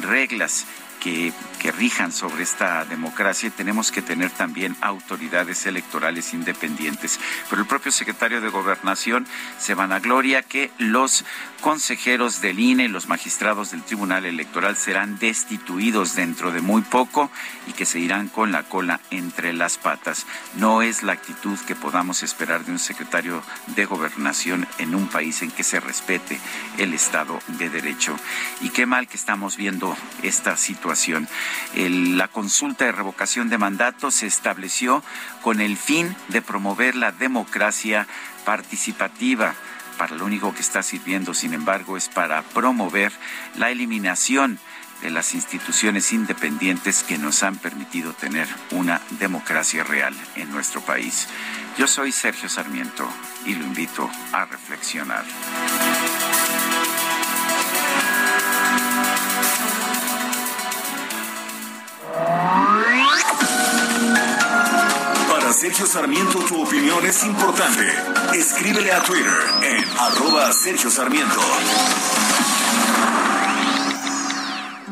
reglas 0.00 0.64
que, 1.00 1.32
rijan 1.78 2.10
sobre 2.10 2.42
esta 2.42 2.84
democracia 2.84 3.48
y 3.48 3.50
tenemos 3.50 3.92
que 3.92 4.02
tener 4.02 4.30
también 4.30 4.76
autoridades 4.80 5.66
electorales 5.66 6.32
independientes. 6.32 7.20
Pero 7.48 7.62
el 7.62 7.68
propio 7.68 7.92
secretario 7.92 8.40
de 8.40 8.48
Gobernación 8.48 9.26
se 9.58 9.74
vanagloria 9.74 10.42
que 10.42 10.70
los 10.78 11.24
consejeros 11.60 12.40
del 12.40 12.58
INE, 12.58 12.88
los 12.88 13.08
magistrados 13.08 13.70
del 13.70 13.82
Tribunal 13.82 14.24
Electoral 14.24 14.76
serán 14.76 15.18
destituidos 15.18 16.14
dentro 16.14 16.50
de 16.50 16.60
muy 16.60 16.80
poco 16.82 17.30
y 17.66 17.72
que 17.72 17.84
se 17.84 17.98
irán 17.98 18.28
con 18.28 18.52
la 18.52 18.62
cola 18.62 19.00
entre 19.10 19.52
las 19.52 19.76
patas. 19.76 20.26
No 20.56 20.80
es 20.82 21.02
la 21.02 21.12
actitud 21.12 21.58
que 21.66 21.76
podamos 21.76 22.22
esperar 22.22 22.64
de 22.64 22.72
un 22.72 22.78
secretario 22.78 23.42
de 23.76 23.84
Gobernación 23.84 24.66
en 24.78 24.94
un 24.94 25.08
país 25.08 25.42
en 25.42 25.50
que 25.50 25.62
se 25.62 25.78
respete 25.78 26.38
el 26.78 26.94
Estado 26.94 27.38
de 27.46 27.68
Derecho. 27.68 28.16
Y 28.62 28.70
qué 28.70 28.86
mal 28.86 29.06
que 29.06 29.16
estamos 29.16 29.56
viendo 29.56 29.96
esta 30.22 30.56
situación 30.56 30.89
la 31.74 32.28
consulta 32.28 32.84
de 32.84 32.92
revocación 32.92 33.48
de 33.48 33.58
mandato 33.58 34.10
se 34.10 34.26
estableció 34.26 35.02
con 35.42 35.60
el 35.60 35.76
fin 35.76 36.16
de 36.28 36.42
promover 36.42 36.96
la 36.96 37.12
democracia 37.12 38.06
participativa 38.44 39.54
para 39.98 40.16
lo 40.16 40.24
único 40.24 40.54
que 40.54 40.62
está 40.62 40.82
sirviendo, 40.82 41.34
sin 41.34 41.52
embargo, 41.52 41.96
es 41.98 42.08
para 42.08 42.42
promover 42.42 43.12
la 43.56 43.70
eliminación 43.70 44.58
de 45.02 45.10
las 45.10 45.34
instituciones 45.34 46.12
independientes 46.12 47.02
que 47.02 47.18
nos 47.18 47.42
han 47.42 47.56
permitido 47.56 48.12
tener 48.12 48.48
una 48.70 49.00
democracia 49.18 49.84
real 49.84 50.14
en 50.36 50.50
nuestro 50.50 50.80
país. 50.80 51.28
Yo 51.78 51.86
soy 51.86 52.12
Sergio 52.12 52.48
Sarmiento 52.48 53.08
y 53.44 53.54
lo 53.54 53.64
invito 53.64 54.10
a 54.32 54.44
reflexionar. 54.44 55.24
Sergio 65.52 65.84
Sarmiento 65.86 66.38
tu 66.40 66.62
opinión 66.62 67.04
es 67.04 67.24
importante. 67.24 67.86
Escríbele 68.34 68.92
a 68.92 69.02
Twitter 69.02 69.32
en 69.62 69.84
arroba 69.98 70.52
Sergio 70.52 70.90
Sarmiento. 70.90 71.40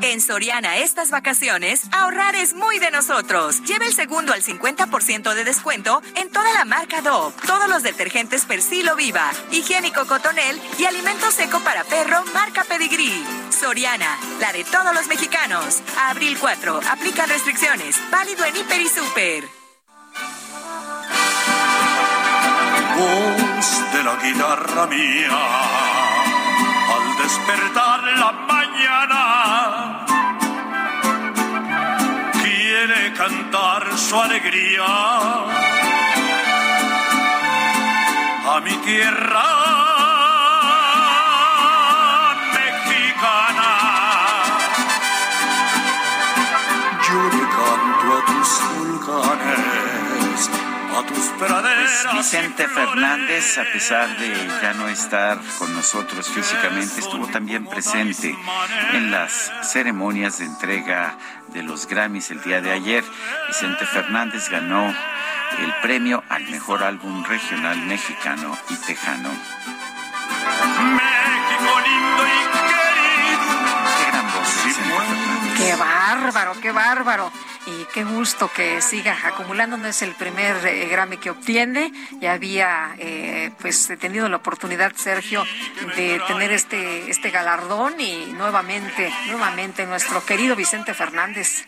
En 0.00 0.20
Soriana 0.20 0.78
estas 0.78 1.10
vacaciones, 1.10 1.82
ahorrar 1.92 2.34
es 2.34 2.54
muy 2.54 2.78
de 2.78 2.90
nosotros. 2.90 3.62
Lleva 3.64 3.86
el 3.86 3.94
segundo 3.94 4.32
al 4.32 4.42
50% 4.42 5.34
de 5.34 5.44
descuento 5.44 6.02
en 6.16 6.30
toda 6.30 6.52
la 6.54 6.64
marca 6.64 7.02
Dove, 7.02 7.34
todos 7.46 7.68
los 7.68 7.82
detergentes 7.82 8.44
Persilo 8.44 8.96
Viva, 8.96 9.30
higiénico 9.50 10.06
Cotonel 10.06 10.60
y 10.78 10.84
alimento 10.84 11.30
seco 11.30 11.60
para 11.60 11.84
perro 11.84 12.24
marca 12.34 12.64
Pedigree. 12.64 13.24
Soriana, 13.50 14.18
la 14.40 14.52
de 14.52 14.64
todos 14.64 14.94
los 14.94 15.06
mexicanos. 15.08 15.82
Abril 16.08 16.36
4, 16.38 16.80
aplica 16.90 17.26
restricciones. 17.26 17.96
Válido 18.10 18.44
en 18.44 18.56
Hiper 18.56 18.80
y 18.80 18.88
Super. 18.88 19.57
Voz 22.98 23.68
de 23.92 24.02
la 24.02 24.14
guitarra 24.16 24.86
mía, 24.86 25.40
al 26.94 27.06
despertar 27.22 28.00
la 28.22 28.32
mañana, 28.52 29.22
quiere 32.42 33.12
cantar 33.14 33.82
su 33.96 34.20
alegría. 34.20 34.84
A 38.50 38.60
mi 38.64 38.74
tierra 38.88 39.48
mexicana. 42.58 43.72
Yo 47.06 47.20
le 47.36 47.44
canto 47.56 48.06
a 48.16 48.20
tus 48.28 48.50
volcanes, 48.74 49.67
a 50.98 51.06
tus 51.06 51.26
praderas. 51.38 52.06
Pues 52.10 52.32
Vicente 52.32 52.68
Fernández, 52.68 53.58
a 53.58 53.64
pesar 53.72 54.16
de 54.18 54.34
ya 54.60 54.74
no 54.74 54.88
estar 54.88 55.38
con 55.58 55.72
nosotros 55.74 56.28
físicamente, 56.28 57.00
estuvo 57.00 57.26
también 57.28 57.66
presente 57.66 58.36
en 58.92 59.10
las 59.10 59.52
ceremonias 59.62 60.38
de 60.38 60.46
entrega 60.46 61.16
de 61.48 61.62
los 61.62 61.86
Grammys 61.86 62.30
el 62.30 62.42
día 62.42 62.60
de 62.60 62.72
ayer. 62.72 63.04
Vicente 63.48 63.86
Fernández 63.86 64.48
ganó 64.48 64.88
el 65.58 65.74
premio 65.82 66.22
al 66.28 66.44
mejor 66.48 66.82
álbum 66.82 67.24
regional 67.24 67.78
mexicano 67.86 68.56
y 68.68 68.76
tejano. 68.76 69.30
México 70.90 71.80
lindo 71.86 72.26
y 72.26 72.38
Qué 73.98 74.10
gran 74.10 74.26
voz 74.32 74.64
Vicente 74.64 74.90
Fernández. 74.90 75.58
Qué 75.58 75.76
bárbaro, 75.76 76.52
qué 76.60 76.72
bárbaro. 76.72 77.32
Y 77.68 77.84
qué 77.92 78.02
gusto 78.02 78.50
que 78.50 78.80
siga 78.80 79.14
acumulando. 79.24 79.76
No 79.76 79.88
es 79.88 80.00
el 80.00 80.14
primer 80.14 80.66
eh, 80.66 80.88
Grammy 80.88 81.18
que 81.18 81.30
obtiene. 81.30 81.92
Ya 82.18 82.32
había 82.32 82.94
eh, 82.98 83.50
pues 83.60 83.92
tenido 84.00 84.26
la 84.30 84.36
oportunidad, 84.36 84.92
Sergio, 84.96 85.44
de 85.96 86.18
tener 86.26 86.50
este, 86.50 87.10
este 87.10 87.30
galardón 87.30 88.00
y 88.00 88.26
nuevamente, 88.32 89.12
nuevamente 89.26 89.84
nuestro 89.84 90.24
querido 90.24 90.56
Vicente 90.56 90.94
Fernández 90.94 91.66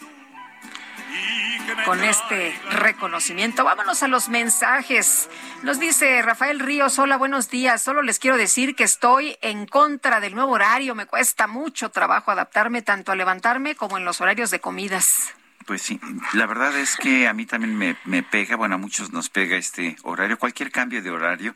con 1.84 2.02
este 2.02 2.58
reconocimiento. 2.70 3.62
Vámonos 3.64 4.02
a 4.02 4.08
los 4.08 4.28
mensajes. 4.28 5.28
Nos 5.62 5.78
dice 5.78 6.22
Rafael 6.22 6.60
Ríos, 6.60 6.98
hola, 6.98 7.18
buenos 7.18 7.50
días. 7.50 7.82
Solo 7.82 8.02
les 8.02 8.18
quiero 8.18 8.36
decir 8.36 8.74
que 8.74 8.84
estoy 8.84 9.36
en 9.42 9.66
contra 9.66 10.20
del 10.20 10.34
nuevo 10.34 10.52
horario. 10.52 10.94
Me 10.94 11.06
cuesta 11.06 11.46
mucho 11.46 11.90
trabajo 11.90 12.30
adaptarme 12.30 12.80
tanto 12.82 13.12
a 13.12 13.16
levantarme 13.16 13.74
como 13.74 13.98
en 13.98 14.04
los 14.04 14.20
horarios 14.20 14.50
de 14.50 14.60
comidas. 14.60 15.34
Pues 15.66 15.82
sí, 15.82 16.00
la 16.32 16.46
verdad 16.46 16.76
es 16.78 16.96
que 16.96 17.28
a 17.28 17.34
mí 17.34 17.44
también 17.44 17.76
me, 17.76 17.96
me, 18.04 18.22
pega, 18.22 18.56
bueno, 18.56 18.76
a 18.76 18.78
muchos 18.78 19.12
nos 19.12 19.28
pega 19.28 19.56
este 19.56 19.96
horario, 20.02 20.38
cualquier 20.38 20.72
cambio 20.72 21.02
de 21.02 21.10
horario. 21.10 21.54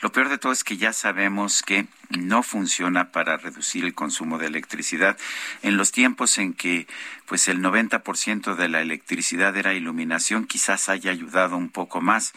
Lo 0.00 0.10
peor 0.10 0.28
de 0.28 0.36
todo 0.36 0.52
es 0.52 0.64
que 0.64 0.76
ya 0.76 0.92
sabemos 0.92 1.62
que 1.62 1.86
no 2.10 2.42
funciona 2.42 3.12
para 3.12 3.36
reducir 3.36 3.84
el 3.84 3.94
consumo 3.94 4.38
de 4.38 4.46
electricidad. 4.46 5.16
En 5.62 5.76
los 5.76 5.92
tiempos 5.92 6.38
en 6.38 6.54
que 6.54 6.86
pues 7.26 7.48
el 7.48 7.60
90% 7.60 8.56
de 8.56 8.68
la 8.68 8.80
electricidad 8.80 9.56
era 9.56 9.74
iluminación, 9.74 10.46
quizás 10.46 10.88
haya 10.88 11.10
ayudado 11.10 11.56
un 11.56 11.70
poco 11.70 12.00
más, 12.00 12.34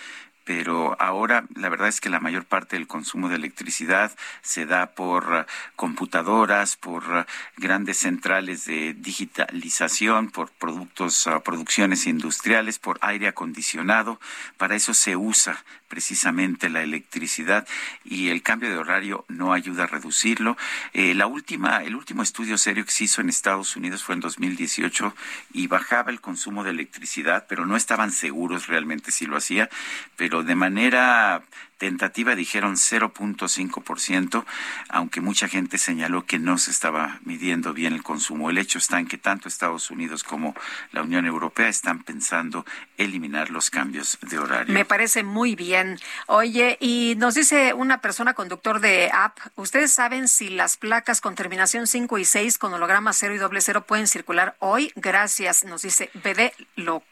pero 0.50 1.00
ahora 1.00 1.46
la 1.54 1.70
verdad 1.70 1.90
es 1.90 2.02
que 2.02 2.10
la 2.10 2.20
mayor 2.20 2.44
parte 2.44 2.76
del 2.76 2.88
consumo 2.88 3.30
de 3.30 3.36
electricidad 3.36 4.12
se 4.42 4.66
da 4.66 4.88
por 4.96 5.46
computadoras, 5.76 6.76
por 6.76 7.28
grandes 7.58 7.98
centrales 7.98 8.66
de 8.66 8.96
digitalización, 8.96 10.32
por 10.32 10.50
productos, 10.50 11.28
uh, 11.28 11.40
producciones 11.44 12.08
industriales, 12.08 12.80
por 12.80 12.98
aire 13.02 13.28
acondicionado. 13.28 14.20
Para 14.58 14.76
eso 14.76 14.96
se 14.96 15.16
usa 15.16 15.64
precisamente 15.90 16.70
la 16.70 16.82
electricidad 16.82 17.68
y 18.06 18.30
el 18.30 18.42
cambio 18.42 18.70
de 18.70 18.78
horario 18.78 19.26
no 19.28 19.52
ayuda 19.52 19.84
a 19.84 19.88
reducirlo. 19.88 20.56
Eh, 20.94 21.14
la 21.14 21.28
última, 21.28 21.84
el 21.84 21.96
último 21.96 22.24
estudio 22.24 22.58
serio 22.58 22.86
que 22.86 22.92
se 22.92 23.04
hizo 23.04 23.20
en 23.20 23.28
Estados 23.30 23.76
Unidos 23.76 24.04
fue 24.04 24.16
en 24.16 24.22
2018 24.22 25.14
y 25.54 25.68
bajaba 25.68 26.12
el 26.12 26.22
consumo 26.22 26.64
de 26.64 26.70
electricidad, 26.70 27.46
pero 27.50 27.66
no 27.66 27.76
estaban 27.76 28.12
seguros 28.12 28.68
realmente 28.68 29.12
si 29.12 29.26
lo 29.26 29.36
hacía, 29.36 29.70
pero 30.16 30.44
de 30.44 30.56
manera 30.56 31.44
tentativa 31.80 32.36
dijeron 32.36 32.76
0.5%, 32.76 34.46
aunque 34.90 35.22
mucha 35.22 35.48
gente 35.48 35.80
señaló 35.80 36.26
que 36.26 36.38
no 36.38 36.60
se 36.60 36.70
estaba 36.70 37.20
midiendo 37.24 37.74
bien 37.74 37.94
el 37.94 38.04
consumo. 38.04 38.50
El 38.52 38.60
hecho 38.60 38.78
está 38.78 39.00
en 39.00 39.08
que 39.08 39.18
tanto 39.18 39.48
Estados 39.48 39.90
Unidos 39.90 40.24
como 40.24 40.54
la 40.92 41.02
Unión 41.02 41.26
Europea 41.26 41.70
están 41.70 42.04
pensando 42.04 42.66
eliminar 42.98 43.50
los 43.50 43.72
cambios 43.72 44.20
de 44.22 44.38
horario. 44.38 44.74
Me 44.74 44.86
parece 44.86 45.24
muy 45.24 45.56
bien. 45.56 45.98
Oye, 46.28 46.78
y 46.82 47.16
nos 47.18 47.34
dice 47.34 47.74
una 47.74 48.02
persona 48.02 48.34
conductor 48.34 48.82
de 48.82 49.10
app, 49.12 49.40
¿ustedes 49.56 49.94
saben 49.94 50.28
si 50.28 50.50
las 50.50 50.78
placas 50.78 51.22
con 51.22 51.36
terminación 51.36 51.88
5 51.88 52.18
y 52.18 52.26
6 52.26 52.58
con 52.58 52.74
holograma 52.74 53.14
0 53.14 53.36
y 53.36 53.38
doble 53.38 53.62
0 53.62 53.86
pueden 53.88 54.08
circular 54.08 54.56
hoy? 54.60 54.92
Gracias, 54.96 55.64
nos 55.64 55.82
dice 55.82 56.10
BD 56.14 56.52
lo 56.76 57.04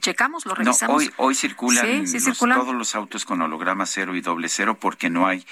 checamos, 0.00 0.46
lo 0.46 0.54
revisamos. 0.54 0.96
No, 0.96 0.98
hoy, 0.98 1.12
hoy 1.16 1.34
circulan, 1.34 2.06
¿Sí? 2.06 2.20
¿Sí 2.20 2.28
los, 2.28 2.38
todos 2.38 2.74
los 2.74 2.94
autos 2.94 3.24
con 3.24 3.42
holograma 3.42 3.86
cero 3.86 4.14
y 4.14 4.20
doble 4.20 4.48
cero 4.48 4.78
porque 4.80 5.10
no 5.10 5.26
hay 5.26 5.44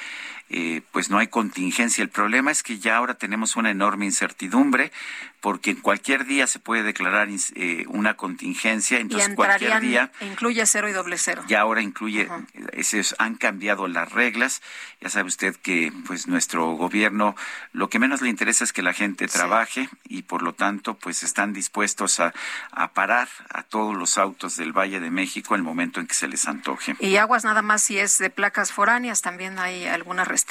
eh, 0.50 0.82
pues 0.92 1.10
no 1.10 1.18
hay 1.18 1.28
contingencia. 1.28 2.02
El 2.02 2.10
problema 2.10 2.50
es 2.50 2.62
que 2.62 2.78
ya 2.78 2.96
ahora 2.96 3.14
tenemos 3.14 3.56
una 3.56 3.70
enorme 3.70 4.04
incertidumbre 4.04 4.92
porque 5.40 5.72
en 5.72 5.80
cualquier 5.82 6.24
día 6.24 6.46
se 6.46 6.58
puede 6.58 6.82
declarar 6.82 7.28
eh, 7.54 7.84
una 7.88 8.14
contingencia, 8.14 8.98
entonces 8.98 9.28
y 9.30 9.34
cualquier 9.34 9.78
día 9.80 10.10
incluye 10.22 10.64
cero 10.64 10.88
y 10.88 10.92
doble 10.92 11.18
cero. 11.18 11.44
Ya 11.48 11.60
ahora 11.60 11.82
incluye, 11.82 12.28
uh 12.30 12.32
-huh. 12.32 12.70
esos, 12.72 13.14
han 13.18 13.34
cambiado 13.34 13.86
las 13.86 14.10
reglas. 14.10 14.62
Ya 15.02 15.10
sabe 15.10 15.28
usted 15.28 15.54
que 15.56 15.92
pues 16.06 16.28
nuestro 16.28 16.72
gobierno 16.76 17.36
lo 17.72 17.90
que 17.90 17.98
menos 17.98 18.22
le 18.22 18.30
interesa 18.30 18.64
es 18.64 18.72
que 18.72 18.80
la 18.80 18.94
gente 18.94 19.28
trabaje 19.28 19.84
sí. 19.90 19.98
y 20.08 20.22
por 20.22 20.40
lo 20.40 20.54
tanto 20.54 20.94
pues 20.94 21.22
están 21.22 21.52
dispuestos 21.52 22.20
a, 22.20 22.32
a 22.72 22.92
parar 22.92 23.28
a 23.50 23.64
todos 23.64 23.94
los 23.94 24.16
autos 24.16 24.56
del 24.56 24.72
Valle 24.72 24.98
de 24.98 25.10
México 25.10 25.54
el 25.54 25.62
momento 25.62 26.00
en 26.00 26.06
que 26.06 26.14
se 26.14 26.26
les 26.26 26.48
antoje. 26.48 26.96
Y 27.00 27.16
aguas 27.16 27.44
nada 27.44 27.60
más 27.60 27.82
si 27.82 27.98
es 27.98 28.16
de 28.16 28.30
placas 28.30 28.72
foráneas, 28.72 29.20
también 29.20 29.58
hay 29.58 29.84
algunas 29.84 30.26
restricciones. 30.26 30.43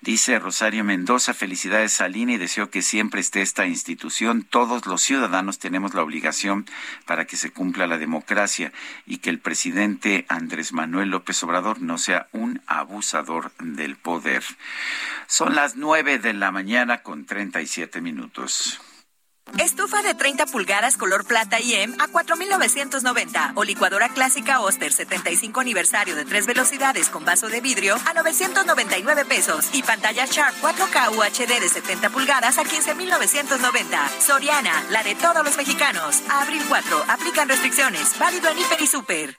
Dice 0.00 0.38
Rosario 0.38 0.84
Mendoza, 0.84 1.34
felicidades 1.34 2.00
a 2.00 2.08
Lina 2.08 2.32
y 2.32 2.38
deseo 2.38 2.70
que 2.70 2.82
siempre 2.82 3.20
esté 3.20 3.42
esta 3.42 3.66
institución. 3.66 4.42
Todos 4.42 4.86
los 4.86 5.02
ciudadanos 5.02 5.58
tenemos 5.58 5.94
la 5.94 6.02
obligación 6.02 6.66
para 7.06 7.26
que 7.26 7.36
se 7.36 7.50
cumpla 7.50 7.86
la 7.86 7.98
democracia 7.98 8.72
y 9.06 9.18
que 9.18 9.30
el 9.30 9.38
presidente 9.38 10.26
Andrés 10.28 10.72
Manuel 10.72 11.10
López 11.10 11.42
Obrador 11.42 11.80
no 11.80 11.98
sea 11.98 12.28
un 12.32 12.62
abusador 12.66 13.52
del 13.58 13.96
poder. 13.96 14.44
Son 15.26 15.54
las 15.54 15.76
nueve 15.76 16.18
de 16.18 16.32
la 16.32 16.52
mañana 16.52 17.02
con 17.02 17.26
37 17.26 18.00
minutos. 18.00 18.80
Estufa 19.56 20.02
de 20.02 20.14
30 20.14 20.46
pulgadas 20.46 20.96
color 20.96 21.24
plata 21.24 21.58
IM 21.60 21.94
a 21.98 22.08
4,990. 22.08 23.52
O 23.54 23.64
licuadora 23.64 24.08
clásica 24.10 24.60
Oster 24.60 24.92
75 24.92 25.60
aniversario 25.60 26.14
de 26.14 26.24
tres 26.24 26.46
velocidades 26.46 27.08
con 27.08 27.24
vaso 27.24 27.48
de 27.48 27.60
vidrio 27.60 27.96
a 28.06 28.12
999 28.12 29.24
pesos. 29.24 29.70
Y 29.72 29.82
pantalla 29.82 30.26
Sharp 30.26 30.54
4K 30.60 31.16
UHD 31.16 31.60
de 31.60 31.68
70 31.68 32.10
pulgadas 32.10 32.58
a 32.58 32.64
15,990. 32.64 34.08
Soriana, 34.20 34.84
la 34.90 35.02
de 35.02 35.14
todos 35.14 35.44
los 35.44 35.56
mexicanos. 35.56 36.22
Abril 36.28 36.62
4, 36.68 37.04
aplican 37.08 37.48
restricciones. 37.48 38.18
Válido 38.18 38.50
en 38.50 38.58
Hiper 38.58 38.82
y 38.82 38.86
Super. 38.86 39.38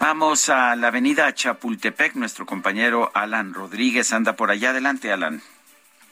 Vamos 0.00 0.48
a 0.48 0.76
la 0.76 0.88
avenida 0.88 1.34
Chapultepec. 1.34 2.14
Nuestro 2.14 2.46
compañero 2.46 3.10
Alan 3.14 3.52
Rodríguez 3.52 4.12
anda 4.12 4.34
por 4.34 4.50
allá. 4.50 4.70
Adelante, 4.70 5.12
Alan. 5.12 5.42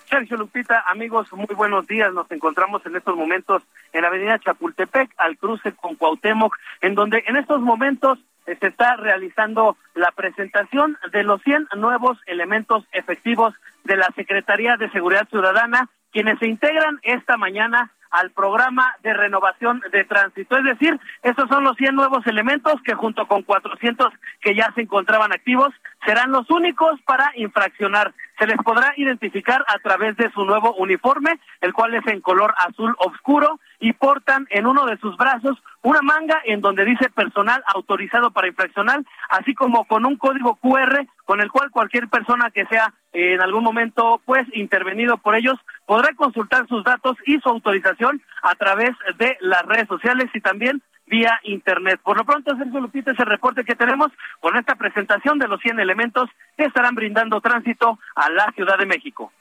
Sergio 0.08 0.36
Lupita, 0.36 0.84
amigos, 0.86 1.32
muy 1.32 1.54
buenos 1.54 1.86
días. 1.86 2.12
Nos 2.12 2.30
encontramos 2.30 2.84
en 2.86 2.96
estos 2.96 3.16
momentos 3.16 3.62
en 3.92 4.02
la 4.02 4.08
avenida 4.08 4.38
Chapultepec, 4.38 5.10
al 5.16 5.36
cruce 5.36 5.72
con 5.72 5.96
Cuauhtémoc, 5.96 6.56
en 6.80 6.94
donde 6.94 7.24
en 7.26 7.36
estos 7.36 7.60
momentos 7.60 8.18
se 8.44 8.66
está 8.66 8.96
realizando 8.96 9.76
la 9.94 10.12
presentación 10.12 10.96
de 11.12 11.24
los 11.24 11.42
100 11.42 11.68
nuevos 11.76 12.18
elementos 12.26 12.84
efectivos 12.92 13.54
de 13.84 13.96
la 13.96 14.08
Secretaría 14.14 14.76
de 14.76 14.90
Seguridad 14.90 15.28
Ciudadana, 15.28 15.88
quienes 16.12 16.38
se 16.38 16.46
integran 16.46 17.00
esta 17.02 17.36
mañana 17.36 17.90
al 18.10 18.30
programa 18.30 18.94
de 19.02 19.12
renovación 19.12 19.82
de 19.90 20.04
tránsito. 20.04 20.56
Es 20.56 20.64
decir, 20.64 20.98
estos 21.22 21.48
son 21.48 21.64
los 21.64 21.76
100 21.76 21.94
nuevos 21.94 22.26
elementos 22.26 22.80
que 22.82 22.94
junto 22.94 23.26
con 23.26 23.42
400 23.42 24.12
que 24.40 24.54
ya 24.54 24.72
se 24.74 24.82
encontraban 24.82 25.32
activos 25.32 25.74
serán 26.04 26.30
los 26.30 26.48
únicos 26.50 27.00
para 27.02 27.32
infraccionar. 27.34 28.14
Se 28.38 28.46
les 28.46 28.56
podrá 28.58 28.92
identificar 28.96 29.64
a 29.66 29.78
través 29.78 30.16
de 30.16 30.30
su 30.32 30.44
nuevo 30.44 30.74
uniforme, 30.74 31.40
el 31.60 31.72
cual 31.72 31.94
es 31.94 32.06
en 32.06 32.20
color 32.20 32.54
azul 32.58 32.94
oscuro 32.98 33.58
y 33.80 33.92
portan 33.92 34.46
en 34.50 34.66
uno 34.66 34.86
de 34.86 34.98
sus 34.98 35.16
brazos 35.16 35.58
una 35.82 36.02
manga 36.02 36.40
en 36.44 36.60
donde 36.60 36.84
dice 36.84 37.08
personal 37.10 37.62
autorizado 37.74 38.30
para 38.30 38.48
infraccionar, 38.48 39.02
así 39.28 39.54
como 39.54 39.84
con 39.84 40.04
un 40.04 40.16
código 40.16 40.56
QR 40.56 41.06
con 41.24 41.40
el 41.40 41.50
cual 41.50 41.70
cualquier 41.70 42.08
persona 42.08 42.50
que 42.50 42.66
sea 42.66 42.92
eh, 43.12 43.34
en 43.34 43.42
algún 43.42 43.64
momento 43.64 44.20
pues 44.24 44.46
intervenido 44.52 45.18
por 45.18 45.36
ellos 45.36 45.58
podrá 45.86 46.14
consultar 46.14 46.66
sus 46.68 46.84
datos 46.84 47.16
y 47.26 47.38
su 47.40 47.48
autorización 47.48 48.22
a 48.42 48.54
través 48.54 48.90
de 49.18 49.36
las 49.40 49.62
redes 49.62 49.88
sociales 49.88 50.26
y 50.34 50.40
también 50.40 50.82
vía 51.06 51.40
internet. 51.44 52.00
Por 52.02 52.16
lo 52.16 52.24
pronto, 52.24 52.56
Sergio 52.56 52.80
Lupita, 52.80 53.12
es 53.12 53.18
el 53.18 53.26
reporte 53.26 53.64
que 53.64 53.74
tenemos 53.74 54.12
con 54.40 54.56
esta 54.56 54.74
presentación 54.74 55.38
de 55.38 55.48
los 55.48 55.60
100 55.60 55.80
elementos 55.80 56.28
que 56.56 56.64
estarán 56.64 56.94
brindando 56.94 57.40
tránsito 57.40 57.98
a 58.14 58.30
la 58.30 58.52
Ciudad 58.52 58.78
de 58.78 58.86
México. 58.86 59.32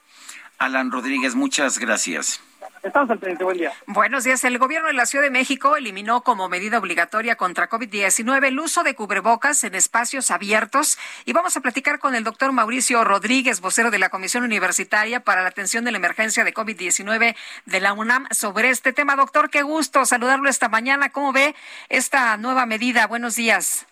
Alan 0.58 0.90
Rodríguez, 0.90 1.34
muchas 1.34 1.78
gracias. 1.78 2.42
Estamos 2.86 3.10
al 3.10 3.18
frente, 3.18 3.42
buen 3.42 3.58
día. 3.58 3.72
Buenos 3.86 4.22
días. 4.22 4.44
El 4.44 4.58
gobierno 4.58 4.86
de 4.86 4.94
la 4.94 5.06
Ciudad 5.06 5.24
de 5.24 5.30
México 5.30 5.76
eliminó 5.76 6.22
como 6.22 6.48
medida 6.48 6.78
obligatoria 6.78 7.34
contra 7.34 7.68
COVID-19 7.68 8.46
el 8.46 8.60
uso 8.60 8.84
de 8.84 8.94
cubrebocas 8.94 9.64
en 9.64 9.74
espacios 9.74 10.30
abiertos. 10.30 10.96
Y 11.24 11.32
vamos 11.32 11.56
a 11.56 11.60
platicar 11.60 11.98
con 11.98 12.14
el 12.14 12.22
doctor 12.22 12.52
Mauricio 12.52 13.02
Rodríguez, 13.02 13.60
vocero 13.60 13.90
de 13.90 13.98
la 13.98 14.08
Comisión 14.08 14.44
Universitaria 14.44 15.18
para 15.18 15.42
la 15.42 15.48
Atención 15.48 15.84
de 15.84 15.90
la 15.90 15.98
Emergencia 15.98 16.44
de 16.44 16.54
COVID-19 16.54 17.34
de 17.64 17.80
la 17.80 17.92
UNAM, 17.92 18.28
sobre 18.30 18.70
este 18.70 18.92
tema. 18.92 19.16
Doctor, 19.16 19.50
qué 19.50 19.62
gusto 19.62 20.04
saludarlo 20.04 20.48
esta 20.48 20.68
mañana. 20.68 21.10
¿Cómo 21.10 21.32
ve 21.32 21.56
esta 21.88 22.36
nueva 22.36 22.66
medida? 22.66 23.08
Buenos 23.08 23.34
días. 23.34 23.84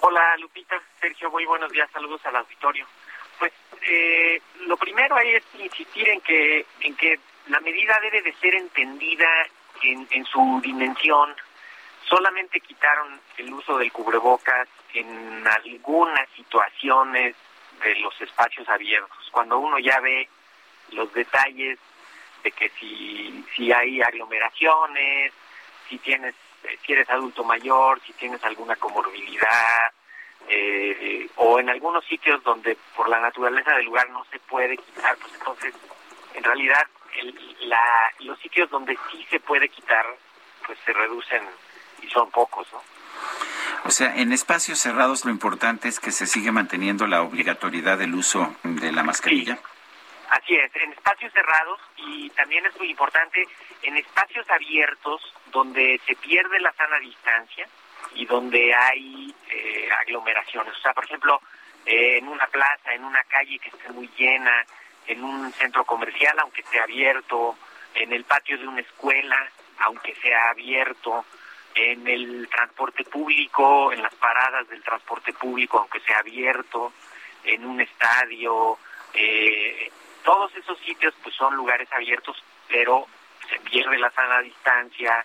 Hola, 0.00 0.36
Lupita. 0.36 0.76
Sergio, 1.00 1.30
muy 1.30 1.46
buenos 1.46 1.72
días. 1.72 1.88
Saludos 1.90 2.20
al 2.26 2.36
auditorio. 2.36 2.86
Pues 3.38 3.52
eh, 3.88 4.42
lo 4.66 4.76
primero 4.76 5.16
ahí 5.16 5.36
es 5.36 5.44
insistir 5.58 6.06
en 6.06 6.20
que, 6.20 6.66
en 6.80 6.94
que 6.96 7.18
la 7.52 7.60
medida 7.60 8.00
debe 8.00 8.22
de 8.22 8.32
ser 8.34 8.54
entendida 8.54 9.28
en, 9.82 10.08
en 10.10 10.24
su 10.24 10.60
dimensión. 10.62 11.34
Solamente 12.08 12.60
quitaron 12.60 13.20
el 13.36 13.52
uso 13.52 13.76
del 13.76 13.92
cubrebocas 13.92 14.68
en 14.94 15.46
algunas 15.46 16.28
situaciones 16.30 17.36
de 17.84 17.94
los 17.96 18.18
espacios 18.22 18.66
abiertos. 18.70 19.28
Cuando 19.30 19.58
uno 19.58 19.78
ya 19.78 20.00
ve 20.00 20.28
los 20.92 21.12
detalles 21.12 21.78
de 22.42 22.52
que 22.52 22.70
si, 22.70 23.44
si 23.54 23.70
hay 23.70 24.00
aglomeraciones, 24.00 25.32
si 25.88 25.98
tienes, 25.98 26.34
si 26.86 26.92
eres 26.94 27.08
adulto 27.10 27.44
mayor, 27.44 28.00
si 28.06 28.14
tienes 28.14 28.42
alguna 28.44 28.76
comorbilidad, 28.76 29.92
eh, 30.48 31.28
o 31.36 31.60
en 31.60 31.68
algunos 31.68 32.04
sitios 32.06 32.42
donde 32.42 32.76
por 32.96 33.10
la 33.10 33.20
naturaleza 33.20 33.76
del 33.76 33.84
lugar 33.84 34.08
no 34.08 34.24
se 34.30 34.38
puede 34.40 34.76
quitar, 34.78 35.16
pues 35.16 35.34
entonces 35.34 35.74
en 36.34 36.44
realidad 36.44 36.86
el, 37.18 37.56
la, 37.68 38.12
los 38.20 38.38
sitios 38.40 38.70
donde 38.70 38.96
sí 39.10 39.26
se 39.30 39.40
puede 39.40 39.68
quitar, 39.68 40.04
pues 40.66 40.78
se 40.84 40.92
reducen 40.92 41.42
y 42.02 42.08
son 42.08 42.30
pocos, 42.30 42.66
¿no? 42.72 42.82
O 43.84 43.90
sea, 43.90 44.14
en 44.16 44.32
espacios 44.32 44.78
cerrados 44.78 45.24
lo 45.24 45.30
importante 45.30 45.88
es 45.88 45.98
que 45.98 46.12
se 46.12 46.26
sigue 46.26 46.52
manteniendo 46.52 47.06
la 47.06 47.22
obligatoriedad 47.22 47.98
del 47.98 48.14
uso 48.14 48.54
de 48.62 48.92
la 48.92 49.02
mascarilla. 49.02 49.58
Así 50.30 50.54
es, 50.54 50.74
en 50.76 50.92
espacios 50.92 51.32
cerrados 51.32 51.80
y 51.96 52.30
también 52.30 52.64
es 52.64 52.76
muy 52.78 52.90
importante 52.90 53.46
en 53.82 53.96
espacios 53.96 54.48
abiertos 54.50 55.20
donde 55.50 56.00
se 56.06 56.14
pierde 56.16 56.60
la 56.60 56.72
sana 56.72 56.98
distancia 57.00 57.66
y 58.14 58.24
donde 58.24 58.74
hay 58.74 59.34
eh, 59.50 59.88
aglomeraciones. 60.00 60.74
O 60.74 60.80
sea, 60.80 60.94
por 60.94 61.04
ejemplo, 61.04 61.40
eh, 61.84 62.18
en 62.18 62.28
una 62.28 62.46
plaza, 62.46 62.94
en 62.94 63.04
una 63.04 63.22
calle 63.24 63.58
que 63.58 63.68
esté 63.68 63.90
muy 63.90 64.08
llena, 64.16 64.64
en 65.06 65.24
un 65.24 65.52
centro 65.52 65.84
comercial, 65.84 66.38
aunque 66.38 66.62
esté 66.62 66.80
abierto, 66.80 67.56
en 67.94 68.12
el 68.12 68.24
patio 68.24 68.58
de 68.58 68.66
una 68.66 68.80
escuela, 68.80 69.50
aunque 69.78 70.14
sea 70.16 70.50
abierto, 70.50 71.24
en 71.74 72.06
el 72.06 72.48
transporte 72.48 73.04
público, 73.04 73.92
en 73.92 74.02
las 74.02 74.14
paradas 74.14 74.68
del 74.68 74.82
transporte 74.82 75.32
público, 75.32 75.78
aunque 75.78 76.00
sea 76.00 76.18
abierto, 76.18 76.92
en 77.44 77.64
un 77.64 77.80
estadio, 77.80 78.78
eh, 79.14 79.90
todos 80.22 80.54
esos 80.56 80.78
sitios 80.80 81.14
pues 81.22 81.34
son 81.34 81.56
lugares 81.56 81.90
abiertos, 81.92 82.42
pero 82.68 83.06
se 83.48 83.58
pierde 83.60 83.98
la 83.98 84.10
sana 84.10 84.40
distancia, 84.40 85.24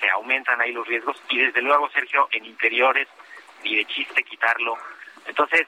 se 0.00 0.08
aumentan 0.10 0.60
ahí 0.60 0.72
los 0.72 0.86
riesgos 0.86 1.20
y 1.28 1.38
desde 1.38 1.60
luego, 1.60 1.90
Sergio, 1.90 2.28
en 2.32 2.46
interiores, 2.46 3.08
ni 3.64 3.76
de 3.76 3.84
chiste 3.86 4.22
quitarlo. 4.22 4.78
Entonces, 5.26 5.66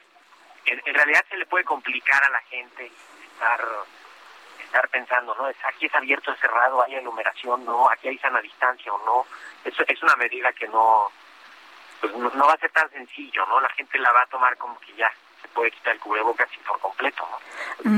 en, 0.65 0.81
en 0.85 0.93
realidad 0.93 1.25
se 1.29 1.37
le 1.37 1.45
puede 1.45 1.65
complicar 1.65 2.23
a 2.23 2.29
la 2.29 2.41
gente 2.43 2.91
estar 3.41 3.67
estar 4.63 4.87
pensando, 4.89 5.35
¿no? 5.35 5.49
Es, 5.49 5.57
aquí 5.65 5.87
es 5.87 5.95
abierto, 5.95 6.31
es 6.31 6.39
cerrado, 6.39 6.81
hay 6.81 6.95
aglomeración, 6.95 7.65
¿no? 7.65 7.89
Aquí 7.89 8.07
hay 8.07 8.17
sana 8.19 8.39
distancia 8.39 8.93
o 8.93 9.05
no. 9.05 9.25
Eso 9.65 9.83
es 9.85 10.01
una 10.01 10.15
medida 10.15 10.53
que 10.53 10.67
no, 10.67 11.11
pues 11.99 12.15
no, 12.15 12.29
no 12.29 12.45
va 12.45 12.53
a 12.53 12.57
ser 12.57 12.71
tan 12.71 12.89
sencillo, 12.91 13.45
¿no? 13.47 13.59
La 13.59 13.69
gente 13.69 13.99
la 13.99 14.11
va 14.13 14.21
a 14.21 14.27
tomar 14.27 14.55
como 14.57 14.79
que 14.79 14.93
ya 14.93 15.11
se 15.41 15.47
puede 15.49 15.71
quitar 15.71 15.93
el 15.93 15.99
cubrebocas 15.99 16.47
y 16.53 16.57
por 16.59 16.79
completo, 16.79 17.27
¿no? 17.29 17.37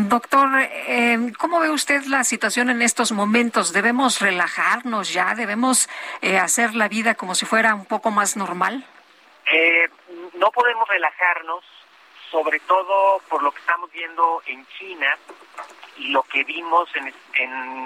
Doctor, 0.09 0.49
eh, 0.61 1.31
¿cómo 1.37 1.59
ve 1.59 1.69
usted 1.69 2.03
la 2.05 2.23
situación 2.23 2.71
en 2.71 2.81
estos 2.81 3.11
momentos? 3.11 3.71
¿Debemos 3.71 4.19
relajarnos 4.19 5.13
ya? 5.13 5.35
¿Debemos 5.35 5.89
eh, 6.21 6.39
hacer 6.39 6.73
la 6.73 6.87
vida 6.87 7.13
como 7.13 7.35
si 7.35 7.45
fuera 7.45 7.75
un 7.75 7.85
poco 7.85 8.09
más 8.09 8.35
normal? 8.35 8.83
Eh, 9.51 9.89
no 10.35 10.49
podemos 10.51 10.87
relajarnos, 10.87 11.63
sobre 12.33 12.59
todo 12.61 13.21
por 13.29 13.43
lo 13.43 13.51
que 13.51 13.59
estamos 13.59 13.91
viendo 13.91 14.41
en 14.47 14.65
China 14.79 15.15
y 15.97 16.07
lo 16.07 16.23
que 16.23 16.43
vimos 16.43 16.89
en, 16.95 17.13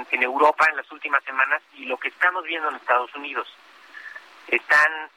en, 0.10 0.24
Europa 0.24 0.66
en 0.70 0.78
las 0.78 0.90
últimas 0.90 1.22
semanas 1.26 1.62
y 1.74 1.84
lo 1.84 1.98
que 1.98 2.08
estamos 2.08 2.46
viendo 2.46 2.70
en 2.70 2.78
Estados 2.78 3.14
Unidos. 3.14 3.46
Están 4.48 5.10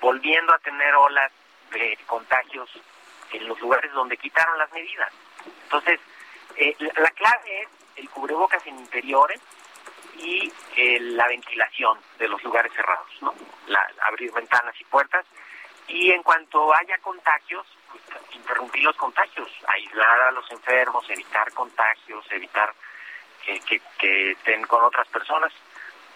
volviendo 0.00 0.54
a 0.54 0.58
tener 0.60 0.94
olas 0.94 1.32
de 1.72 1.98
contagios 2.06 2.70
en 3.32 3.48
los 3.48 3.60
lugares 3.60 3.92
donde 3.92 4.16
quitaron 4.16 4.56
las 4.56 4.72
medidas. 4.72 5.12
Entonces, 5.64 5.98
eh, 6.54 6.76
la, 6.78 6.92
la 7.02 7.10
clave 7.10 7.62
es 7.62 7.68
el 7.96 8.08
cubrebocas 8.10 8.64
en 8.68 8.78
interiores 8.78 9.40
y 10.16 10.52
eh, 10.76 11.00
la 11.00 11.26
ventilación 11.26 11.98
de 12.20 12.28
los 12.28 12.40
lugares 12.44 12.72
cerrados, 12.72 13.10
¿no? 13.20 13.34
La, 13.66 13.84
abrir 14.04 14.32
ventanas 14.32 14.80
y 14.80 14.84
puertas. 14.84 15.26
Y 15.88 16.12
en 16.12 16.22
cuanto 16.22 16.72
haya 16.72 16.98
contagios, 16.98 17.66
interrumpir 18.32 18.82
los 18.82 18.96
contagios, 18.96 19.50
aislar 19.66 20.20
a 20.22 20.30
los 20.30 20.50
enfermos, 20.50 21.08
evitar 21.10 21.52
contagios, 21.52 22.24
evitar 22.30 22.72
que, 23.44 23.60
que, 23.60 23.80
que 23.98 24.30
estén 24.32 24.66
con 24.66 24.84
otras 24.84 25.08
personas. 25.08 25.52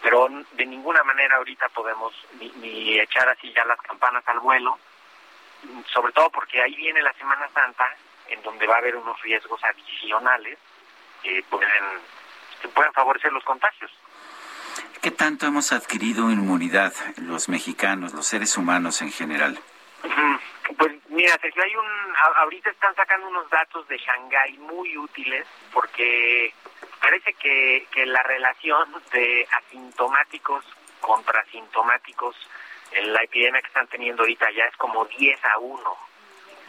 Pero 0.02 0.28
de 0.52 0.66
ninguna 0.66 1.02
manera 1.04 1.36
ahorita 1.36 1.68
podemos 1.68 2.14
ni, 2.38 2.98
echar 2.98 3.28
así 3.28 3.52
ya 3.52 3.64
las 3.64 3.80
campanas 3.82 4.26
al 4.26 4.40
vuelo, 4.40 4.78
sobre 5.92 6.12
todo 6.12 6.30
porque 6.30 6.62
ahí 6.62 6.74
viene 6.74 7.02
la 7.02 7.12
Semana 7.14 7.48
Santa, 7.52 7.94
en 8.28 8.42
donde 8.42 8.66
va 8.66 8.76
a 8.76 8.78
haber 8.78 8.96
unos 8.96 9.20
riesgos 9.20 9.62
adicionales 9.62 10.58
que 11.22 11.44
pueden, 11.50 11.84
que 12.62 12.68
pueden 12.68 12.92
favorecer 12.92 13.32
los 13.32 13.44
contagios. 13.44 13.90
¿Qué 15.02 15.10
tanto 15.10 15.46
hemos 15.46 15.72
adquirido 15.72 16.30
inmunidad 16.30 16.92
los 17.16 17.48
mexicanos, 17.48 18.14
los 18.14 18.26
seres 18.26 18.56
humanos 18.56 19.02
en 19.02 19.12
general? 19.12 19.58
Pues 20.78 20.92
mira, 21.08 21.36
Sergio, 21.40 21.62
hay 21.62 21.76
un, 21.76 22.14
ahorita 22.36 22.70
están 22.70 22.94
sacando 22.94 23.28
unos 23.28 23.48
datos 23.50 23.86
de 23.88 23.98
Shanghái 23.98 24.56
muy 24.58 24.96
útiles 24.96 25.46
porque 25.72 26.54
parece 27.00 27.34
que, 27.34 27.86
que 27.90 28.06
la 28.06 28.22
relación 28.22 28.90
de 29.12 29.46
asintomáticos 29.50 30.64
contra 31.00 31.40
asintomáticos 31.40 32.36
en 32.92 33.12
la 33.12 33.22
epidemia 33.22 33.60
que 33.60 33.68
están 33.68 33.88
teniendo 33.88 34.22
ahorita 34.22 34.50
ya 34.50 34.64
es 34.64 34.76
como 34.76 35.04
10 35.04 35.44
a 35.44 35.58
1. 35.58 35.96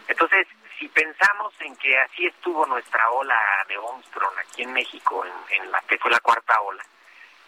Entonces, 0.08 0.48
si 0.78 0.88
pensamos 0.88 1.54
en 1.62 1.76
que 1.78 1.98
así 2.00 2.26
estuvo 2.26 2.66
nuestra 2.66 3.10
ola 3.12 3.38
de 3.68 3.78
Omicron 3.78 4.34
aquí 4.40 4.64
en 4.64 4.74
México, 4.74 5.26
en, 5.26 5.62
en 5.62 5.72
la 5.72 5.80
que 5.82 5.98
fue 5.98 6.12
la 6.12 6.20
cuarta 6.20 6.60
ola, 6.62 6.84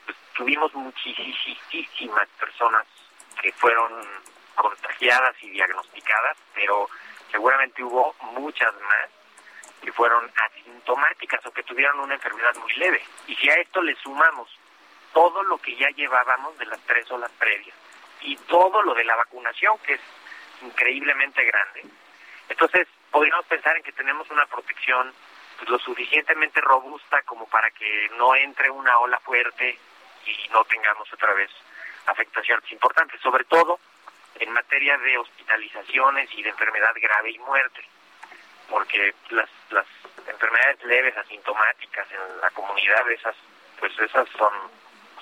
pues 0.05 0.17
tuvimos 0.35 0.73
muchísimas 0.73 2.27
personas 2.39 2.85
que 3.41 3.51
fueron 3.53 3.91
contagiadas 4.55 5.35
y 5.41 5.49
diagnosticadas, 5.49 6.37
pero 6.53 6.89
seguramente 7.31 7.83
hubo 7.83 8.15
muchas 8.33 8.73
más 8.81 9.09
que 9.81 9.91
fueron 9.91 10.31
asintomáticas 10.35 11.45
o 11.45 11.51
que 11.51 11.63
tuvieron 11.63 11.99
una 11.99 12.15
enfermedad 12.15 12.55
muy 12.55 12.73
leve. 12.75 13.03
Y 13.27 13.35
si 13.35 13.49
a 13.49 13.55
esto 13.55 13.81
le 13.81 13.95
sumamos 13.95 14.49
todo 15.13 15.43
lo 15.43 15.57
que 15.57 15.75
ya 15.75 15.89
llevábamos 15.89 16.57
de 16.57 16.65
las 16.65 16.79
tres 16.81 17.09
olas 17.11 17.31
previas 17.37 17.75
y 18.21 18.35
todo 18.37 18.81
lo 18.81 18.93
de 18.93 19.03
la 19.03 19.15
vacunación, 19.15 19.77
que 19.79 19.95
es 19.95 20.01
increíblemente 20.61 21.43
grande, 21.43 21.85
entonces 22.47 22.87
podríamos 23.11 23.45
pensar 23.45 23.75
en 23.75 23.83
que 23.83 23.91
tenemos 23.91 24.29
una 24.31 24.45
protección 24.45 25.13
pues, 25.57 25.69
lo 25.69 25.79
suficientemente 25.79 26.61
robusta 26.61 27.21
como 27.23 27.47
para 27.47 27.69
que 27.71 28.09
no 28.17 28.35
entre 28.35 28.69
una 28.69 28.97
ola 28.99 29.19
fuerte 29.19 29.77
y 30.25 30.49
no 30.49 30.63
tengamos 30.65 31.11
otra 31.11 31.33
vez 31.33 31.51
afectaciones 32.05 32.69
importantes, 32.71 33.19
sobre 33.21 33.43
todo 33.45 33.79
en 34.39 34.51
materia 34.51 34.97
de 34.97 35.17
hospitalizaciones 35.17 36.29
y 36.35 36.43
de 36.43 36.49
enfermedad 36.49 36.93
grave 37.01 37.31
y 37.31 37.39
muerte, 37.39 37.81
porque 38.69 39.13
las, 39.29 39.49
las 39.71 39.85
enfermedades 40.27 40.83
leves, 40.83 41.15
asintomáticas 41.17 42.07
en 42.11 42.41
la 42.41 42.49
comunidad, 42.51 43.09
esas, 43.11 43.35
pues 43.79 43.91
esas 43.99 44.27
son, 44.37 44.53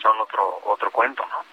son 0.01 0.19
otro, 0.19 0.61
otro 0.65 0.91
cuento, 0.91 1.25
¿no? 1.27 1.43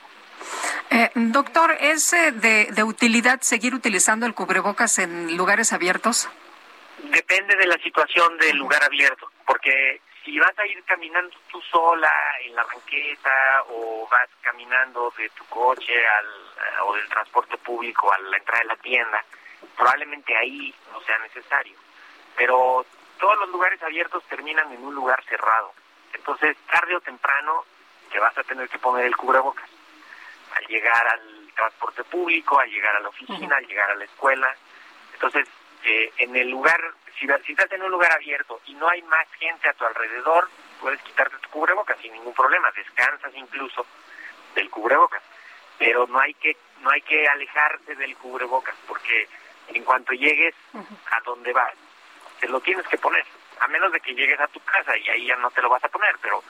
Eh, 0.91 1.11
doctor, 1.15 1.77
¿es 1.81 2.13
eh, 2.13 2.33
de, 2.33 2.69
de 2.71 2.83
utilidad 2.85 3.41
seguir 3.41 3.75
utilizando 3.75 4.25
el 4.27 4.35
cubrebocas 4.35 4.99
en 4.99 5.37
lugares 5.37 5.73
abiertos? 5.73 6.29
Depende 7.03 7.57
de 7.57 7.67
la 7.67 7.77
situación 7.79 8.39
del 8.39 8.57
lugar 8.57 8.83
abierto, 8.83 9.31
porque 9.47 10.01
si 10.29 10.39
vas 10.39 10.59
a 10.59 10.67
ir 10.67 10.85
caminando 10.85 11.35
tú 11.51 11.59
sola 11.63 12.13
en 12.45 12.55
la 12.55 12.63
banqueta 12.63 13.65
o 13.71 14.07
vas 14.11 14.29
caminando 14.43 15.11
de 15.17 15.31
tu 15.31 15.43
coche 15.47 16.07
al, 16.07 16.27
eh, 16.27 16.81
o 16.85 16.95
del 16.97 17.09
transporte 17.09 17.57
público 17.57 18.13
a 18.13 18.19
la 18.19 18.37
entrada 18.37 18.61
de 18.61 18.69
la 18.69 18.77
tienda, 18.77 19.25
probablemente 19.75 20.37
ahí 20.37 20.75
no 20.93 21.01
sea 21.01 21.19
necesario. 21.21 21.79
Pero 22.37 22.85
todos 23.19 23.39
los 23.39 23.49
lugares 23.49 23.83
abiertos 23.83 24.23
terminan 24.25 24.71
en 24.71 24.85
un 24.85 24.95
lugar 24.95 25.25
cerrado. 25.25 25.73
Entonces, 26.13 26.59
tarde 26.71 26.95
o 26.95 27.01
temprano 27.01 27.65
te 28.13 28.19
vas 28.19 28.37
a 28.37 28.45
tener 28.45 28.69
que 28.69 28.79
poner 28.79 29.07
el 29.07 29.17
cubrebocas. 29.17 29.69
Al 30.57 30.67
llegar 30.67 31.09
al 31.09 31.53
transporte 31.57 32.05
público, 32.05 32.59
al 32.59 32.69
llegar 32.69 32.97
a 32.97 33.01
la 33.01 33.09
oficina, 33.09 33.57
al 33.57 33.67
llegar 33.67 33.91
a 33.93 33.95
la 33.95 34.05
escuela. 34.05 34.55
Entonces, 35.15 35.49
eh, 35.85 36.13
en 36.19 36.37
el 36.37 36.51
lugar 36.51 36.79
si, 37.19 37.27
si 37.45 37.53
estás 37.53 37.71
en 37.73 37.83
un 37.83 37.91
lugar 37.91 38.13
abierto 38.13 38.61
y 38.67 38.75
no 38.75 38.89
hay 38.89 39.03
más 39.03 39.27
gente 39.39 39.69
a 39.69 39.75
tu 39.75 39.85
alrededor, 39.85 40.49
puedes 40.81 41.01
quitarte 41.03 41.37
tu 41.39 41.51
cubrebocas 41.51 41.99
sin 41.99 42.13
ningún 42.13 42.35
problema, 42.35 42.71
descansas 42.73 43.33
incluso 43.35 43.87
del 44.55 44.71
cubrebocas, 44.71 45.23
pero 45.79 46.07
no 46.07 46.19
hay 46.19 46.35
que 46.35 46.57
no 46.81 46.91
hay 46.91 47.03
que 47.03 47.27
alejarse 47.27 47.95
del 47.97 48.17
cubrebocas 48.17 48.75
porque 48.87 49.29
en 49.69 49.85
cuanto 49.85 50.13
llegues 50.13 50.55
a 50.75 51.21
donde 51.25 51.53
vas, 51.53 51.75
te 52.41 52.49
lo 52.49 52.61
tienes 52.61 52.87
que 52.87 52.99
poner, 52.99 53.25
a 53.61 53.69
menos 53.69 53.93
de 53.93 54.01
que 54.01 54.15
llegues 54.15 54.39
a 54.41 54.49
tu 54.49 54.61
casa 54.61 54.97
y 54.97 55.09
ahí 55.09 55.27
ya 55.27 55.37
no 55.37 55.51
te 55.51 55.61
lo 55.61 55.69
vas 55.69 55.85
a 55.85 55.89
poner, 55.89 56.17
pero 56.23 56.43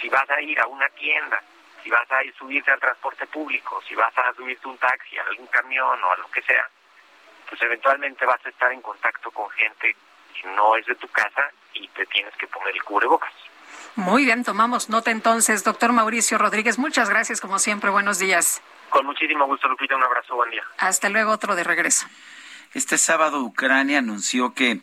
si 0.00 0.08
vas 0.08 0.28
a 0.30 0.40
ir 0.40 0.58
a 0.60 0.66
una 0.66 0.88
tienda, 0.90 1.40
si 1.82 1.90
vas 1.90 2.10
a 2.10 2.24
ir 2.24 2.34
subirte 2.34 2.70
al 2.70 2.80
transporte 2.80 3.26
público, 3.26 3.82
si 3.86 3.94
vas 3.94 4.16
a 4.16 4.32
subirte 4.32 4.66
un 4.68 4.78
taxi, 4.78 5.18
a 5.18 5.22
algún 5.24 5.46
camión 5.48 6.02
o 6.02 6.12
a 6.12 6.16
lo 6.16 6.30
que 6.30 6.42
sea, 6.42 6.68
pues 7.48 7.60
eventualmente 7.62 8.24
vas 8.26 8.44
a 8.44 8.48
estar 8.48 8.72
en 8.72 8.82
contacto 8.82 9.30
con 9.30 9.48
gente 9.50 9.96
que 10.34 10.48
no 10.48 10.76
es 10.76 10.86
de 10.86 10.94
tu 10.96 11.08
casa 11.08 11.50
y 11.74 11.88
te 11.88 12.06
tienes 12.06 12.34
que 12.36 12.46
poner 12.46 12.74
el 12.74 12.82
cubrebocas. 12.82 13.32
Muy 13.96 14.24
bien, 14.24 14.44
tomamos 14.44 14.88
nota 14.88 15.10
entonces. 15.10 15.64
Doctor 15.64 15.92
Mauricio 15.92 16.38
Rodríguez, 16.38 16.78
muchas 16.78 17.10
gracias 17.10 17.40
como 17.40 17.58
siempre. 17.58 17.90
Buenos 17.90 18.18
días. 18.18 18.62
Con 18.90 19.06
muchísimo 19.06 19.46
gusto, 19.46 19.68
Lupita. 19.68 19.96
Un 19.96 20.04
abrazo. 20.04 20.36
Buen 20.36 20.50
día. 20.50 20.62
Hasta 20.78 21.08
luego, 21.08 21.32
otro 21.32 21.54
de 21.54 21.64
regreso. 21.64 22.06
Este 22.74 22.98
sábado 22.98 23.40
Ucrania 23.40 23.98
anunció 23.98 24.54
que 24.54 24.80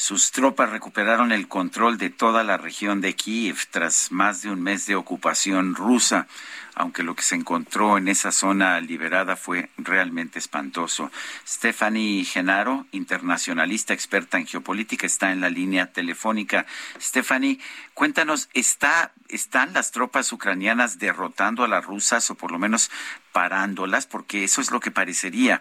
sus 0.00 0.32
tropas 0.32 0.70
recuperaron 0.70 1.30
el 1.30 1.46
control 1.46 1.98
de 1.98 2.08
toda 2.08 2.42
la 2.42 2.56
región 2.56 3.02
de 3.02 3.14
Kiev 3.14 3.66
tras 3.70 4.10
más 4.10 4.40
de 4.40 4.50
un 4.50 4.62
mes 4.62 4.86
de 4.86 4.96
ocupación 4.96 5.74
rusa 5.74 6.26
aunque 6.74 7.02
lo 7.02 7.14
que 7.14 7.22
se 7.22 7.34
encontró 7.34 7.98
en 7.98 8.08
esa 8.08 8.32
zona 8.32 8.80
liberada 8.80 9.36
fue 9.36 9.68
realmente 9.76 10.38
espantoso. 10.38 11.10
Stephanie 11.46 12.24
Genaro, 12.24 12.86
internacionalista 12.92 13.92
experta 13.92 14.38
en 14.38 14.46
geopolítica, 14.46 15.04
está 15.04 15.32
en 15.32 15.42
la 15.42 15.50
línea 15.50 15.92
telefónica. 15.92 16.64
Stephanie, 16.98 17.58
cuéntanos, 17.92 18.48
¿está, 18.54 19.12
¿están 19.28 19.74
las 19.74 19.90
tropas 19.90 20.32
ucranianas 20.32 20.98
derrotando 20.98 21.64
a 21.64 21.68
las 21.68 21.84
rusas 21.84 22.30
o 22.30 22.34
por 22.34 22.50
lo 22.50 22.58
menos 22.58 22.90
parándolas? 23.32 24.06
Porque 24.06 24.44
eso 24.44 24.62
es 24.62 24.70
lo 24.70 24.80
que 24.80 24.90
parecería. 24.90 25.60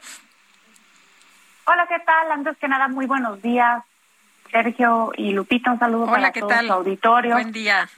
Hola, 1.65 1.85
¿qué 1.89 1.99
tal? 2.05 2.31
Antes 2.31 2.57
que 2.59 2.69
nada, 2.69 2.87
muy 2.87 3.07
buenos 3.07 3.41
días. 3.41 3.83
Sergio 4.51 5.11
y 5.15 5.31
Lupita, 5.31 5.71
un 5.71 5.79
saludo 5.79 6.05
para 6.07 6.31
todo 6.31 6.49
su 6.49 6.73
auditorio. 6.73 7.33
Buen 7.33 7.51
día. 7.51 7.89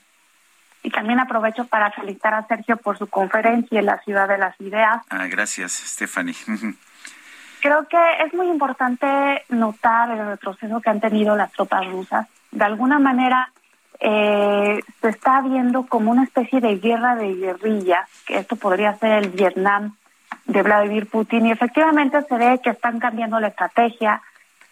Y 0.83 0.89
también 0.89 1.19
aprovecho 1.19 1.65
para 1.65 1.91
felicitar 1.91 2.33
a 2.33 2.47
Sergio 2.47 2.77
por 2.77 2.97
su 2.97 3.07
conferencia 3.07 3.79
en 3.79 3.85
la 3.85 3.99
Ciudad 3.99 4.27
de 4.27 4.37
las 4.37 4.59
Ideas. 4.59 5.03
Ah, 5.09 5.27
gracias, 5.27 5.71
Stephanie. 5.71 6.35
Creo 7.61 7.87
que 7.87 7.97
es 8.25 8.33
muy 8.33 8.47
importante 8.47 9.43
notar 9.49 10.09
el 10.09 10.25
retroceso 10.25 10.81
que 10.81 10.89
han 10.89 10.99
tenido 10.99 11.35
las 11.35 11.51
tropas 11.51 11.85
rusas. 11.85 12.27
De 12.49 12.65
alguna 12.65 12.97
manera 12.97 13.51
eh, 13.99 14.79
se 14.99 15.09
está 15.09 15.41
viendo 15.41 15.85
como 15.85 16.09
una 16.09 16.23
especie 16.23 16.59
de 16.59 16.77
guerra 16.77 17.15
de 17.15 17.35
guerrillas, 17.35 18.09
que 18.25 18.39
esto 18.39 18.55
podría 18.55 18.95
ser 18.95 19.23
el 19.23 19.29
Vietnam 19.29 19.95
de 20.45 20.63
Vladimir 20.63 21.05
Putin, 21.05 21.45
y 21.45 21.51
efectivamente 21.51 22.23
se 22.23 22.35
ve 22.35 22.59
que 22.63 22.71
están 22.71 22.99
cambiando 22.99 23.39
la 23.39 23.49
estrategia, 23.49 24.23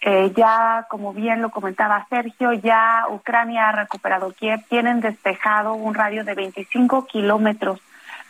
eh, 0.02 0.32
ya, 0.36 0.88
como 0.90 1.14
bien 1.14 1.42
lo 1.42 1.50
comentaba 1.50 2.08
Sergio, 2.10 2.54
ya 2.54 3.06
Ucrania 3.10 3.70
ha 3.70 3.72
recuperado 3.74 4.32
Kiev, 4.32 4.62
tienen 4.70 5.02
despejado 5.02 5.74
un 5.74 5.94
radio 5.94 6.24
de 6.24 6.36
25 6.36 7.06
kilómetros 7.06 7.82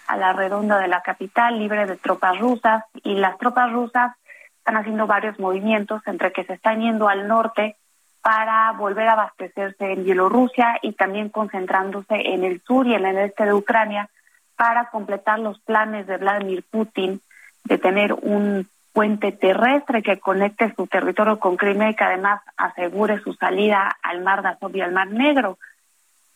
a 0.07 0.17
la 0.17 0.33
redonda 0.33 0.79
de 0.79 0.87
la 0.87 1.01
capital, 1.01 1.59
libre 1.59 1.85
de 1.85 1.97
tropas 1.97 2.39
rusas, 2.39 2.83
y 3.03 3.15
las 3.15 3.37
tropas 3.37 3.71
rusas 3.71 4.15
están 4.57 4.77
haciendo 4.77 5.05
varios 5.05 5.39
movimientos, 5.39 6.01
entre 6.07 6.31
que 6.31 6.43
se 6.43 6.53
están 6.53 6.81
yendo 6.81 7.07
al 7.07 7.27
norte 7.27 7.75
para 8.21 8.71
volver 8.71 9.07
a 9.07 9.13
abastecerse 9.13 9.93
en 9.93 10.03
Bielorrusia 10.03 10.79
y 10.81 10.93
también 10.93 11.29
concentrándose 11.29 12.15
en 12.33 12.43
el 12.43 12.61
sur 12.61 12.87
y 12.87 12.95
en 12.95 13.05
el 13.05 13.17
este 13.17 13.45
de 13.45 13.53
Ucrania 13.53 14.09
para 14.55 14.89
completar 14.89 15.39
los 15.39 15.59
planes 15.61 16.07
de 16.07 16.17
Vladimir 16.17 16.65
Putin 16.69 17.21
de 17.63 17.77
tener 17.77 18.13
un 18.13 18.67
puente 18.93 19.31
terrestre 19.31 20.01
que 20.01 20.19
conecte 20.19 20.73
su 20.75 20.87
territorio 20.87 21.39
con 21.39 21.57
Crimea 21.57 21.91
y 21.91 21.95
que 21.95 22.03
además 22.03 22.41
asegure 22.57 23.19
su 23.21 23.33
salida 23.33 23.97
al 24.01 24.21
Mar 24.21 24.41
de 24.41 24.49
Azov 24.49 24.75
y 24.75 24.81
al 24.81 24.91
Mar 24.91 25.09
Negro. 25.09 25.57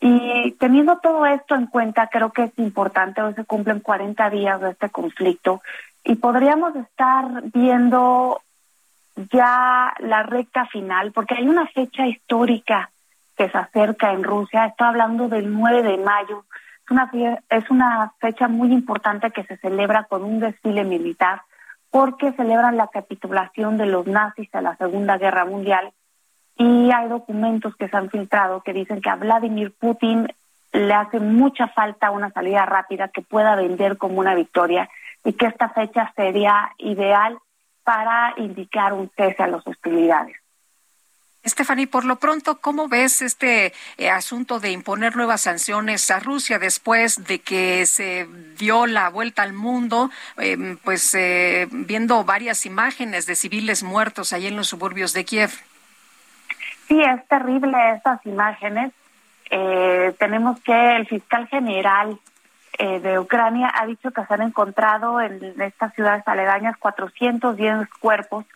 Y 0.00 0.52
teniendo 0.58 0.98
todo 0.98 1.24
esto 1.26 1.54
en 1.54 1.66
cuenta, 1.66 2.08
creo 2.08 2.30
que 2.30 2.44
es 2.44 2.58
importante, 2.58 3.22
hoy 3.22 3.34
se 3.34 3.44
cumplen 3.44 3.80
40 3.80 4.30
días 4.30 4.60
de 4.60 4.70
este 4.70 4.90
conflicto 4.90 5.62
y 6.04 6.16
podríamos 6.16 6.76
estar 6.76 7.42
viendo 7.52 8.42
ya 9.32 9.94
la 10.00 10.22
recta 10.22 10.66
final, 10.66 11.12
porque 11.12 11.34
hay 11.34 11.48
una 11.48 11.66
fecha 11.68 12.06
histórica 12.06 12.90
que 13.36 13.48
se 13.48 13.58
acerca 13.58 14.12
en 14.12 14.22
Rusia, 14.22 14.66
estoy 14.66 14.88
hablando 14.88 15.28
del 15.28 15.52
9 15.52 15.82
de 15.82 15.98
mayo, 15.98 16.44
es 16.84 16.90
una, 16.90 17.10
es 17.48 17.70
una 17.70 18.12
fecha 18.20 18.48
muy 18.48 18.72
importante 18.72 19.30
que 19.30 19.44
se 19.44 19.56
celebra 19.56 20.04
con 20.04 20.22
un 20.22 20.40
desfile 20.40 20.84
militar 20.84 21.42
porque 21.94 22.32
celebran 22.32 22.76
la 22.76 22.88
capitulación 22.88 23.76
de 23.76 23.86
los 23.86 24.04
nazis 24.08 24.52
a 24.52 24.60
la 24.60 24.76
Segunda 24.78 25.16
Guerra 25.16 25.44
Mundial 25.44 25.92
y 26.56 26.90
hay 26.90 27.08
documentos 27.08 27.76
que 27.76 27.86
se 27.86 27.96
han 27.96 28.10
filtrado 28.10 28.62
que 28.62 28.72
dicen 28.72 29.00
que 29.00 29.10
a 29.10 29.14
Vladimir 29.14 29.72
Putin 29.78 30.26
le 30.72 30.92
hace 30.92 31.20
mucha 31.20 31.68
falta 31.68 32.10
una 32.10 32.32
salida 32.32 32.66
rápida 32.66 33.06
que 33.14 33.22
pueda 33.22 33.54
vender 33.54 33.96
como 33.96 34.18
una 34.18 34.34
victoria 34.34 34.90
y 35.22 35.34
que 35.34 35.46
esta 35.46 35.68
fecha 35.68 36.12
sería 36.16 36.72
ideal 36.78 37.38
para 37.84 38.34
indicar 38.38 38.92
un 38.92 39.08
cese 39.16 39.44
a 39.44 39.46
las 39.46 39.64
hostilidades. 39.64 40.34
Stephanie, 41.46 41.86
por 41.86 42.04
lo 42.04 42.16
pronto, 42.16 42.58
¿cómo 42.58 42.88
ves 42.88 43.20
este 43.20 43.74
eh, 43.98 44.10
asunto 44.10 44.60
de 44.60 44.70
imponer 44.70 45.14
nuevas 45.14 45.42
sanciones 45.42 46.10
a 46.10 46.18
Rusia 46.18 46.58
después 46.58 47.26
de 47.26 47.40
que 47.40 47.84
se 47.84 48.26
dio 48.56 48.86
la 48.86 49.10
vuelta 49.10 49.42
al 49.42 49.52
mundo, 49.52 50.10
em, 50.38 50.78
pues 50.78 51.14
eh, 51.14 51.68
viendo 51.70 52.24
varias 52.24 52.64
imágenes 52.64 53.26
de 53.26 53.36
civiles 53.36 53.82
muertos 53.82 54.32
ahí 54.32 54.46
en 54.46 54.56
los 54.56 54.68
suburbios 54.68 55.12
de 55.12 55.24
Kiev? 55.24 55.50
Sí, 56.88 57.00
es 57.00 57.28
terrible 57.28 57.76
estas 57.94 58.24
imágenes. 58.24 58.92
Eh, 59.50 60.14
tenemos 60.18 60.58
que 60.60 60.96
el 60.96 61.06
fiscal 61.06 61.46
general 61.48 62.18
de 62.76 63.20
Ucrania 63.20 63.72
ha 63.72 63.86
dicho 63.86 64.10
que 64.10 64.24
se 64.24 64.34
han 64.34 64.42
encontrado 64.42 65.20
en 65.20 65.60
estas 65.62 65.94
ciudades 65.94 66.26
aledañas 66.26 66.76
410 66.76 67.88
cuerpos 68.00 68.46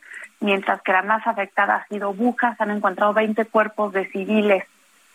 mientras 0.40 0.82
que 0.82 0.93
la 0.93 1.02
más 1.02 1.27
afectada 1.27 1.77
ha 1.77 1.86
sido 1.89 2.12
Bucas. 2.12 2.60
Han 2.60 2.70
encontrado 2.70 3.12
20 3.12 3.44
cuerpos 3.47 3.93
de 3.93 4.09
civiles 4.10 4.65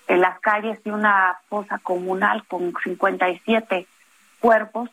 en 0.07 0.21
las 0.21 0.39
calles 0.39 0.79
y 0.83 0.89
una 0.89 1.37
fosa 1.49 1.79
comunal 1.79 2.45
con 2.47 2.73
57 2.83 3.87
cuerpos. 4.39 4.89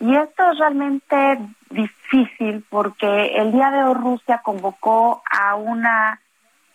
Y 0.00 0.14
esto 0.16 0.50
es 0.50 0.58
realmente 0.58 1.38
difícil 1.70 2.64
porque 2.68 3.36
el 3.36 3.52
día 3.52 3.70
de 3.70 3.84
hoy 3.84 3.94
Rusia 3.94 4.40
convocó 4.42 5.22
a 5.30 5.54
una 5.54 6.20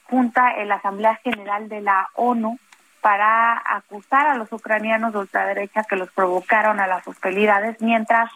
junta 0.06 0.54
en 0.58 0.70
la 0.70 0.76
Asamblea 0.76 1.16
General 1.24 1.68
de 1.68 1.82
la 1.82 2.10
ONU 2.16 2.58
para 3.02 3.62
acusar 3.66 4.28
a 4.28 4.38
los 4.38 4.52
ucranianos 4.52 5.14
de 5.14 5.20
ultraderecha 5.20 5.84
que 5.84 5.98
los 5.98 6.10
provocaron 6.12 6.80
a 6.80 6.88
las 6.88 7.08
hostilidades, 7.08 7.82
mientras 7.82 8.32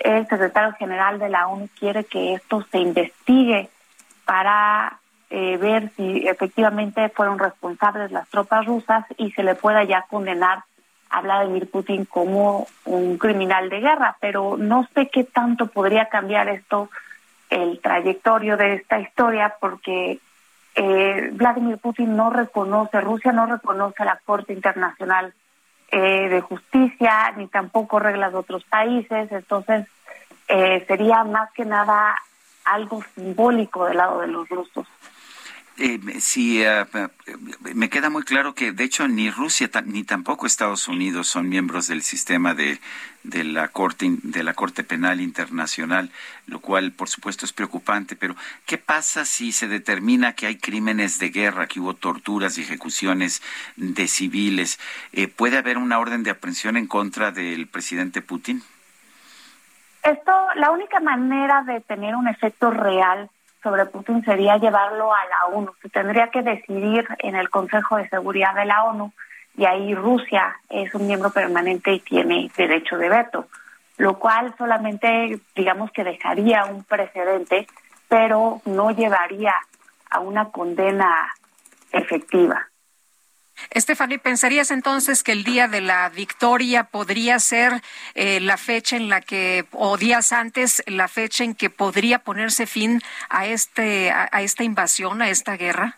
el 0.00 0.26
secretario 0.26 0.72
general 0.72 1.18
de 1.18 1.28
la 1.28 1.46
ONU 1.46 1.68
quiere 1.78 2.04
que 2.04 2.34
esto 2.34 2.66
se 2.70 2.78
investigue 2.78 3.70
para 4.24 4.98
eh, 5.30 5.56
ver 5.56 5.90
si 5.96 6.26
efectivamente 6.28 7.08
fueron 7.08 7.38
responsables 7.38 8.12
las 8.12 8.28
tropas 8.28 8.66
rusas 8.66 9.04
y 9.16 9.30
se 9.32 9.42
le 9.42 9.54
pueda 9.54 9.84
ya 9.84 10.02
condenar 10.02 10.64
a 11.10 11.20
Vladimir 11.20 11.70
Putin 11.70 12.06
como 12.06 12.66
un 12.84 13.18
criminal 13.18 13.68
de 13.68 13.80
guerra, 13.80 14.16
pero 14.20 14.56
no 14.56 14.88
sé 14.94 15.08
qué 15.08 15.24
tanto 15.24 15.66
podría 15.66 16.06
cambiar 16.08 16.48
esto 16.48 16.88
el 17.50 17.80
trayectorio 17.80 18.56
de 18.56 18.74
esta 18.74 18.98
historia 18.98 19.54
porque 19.60 20.18
eh, 20.74 21.30
Vladimir 21.32 21.76
Putin 21.78 22.16
no 22.16 22.30
reconoce, 22.30 23.00
Rusia 23.00 23.32
no 23.32 23.44
reconoce 23.44 24.04
la 24.04 24.18
Corte 24.24 24.54
Internacional 24.54 25.34
eh, 25.90 26.28
de 26.30 26.40
Justicia 26.40 27.32
ni 27.36 27.46
tampoco 27.48 27.98
reglas 27.98 28.32
de 28.32 28.38
otros 28.38 28.64
países, 28.64 29.30
entonces 29.30 29.86
eh, 30.48 30.82
sería 30.88 31.24
más 31.24 31.52
que 31.52 31.66
nada 31.66 32.14
algo 32.64 33.04
simbólico 33.14 33.86
del 33.86 33.96
lado 33.98 34.20
de 34.20 34.28
los 34.28 34.48
rusos. 34.48 34.86
Eh, 35.78 35.98
sí, 36.20 36.62
eh, 36.62 36.84
me 37.74 37.88
queda 37.88 38.10
muy 38.10 38.24
claro 38.24 38.54
que 38.54 38.72
de 38.72 38.84
hecho 38.84 39.08
ni 39.08 39.30
Rusia 39.30 39.70
ni 39.86 40.04
tampoco 40.04 40.46
Estados 40.46 40.86
Unidos 40.86 41.28
son 41.28 41.48
miembros 41.48 41.88
del 41.88 42.02
sistema 42.02 42.54
de, 42.54 42.78
de 43.22 43.42
la 43.42 43.68
corte 43.68 44.18
de 44.22 44.42
la 44.42 44.52
Corte 44.52 44.84
Penal 44.84 45.22
Internacional, 45.22 46.10
lo 46.46 46.60
cual 46.60 46.92
por 46.92 47.08
supuesto 47.08 47.46
es 47.46 47.54
preocupante. 47.54 48.16
Pero 48.16 48.36
qué 48.66 48.76
pasa 48.76 49.24
si 49.24 49.50
se 49.50 49.66
determina 49.66 50.34
que 50.34 50.46
hay 50.46 50.56
crímenes 50.58 51.18
de 51.18 51.30
guerra, 51.30 51.66
que 51.66 51.80
hubo 51.80 51.94
torturas 51.94 52.58
y 52.58 52.62
ejecuciones 52.62 53.42
de 53.76 54.08
civiles? 54.08 54.78
Eh, 55.12 55.26
¿Puede 55.26 55.56
haber 55.56 55.78
una 55.78 55.98
orden 55.98 56.22
de 56.22 56.30
aprehensión 56.30 56.76
en 56.76 56.86
contra 56.86 57.32
del 57.32 57.66
presidente 57.66 58.20
Putin? 58.20 58.62
Esto, 60.02 60.32
la 60.56 60.70
única 60.70 60.98
manera 61.00 61.62
de 61.62 61.80
tener 61.80 62.16
un 62.16 62.26
efecto 62.26 62.70
real 62.70 63.30
sobre 63.62 63.86
Putin 63.86 64.24
sería 64.24 64.56
llevarlo 64.56 65.14
a 65.14 65.24
la 65.26 65.56
ONU. 65.56 65.72
Se 65.80 65.88
tendría 65.88 66.28
que 66.28 66.42
decidir 66.42 67.06
en 67.20 67.36
el 67.36 67.48
Consejo 67.50 67.96
de 67.96 68.08
Seguridad 68.08 68.54
de 68.54 68.64
la 68.64 68.82
ONU 68.84 69.12
y 69.56 69.64
ahí 69.64 69.94
Rusia 69.94 70.56
es 70.68 70.92
un 70.94 71.06
miembro 71.06 71.30
permanente 71.30 71.92
y 71.92 72.00
tiene 72.00 72.50
derecho 72.56 72.96
de 72.96 73.08
veto, 73.08 73.46
lo 73.98 74.18
cual 74.18 74.54
solamente 74.58 75.38
digamos 75.54 75.92
que 75.92 76.02
dejaría 76.02 76.64
un 76.64 76.82
precedente, 76.82 77.68
pero 78.08 78.60
no 78.64 78.90
llevaría 78.90 79.54
a 80.10 80.20
una 80.20 80.50
condena 80.50 81.28
efectiva. 81.92 82.71
Stephanie, 83.74 84.18
¿pensarías 84.18 84.70
entonces 84.70 85.22
que 85.22 85.32
el 85.32 85.44
día 85.44 85.68
de 85.68 85.80
la 85.80 86.08
victoria 86.08 86.84
podría 86.84 87.38
ser 87.38 87.82
eh, 88.14 88.40
la 88.40 88.56
fecha 88.56 88.96
en 88.96 89.08
la 89.08 89.20
que, 89.20 89.64
o 89.72 89.96
días 89.96 90.32
antes, 90.32 90.82
la 90.86 91.08
fecha 91.08 91.44
en 91.44 91.54
que 91.54 91.70
podría 91.70 92.20
ponerse 92.20 92.66
fin 92.66 93.00
a, 93.28 93.46
este, 93.46 94.10
a, 94.10 94.42
esta 94.42 94.64
invasión, 94.64 95.22
a 95.22 95.28
esta 95.28 95.56
guerra? 95.56 95.96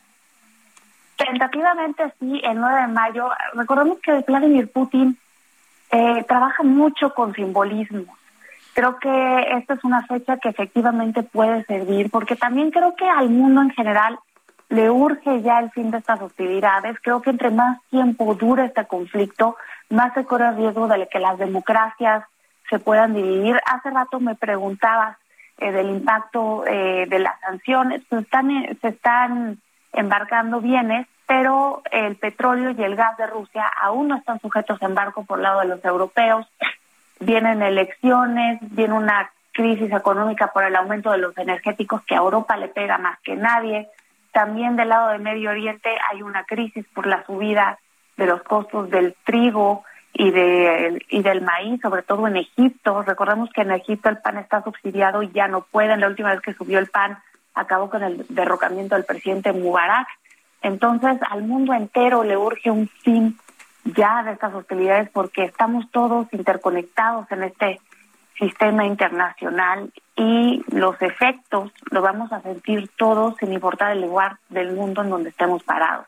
Tentativamente 1.16 2.12
sí, 2.20 2.41
el 2.45 2.61
9 2.61 2.81
de 2.82 2.86
mayo. 2.89 3.31
Recordemos 3.55 3.99
que 4.01 4.12
Vladimir 4.27 4.70
Putin 4.70 5.16
eh, 5.91 6.24
trabaja 6.27 6.62
mucho 6.62 7.15
con 7.15 7.35
simbolismo. 7.35 8.16
Creo 8.74 8.99
que 8.99 9.57
esta 9.57 9.74
es 9.74 9.85
una 9.85 10.05
fecha 10.07 10.36
que 10.39 10.49
efectivamente 10.49 11.23
puede 11.23 11.65
servir, 11.66 12.11
porque 12.11 12.35
también 12.35 12.73
creo 12.73 12.97
que 12.97 13.09
al 13.09 13.31
mundo 13.31 13.62
en 13.62 13.70
general 13.70 14.19
le 14.69 14.91
urge 14.91 15.43
ya 15.43 15.59
el 15.59 15.70
fin 15.70 15.91
de 15.91 15.99
estas 15.99 16.20
hostilidades. 16.20 16.97
Creo 17.03 17.23
que 17.23 17.31
entre 17.31 17.51
más 17.51 17.81
tiempo 17.91 18.35
dure 18.35 18.66
este 18.66 18.86
conflicto, 18.86 19.57
más 19.91 20.15
se 20.15 20.24
corre 20.24 20.49
el 20.49 20.57
riesgo 20.57 20.89
de 20.89 21.09
que 21.09 21.19
las 21.19 21.39
democracias 21.39 22.24
se 22.70 22.78
puedan 22.78 23.15
dividir. 23.15 23.61
Hace 23.66 23.91
rato 23.91 24.20
me 24.20 24.35
preguntabas 24.35 25.16
eh, 25.59 25.70
del 25.70 25.91
impacto 25.91 26.65
eh, 26.66 27.07
de 27.09 27.19
las 27.19 27.39
sanciones. 27.41 28.03
Se 28.09 28.19
están, 28.19 28.49
se 28.81 28.89
están 28.89 29.59
embarcando 29.93 30.61
bienes, 30.61 31.07
pero 31.27 31.82
el 31.91 32.16
petróleo 32.16 32.70
y 32.70 32.82
el 32.82 32.97
gas 32.97 33.16
de 33.16 33.27
Rusia 33.27 33.65
aún 33.81 34.09
no 34.09 34.16
están 34.16 34.41
sujetos 34.41 34.82
a 34.82 34.86
embargo 34.86 35.24
por 35.24 35.39
lado 35.39 35.61
de 35.61 35.66
los 35.66 35.85
europeos. 35.85 36.47
Vienen 37.20 37.62
elecciones, 37.62 38.59
viene 38.61 38.95
una 38.95 39.31
crisis 39.53 39.93
económica 39.93 40.49
por 40.49 40.65
el 40.65 40.74
aumento 40.74 41.12
de 41.12 41.19
los 41.19 41.36
energéticos 41.39 42.03
que 42.03 42.15
a 42.15 42.19
Europa 42.19 42.57
le 42.57 42.69
pega 42.69 42.99
más 42.99 43.19
que 43.20 43.36
nadie. 43.36 43.89
También 44.35 44.74
del 44.74 44.89
lado 44.89 45.11
de 45.11 45.20
Medio 45.20 45.51
Oriente 45.51 45.97
hay 46.11 46.20
una 46.20 46.43
crisis 46.43 46.85
por 46.93 47.06
la 47.06 47.24
subida 47.24 47.78
de 48.16 48.27
los 48.27 48.43
costos 48.43 48.90
del 48.90 49.15
trigo 49.24 49.85
y, 50.12 50.32
de, 50.32 51.01
y 51.09 51.23
del 51.23 51.40
maíz, 51.40 51.81
sobre 51.81 52.02
todo 52.02 52.27
en 52.27 52.39
Egipto. 52.39 53.02
Recordemos 53.02 53.48
que 53.55 53.61
en 53.61 53.70
Egipto 53.70 54.09
el 54.09 54.19
pan 54.19 54.39
está 54.39 54.61
subsidiado 54.65 55.23
y 55.23 55.31
ya 55.31 55.47
no 55.47 55.61
pueden. 55.61 56.01
La 56.01 56.09
última 56.09 56.32
vez 56.32 56.40
que 56.40 56.52
subió 56.52 56.81
el 56.81 56.89
pan 56.89 57.16
acabó 57.55 57.89
con 57.89 58.02
el 58.02 58.27
derrocamiento 58.28 58.97
del 58.97 59.05
presidente 59.05 59.52
Mubarak. 59.52 60.09
Entonces 60.62 61.16
al 61.31 61.44
mundo 61.44 61.73
entero 61.73 62.24
le 62.24 62.36
urge 62.36 62.73
un 62.73 62.89
fin 62.89 63.39
ya 63.85 64.24
de 64.24 64.32
estas 64.32 64.52
hostilidades 64.52 65.11
porque 65.11 65.44
estamos 65.44 65.89
todos 65.93 66.27
interconectados 66.32 67.31
en 67.31 67.44
este 67.44 67.78
sistema 68.39 68.85
internacional 68.85 69.93
y 70.16 70.65
los 70.69 71.01
efectos 71.01 71.73
los 71.90 72.02
vamos 72.02 72.32
a 72.32 72.40
sentir 72.43 72.89
todos 72.97 73.36
sin 73.39 73.52
importar 73.52 73.93
el 73.93 74.02
lugar 74.02 74.39
del 74.48 74.73
mundo 74.73 75.02
en 75.02 75.11
donde 75.11 75.31
estemos 75.31 75.62
parados. 75.62 76.06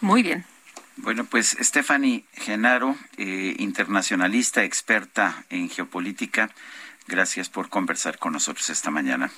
Muy 0.00 0.22
bien. 0.22 0.44
Bueno, 0.96 1.24
pues 1.24 1.56
Stephanie 1.60 2.24
Genaro, 2.32 2.94
eh, 3.16 3.54
internacionalista, 3.58 4.64
experta 4.64 5.44
en 5.48 5.70
geopolítica, 5.70 6.50
gracias 7.06 7.48
por 7.48 7.70
conversar 7.70 8.18
con 8.18 8.32
nosotros 8.32 8.68
esta 8.68 8.90
mañana. 8.90 9.30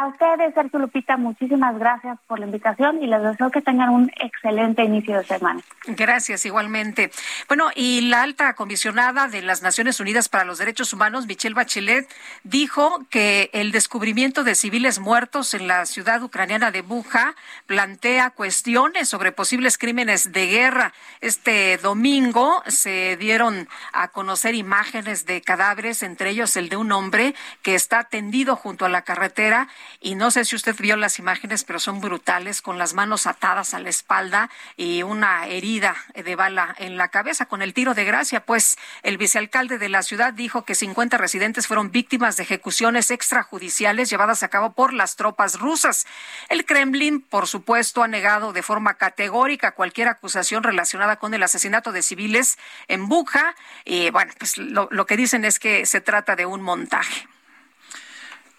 A 0.00 0.06
ustedes, 0.06 0.54
Sergio 0.54 0.78
Lupita, 0.78 1.16
muchísimas 1.16 1.76
gracias 1.76 2.20
por 2.28 2.38
la 2.38 2.46
invitación 2.46 3.02
y 3.02 3.08
les 3.08 3.20
deseo 3.20 3.50
que 3.50 3.60
tengan 3.60 3.88
un 3.88 4.12
excelente 4.20 4.84
inicio 4.84 5.18
de 5.18 5.24
semana. 5.24 5.60
Gracias, 5.88 6.46
igualmente. 6.46 7.10
Bueno, 7.48 7.70
y 7.74 8.02
la 8.02 8.22
alta 8.22 8.54
comisionada 8.54 9.26
de 9.26 9.42
las 9.42 9.60
Naciones 9.60 9.98
Unidas 9.98 10.28
para 10.28 10.44
los 10.44 10.58
Derechos 10.58 10.92
Humanos, 10.92 11.26
Michelle 11.26 11.56
Bachelet, 11.56 12.08
dijo 12.44 13.04
que 13.10 13.50
el 13.52 13.72
descubrimiento 13.72 14.44
de 14.44 14.54
civiles 14.54 15.00
muertos 15.00 15.52
en 15.54 15.66
la 15.66 15.84
ciudad 15.84 16.22
ucraniana 16.22 16.70
de 16.70 16.82
Buja 16.82 17.34
plantea 17.66 18.30
cuestiones 18.30 19.08
sobre 19.08 19.32
posibles 19.32 19.78
crímenes 19.78 20.30
de 20.30 20.46
guerra. 20.46 20.92
Este 21.20 21.76
domingo 21.78 22.62
se 22.68 23.16
dieron 23.16 23.68
a 23.92 24.06
conocer 24.08 24.54
imágenes 24.54 25.26
de 25.26 25.42
cadáveres, 25.42 26.04
entre 26.04 26.30
ellos 26.30 26.56
el 26.56 26.68
de 26.68 26.76
un 26.76 26.92
hombre 26.92 27.34
que 27.62 27.74
está 27.74 28.04
tendido 28.04 28.54
junto 28.54 28.84
a 28.84 28.88
la 28.88 29.02
carretera 29.02 29.66
y 30.00 30.14
no 30.14 30.30
sé 30.30 30.44
si 30.44 30.56
usted 30.56 30.76
vio 30.78 30.96
las 30.96 31.18
imágenes, 31.18 31.64
pero 31.64 31.78
son 31.78 32.00
brutales, 32.00 32.62
con 32.62 32.78
las 32.78 32.94
manos 32.94 33.26
atadas 33.26 33.74
a 33.74 33.80
la 33.80 33.88
espalda 33.88 34.50
y 34.76 35.02
una 35.02 35.46
herida 35.46 35.96
de 36.14 36.36
bala 36.36 36.74
en 36.78 36.96
la 36.96 37.08
cabeza 37.08 37.46
con 37.46 37.62
el 37.62 37.74
tiro 37.74 37.94
de 37.94 38.04
gracia. 38.04 38.44
Pues 38.44 38.78
el 39.02 39.18
vicealcalde 39.18 39.78
de 39.78 39.88
la 39.88 40.02
ciudad 40.02 40.32
dijo 40.32 40.64
que 40.64 40.74
50 40.74 41.16
residentes 41.18 41.66
fueron 41.66 41.90
víctimas 41.90 42.36
de 42.36 42.44
ejecuciones 42.44 43.10
extrajudiciales 43.10 44.10
llevadas 44.10 44.42
a 44.42 44.48
cabo 44.48 44.72
por 44.72 44.92
las 44.92 45.16
tropas 45.16 45.58
rusas. 45.58 46.06
El 46.48 46.64
Kremlin, 46.64 47.20
por 47.20 47.46
supuesto, 47.46 48.02
ha 48.02 48.08
negado 48.08 48.52
de 48.52 48.62
forma 48.62 48.94
categórica 48.94 49.72
cualquier 49.72 50.08
acusación 50.08 50.62
relacionada 50.62 51.16
con 51.16 51.34
el 51.34 51.42
asesinato 51.42 51.92
de 51.92 52.02
civiles 52.02 52.58
en 52.88 53.08
Buja. 53.08 53.54
Y 53.84 54.10
bueno, 54.10 54.32
pues 54.38 54.58
lo, 54.58 54.88
lo 54.90 55.06
que 55.06 55.16
dicen 55.16 55.44
es 55.44 55.58
que 55.58 55.86
se 55.86 56.00
trata 56.00 56.36
de 56.36 56.46
un 56.46 56.62
montaje. 56.62 57.26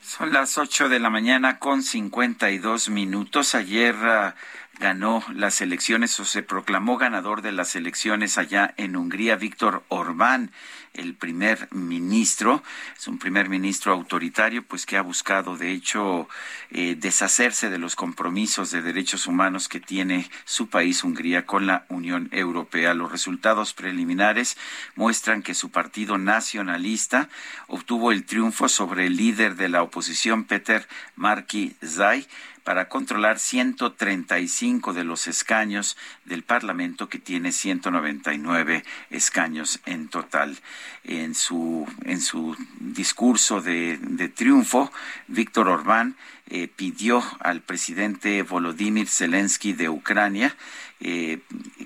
Son 0.09 0.33
las 0.33 0.57
8 0.57 0.89
de 0.89 0.97
la 0.97 1.11
mañana 1.11 1.59
con 1.59 1.83
52 1.83 2.89
minutos. 2.89 3.53
Ayer 3.53 3.93
uh, 3.93 4.33
ganó 4.79 5.23
las 5.35 5.61
elecciones 5.61 6.19
o 6.19 6.25
se 6.25 6.41
proclamó 6.41 6.97
ganador 6.97 7.43
de 7.43 7.51
las 7.51 7.75
elecciones 7.75 8.39
allá 8.39 8.73
en 8.77 8.95
Hungría 8.95 9.35
Víctor 9.35 9.83
Orbán 9.87 10.51
el 10.93 11.15
primer 11.15 11.67
ministro. 11.71 12.63
Es 12.97 13.07
un 13.07 13.19
primer 13.19 13.49
ministro 13.49 13.93
autoritario, 13.93 14.63
pues 14.63 14.85
que 14.85 14.97
ha 14.97 15.01
buscado, 15.01 15.57
de 15.57 15.71
hecho, 15.71 16.27
eh, 16.71 16.95
deshacerse 16.97 17.69
de 17.69 17.77
los 17.77 17.95
compromisos 17.95 18.71
de 18.71 18.81
derechos 18.81 19.27
humanos 19.27 19.67
que 19.67 19.79
tiene 19.79 20.29
su 20.45 20.67
país, 20.69 21.03
Hungría, 21.03 21.45
con 21.45 21.67
la 21.67 21.85
Unión 21.89 22.29
Europea. 22.31 22.93
Los 22.93 23.11
resultados 23.11 23.73
preliminares 23.73 24.57
muestran 24.95 25.43
que 25.43 25.53
su 25.53 25.69
partido 25.69 26.17
nacionalista 26.17 27.29
obtuvo 27.67 28.11
el 28.11 28.25
triunfo 28.25 28.69
sobre 28.69 29.07
el 29.07 29.17
líder 29.17 29.55
de 29.55 29.69
la 29.69 29.83
oposición, 29.83 30.43
Peter 30.43 30.87
Marki 31.15 31.75
Zay, 31.85 32.27
para 32.69 32.87
controlar 32.87 33.39
135 33.39 34.93
de 34.93 35.03
los 35.03 35.25
escaños 35.25 35.97
del 36.25 36.43
Parlamento 36.43 37.09
que 37.09 37.17
tiene 37.17 37.51
199 37.51 38.83
escaños 39.09 39.79
en 39.87 40.07
total. 40.07 40.55
En 41.03 41.33
su, 41.33 41.87
en 42.05 42.21
su 42.21 42.55
discurso 42.79 43.59
de, 43.59 43.97
triunfo, 44.35 44.91
Víctor 45.27 45.67
Orbán 45.67 46.15
eh, 46.45 46.67
pidió 46.67 47.23
al 47.39 47.61
presidente 47.61 48.43
Volodymyr 48.43 49.07
Zelensky 49.07 49.73
de 49.73 49.89
Ucrania 49.89 50.55
eh, 50.99 51.39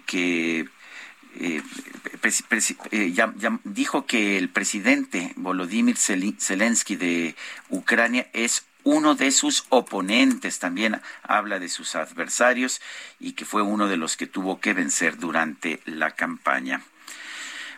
que 0.06 0.68
eh, 1.36 1.62
dijo 3.64 4.06
que 4.06 4.38
el 4.38 4.50
presidente 4.50 5.32
Volodymyr 5.38 5.96
Zelensky 5.96 6.98
de 6.98 7.36
Ucrania 7.70 8.28
es 8.34 8.66
uno 8.84 9.16
de 9.16 9.32
sus 9.32 9.66
oponentes, 9.70 10.60
también 10.60 11.02
habla 11.24 11.60
de 11.60 11.70
sus 11.70 11.96
adversarios 11.96 12.82
y 13.20 13.34
que 13.34 13.46
fue 13.46 13.62
uno 13.62 13.88
de 13.88 13.98
los 13.98 14.18
que 14.18 14.28
tuvo 14.28 14.60
que 14.60 14.74
vencer 14.74 15.18
durante 15.18 15.82
la 15.86 16.12
campaña. 16.12 16.84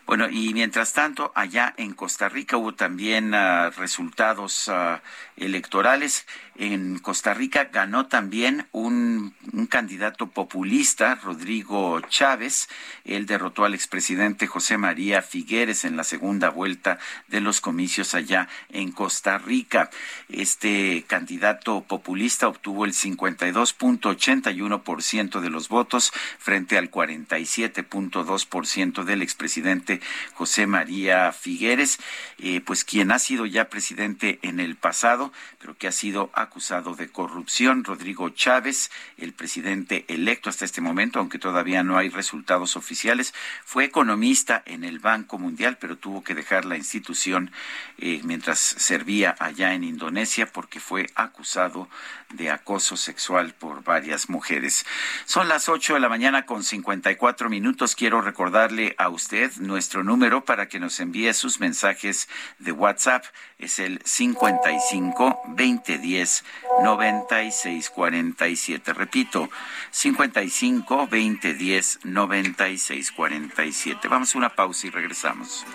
Bueno, 0.06 0.30
y 0.30 0.54
mientras 0.54 0.94
tanto, 0.94 1.32
allá 1.34 1.74
en 1.78 1.94
Costa 1.94 2.30
Rica 2.30 2.58
hubo 2.58 2.76
también 2.76 3.34
ah, 3.34 3.72
resultados 3.72 4.70
ah, 4.70 5.02
electorales. 5.36 6.28
En 6.58 7.00
Costa 7.00 7.34
Rica 7.34 7.66
ganó 7.66 8.08
también 8.08 8.66
un, 8.72 9.36
candidato 9.70 10.28
populista, 10.28 11.16
Rodrigo 11.16 12.00
Chávez. 12.02 12.70
Él 13.04 13.26
derrotó 13.26 13.66
al 13.66 13.74
expresidente 13.74 14.48
José 14.48 14.78
María 14.78 15.22
Figueres 15.22 15.84
en 15.84 15.98
la 15.98 16.06
segunda 16.06 16.50
vuelta 16.50 16.98
de 17.28 17.42
los 17.42 17.60
comicios 17.60 18.16
allá 18.16 18.48
en 18.70 18.94
Costa 18.94 19.38
Rica. 19.38 19.90
Este 20.30 21.04
candidato 21.08 21.82
populista 21.82 22.48
obtuvo 22.48 22.86
el 22.86 22.94
52.81% 22.94 25.42
de 25.42 25.50
los 25.50 25.68
votos 25.68 26.14
frente 26.40 26.78
al 26.78 26.90
47.2% 26.90 29.04
del 29.04 29.22
expresidente 29.22 30.00
José 30.34 30.68
María 30.68 31.34
Figueres, 31.34 32.00
eh, 32.40 32.62
pues 32.62 32.86
quien 32.86 33.12
ha 33.12 33.20
sido 33.20 33.46
ya 33.46 33.70
presidente 33.70 34.40
en 34.42 34.62
el 34.62 34.78
pasado, 34.78 35.34
pero 35.60 35.78
que 35.78 35.88
ha 35.88 35.92
sido 35.92 36.30
acusado 36.46 36.96
de 36.96 37.10
corrupción. 37.10 37.84
Rodrigo 37.84 38.30
Chávez, 38.30 38.90
el 39.18 39.34
presidente 39.34 40.06
electo 40.08 40.50
hasta 40.50 40.66
este 40.66 40.82
momento, 40.82 41.20
aunque 41.20 41.40
todavía 41.40 41.84
no 41.84 41.98
hay 41.98 42.10
resultados 42.10 42.76
oficiales, 42.76 43.34
fue 43.64 43.84
economista 43.84 44.64
en 44.66 44.84
el 44.84 45.00
Banco 45.00 45.38
Mundial, 45.38 45.78
pero 45.80 45.98
tuvo 45.98 46.24
que 46.24 46.36
dejar 46.36 46.66
la 46.66 46.78
institución 46.78 47.52
eh, 47.98 48.22
mientras 48.24 48.60
servía 48.60 49.36
allá 49.40 49.74
en 49.74 49.84
Indonesia 49.84 50.46
porque 50.52 50.80
fue 50.80 51.08
acusado 51.16 51.90
de 52.30 52.50
acoso 52.50 52.98
sexual 52.98 53.54
por 53.54 53.84
varias 53.84 54.30
mujeres. 54.30 54.86
Son 55.26 55.48
las 55.48 55.70
8 55.70 55.96
de 55.96 56.00
la 56.00 56.10
mañana 56.10 56.46
con 56.46 56.64
54 56.64 57.50
minutos. 57.50 57.96
Quiero 57.96 58.22
recordarle 58.22 58.96
a 58.98 59.10
usted 59.10 59.52
nuestro 59.58 60.04
número 60.04 60.46
para 60.46 60.68
que 60.68 60.80
nos 60.80 61.00
envíe 61.00 61.34
sus 61.34 61.60
mensajes 61.60 62.28
de 62.60 62.72
WhatsApp. 62.72 63.26
Es 63.58 63.80
el 63.80 64.02
55 64.04 65.42
2010 65.48 66.35
9647. 66.82 68.94
Repito, 68.94 69.50
55 69.92 71.08
2010 71.10 72.00
9647. 72.04 74.08
Vamos 74.08 74.34
a 74.34 74.38
una 74.38 74.50
pausa 74.50 74.88
y 74.88 74.90
regresamos. 74.90 75.66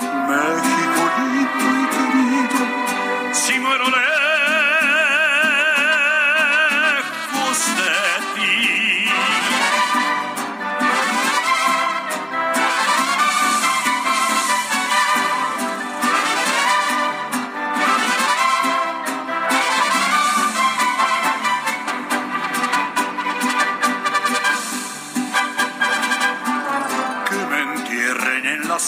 México 0.00 1.10
lindo 1.18 1.66
y 1.82 1.84
querido, 1.94 2.62
si 3.32 3.58
muero 3.58 3.86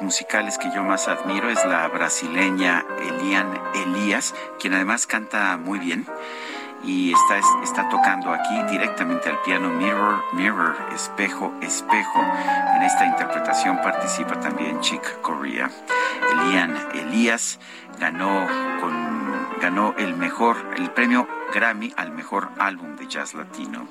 Musicales 0.00 0.58
que 0.58 0.70
yo 0.74 0.82
más 0.82 1.08
admiro 1.08 1.50
es 1.50 1.64
la 1.66 1.86
brasileña 1.88 2.84
Elian 3.00 3.58
Elías, 3.74 4.34
quien 4.58 4.74
además 4.74 5.06
canta 5.06 5.56
muy 5.56 5.78
bien 5.78 6.06
y 6.84 7.12
está, 7.12 7.40
está 7.62 7.88
tocando 7.88 8.32
aquí 8.32 8.62
directamente 8.70 9.28
al 9.28 9.40
piano 9.42 9.70
Mirror, 9.70 10.24
Mirror, 10.32 10.76
espejo, 10.94 11.52
espejo. 11.60 12.20
En 12.76 12.82
esta 12.82 13.04
interpretación 13.06 13.78
participa 13.82 14.38
también 14.40 14.80
Chick 14.80 15.20
Corea. 15.20 15.70
Elian 16.32 16.76
Elías 16.94 17.58
ganó, 17.98 18.46
ganó 19.60 19.94
el 19.98 20.14
mejor, 20.14 20.56
el 20.76 20.90
premio 20.90 21.28
Grammy 21.52 21.92
al 21.96 22.12
mejor 22.12 22.48
álbum 22.58 22.96
de 22.96 23.06
jazz 23.06 23.34
latino. 23.34 23.86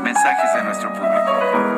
Mensajes 0.00 0.54
de 0.54 0.64
nuestro 0.64 0.92
público. 0.92 1.76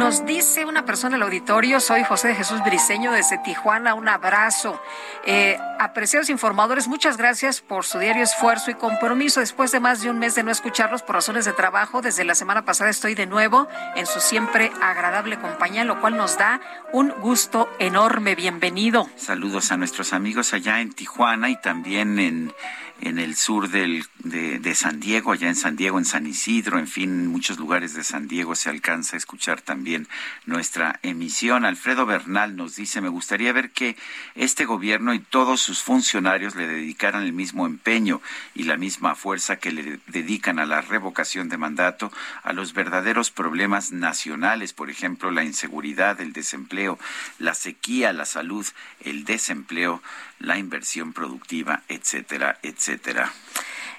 Nos 0.00 0.24
dice 0.24 0.64
una 0.64 0.86
persona 0.86 1.16
en 1.16 1.20
el 1.20 1.26
auditorio, 1.26 1.78
soy 1.78 2.04
José 2.04 2.28
de 2.28 2.34
Jesús 2.34 2.64
Briseño 2.64 3.12
desde 3.12 3.36
Tijuana, 3.36 3.92
un 3.92 4.08
abrazo. 4.08 4.80
Eh, 5.26 5.58
apreciados 5.78 6.30
informadores, 6.30 6.88
muchas 6.88 7.18
gracias 7.18 7.60
por 7.60 7.84
su 7.84 7.98
diario 7.98 8.22
esfuerzo 8.22 8.70
y 8.70 8.74
compromiso. 8.76 9.40
Después 9.40 9.72
de 9.72 9.78
más 9.78 10.00
de 10.00 10.08
un 10.08 10.18
mes 10.18 10.34
de 10.34 10.42
no 10.42 10.50
escucharlos 10.50 11.02
por 11.02 11.16
razones 11.16 11.44
de 11.44 11.52
trabajo, 11.52 12.00
desde 12.00 12.24
la 12.24 12.34
semana 12.34 12.64
pasada 12.64 12.88
estoy 12.88 13.14
de 13.14 13.26
nuevo 13.26 13.68
en 13.94 14.06
su 14.06 14.20
siempre 14.20 14.72
agradable 14.80 15.38
compañía, 15.38 15.84
lo 15.84 16.00
cual 16.00 16.16
nos 16.16 16.38
da 16.38 16.62
un 16.94 17.10
gusto 17.20 17.68
enorme. 17.78 18.34
Bienvenido. 18.34 19.06
Saludos 19.16 19.70
a 19.70 19.76
nuestros 19.76 20.14
amigos 20.14 20.54
allá 20.54 20.80
en 20.80 20.94
Tijuana 20.94 21.50
y 21.50 21.60
también 21.60 22.18
en 22.18 22.54
en 23.00 23.18
el 23.18 23.36
sur 23.36 23.68
del, 23.68 24.04
de, 24.24 24.74
San 24.74 25.00
Diego, 25.00 25.32
allá 25.32 25.48
en 25.48 25.56
San 25.56 25.76
Diego, 25.76 25.98
en 25.98 26.04
San 26.04 26.26
Isidro, 26.26 26.78
en 26.78 26.86
fin, 26.86 27.10
en 27.10 27.26
muchos 27.28 27.58
lugares 27.58 27.94
de 27.94 28.04
San 28.04 28.28
Diego 28.28 28.54
se 28.54 28.70
alcanza 28.70 29.16
a 29.16 29.18
escuchar 29.18 29.60
también 29.60 30.08
nuestra 30.46 31.00
emisión. 31.02 31.64
Alfredo 31.64 32.06
Bernal 32.06 32.56
nos 32.56 32.76
dice, 32.76 33.00
me 33.00 33.08
gustaría 33.08 33.52
ver 33.52 33.70
que 33.70 33.96
este 34.34 34.64
gobierno 34.64 35.14
y 35.14 35.20
todos 35.20 35.60
sus 35.60 35.82
funcionarios 35.82 36.54
le 36.54 36.66
dedicaran 36.66 37.22
el 37.22 37.32
mismo 37.32 37.66
empeño 37.66 38.20
y 38.54 38.64
la 38.64 38.76
misma 38.76 39.14
fuerza 39.14 39.56
que 39.56 39.72
le 39.72 40.00
dedican 40.06 40.58
a 40.58 40.66
la 40.66 40.80
revocación 40.80 41.48
de 41.48 41.58
mandato 41.58 42.12
a 42.42 42.52
los 42.52 42.72
verdaderos 42.74 43.30
problemas 43.30 43.92
nacionales, 43.92 44.72
por 44.72 44.90
ejemplo, 44.90 45.30
la 45.30 45.44
inseguridad, 45.44 46.20
el 46.20 46.32
desempleo, 46.32 46.98
la 47.38 47.54
sequía, 47.54 48.12
la 48.12 48.26
salud, 48.26 48.66
el 49.00 49.24
desempleo, 49.24 50.02
la 50.38 50.58
inversión 50.58 51.12
productiva, 51.12 51.82
etcétera, 51.88 52.58
etcétera. 52.62 53.32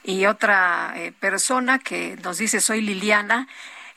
Y 0.04 0.26
otra 0.26 0.94
eh, 0.96 1.12
persona 1.20 1.80
que 1.80 2.18
nos 2.24 2.38
dice, 2.38 2.62
soy 2.62 2.82
Liliana, 2.82 3.48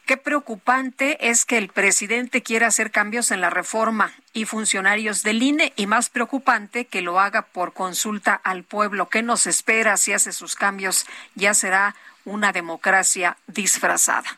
Qué 0.06 0.18
preocupante 0.18 1.30
es 1.30 1.46
que 1.46 1.56
el 1.56 1.68
presidente 1.68 2.42
quiera 2.42 2.66
hacer 2.66 2.90
cambios 2.90 3.30
en 3.30 3.40
la 3.40 3.48
reforma 3.48 4.12
y 4.34 4.44
funcionarios 4.44 5.22
del 5.22 5.42
INE 5.42 5.72
y 5.76 5.86
más 5.86 6.10
preocupante 6.10 6.84
que 6.84 7.00
lo 7.00 7.20
haga 7.20 7.40
por 7.40 7.72
consulta 7.72 8.34
al 8.34 8.64
pueblo. 8.64 9.08
¿Qué 9.08 9.22
nos 9.22 9.46
espera 9.46 9.96
si 9.96 10.12
hace 10.12 10.34
sus 10.34 10.56
cambios? 10.56 11.06
Ya 11.36 11.54
será 11.54 11.94
una 12.26 12.52
democracia 12.52 13.38
disfrazada. 13.46 14.28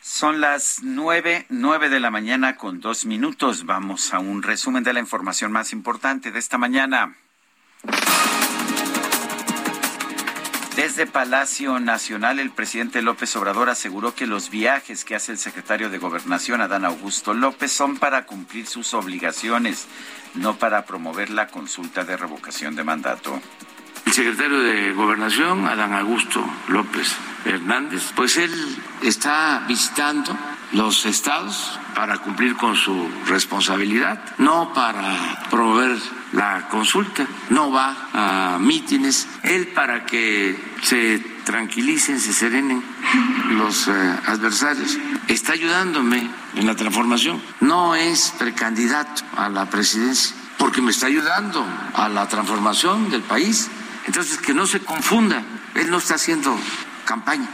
Son 0.00 0.40
las 0.40 0.78
nueve, 0.82 1.44
nueve 1.50 1.90
de 1.90 2.00
la 2.00 2.10
mañana 2.10 2.56
con 2.56 2.80
dos 2.80 3.04
minutos. 3.04 3.66
Vamos 3.66 4.14
a 4.14 4.20
un 4.20 4.42
resumen 4.42 4.84
de 4.84 4.94
la 4.94 5.00
información 5.00 5.52
más 5.52 5.74
importante 5.74 6.30
de 6.30 6.38
esta 6.38 6.56
mañana. 6.56 7.14
Desde 10.76 11.06
Palacio 11.06 11.80
Nacional, 11.80 12.38
el 12.38 12.50
presidente 12.50 13.00
López 13.00 13.34
Obrador 13.34 13.70
aseguró 13.70 14.14
que 14.14 14.26
los 14.26 14.50
viajes 14.50 15.06
que 15.06 15.14
hace 15.14 15.32
el 15.32 15.38
secretario 15.38 15.88
de 15.88 15.96
Gobernación, 15.96 16.60
Adán 16.60 16.84
Augusto 16.84 17.32
López, 17.32 17.72
son 17.72 17.96
para 17.96 18.26
cumplir 18.26 18.66
sus 18.66 18.92
obligaciones, 18.92 19.86
no 20.34 20.58
para 20.58 20.84
promover 20.84 21.30
la 21.30 21.46
consulta 21.46 22.04
de 22.04 22.18
revocación 22.18 22.76
de 22.76 22.84
mandato. 22.84 23.40
El 24.06 24.12
secretario 24.12 24.60
de 24.60 24.92
Gobernación, 24.92 25.66
Adán 25.66 25.92
Augusto 25.92 26.42
López 26.68 27.16
Hernández, 27.44 28.12
pues 28.14 28.36
él 28.36 28.52
está 29.02 29.64
visitando 29.66 30.36
los 30.72 31.06
estados 31.06 31.78
para 31.94 32.18
cumplir 32.18 32.56
con 32.56 32.76
su 32.76 33.08
responsabilidad, 33.26 34.20
no 34.38 34.72
para 34.72 35.42
promover 35.50 35.98
la 36.32 36.68
consulta, 36.68 37.26
no 37.50 37.70
va 37.70 37.96
a 38.12 38.58
mítines, 38.60 39.26
él 39.42 39.68
para 39.68 40.04
que 40.06 40.56
se 40.82 41.18
tranquilicen, 41.44 42.20
se 42.20 42.32
serenen 42.32 42.82
los 43.50 43.88
eh, 43.88 43.92
adversarios, 44.26 44.98
está 45.28 45.52
ayudándome 45.52 46.28
en 46.54 46.66
la 46.66 46.74
transformación, 46.74 47.40
no 47.60 47.94
es 47.94 48.34
precandidato 48.38 49.22
a 49.36 49.48
la 49.48 49.66
presidencia, 49.66 50.36
porque 50.58 50.82
me 50.82 50.90
está 50.90 51.06
ayudando 51.06 51.64
a 51.94 52.08
la 52.08 52.28
transformación 52.28 53.10
del 53.10 53.22
país. 53.22 53.68
Entonces, 54.06 54.38
que 54.38 54.54
no 54.54 54.66
se 54.66 54.80
confunda, 54.80 55.42
él 55.74 55.90
no 55.90 55.98
está 55.98 56.14
haciendo 56.14 56.56
campaña. 57.04 57.48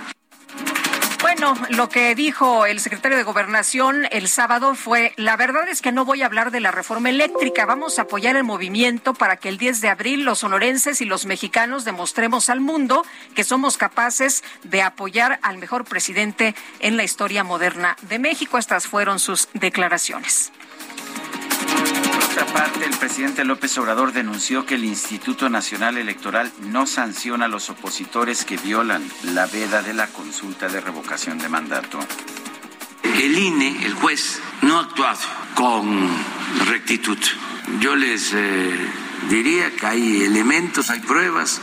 Bueno, 1.23 1.55
lo 1.71 1.89
que 1.89 2.15
dijo 2.15 2.67
el 2.67 2.81
secretario 2.81 3.17
de 3.17 3.23
Gobernación 3.23 4.07
el 4.11 4.29
sábado 4.29 4.75
fue, 4.75 5.15
la 5.17 5.37
verdad 5.37 5.69
es 5.69 5.81
que 5.81 5.93
no 5.93 6.05
voy 6.05 6.23
a 6.23 6.27
hablar 6.27 6.51
de 6.51 6.61
la 6.61 6.73
reforma 6.73 7.11
eléctrica, 7.11 7.65
vamos 7.65 7.99
a 7.99 8.03
apoyar 8.03 8.37
el 8.37 8.45
movimiento 8.45 9.15
para 9.15 9.37
que 9.37 9.49
el 9.49 9.57
10 9.57 9.81
de 9.81 9.89
abril 9.89 10.25
los 10.25 10.41
sonorenses 10.41 11.01
y 11.01 11.05
los 11.05 11.25
mexicanos 11.25 11.85
demostremos 11.85 12.51
al 12.51 12.61
mundo 12.61 13.07
que 13.35 13.45
somos 13.45 13.79
capaces 13.79 14.43
de 14.65 14.83
apoyar 14.83 15.39
al 15.43 15.59
mejor 15.59 15.85
presidente 15.85 16.55
en 16.81 16.97
la 16.97 17.05
historia 17.05 17.45
moderna 17.45 17.97
de 18.03 18.19
México. 18.19 18.59
Estas 18.59 18.87
fueron 18.87 19.19
sus 19.19 19.49
declaraciones 19.55 20.53
otra 22.33 22.47
parte, 22.47 22.87
el 22.87 22.97
presidente 22.97 23.45
López 23.45 23.77
Obrador 23.77 24.15
denunció 24.15 24.65
que 24.65 24.77
el 24.77 24.87
Instituto 24.87 25.51
Nacional 25.51 25.99
Electoral 25.99 26.51
no 26.63 26.87
sanciona 26.87 27.45
a 27.45 27.49
los 27.49 27.69
opositores 27.69 28.47
que 28.47 28.57
violan 28.57 29.07
la 29.35 29.47
veda 29.47 29.83
de 29.83 29.93
la 29.93 30.07
consulta 30.07 30.69
de 30.69 30.81
revocación 30.81 31.37
de 31.37 31.51
mandato. 31.51 31.99
El 33.03 33.39
INE, 33.39 33.85
el 33.85 33.93
juez, 33.93 34.41
no 34.63 34.79
ha 34.79 34.83
actuado 34.85 35.19
con 35.55 36.09
rectitud. 36.69 37.19
Yo 37.81 37.97
les 37.97 38.33
eh, 38.33 38.79
diría 39.29 39.71
que 39.77 39.87
hay 39.87 40.23
elementos, 40.23 40.89
hay 40.89 41.01
pruebas 41.01 41.61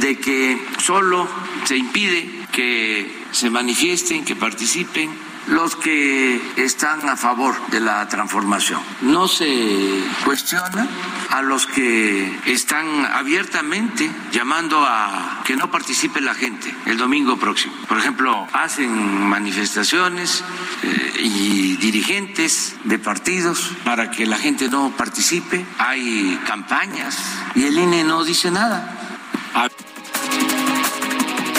de 0.00 0.18
que 0.18 0.60
solo 0.78 1.28
se 1.64 1.76
impide 1.76 2.28
que 2.50 3.24
se 3.30 3.50
manifiesten, 3.50 4.24
que 4.24 4.34
participen 4.34 5.27
los 5.48 5.76
que 5.76 6.40
están 6.56 7.08
a 7.08 7.16
favor 7.16 7.54
de 7.68 7.80
la 7.80 8.06
transformación. 8.08 8.80
No 9.02 9.28
se 9.28 10.02
cuestiona 10.24 10.86
a 11.30 11.42
los 11.42 11.66
que 11.66 12.38
están 12.46 13.06
abiertamente 13.06 14.10
llamando 14.32 14.84
a 14.84 15.42
que 15.44 15.56
no 15.56 15.70
participe 15.70 16.20
la 16.20 16.34
gente 16.34 16.74
el 16.86 16.96
domingo 16.96 17.36
próximo. 17.36 17.74
Por 17.88 17.98
ejemplo, 17.98 18.46
hacen 18.52 19.28
manifestaciones 19.28 20.44
eh, 20.82 21.12
y 21.20 21.76
dirigentes 21.76 22.76
de 22.84 22.98
partidos 22.98 23.72
para 23.84 24.10
que 24.10 24.26
la 24.26 24.36
gente 24.36 24.68
no 24.68 24.92
participe. 24.96 25.64
Hay 25.78 26.38
campañas 26.46 27.18
y 27.54 27.64
el 27.64 27.78
INE 27.78 28.04
no 28.04 28.24
dice 28.24 28.50
nada 28.50 28.94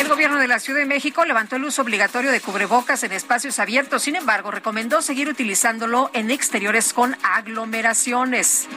gobierno 0.09 0.39
de 0.39 0.47
la 0.47 0.59
Ciudad 0.59 0.79
de 0.79 0.85
México 0.87 1.23
levantó 1.23 1.55
el 1.55 1.63
uso 1.63 1.83
obligatorio 1.83 2.31
de 2.31 2.41
cubrebocas 2.41 3.03
en 3.03 3.11
espacios 3.11 3.59
abiertos, 3.59 4.01
sin 4.01 4.15
embargo, 4.15 4.49
recomendó 4.49 5.03
seguir 5.03 5.29
utilizándolo 5.29 6.09
en 6.13 6.31
exteriores 6.31 6.93
con 6.93 7.15
aglomeraciones. 7.21 8.67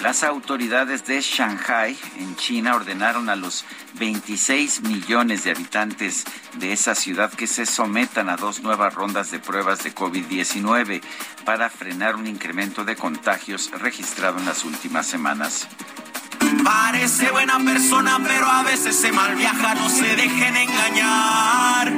Las 0.00 0.22
autoridades 0.22 1.06
de 1.06 1.20
Shanghai, 1.20 1.96
en 2.18 2.36
China, 2.36 2.74
ordenaron 2.74 3.28
a 3.28 3.36
los 3.36 3.64
26 3.94 4.82
millones 4.82 5.44
de 5.44 5.50
habitantes 5.50 6.24
de 6.58 6.72
esa 6.72 6.94
ciudad 6.94 7.32
que 7.32 7.46
se 7.46 7.66
sometan 7.66 8.30
a 8.30 8.36
dos 8.36 8.62
nuevas 8.62 8.94
rondas 8.94 9.30
de 9.30 9.40
pruebas 9.40 9.84
de 9.84 9.94
COVID-19 9.94 11.02
para 11.44 11.68
frenar 11.68 12.16
un 12.16 12.26
incremento 12.26 12.84
de 12.84 12.96
contagios 12.96 13.70
registrado 13.72 14.38
en 14.38 14.46
las 14.46 14.64
últimas 14.64 15.06
semanas. 15.06 15.68
Parece 16.62 17.30
buena 17.30 17.58
persona, 17.58 18.20
pero 18.22 18.46
a 18.46 18.62
veces 18.62 18.94
se 18.96 19.10
mal 19.12 19.34
viaja, 19.34 19.74
no 19.74 19.88
se 19.88 20.14
dejen 20.14 20.56
engañar. 20.56 21.92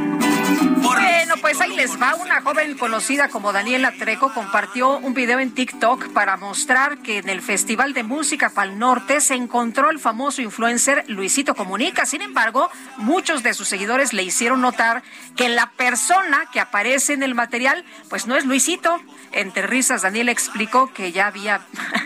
Bueno, 0.76 1.34
pues 1.40 1.60
ahí 1.60 1.74
les 1.74 2.00
va. 2.00 2.14
Una 2.14 2.40
joven 2.40 2.76
conocida 2.78 3.28
como 3.28 3.52
Daniela 3.52 3.92
Treco 3.92 4.32
compartió 4.32 4.98
un 4.98 5.14
video 5.14 5.40
en 5.40 5.52
TikTok 5.52 6.12
para 6.12 6.36
mostrar 6.36 6.98
que 6.98 7.18
en 7.18 7.28
el 7.28 7.42
Festival 7.42 7.92
de 7.92 8.04
Música 8.04 8.50
Pal 8.50 8.78
Norte 8.78 9.20
se 9.20 9.34
encontró 9.34 9.90
el 9.90 9.98
famoso 9.98 10.42
influencer 10.42 11.04
Luisito 11.08 11.54
Comunica. 11.54 12.06
Sin 12.06 12.22
embargo, 12.22 12.70
muchos 12.98 13.42
de 13.42 13.54
sus 13.54 13.68
seguidores 13.68 14.12
le 14.12 14.22
hicieron 14.22 14.60
notar 14.60 15.02
que 15.36 15.48
la 15.48 15.70
persona 15.72 16.46
que 16.52 16.60
aparece 16.60 17.12
en 17.12 17.22
el 17.22 17.34
material, 17.34 17.84
pues 18.08 18.26
no 18.26 18.36
es 18.36 18.44
Luisito. 18.44 19.00
Entre 19.36 19.66
risas, 19.66 20.00
Daniela 20.00 20.32
explicó 20.32 20.90
que 20.94 21.12
ya 21.12 21.26
había 21.26 21.60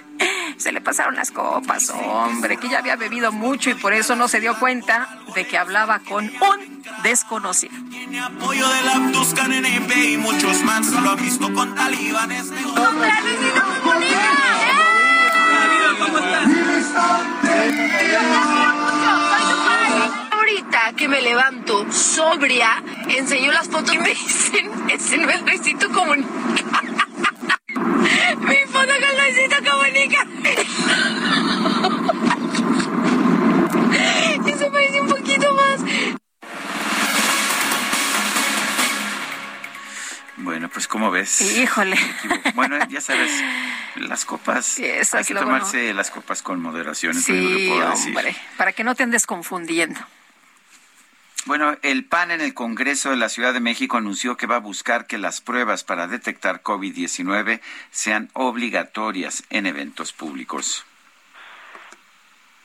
se 0.56 0.72
le 0.72 0.80
pasaron 0.80 1.14
las 1.14 1.30
copas, 1.30 1.90
hombre, 1.90 2.56
que 2.56 2.68
ya 2.68 2.78
había 2.78 2.96
bebido 2.96 3.30
mucho 3.30 3.70
y 3.70 3.74
por 3.74 3.92
eso 3.92 4.16
no 4.16 4.26
se 4.26 4.40
dio 4.40 4.58
cuenta 4.58 5.08
de 5.34 5.46
que 5.46 5.56
hablaba 5.56 6.00
con 6.00 6.24
un 6.24 6.82
desconocido. 7.04 7.72
Tiene 7.88 8.20
apoyo 8.20 8.68
de 8.68 8.82
la 8.82 9.12
Tuscan 9.12 9.52
NP 9.52 10.12
y 10.12 10.16
muchos 10.18 10.60
más 10.64 10.88
lo 10.88 11.12
han 11.12 11.22
visto 11.22 11.54
con 11.54 11.72
talibanes. 11.74 12.50
Ahorita 20.32 20.92
que 20.96 21.08
me 21.08 21.22
levanto 21.22 21.90
sobria, 21.92 22.82
enseño 23.08 23.52
las 23.52 23.68
fotos 23.68 23.94
y 23.94 23.98
me 23.98 24.08
dicen, 24.10 24.70
ese 24.90 25.16
no 25.16 25.30
es 25.30 25.42
Luisito 25.42 25.88
Comunica. 25.90 27.08
Mi 28.38 28.56
foto 28.66 28.92
con 29.00 29.12
Luisito 29.18 29.56
Comunica. 29.70 30.26
Y 34.46 34.52
se 34.52 34.70
parece 34.70 35.00
un 35.00 35.08
poquito 35.08 35.54
más. 35.54 35.80
Bueno, 40.38 40.68
pues 40.68 40.88
como 40.88 41.10
ves. 41.10 41.40
Híjole. 41.40 41.96
Bueno, 42.54 42.78
ya 42.88 43.00
sabes, 43.00 43.30
las 43.96 44.24
copas. 44.24 44.78
hay 44.78 45.24
que 45.24 45.34
tomarse 45.34 45.92
las 45.94 46.10
copas 46.10 46.42
con 46.42 46.60
moderación. 46.60 47.14
Sí, 47.14 47.70
hombre, 47.70 48.36
para 48.56 48.72
que 48.72 48.84
no 48.84 48.94
te 48.94 49.02
andes 49.02 49.26
confundiendo. 49.26 50.00
Bueno, 51.46 51.74
el 51.82 52.04
PAN 52.04 52.30
en 52.32 52.42
el 52.42 52.52
Congreso 52.52 53.10
de 53.10 53.16
la 53.16 53.30
Ciudad 53.30 53.54
de 53.54 53.60
México 53.60 53.96
anunció 53.96 54.36
que 54.36 54.46
va 54.46 54.56
a 54.56 54.60
buscar 54.60 55.06
que 55.06 55.16
las 55.16 55.40
pruebas 55.40 55.84
para 55.84 56.06
detectar 56.06 56.62
COVID-19 56.62 57.60
sean 57.90 58.28
obligatorias 58.34 59.44
en 59.48 59.66
eventos 59.66 60.12
públicos. 60.12 60.84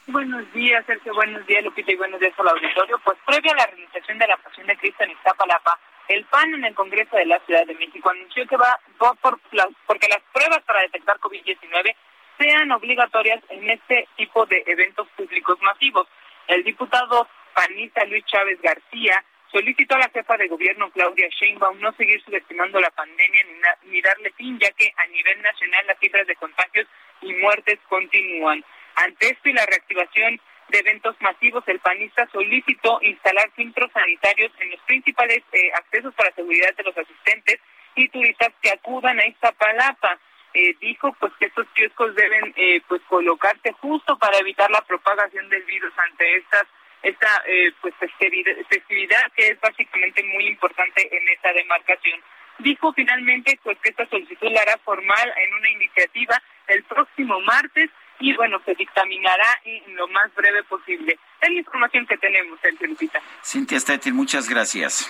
Buenos 0.07 0.51
días, 0.53 0.85
Sergio. 0.85 1.15
Buenos 1.15 1.45
días, 1.47 1.63
Lupita, 1.63 1.91
y 1.91 1.95
buenos 1.95 2.19
días 2.19 2.33
al 2.37 2.49
auditorio. 2.49 2.99
Pues 3.03 3.17
previo 3.25 3.51
a 3.53 3.55
la 3.55 3.65
realización 3.65 4.19
de 4.19 4.27
la 4.27 4.37
Pasión 4.37 4.67
de 4.67 4.77
Cristo 4.77 5.03
en 5.03 5.11
Iztapalapa, 5.11 5.79
el 6.09 6.25
PAN 6.25 6.53
en 6.53 6.65
el 6.65 6.75
Congreso 6.75 7.15
de 7.15 7.25
la 7.25 7.39
Ciudad 7.39 7.65
de 7.65 7.73
México 7.75 8.09
anunció 8.09 8.45
que 8.45 8.57
va 8.57 8.77
por 8.99 9.39
porque 9.87 10.07
las 10.07 10.21
pruebas 10.31 10.61
para 10.63 10.81
detectar 10.81 11.17
COVID-19 11.19 11.95
sean 12.37 12.71
obligatorias 12.71 13.41
en 13.49 13.69
este 13.69 14.07
tipo 14.17 14.45
de 14.45 14.63
eventos 14.67 15.07
públicos 15.15 15.57
masivos. 15.61 16.07
El 16.47 16.63
diputado 16.63 17.27
panista 17.55 18.05
Luis 18.05 18.25
Chávez 18.25 18.61
García 18.61 19.23
solicitó 19.51 19.95
a 19.95 19.99
la 19.99 20.09
jefa 20.09 20.35
de 20.37 20.49
gobierno 20.49 20.91
Claudia 20.91 21.29
Sheinbaum 21.29 21.79
no 21.79 21.93
seguir 21.93 22.21
subestimando 22.23 22.79
la 22.79 22.91
pandemia 22.91 23.43
ni, 23.45 23.91
ni 23.91 24.01
darle 24.01 24.31
fin, 24.31 24.59
ya 24.59 24.69
que 24.71 24.93
a 24.97 25.07
nivel 25.07 25.41
nacional 25.41 25.87
las 25.87 25.97
cifras 25.99 26.27
de 26.27 26.35
contagios 26.35 26.87
y 27.21 27.33
muertes 27.35 27.79
continúan. 27.87 28.63
Ante 28.95 29.29
esto 29.29 29.49
y 29.49 29.53
la 29.53 29.65
reactivación 29.65 30.39
de 30.69 30.79
eventos 30.79 31.15
masivos, 31.21 31.63
el 31.67 31.79
panista 31.79 32.27
solicitó 32.31 32.99
instalar 33.01 33.49
filtros 33.55 33.91
sanitarios 33.93 34.51
en 34.59 34.71
los 34.71 34.81
principales 34.81 35.41
eh, 35.53 35.71
accesos 35.73 36.13
para 36.15 36.33
seguridad 36.33 36.75
de 36.75 36.83
los 36.83 36.97
asistentes 36.97 37.59
y 37.95 38.09
turistas 38.09 38.51
que 38.61 38.71
acudan 38.71 39.19
a 39.19 39.27
Iztapalapa. 39.27 40.19
Eh, 40.53 40.73
dijo 40.79 41.13
pues 41.19 41.33
que 41.37 41.47
estos 41.47 41.67
kioscos 41.73 42.15
deben 42.15 42.53
eh, 42.55 42.81
pues 42.87 43.01
colocarse 43.09 43.73
justo 43.73 44.17
para 44.17 44.37
evitar 44.37 44.71
la 44.71 44.81
propagación 44.81 45.49
del 45.49 45.63
virus 45.63 45.93
ante 45.97 46.37
estas 46.37 46.65
esta 47.05 47.43
eh, 47.47 47.71
pues 47.81 47.93
festividad, 47.99 48.53
festividad 48.67 49.31
que 49.35 49.47
es 49.49 49.59
básicamente 49.61 50.23
muy 50.23 50.47
importante 50.47 51.07
en 51.15 51.29
esta 51.29 51.53
demarcación. 51.53 52.19
Dijo 52.59 52.93
finalmente 52.93 53.59
pues 53.63 53.77
que 53.79 53.89
esta 53.89 54.07
solicitud 54.09 54.51
la 54.51 54.61
hará 54.61 54.77
formal 54.83 55.33
en 55.37 55.53
una 55.53 55.69
iniciativa 55.69 56.41
el 56.67 56.83
próximo 56.83 57.39
martes 57.41 57.89
y 58.19 58.33
bueno, 58.35 58.61
se 58.65 58.73
dictaminará 58.75 59.61
en 59.65 59.95
lo 59.95 60.07
más 60.07 60.33
breve 60.35 60.63
posible. 60.63 61.19
Es 61.41 61.49
la 61.49 61.59
información 61.59 62.07
que 62.07 62.17
tenemos, 62.17 62.59
Sergio 62.61 62.87
Lupita. 62.87 63.21
Cintia 63.43 63.79
Stettin, 63.79 64.15
muchas 64.15 64.49
gracias. 64.49 65.09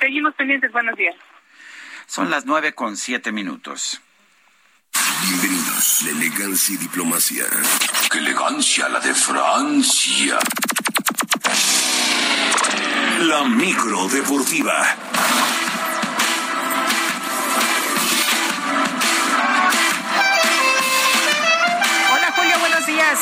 Seguimos 0.00 0.34
pendientes, 0.34 0.70
buenos 0.72 0.96
días. 0.96 1.16
Son 2.06 2.30
las 2.30 2.46
nueve 2.46 2.72
con 2.72 2.96
siete 2.96 3.32
minutos. 3.32 4.00
Bienvenidos. 5.22 6.02
La 6.04 6.10
elegancia 6.12 6.74
y 6.74 6.78
diplomacia. 6.78 7.44
¡Qué 8.10 8.18
elegancia 8.18 8.88
la 8.88 9.00
de 9.00 9.12
Francia! 9.12 10.38
La 13.18 13.44
micro 13.48 14.06
deportiva. 14.08 15.55
Días. 23.06 23.20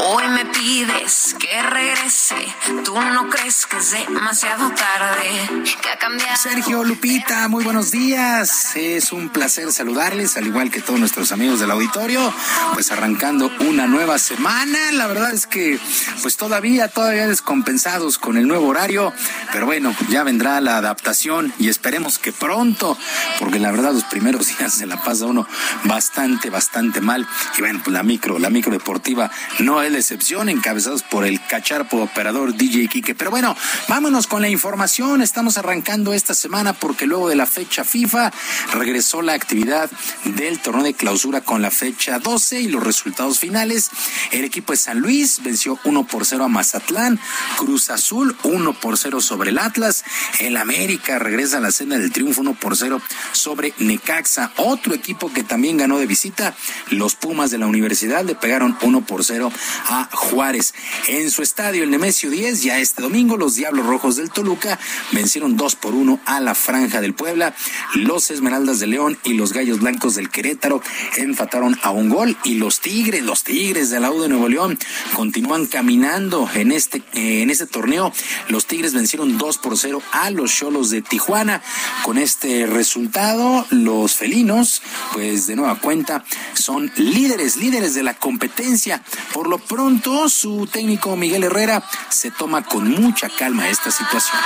Hoy 0.00 0.28
me 0.28 0.46
pides 0.46 1.34
que 1.38 1.62
regrese. 1.62 2.36
Tú 2.84 3.00
no 3.00 3.28
crees 3.28 3.66
que 3.66 3.78
es 3.78 3.90
demasiado 3.90 4.70
tarde. 4.70 5.64
Que 5.82 5.90
ha 5.90 5.98
cambiado. 5.98 6.36
Sergio 6.36 6.84
Lupita, 6.84 7.48
muy 7.48 7.64
buenos 7.64 7.90
días. 7.90 8.76
Es 8.76 9.12
un 9.12 9.28
placer 9.28 9.72
saludarles, 9.72 10.36
al 10.36 10.46
igual 10.46 10.70
que 10.70 10.80
todos 10.80 11.00
nuestros 11.00 11.32
amigos 11.32 11.60
del 11.60 11.70
auditorio. 11.70 12.32
Pues 12.74 12.90
arrancando 12.90 13.50
una 13.60 13.86
nueva 13.86 14.18
semana. 14.18 14.92
La 14.92 15.06
verdad 15.06 15.32
es 15.32 15.46
que, 15.46 15.78
pues 16.22 16.36
todavía, 16.36 16.88
todavía 16.88 17.26
descompensados 17.26 18.18
con 18.18 18.36
el 18.36 18.46
nuevo 18.46 18.68
horario. 18.68 19.12
Pero 19.52 19.66
bueno, 19.66 19.94
ya 20.10 20.22
vendrá 20.22 20.60
la 20.60 20.78
adaptación 20.78 21.52
y 21.58 21.68
esperemos 21.68 22.18
que 22.18 22.32
pronto, 22.32 22.96
porque 23.38 23.58
la 23.58 23.70
verdad 23.70 23.92
los 23.92 24.04
primeros 24.04 24.46
días 24.58 24.74
se 24.74 24.86
la 24.86 25.02
pasa 25.02 25.26
uno 25.26 25.46
bastante, 25.84 26.50
bastante 26.50 27.00
mal. 27.00 27.26
Y 27.56 27.60
bueno, 27.60 27.80
pues 27.82 27.92
la 27.92 28.02
micro, 28.02 28.38
la 28.38 28.50
micro 28.50 28.72
deportiva 28.72 29.17
no 29.58 29.82
es 29.82 29.92
la 29.92 29.98
excepción, 29.98 30.48
encabezados 30.48 31.02
por 31.02 31.24
el 31.24 31.44
cacharpo 31.46 32.02
operador 32.02 32.54
DJ 32.54 32.88
Kike. 32.88 33.14
Pero 33.14 33.30
bueno, 33.30 33.56
vámonos 33.88 34.26
con 34.26 34.42
la 34.42 34.48
información. 34.48 35.22
Estamos 35.22 35.58
arrancando 35.58 36.12
esta 36.12 36.34
semana 36.34 36.72
porque 36.72 37.06
luego 37.06 37.28
de 37.28 37.36
la 37.36 37.46
fecha 37.46 37.84
FIFA 37.84 38.32
regresó 38.74 39.22
la 39.22 39.32
actividad 39.32 39.90
del 40.24 40.60
torneo 40.60 40.84
de 40.84 40.94
clausura 40.94 41.40
con 41.40 41.62
la 41.62 41.70
fecha 41.70 42.18
12 42.18 42.60
y 42.60 42.68
los 42.68 42.82
resultados 42.82 43.38
finales. 43.38 43.90
El 44.30 44.44
equipo 44.44 44.72
de 44.72 44.78
San 44.78 45.00
Luis 45.00 45.42
venció 45.42 45.78
1 45.84 46.06
por 46.06 46.24
0 46.24 46.44
a 46.44 46.48
Mazatlán, 46.48 47.18
Cruz 47.56 47.90
Azul 47.90 48.36
1 48.42 48.72
por 48.74 48.96
0 48.96 49.20
sobre 49.20 49.50
el 49.50 49.58
Atlas, 49.58 50.04
el 50.40 50.56
América 50.56 51.18
regresa 51.18 51.58
a 51.58 51.60
la 51.60 51.70
cena 51.70 51.98
del 51.98 52.12
triunfo 52.12 52.40
1 52.40 52.54
por 52.54 52.76
0 52.76 53.00
sobre 53.32 53.74
Necaxa, 53.78 54.52
otro 54.56 54.94
equipo 54.94 55.32
que 55.32 55.42
también 55.42 55.76
ganó 55.76 55.98
de 55.98 56.06
visita, 56.06 56.54
los 56.90 57.14
Pumas 57.14 57.50
de 57.50 57.58
la 57.58 57.66
Universidad 57.66 58.24
le 58.24 58.34
pegaron 58.34 58.76
1 58.82 59.00
por 59.08 59.24
0 59.24 59.50
a 59.88 60.08
Juárez. 60.12 60.74
En 61.08 61.32
su 61.32 61.42
estadio, 61.42 61.82
el 61.82 61.90
Nemesio 61.90 62.30
10, 62.30 62.62
ya 62.62 62.78
este 62.78 63.02
domingo, 63.02 63.36
los 63.36 63.56
Diablos 63.56 63.86
Rojos 63.86 64.14
del 64.16 64.30
Toluca 64.30 64.78
vencieron 65.12 65.56
2 65.56 65.74
por 65.76 65.94
1 65.94 66.20
a 66.26 66.38
la 66.38 66.54
Franja 66.54 67.00
del 67.00 67.14
Puebla. 67.14 67.54
Los 67.94 68.30
Esmeraldas 68.30 68.78
de 68.78 68.86
León 68.86 69.18
y 69.24 69.32
los 69.32 69.52
Gallos 69.52 69.80
Blancos 69.80 70.14
del 70.14 70.28
Querétaro 70.30 70.82
enfataron 71.16 71.76
a 71.82 71.90
un 71.90 72.10
gol. 72.10 72.36
Y 72.44 72.54
los 72.54 72.80
Tigres, 72.80 73.24
los 73.24 73.42
Tigres 73.42 73.90
de 73.90 73.98
la 73.98 74.12
U 74.12 74.20
de 74.20 74.28
Nuevo 74.28 74.48
León, 74.48 74.78
continúan 75.14 75.66
caminando 75.66 76.48
en 76.54 76.70
este, 76.70 77.02
en 77.14 77.50
este 77.50 77.66
torneo. 77.66 78.12
Los 78.48 78.66
Tigres 78.66 78.92
vencieron 78.92 79.38
2 79.38 79.58
por 79.58 79.78
0 79.78 80.02
a 80.12 80.30
los 80.30 80.54
Cholos 80.54 80.90
de 80.90 81.00
Tijuana. 81.02 81.62
Con 82.04 82.18
este 82.18 82.66
resultado, 82.66 83.66
los 83.70 84.14
felinos, 84.14 84.82
pues 85.14 85.46
de 85.46 85.56
nueva 85.56 85.76
cuenta, 85.76 86.24
son 86.52 86.92
líderes, 86.96 87.56
líderes 87.56 87.94
de 87.94 88.02
la 88.02 88.14
competencia. 88.14 88.97
Por 89.32 89.48
lo 89.48 89.58
pronto, 89.58 90.28
su 90.28 90.66
técnico 90.66 91.16
Miguel 91.16 91.44
Herrera 91.44 91.82
se 92.08 92.30
toma 92.30 92.64
con 92.64 92.90
mucha 92.90 93.28
calma 93.28 93.68
esta 93.68 93.90
situación. 93.90 94.38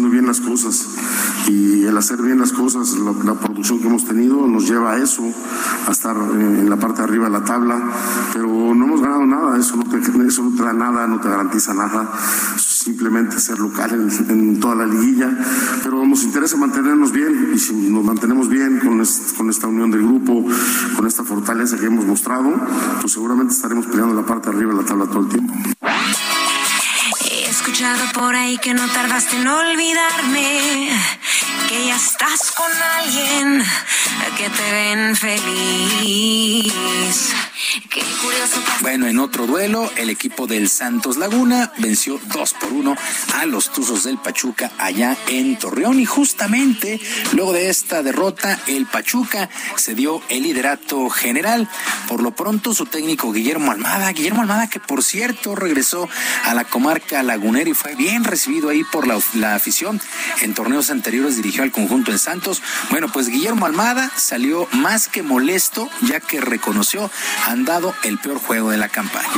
Haciendo 0.00 0.10
bien 0.10 0.26
las 0.26 0.40
cosas. 0.40 0.86
Y 1.48 1.84
el 1.84 1.96
hacer 1.96 2.22
bien 2.22 2.38
las 2.38 2.52
cosas, 2.52 2.92
la, 2.98 3.12
la 3.24 3.34
producción 3.34 3.80
que 3.80 3.86
hemos 3.88 4.04
tenido 4.04 4.46
nos 4.46 4.68
lleva 4.68 4.92
a 4.92 4.96
eso, 4.98 5.22
a 5.86 5.90
estar 5.90 6.16
en 6.16 6.68
la 6.70 6.76
parte 6.76 6.98
de 7.02 7.04
arriba 7.08 7.24
de 7.26 7.30
la 7.32 7.44
tabla, 7.44 7.82
pero 8.32 8.74
no 8.74 8.84
hemos 8.86 9.00
ganado 9.02 9.26
nada, 9.26 9.58
eso 9.58 9.76
no 9.76 9.84
te, 9.84 9.98
eso 10.26 10.42
no 10.42 10.56
te 10.56 10.62
da 10.62 10.72
nada, 10.72 11.06
no 11.06 11.20
te 11.20 11.28
garantiza 11.28 11.74
nada, 11.74 12.10
simplemente 12.56 13.38
ser 13.40 13.58
local 13.58 13.90
en, 13.92 14.30
en 14.30 14.60
toda 14.60 14.74
la 14.76 14.86
liguilla, 14.86 15.36
pero 15.82 16.06
nos 16.06 16.22
interesa 16.24 16.56
mantenernos 16.56 17.12
bien. 17.12 17.50
Y 17.54 17.58
si 17.58 17.74
nos 17.90 18.04
mantenemos 18.04 18.48
bien 18.48 18.80
con, 18.80 19.00
est- 19.00 19.36
con 19.36 19.50
esta 19.50 19.66
unión 19.66 19.90
del 19.90 20.02
grupo, 20.02 20.46
con 20.96 21.06
esta 21.06 21.24
fortaleza 21.24 21.76
que 21.78 21.86
hemos 21.86 22.06
mostrado, 22.06 22.50
pues 23.00 23.12
seguramente 23.12 23.52
estaremos 23.54 23.86
peleando 23.86 24.14
la 24.14 24.24
parte 24.24 24.50
de 24.50 24.56
arriba 24.56 24.72
de 24.72 24.78
la 24.82 24.86
tabla 24.86 25.06
todo 25.06 25.20
el 25.20 25.28
tiempo. 25.28 25.52
Por 28.12 28.34
ahí 28.34 28.58
que 28.58 28.74
no 28.74 28.86
tardaste 28.88 29.36
en 29.36 29.48
olvidarme. 29.48 30.90
Que 31.66 31.86
ya 31.86 31.96
estás 31.96 32.52
con 32.52 32.70
alguien 32.98 33.64
que 34.36 34.50
te 34.50 34.72
ven 34.72 35.16
feliz. 35.16 36.74
Qué 37.90 38.00
curioso 38.22 38.62
Bueno, 38.80 39.06
en 39.06 39.18
otro 39.18 39.46
duelo, 39.46 39.90
el 39.96 40.08
equipo 40.08 40.46
del 40.46 40.70
Santos 40.70 41.18
Laguna 41.18 41.70
venció 41.76 42.18
2 42.32 42.54
por 42.54 42.72
1 42.72 42.96
a 43.34 43.44
los 43.44 43.70
Tuzos 43.70 44.04
del 44.04 44.16
Pachuca 44.16 44.72
allá 44.78 45.14
en 45.28 45.58
Torreón 45.58 46.00
y 46.00 46.06
justamente 46.06 46.98
luego 47.32 47.52
de 47.52 47.68
esta 47.68 48.02
derrota 48.02 48.58
el 48.66 48.86
Pachuca 48.86 49.50
se 49.76 49.94
dio 49.94 50.22
el 50.30 50.44
liderato 50.44 51.10
general. 51.10 51.68
Por 52.08 52.22
lo 52.22 52.30
pronto 52.30 52.72
su 52.72 52.86
técnico 52.86 53.30
Guillermo 53.30 53.72
Almada, 53.72 54.10
Guillermo 54.12 54.40
Almada 54.40 54.70
que 54.70 54.80
por 54.80 55.02
cierto 55.02 55.54
regresó 55.54 56.08
a 56.44 56.54
la 56.54 56.64
comarca 56.64 57.22
lagunera 57.22 57.68
y 57.68 57.74
fue 57.74 57.94
bien 57.94 58.24
recibido 58.24 58.70
ahí 58.70 58.84
por 58.84 59.06
la, 59.06 59.20
la 59.34 59.54
afición. 59.54 60.00
En 60.40 60.54
torneos 60.54 60.90
anteriores 60.90 61.36
dirigió 61.36 61.62
al 61.62 61.72
conjunto 61.72 62.10
en 62.10 62.18
Santos. 62.18 62.62
Bueno, 62.88 63.12
pues 63.12 63.28
Guillermo 63.28 63.66
Almada 63.66 64.10
salió 64.16 64.66
más 64.72 65.08
que 65.08 65.22
molesto 65.22 65.90
ya 66.00 66.20
que 66.20 66.40
reconoció 66.40 67.10
han 67.50 67.64
dado 67.64 67.92
el 68.04 68.16
peor 68.18 68.38
juego 68.38 68.70
de 68.70 68.76
la 68.76 68.88
campaña. 68.88 69.28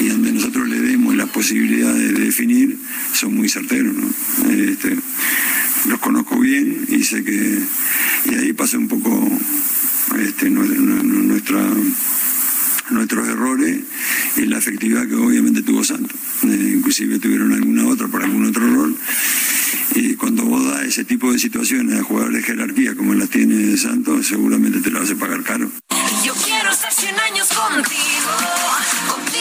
y 0.00 0.08
donde 0.08 0.32
nosotros 0.32 0.68
le 0.68 0.80
demos 0.80 1.14
la 1.14 1.26
posibilidad 1.26 1.92
de 1.94 2.12
definir, 2.12 2.78
son 3.14 3.34
muy 3.36 3.48
certeros. 3.48 3.94
¿no? 3.94 4.08
Este, 4.50 4.96
los 5.88 5.98
conozco 6.00 6.38
bien 6.38 6.86
y 6.88 7.02
sé 7.04 7.22
que 7.24 7.58
y 8.26 8.34
ahí 8.34 8.52
pasa 8.52 8.78
un 8.78 8.88
poco 8.88 9.28
este, 10.18 10.50
nue- 10.50 10.66
nue- 10.76 11.02
nuestra 11.02 11.60
nuestros 12.90 13.28
errores 13.28 13.80
y 14.36 14.46
la 14.46 14.58
efectividad 14.58 15.06
que 15.06 15.14
obviamente 15.14 15.62
tuvo 15.62 15.84
Santos. 15.84 16.18
Eh, 16.44 16.74
inclusive 16.76 17.18
tuvieron 17.18 17.52
alguna 17.52 17.86
otra 17.86 18.08
por 18.08 18.22
algún 18.22 18.46
otro 18.46 18.62
rol. 18.62 18.96
Y 19.94 20.14
cuando 20.14 20.44
vos 20.44 20.64
das 20.64 20.82
ese 20.82 21.04
tipo 21.04 21.32
de 21.32 21.38
situaciones 21.38 22.00
a 22.00 22.02
jugadores 22.02 22.38
de 22.38 22.42
jerarquía 22.42 22.94
como 22.94 23.14
las 23.14 23.28
tiene 23.28 23.76
Santos, 23.76 24.26
seguramente 24.26 24.80
te 24.80 24.90
lo 24.90 25.00
hace 25.00 25.16
pagar 25.16 25.42
caro. 25.42 25.70
Yo 26.24 26.34
quiero 26.34 26.70
estar 26.70 26.92
100 26.92 27.18
años 27.20 27.48
contigo. 27.48 29.31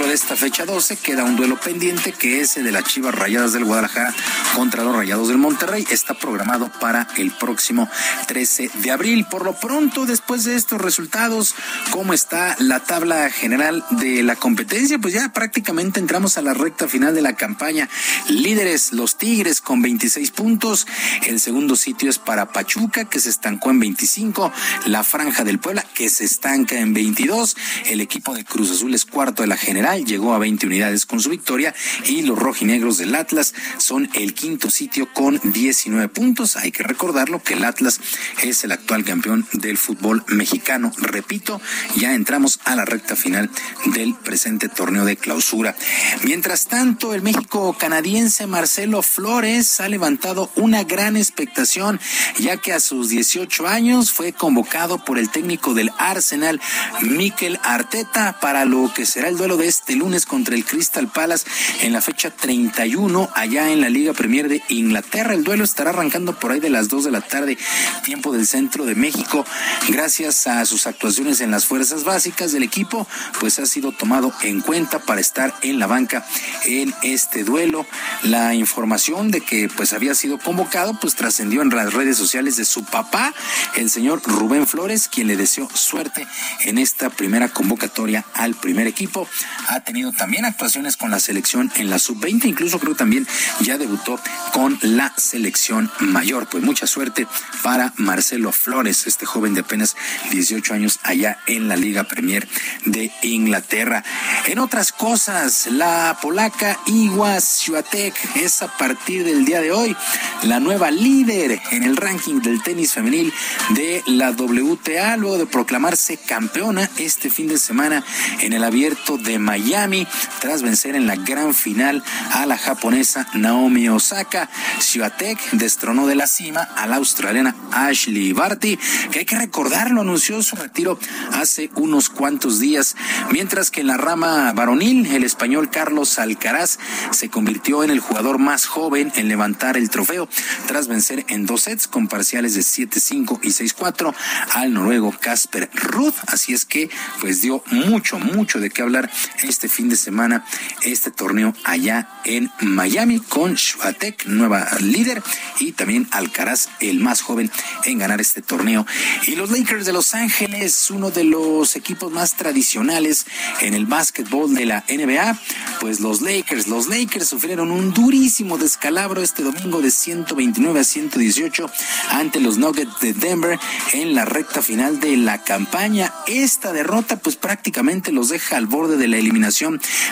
De 0.00 0.14
esta 0.14 0.34
fecha 0.34 0.64
12 0.64 0.96
queda 0.96 1.22
un 1.22 1.36
duelo 1.36 1.60
pendiente 1.60 2.12
que 2.12 2.40
es 2.40 2.56
el 2.56 2.64
de 2.64 2.72
las 2.72 2.82
Chivas 2.82 3.14
Rayadas 3.14 3.52
del 3.52 3.64
Guadalajara 3.64 4.12
contra 4.56 4.82
los 4.82 4.96
Rayados 4.96 5.28
del 5.28 5.38
Monterrey. 5.38 5.86
Está 5.88 6.14
programado 6.14 6.68
para 6.80 7.06
el 7.16 7.30
próximo 7.30 7.88
13 8.26 8.70
de 8.82 8.90
abril. 8.90 9.26
Por 9.30 9.44
lo 9.44 9.54
pronto, 9.54 10.06
después 10.06 10.42
de 10.44 10.56
estos 10.56 10.80
resultados, 10.80 11.54
¿cómo 11.90 12.12
está 12.12 12.56
la 12.58 12.80
tabla 12.80 13.30
general 13.30 13.84
de 13.90 14.24
la 14.24 14.34
competencia? 14.34 14.98
Pues 14.98 15.14
ya 15.14 15.32
prácticamente 15.32 16.00
entramos 16.00 16.38
a 16.38 16.42
la 16.42 16.54
recta 16.54 16.88
final 16.88 17.14
de 17.14 17.22
la 17.22 17.34
campaña. 17.34 17.88
Líderes, 18.28 18.92
los 18.92 19.16
Tigres 19.16 19.60
con 19.60 19.80
26 19.80 20.30
puntos. 20.32 20.88
El 21.26 21.40
segundo 21.40 21.76
sitio 21.76 22.10
es 22.10 22.18
para 22.18 22.52
Pachuca, 22.52 23.04
que 23.04 23.20
se 23.20 23.28
estancó 23.28 23.70
en 23.70 23.78
25. 23.78 24.52
La 24.86 25.04
Franja 25.04 25.44
del 25.44 25.60
Puebla, 25.60 25.84
que 25.94 26.10
se 26.10 26.24
estanca 26.24 26.78
en 26.78 26.94
22. 26.94 27.56
El 27.86 28.00
equipo 28.00 28.34
de 28.34 28.44
Cruz 28.44 28.72
Azul 28.72 28.94
es 28.94 29.04
cuarto 29.04 29.42
de 29.42 29.48
la 29.48 29.56
general, 29.56 29.89
llegó 29.96 30.34
a 30.34 30.38
20 30.38 30.66
unidades 30.66 31.06
con 31.06 31.20
su 31.20 31.30
victoria. 31.30 31.74
Y 32.06 32.22
los 32.22 32.38
rojinegros 32.38 32.98
del 32.98 33.14
Atlas 33.14 33.54
son 33.78 34.08
el 34.14 34.34
quinto 34.34 34.70
sitio 34.70 35.12
con 35.12 35.40
19 35.42 36.08
puntos. 36.08 36.56
Hay 36.56 36.72
que 36.72 36.82
recordarlo 36.82 37.42
que 37.42 37.54
el 37.54 37.64
Atlas 37.64 38.00
es 38.42 38.64
el 38.64 38.72
actual 38.72 39.04
campeón 39.04 39.46
del 39.52 39.78
fútbol 39.78 40.24
mexicano. 40.28 40.92
Repito, 40.98 41.60
ya 41.96 42.14
entramos 42.14 42.60
a 42.64 42.76
la 42.76 42.84
recta 42.84 43.16
final 43.16 43.50
del 43.86 44.14
presente 44.14 44.68
torneo 44.68 45.04
de 45.04 45.16
clausura. 45.16 45.76
Mientras 46.24 46.66
tanto, 46.66 47.14
el 47.14 47.22
México 47.22 47.76
canadiense 47.78 48.46
Marcelo 48.46 49.02
Flores 49.02 49.80
ha 49.80 49.88
levantado 49.88 50.50
una 50.56 50.84
gran 50.84 51.16
expectación, 51.16 52.00
ya 52.38 52.56
que 52.56 52.72
a 52.72 52.80
sus 52.80 53.08
18 53.08 53.66
años 53.66 54.12
fue 54.12 54.32
convocado 54.32 55.04
por 55.04 55.18
el 55.18 55.30
técnico 55.30 55.74
del 55.74 55.90
Arsenal, 55.98 56.60
Mikel 57.02 57.58
Arteta, 57.62 58.38
para 58.40 58.64
lo 58.64 58.92
que 58.92 59.06
será 59.06 59.28
el 59.28 59.36
duelo 59.36 59.56
de 59.56 59.68
este 59.68 59.79
lunes 59.88 60.26
contra 60.26 60.54
el 60.54 60.64
Crystal 60.64 61.08
Palace 61.08 61.46
en 61.82 61.92
la 61.92 62.00
fecha 62.00 62.30
31 62.30 63.30
allá 63.34 63.70
en 63.70 63.80
la 63.80 63.88
Liga 63.88 64.12
Premier 64.12 64.48
de 64.48 64.62
Inglaterra. 64.68 65.34
El 65.34 65.44
duelo 65.44 65.64
estará 65.64 65.90
arrancando 65.90 66.38
por 66.38 66.52
ahí 66.52 66.60
de 66.60 66.70
las 66.70 66.88
2 66.88 67.04
de 67.04 67.10
la 67.10 67.20
tarde, 67.20 67.58
tiempo 68.04 68.32
del 68.32 68.46
centro 68.46 68.84
de 68.84 68.94
México. 68.94 69.44
Gracias 69.88 70.46
a 70.46 70.64
sus 70.66 70.86
actuaciones 70.86 71.40
en 71.40 71.50
las 71.50 71.66
fuerzas 71.66 72.04
básicas 72.04 72.52
del 72.52 72.62
equipo, 72.62 73.06
pues 73.40 73.58
ha 73.58 73.66
sido 73.66 73.92
tomado 73.92 74.32
en 74.42 74.60
cuenta 74.60 74.98
para 75.00 75.20
estar 75.20 75.54
en 75.62 75.78
la 75.78 75.86
banca 75.86 76.24
en 76.64 76.94
este 77.02 77.44
duelo. 77.44 77.86
La 78.22 78.54
información 78.54 79.30
de 79.30 79.40
que 79.40 79.68
pues 79.68 79.92
había 79.92 80.14
sido 80.14 80.38
convocado 80.38 80.98
pues 81.00 81.14
trascendió 81.14 81.62
en 81.62 81.70
las 81.70 81.92
redes 81.92 82.16
sociales 82.16 82.56
de 82.56 82.64
su 82.64 82.84
papá, 82.84 83.34
el 83.76 83.90
señor 83.90 84.22
Rubén 84.24 84.66
Flores, 84.66 85.08
quien 85.08 85.26
le 85.26 85.36
deseó 85.36 85.68
suerte 85.74 86.26
en 86.60 86.78
esta 86.78 87.10
primera 87.10 87.48
convocatoria 87.48 88.24
al 88.34 88.54
primer 88.54 88.86
equipo. 88.86 89.28
Ha 89.70 89.78
tenido 89.78 90.10
también 90.10 90.44
actuaciones 90.44 90.96
con 90.96 91.12
la 91.12 91.20
selección 91.20 91.70
en 91.76 91.90
la 91.90 92.00
sub-20, 92.00 92.46
incluso 92.46 92.80
creo 92.80 92.96
también 92.96 93.24
ya 93.60 93.78
debutó 93.78 94.18
con 94.52 94.76
la 94.82 95.12
selección 95.16 95.88
mayor. 96.00 96.48
Pues 96.48 96.64
mucha 96.64 96.88
suerte 96.88 97.28
para 97.62 97.92
Marcelo 97.96 98.50
Flores, 98.50 99.06
este 99.06 99.26
joven 99.26 99.54
de 99.54 99.60
apenas 99.60 99.96
18 100.32 100.74
años 100.74 100.98
allá 101.04 101.38
en 101.46 101.68
la 101.68 101.76
Liga 101.76 102.02
Premier 102.02 102.48
de 102.84 103.12
Inglaterra. 103.22 104.02
En 104.46 104.58
otras 104.58 104.90
cosas, 104.90 105.68
la 105.68 106.18
polaca 106.20 106.76
Iwa 106.86 107.36
es 107.36 108.62
a 108.62 108.76
partir 108.76 109.22
del 109.24 109.44
día 109.44 109.60
de 109.60 109.70
hoy 109.70 109.96
la 110.42 110.58
nueva 110.58 110.90
líder 110.90 111.60
en 111.70 111.84
el 111.84 111.96
ranking 111.96 112.40
del 112.40 112.60
tenis 112.62 112.92
femenil 112.92 113.32
de 113.70 114.02
la 114.06 114.32
WTA 114.32 115.16
luego 115.16 115.38
de 115.38 115.46
proclamarse 115.46 116.16
campeona 116.16 116.90
este 116.98 117.30
fin 117.30 117.46
de 117.46 117.58
semana 117.58 118.04
en 118.40 118.52
el 118.52 118.64
abierto 118.64 119.16
de 119.16 119.38
Miami 119.50 120.06
tras 120.40 120.62
vencer 120.62 120.94
en 120.94 121.08
la 121.08 121.16
gran 121.16 121.54
final 121.54 122.04
a 122.30 122.46
la 122.46 122.56
japonesa 122.56 123.26
Naomi 123.34 123.88
Osaka. 123.88 124.48
Swiatek 124.78 125.50
destronó 125.50 126.06
de 126.06 126.14
la 126.14 126.28
cima 126.28 126.60
a 126.76 126.86
la 126.86 126.96
australiana 126.96 127.56
Ashley 127.72 128.32
Barty, 128.32 128.78
que 129.10 129.18
hay 129.18 129.24
que 129.24 129.36
recordarlo, 129.36 130.02
anunció 130.02 130.40
su 130.44 130.54
retiro 130.54 131.00
hace 131.32 131.68
unos 131.74 132.10
cuantos 132.10 132.60
días, 132.60 132.94
mientras 133.32 133.72
que 133.72 133.80
en 133.80 133.88
la 133.88 133.96
rama 133.96 134.52
varonil, 134.52 135.06
el 135.06 135.24
español 135.24 135.68
Carlos 135.68 136.20
Alcaraz 136.20 136.78
se 137.10 137.28
convirtió 137.28 137.82
en 137.82 137.90
el 137.90 137.98
jugador 137.98 138.38
más 138.38 138.66
joven 138.66 139.12
en 139.16 139.26
levantar 139.26 139.76
el 139.76 139.90
trofeo 139.90 140.28
tras 140.68 140.86
vencer 140.86 141.24
en 141.26 141.44
dos 141.44 141.62
sets 141.62 141.88
con 141.88 142.06
parciales 142.06 142.54
de 142.54 142.60
7-5 142.60 143.40
y 143.42 143.48
6-4 143.48 144.14
al 144.54 144.72
noruego 144.72 145.12
Casper 145.20 145.68
Ruth. 145.74 146.14
Así 146.28 146.52
es 146.52 146.64
que 146.64 146.88
pues 147.20 147.42
dio 147.42 147.64
mucho, 147.72 148.20
mucho 148.20 148.60
de 148.60 148.70
qué 148.70 148.82
hablar 148.82 149.10
este 149.42 149.68
fin 149.68 149.88
de 149.88 149.96
semana 149.96 150.44
este 150.82 151.10
torneo 151.10 151.54
allá 151.64 152.08
en 152.24 152.50
Miami 152.60 153.20
con 153.20 153.54
Shuatek, 153.54 154.26
nueva 154.26 154.68
líder, 154.80 155.22
y 155.58 155.72
también 155.72 156.08
Alcaraz, 156.10 156.68
el 156.80 157.00
más 157.00 157.20
joven 157.22 157.50
en 157.84 157.98
ganar 157.98 158.20
este 158.20 158.42
torneo. 158.42 158.86
Y 159.26 159.36
los 159.36 159.50
Lakers 159.50 159.86
de 159.86 159.92
Los 159.92 160.14
Ángeles, 160.14 160.90
uno 160.90 161.10
de 161.10 161.24
los 161.24 161.76
equipos 161.76 162.12
más 162.12 162.36
tradicionales 162.36 163.26
en 163.60 163.74
el 163.74 163.86
básquetbol 163.86 164.54
de 164.54 164.66
la 164.66 164.84
NBA, 164.88 165.38
pues 165.80 166.00
los 166.00 166.20
Lakers, 166.20 166.68
los 166.68 166.88
Lakers 166.88 167.28
sufrieron 167.28 167.70
un 167.70 167.92
durísimo 167.92 168.58
descalabro 168.58 169.22
este 169.22 169.42
domingo 169.42 169.80
de 169.80 169.90
129 169.90 170.80
a 170.80 170.84
118 170.84 171.70
ante 172.10 172.40
los 172.40 172.58
Nuggets 172.58 173.00
de 173.00 173.12
Denver 173.12 173.58
en 173.92 174.14
la 174.14 174.24
recta 174.24 174.62
final 174.62 175.00
de 175.00 175.16
la 175.16 175.42
campaña. 175.42 176.12
Esta 176.26 176.72
derrota 176.72 177.16
pues 177.16 177.36
prácticamente 177.36 178.12
los 178.12 178.28
deja 178.28 178.56
al 178.56 178.66
borde 178.66 178.96
de 178.96 179.08
la 179.08 179.16
eliminación 179.16 179.29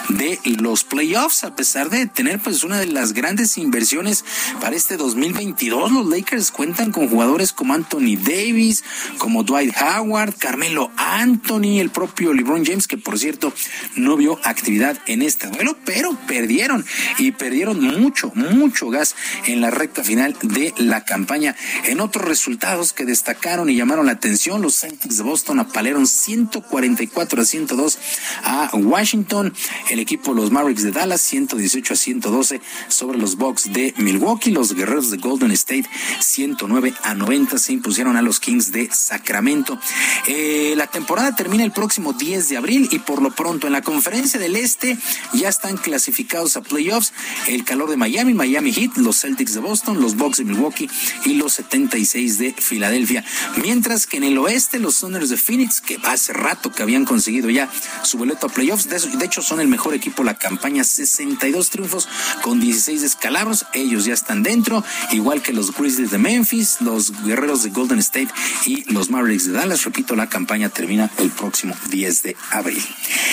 de 0.09 0.39
los 0.61 0.85
playoffs 0.85 1.45
a 1.45 1.55
pesar 1.55 1.91
de 1.91 2.07
tener 2.07 2.39
pues 2.39 2.65
una 2.65 2.79
de 2.79 2.87
las 2.87 3.13
grandes 3.13 3.59
inversiones 3.59 4.25
para 4.61 4.77
este 4.77 4.97
2022. 4.97 5.91
Los 5.93 6.07
Lakers 6.07 6.51
cuentan 6.51 6.93
con 6.93 7.09
jugadores 7.09 7.53
como 7.53 7.75
Anthony 7.75 8.17
Davis, 8.17 8.85
como 9.19 9.43
Dwight 9.43 9.75
Howard, 9.81 10.35
Carmelo 10.37 10.91
Anthony, 10.97 11.81
el 11.81 11.91
propio 11.91 12.33
LeBron 12.33 12.65
James 12.65 12.87
que 12.87 12.99
por 12.99 13.19
cierto 13.19 13.53
no 13.97 14.17
vio 14.17 14.39
actividad 14.45 14.99
en 15.07 15.23
este 15.23 15.49
duelo, 15.49 15.77
pero 15.85 16.17
perdieron 16.27 16.85
y 17.19 17.33
perdieron 17.33 17.81
mucho, 17.81 18.33
mucho 18.35 18.91
gas 18.91 19.15
en 19.47 19.61
la 19.61 19.71
recta 19.71 20.05
final 20.05 20.37
de 20.43 20.75
la 20.79 21.05
campaña. 21.05 21.57
En 21.85 22.01
otros 22.01 22.25
resultados 22.25 22.93
que 22.93 23.05
destacaron 23.05 23.71
y 23.71 23.77
llamaron 23.77 24.07
la 24.07 24.13
atención, 24.13 24.63
los 24.63 24.77
Celtics 24.81 25.19
de 25.19 25.23
Boston 25.23 25.61
apalearon 25.61 26.07
144 26.07 27.43
a 27.43 27.45
102 27.45 27.99
a 28.45 28.71
Washington, 28.75 29.08
el 29.13 30.01
equipo 30.01 30.35
los 30.35 30.51
Mavericks 30.51 30.83
de 30.83 30.93
Dallas 30.93 31.23
118 31.23 31.95
a 31.95 31.97
112 31.97 32.61
sobre 32.89 33.17
los 33.17 33.37
Bucks 33.37 33.73
de 33.73 33.95
Milwaukee, 33.97 34.51
los 34.51 34.75
Guerreros 34.75 35.11
de 35.11 35.17
Golden 35.17 35.51
State 35.53 35.89
109 36.21 36.93
a 37.03 37.15
90 37.15 37.57
se 37.57 37.73
impusieron 37.73 38.17
a 38.17 38.23
los 38.23 38.39
Kings 38.39 38.71
de 38.71 38.91
Sacramento. 38.93 39.79
Eh, 40.27 40.75
la 40.77 40.89
temporada 40.89 41.35
termina 41.35 41.65
el 41.65 41.73
próximo 41.73 42.13
10 42.13 42.51
de 42.51 42.59
abril 42.59 42.89
y 42.93 42.99
por 42.99 43.23
lo 43.23 43.31
pronto 43.31 43.67
en 43.67 43.73
la 43.73 43.81
conferencia 43.81 44.39
del 44.39 44.57
Este 44.57 44.99
ya 45.33 45.49
están 45.49 45.79
clasificados 45.79 46.59
a 46.59 46.61
playoffs 46.61 47.15
el 47.47 47.65
calor 47.65 47.89
de 47.89 47.97
Miami, 47.97 48.35
Miami 48.35 48.73
Heat, 48.73 48.99
los 48.99 49.21
Celtics 49.21 49.55
de 49.55 49.61
Boston, 49.61 50.03
los 50.03 50.17
Bucks 50.17 50.37
de 50.37 50.45
Milwaukee 50.45 50.91
y 51.25 51.35
los 51.35 51.55
76 51.55 52.39
de 52.39 52.53
Filadelfia. 52.53 53.25
Mientras 53.63 54.07
que 54.07 54.19
en 54.19 54.25
el 54.25 54.37
oeste 54.37 54.79
los 54.79 55.01
Thunders 55.01 55.31
de 55.31 55.39
Phoenix, 55.39 55.81
que 55.81 55.99
hace 56.05 56.35
rato 56.35 56.71
que 56.71 56.83
habían 56.83 57.07
conseguido 57.07 57.49
ya 57.49 57.71
su 58.03 58.19
boleto 58.19 58.49
a 58.49 58.51
playoffs, 58.51 58.89
hecho 59.29 59.43
son 59.43 59.61
el 59.61 59.69
mejor 59.69 59.95
equipo 59.95 60.25
la 60.25 60.35
campaña, 60.35 60.85
62 60.85 61.71
triunfos 61.71 62.09
con 62.43 62.61
16 62.61 63.03
descalabros, 63.03 63.67
ellos 63.75 64.05
ya 64.05 64.15
están 64.15 64.43
dentro, 64.43 64.83
igual 65.13 65.43
que 65.43 65.53
los 65.53 65.75
Grizzlies 65.75 66.11
de 66.11 66.19
Memphis, 66.19 66.81
los 66.81 67.13
Guerreros 67.25 67.63
de 67.63 67.71
Golden 67.71 67.99
State 67.99 68.29
y 68.67 68.91
los 68.93 69.11
Mavericks 69.11 69.47
de 69.47 69.53
Dallas. 69.53 69.85
Repito, 69.85 70.17
la 70.17 70.29
campaña 70.29 70.69
termina 70.69 71.11
el 71.19 71.31
próximo 71.31 71.77
10 71.91 72.23
de 72.23 72.37
abril. 72.51 72.83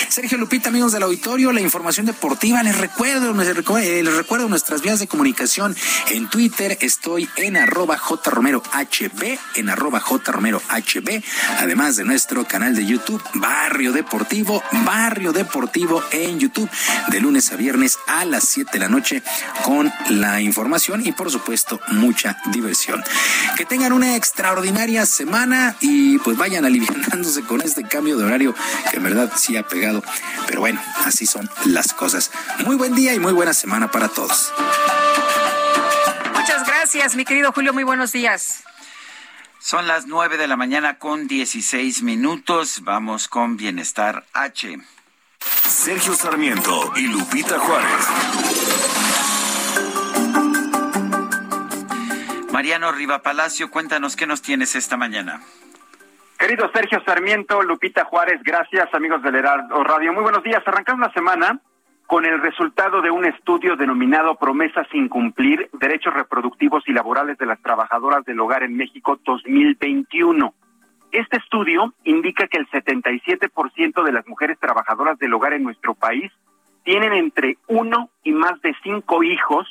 Sergio 0.08 0.38
Lupita, 0.38 0.68
amigos 0.68 0.92
del 0.92 1.02
auditorio, 1.02 1.52
la 1.52 1.60
información 1.60 2.06
deportiva, 2.06 2.62
les 2.62 2.78
recuerdo, 2.78 3.34
eh, 3.78 4.02
les 4.02 4.14
recuerdo 4.14 4.48
nuestras 4.48 4.82
vías 4.82 5.00
de 5.00 5.06
comunicación. 5.06 5.74
En 6.10 6.28
Twitter, 6.28 6.78
estoy 6.80 7.28
en 7.36 7.56
arroba 7.56 7.98
jromerohb, 7.98 8.64
en 9.54 9.70
arroba 9.70 10.00
jromerohb, 10.00 11.22
además 11.58 11.96
de 11.96 12.04
nuestro 12.04 12.46
canal 12.46 12.74
de 12.74 12.86
YouTube, 12.86 13.22
Barrio 13.34 13.92
Deportivo, 13.92 14.62
Barrio 14.84 15.32
Deportivo 15.32 15.55
en 16.12 16.38
YouTube, 16.38 16.68
de 17.08 17.20
lunes 17.20 17.50
a 17.50 17.56
viernes 17.56 17.98
a 18.06 18.24
las 18.24 18.44
7 18.44 18.72
de 18.74 18.78
la 18.78 18.88
noche 18.88 19.22
con 19.64 19.90
la 20.10 20.40
información 20.40 21.06
y 21.06 21.12
por 21.12 21.30
supuesto 21.30 21.80
mucha 21.88 22.36
diversión. 22.52 23.02
Que 23.56 23.64
tengan 23.64 23.92
una 23.92 24.16
extraordinaria 24.16 25.06
semana 25.06 25.74
y 25.80 26.18
pues 26.18 26.36
vayan 26.36 26.64
aliviándose 26.66 27.42
con 27.42 27.62
este 27.62 27.84
cambio 27.84 28.18
de 28.18 28.24
horario 28.24 28.54
que 28.90 28.98
en 28.98 29.04
verdad 29.04 29.32
sí 29.36 29.56
ha 29.56 29.66
pegado. 29.66 30.02
Pero 30.46 30.60
bueno, 30.60 30.80
así 31.04 31.24
son 31.24 31.48
las 31.64 31.92
cosas. 31.94 32.30
Muy 32.64 32.76
buen 32.76 32.94
día 32.94 33.14
y 33.14 33.18
muy 33.18 33.32
buena 33.32 33.54
semana 33.54 33.90
para 33.90 34.08
todos. 34.08 34.52
Muchas 36.34 36.66
gracias, 36.66 37.16
mi 37.16 37.24
querido 37.24 37.52
Julio. 37.52 37.72
Muy 37.72 37.84
buenos 37.84 38.12
días. 38.12 38.62
Son 39.58 39.86
las 39.86 40.06
nueve 40.06 40.36
de 40.36 40.46
la 40.46 40.56
mañana 40.56 40.98
con 40.98 41.26
16 41.26 42.02
minutos. 42.02 42.82
Vamos 42.84 43.26
con 43.26 43.56
Bienestar 43.56 44.24
H. 44.32 44.78
Sergio 45.46 46.14
Sarmiento 46.14 46.92
y 46.96 47.06
Lupita 47.06 47.58
Juárez. 47.58 48.08
Mariano 52.52 52.90
Riva 52.92 53.22
Palacio, 53.22 53.70
cuéntanos 53.70 54.16
qué 54.16 54.26
nos 54.26 54.42
tienes 54.42 54.74
esta 54.74 54.96
mañana. 54.96 55.40
Querido 56.38 56.70
Sergio 56.72 57.00
Sarmiento, 57.04 57.62
Lupita 57.62 58.04
Juárez, 58.04 58.42
gracias 58.42 58.92
amigos 58.92 59.22
del 59.22 59.36
Heraldo 59.36 59.82
Radio. 59.84 60.12
Muy 60.12 60.22
buenos 60.22 60.42
días. 60.42 60.62
Arrancamos 60.66 61.06
la 61.06 61.12
semana 61.12 61.60
con 62.06 62.24
el 62.24 62.40
resultado 62.40 63.00
de 63.02 63.10
un 63.10 63.24
estudio 63.24 63.76
denominado 63.76 64.36
Promesas 64.36 64.86
sin 64.90 65.08
cumplir, 65.08 65.68
derechos 65.72 66.14
reproductivos 66.14 66.84
y 66.86 66.92
laborales 66.92 67.38
de 67.38 67.46
las 67.46 67.60
trabajadoras 67.60 68.24
del 68.24 68.40
hogar 68.40 68.62
en 68.62 68.76
México 68.76 69.18
2021. 69.24 70.54
Este 71.16 71.38
estudio 71.38 71.94
indica 72.04 72.46
que 72.46 72.58
el 72.58 72.68
77% 72.68 74.04
de 74.04 74.12
las 74.12 74.28
mujeres 74.28 74.58
trabajadoras 74.60 75.18
del 75.18 75.32
hogar 75.32 75.54
en 75.54 75.62
nuestro 75.62 75.94
país 75.94 76.30
tienen 76.84 77.14
entre 77.14 77.56
uno 77.68 78.10
y 78.22 78.32
más 78.32 78.60
de 78.60 78.76
cinco 78.82 79.22
hijos 79.22 79.66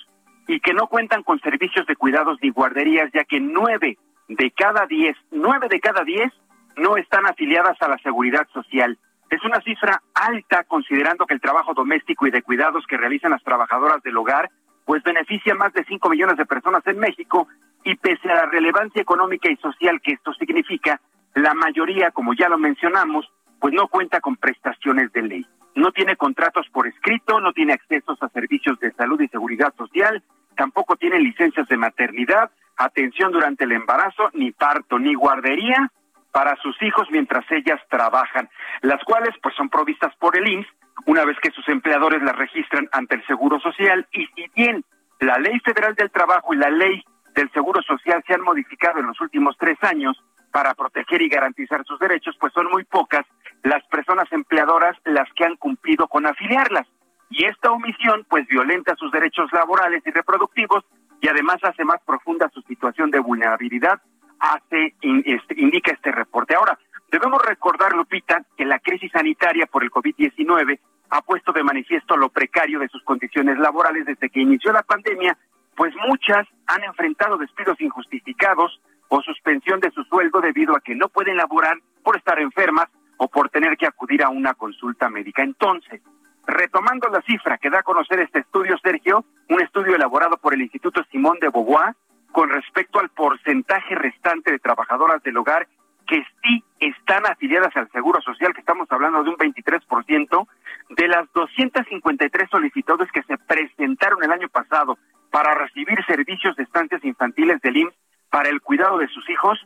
y 0.47 0.59
que 0.59 0.73
no 0.73 0.87
cuentan 0.87 1.21
con 1.21 1.39
servicios 1.41 1.85
de 1.85 1.95
cuidados 1.95 2.39
ni 2.41 2.49
guarderías, 2.49 3.11
ya 3.13 3.25
que 3.25 3.39
nueve 3.39 3.99
de 4.27 4.49
cada 4.49 4.87
diez, 4.87 5.15
nueve 5.29 5.67
de 5.69 5.79
cada 5.79 6.03
diez 6.03 6.33
no 6.77 6.97
están 6.97 7.27
afiliadas 7.27 7.79
a 7.79 7.89
la 7.89 7.99
seguridad 7.99 8.47
social. 8.51 8.97
Es 9.29 9.43
una 9.43 9.61
cifra 9.61 10.01
alta 10.15 10.63
considerando 10.63 11.27
que 11.27 11.35
el 11.35 11.41
trabajo 11.41 11.75
doméstico 11.75 12.25
y 12.25 12.31
de 12.31 12.41
cuidados 12.41 12.87
que 12.87 12.97
realizan 12.97 13.29
las 13.29 13.43
trabajadoras 13.43 14.01
del 14.01 14.17
hogar 14.17 14.49
pues 14.83 15.03
beneficia 15.03 15.53
a 15.53 15.57
más 15.57 15.73
de 15.73 15.85
5 15.85 16.09
millones 16.09 16.37
de 16.37 16.45
personas 16.47 16.81
en 16.87 16.97
México 16.97 17.47
y 17.83 17.93
pese 17.97 18.31
a 18.31 18.35
la 18.35 18.45
relevancia 18.47 18.99
económica 18.99 19.47
y 19.51 19.57
social 19.57 20.01
que 20.01 20.13
esto 20.13 20.33
significa, 20.33 20.99
la 21.35 21.53
mayoría, 21.53 22.11
como 22.11 22.33
ya 22.33 22.49
lo 22.49 22.57
mencionamos, 22.57 23.29
pues 23.59 23.73
no 23.73 23.87
cuenta 23.87 24.21
con 24.21 24.37
prestaciones 24.37 25.11
de 25.11 25.21
ley. 25.21 25.45
No 25.75 25.91
tiene 25.91 26.15
contratos 26.15 26.67
por 26.69 26.87
escrito, 26.87 27.39
no 27.41 27.51
tiene 27.51 27.73
accesos 27.73 28.17
a 28.21 28.29
servicios 28.29 28.79
de 28.79 28.93
salud 28.93 29.19
y 29.21 29.27
seguridad 29.27 29.73
social, 29.75 30.23
tampoco 30.55 30.95
tiene 30.95 31.19
licencias 31.19 31.67
de 31.67 31.77
maternidad, 31.77 32.51
atención 32.77 33.31
durante 33.31 33.65
el 33.65 33.73
embarazo, 33.73 34.29
ni 34.33 34.51
parto, 34.51 34.97
ni 34.97 35.13
guardería 35.13 35.91
para 36.31 36.55
sus 36.57 36.81
hijos 36.81 37.07
mientras 37.11 37.45
ellas 37.51 37.79
trabajan, 37.89 38.49
las 38.81 39.03
cuales 39.03 39.35
pues 39.41 39.55
son 39.55 39.69
provistas 39.69 40.13
por 40.17 40.37
el 40.37 40.47
IMSS 40.47 40.67
una 41.05 41.25
vez 41.25 41.37
que 41.41 41.51
sus 41.51 41.67
empleadores 41.67 42.21
las 42.23 42.35
registran 42.35 42.89
ante 42.91 43.15
el 43.15 43.25
Seguro 43.27 43.59
Social 43.59 44.07
y 44.11 44.25
si 44.27 44.47
bien 44.55 44.83
la 45.19 45.37
Ley 45.37 45.59
Federal 45.59 45.95
del 45.95 46.11
Trabajo 46.11 46.53
y 46.53 46.57
la 46.57 46.69
Ley 46.69 47.03
del 47.33 47.51
Seguro 47.51 47.81
Social 47.81 48.23
se 48.25 48.33
han 48.33 48.41
modificado 48.41 48.99
en 48.99 49.07
los 49.07 49.19
últimos 49.21 49.55
tres 49.57 49.77
años 49.83 50.21
para 50.55 50.73
proteger 50.73 51.21
y 51.21 51.27
garantizar 51.27 51.83
sus 51.83 51.99
derechos, 51.99 52.33
pues 52.39 52.53
son 52.53 52.67
muy 52.71 52.85
pocas 52.85 53.25
las 53.63 53.83
personas 53.87 54.31
empleadoras 54.31 54.95
las 55.03 55.27
que 55.33 55.43
han 55.43 55.57
cumplido 55.57 56.07
con 56.07 56.25
afiliarlas. 56.25 56.87
Y 57.29 57.43
esta 57.43 57.71
omisión 57.71 58.25
pues 58.29 58.47
violenta 58.47 58.95
sus 58.95 59.11
derechos 59.11 59.51
laborales 59.51 60.01
y 60.05 60.11
reproductivos 60.11 60.85
y 61.19 61.27
además 61.27 61.57
hace 61.61 61.83
más 61.83 62.01
profunda 62.05 62.49
su 62.53 62.61
situación 62.61 63.11
de 63.11 63.19
vulnerabilidad 63.19 64.01
hace 64.39 64.95
este, 65.01 65.59
indica 65.59 65.91
este 65.91 66.13
reporte. 66.13 66.55
Ahora, 66.55 66.79
debemos 67.11 67.41
recordar, 67.45 67.91
Lupita, 67.91 68.41
que 68.55 68.63
la 68.63 68.79
crisis 68.79 69.11
sanitaria 69.11 69.65
por 69.65 69.83
el 69.83 69.91
COVID-19 69.91 70.79
ha 71.09 71.21
puesto 71.21 71.51
de 71.51 71.63
manifiesto 71.63 72.15
lo 72.15 72.29
precario 72.29 72.79
de 72.79 72.87
sus 72.87 73.03
condiciones 73.03 73.59
laborales 73.59 74.05
desde 74.05 74.29
que 74.29 74.39
inició 74.39 74.71
la 74.71 74.83
pandemia, 74.83 75.37
pues 75.75 75.93
muchas 76.07 76.47
han 76.67 76.81
enfrentado 76.85 77.37
despidos 77.37 77.81
injustificados 77.81 78.79
o 79.09 79.21
suspensión 79.21 79.79
de 79.79 79.91
su 79.91 80.03
sueldo 80.03 80.41
debido 80.41 80.75
a 80.75 80.81
que 80.81 80.95
no 80.95 81.09
pueden 81.09 81.37
laborar 81.37 81.77
por 82.03 82.17
estar 82.17 82.39
enfermas 82.39 82.87
o 83.17 83.27
por 83.27 83.49
tener 83.49 83.77
que 83.77 83.87
acudir 83.87 84.23
a 84.23 84.29
una 84.29 84.53
consulta 84.53 85.09
médica. 85.09 85.43
Entonces, 85.43 86.01
retomando 86.47 87.07
la 87.09 87.21
cifra 87.21 87.57
que 87.57 87.69
da 87.69 87.79
a 87.79 87.83
conocer 87.83 88.19
este 88.19 88.39
estudio, 88.39 88.77
Sergio, 88.83 89.25
un 89.49 89.61
estudio 89.61 89.95
elaborado 89.95 90.37
por 90.37 90.53
el 90.53 90.61
Instituto 90.61 91.03
Simón 91.11 91.37
de 91.39 91.49
Beauvoir, 91.49 91.95
con 92.31 92.49
respecto 92.49 92.99
al 92.99 93.09
porcentaje 93.09 93.95
restante 93.95 94.51
de 94.51 94.59
trabajadoras 94.59 95.23
del 95.23 95.37
hogar 95.37 95.67
que 96.05 96.23
sí 96.43 96.63
están 96.79 97.25
afiliadas 97.25 97.75
al 97.75 97.89
Seguro 97.91 98.21
Social, 98.21 98.53
que 98.53 98.59
estamos 98.59 98.87
hablando 98.91 99.23
de 99.23 99.29
un 99.29 99.37
23%, 99.37 100.47
de 100.89 101.07
las 101.07 101.31
253 101.33 102.49
solicitudes 102.49 103.11
que 103.11 103.23
se 103.23 103.37
presentaron 103.37 104.23
el 104.23 104.31
año 104.31 104.49
pasado 104.49 104.97
para 105.31 105.55
recibir 105.55 105.97
servicios 106.05 106.55
de 106.55 106.63
estancias 106.63 107.03
infantiles 107.03 107.59
del 107.61 107.77
IMSS 107.77 107.95
para 108.29 108.49
el 108.49 108.61
cuidado 108.61 108.97
de 108.97 109.07
sus 109.07 109.29
hijos, 109.29 109.59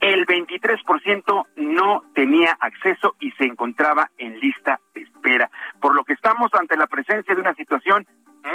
el 0.00 0.26
23% 0.26 1.46
no 1.56 2.02
tenía 2.14 2.56
acceso 2.60 3.16
y 3.20 3.30
se 3.32 3.44
encontraba 3.44 4.10
en 4.18 4.38
lista 4.38 4.78
de 4.94 5.02
espera, 5.02 5.50
por 5.80 5.94
lo 5.94 6.04
que 6.04 6.12
estamos 6.12 6.52
ante 6.52 6.76
la 6.76 6.86
presencia 6.86 7.34
de 7.34 7.40
una 7.40 7.54
situación 7.54 8.06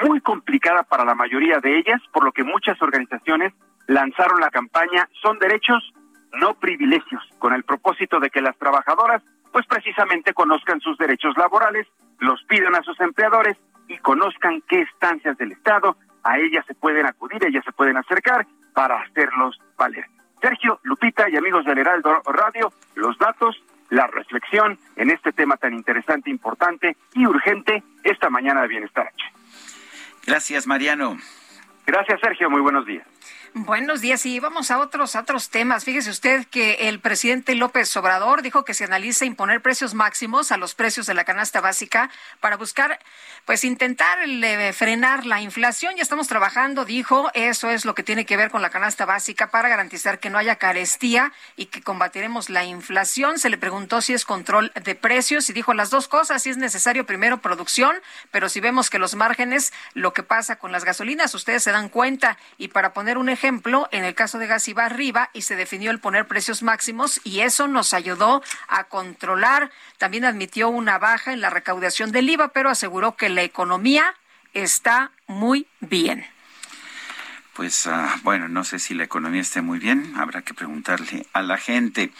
muy 0.05 0.21
complicada 0.21 0.83
para 0.83 1.05
la 1.05 1.15
mayoría 1.15 1.59
de 1.59 1.77
ellas, 1.77 2.01
por 2.13 2.23
lo 2.23 2.31
que 2.31 2.43
muchas 2.43 2.79
organizaciones 2.81 3.53
lanzaron 3.87 4.39
la 4.39 4.51
campaña 4.51 5.09
Son 5.23 5.39
derechos, 5.39 5.91
no 6.33 6.53
privilegios, 6.53 7.23
con 7.39 7.53
el 7.53 7.63
propósito 7.63 8.19
de 8.19 8.29
que 8.29 8.41
las 8.41 8.57
trabajadoras 8.57 9.23
pues 9.51 9.65
precisamente 9.65 10.35
conozcan 10.35 10.79
sus 10.79 10.99
derechos 10.99 11.35
laborales, 11.35 11.87
los 12.19 12.43
pidan 12.43 12.75
a 12.75 12.83
sus 12.83 12.99
empleadores 12.99 13.57
y 13.87 13.97
conozcan 13.97 14.61
qué 14.67 14.81
estancias 14.81 15.35
del 15.39 15.53
Estado 15.53 15.97
a 16.23 16.37
ellas 16.37 16.63
se 16.67 16.75
pueden 16.75 17.07
acudir, 17.07 17.43
ellas 17.43 17.65
se 17.65 17.71
pueden 17.71 17.97
acercar 17.97 18.45
para 18.73 19.01
hacerlos 19.01 19.59
valer. 19.77 20.05
Sergio, 20.41 20.79
Lupita 20.83 21.29
y 21.29 21.35
amigos 21.35 21.65
del 21.65 21.79
Heraldo 21.79 22.21
Radio, 22.25 22.71
los 22.95 23.17
datos, 23.17 23.61
la 23.89 24.07
reflexión 24.07 24.77
en 24.95 25.09
este 25.09 25.31
tema 25.31 25.57
tan 25.57 25.73
interesante, 25.73 26.29
importante 26.29 26.95
y 27.13 27.25
urgente 27.25 27.83
esta 28.03 28.29
mañana 28.29 28.61
de 28.61 28.67
Bienestar 28.69 29.07
H. 29.07 29.23
Gracias, 30.25 30.67
Mariano. 30.67 31.17
Gracias, 31.85 32.19
Sergio. 32.21 32.49
Muy 32.49 32.61
buenos 32.61 32.85
días. 32.85 33.05
Buenos 33.55 34.01
días 34.01 34.27
y 34.27 34.39
vamos 34.39 34.69
a 34.69 34.77
otros 34.77 35.15
otros 35.15 35.49
temas. 35.49 35.83
Fíjese 35.83 36.11
usted 36.11 36.45
que 36.45 36.87
el 36.87 36.99
presidente 36.99 37.55
López 37.55 37.95
Obrador 37.97 38.43
dijo 38.43 38.63
que 38.63 38.75
se 38.75 38.83
analiza 38.83 39.25
imponer 39.25 39.61
precios 39.61 39.95
máximos 39.95 40.51
a 40.51 40.57
los 40.57 40.75
precios 40.75 41.07
de 41.07 41.15
la 41.15 41.23
canasta 41.23 41.59
básica 41.59 42.11
para 42.41 42.57
buscar, 42.57 42.99
pues, 43.45 43.63
intentar 43.63 44.19
frenar 44.73 45.25
la 45.25 45.41
inflación. 45.41 45.95
Ya 45.95 46.03
estamos 46.03 46.27
trabajando, 46.27 46.85
dijo, 46.85 47.31
eso 47.33 47.71
es 47.71 47.85
lo 47.85 47.95
que 47.95 48.03
tiene 48.03 48.25
que 48.25 48.37
ver 48.37 48.51
con 48.51 48.61
la 48.61 48.69
canasta 48.69 49.05
básica 49.05 49.49
para 49.49 49.67
garantizar 49.67 50.19
que 50.19 50.29
no 50.29 50.37
haya 50.37 50.57
carestía 50.57 51.33
y 51.55 51.67
que 51.67 51.81
combatiremos 51.81 52.51
la 52.51 52.65
inflación. 52.65 53.39
Se 53.39 53.49
le 53.49 53.57
preguntó 53.57 54.01
si 54.01 54.13
es 54.13 54.25
control 54.25 54.71
de 54.75 54.93
precios 54.93 55.49
y 55.49 55.53
dijo 55.53 55.73
las 55.73 55.89
dos 55.89 56.07
cosas. 56.07 56.43
Si 56.43 56.51
es 56.51 56.57
necesario 56.57 57.07
primero 57.07 57.41
producción, 57.41 57.95
pero 58.29 58.47
si 58.47 58.59
vemos 58.59 58.91
que 58.91 58.99
los 58.99 59.15
márgenes, 59.15 59.73
lo 59.95 60.13
que 60.13 60.21
pasa 60.21 60.57
con 60.57 60.71
las 60.71 60.85
gasolinas, 60.85 61.33
ustedes 61.33 61.63
se 61.63 61.71
dan 61.71 61.89
cuenta 61.89 62.37
y 62.59 62.67
para 62.67 62.93
poner 62.93 63.17
un 63.17 63.29
ejemplo, 63.29 63.38
en 63.91 64.03
el 64.03 64.15
caso 64.15 64.37
de 64.37 64.47
gas 64.47 64.67
iba 64.67 64.85
arriba 64.85 65.29
y 65.33 65.43
se 65.43 65.55
definió 65.55 65.91
el 65.91 65.99
poner 65.99 66.27
precios 66.27 66.63
máximos 66.63 67.21
y 67.23 67.41
eso 67.41 67.67
nos 67.67 67.93
ayudó 67.93 68.43
a 68.67 68.85
controlar. 68.85 69.71
También 69.97 70.25
admitió 70.25 70.69
una 70.69 70.97
baja 70.97 71.33
en 71.33 71.41
la 71.41 71.49
recaudación 71.49 72.11
del 72.11 72.29
IVA, 72.29 72.49
pero 72.49 72.69
aseguró 72.69 73.15
que 73.15 73.29
la 73.29 73.43
economía 73.43 74.15
está 74.53 75.11
muy 75.27 75.67
bien. 75.79 76.25
Pues 77.53 77.85
uh, 77.85 77.91
bueno, 78.23 78.47
no 78.47 78.63
sé 78.63 78.79
si 78.79 78.93
la 78.93 79.03
economía 79.03 79.41
esté 79.41 79.61
muy 79.61 79.79
bien, 79.79 80.13
habrá 80.17 80.41
que 80.41 80.53
preguntarle 80.53 81.25
a 81.33 81.41
la 81.41 81.57
gente. 81.57 82.11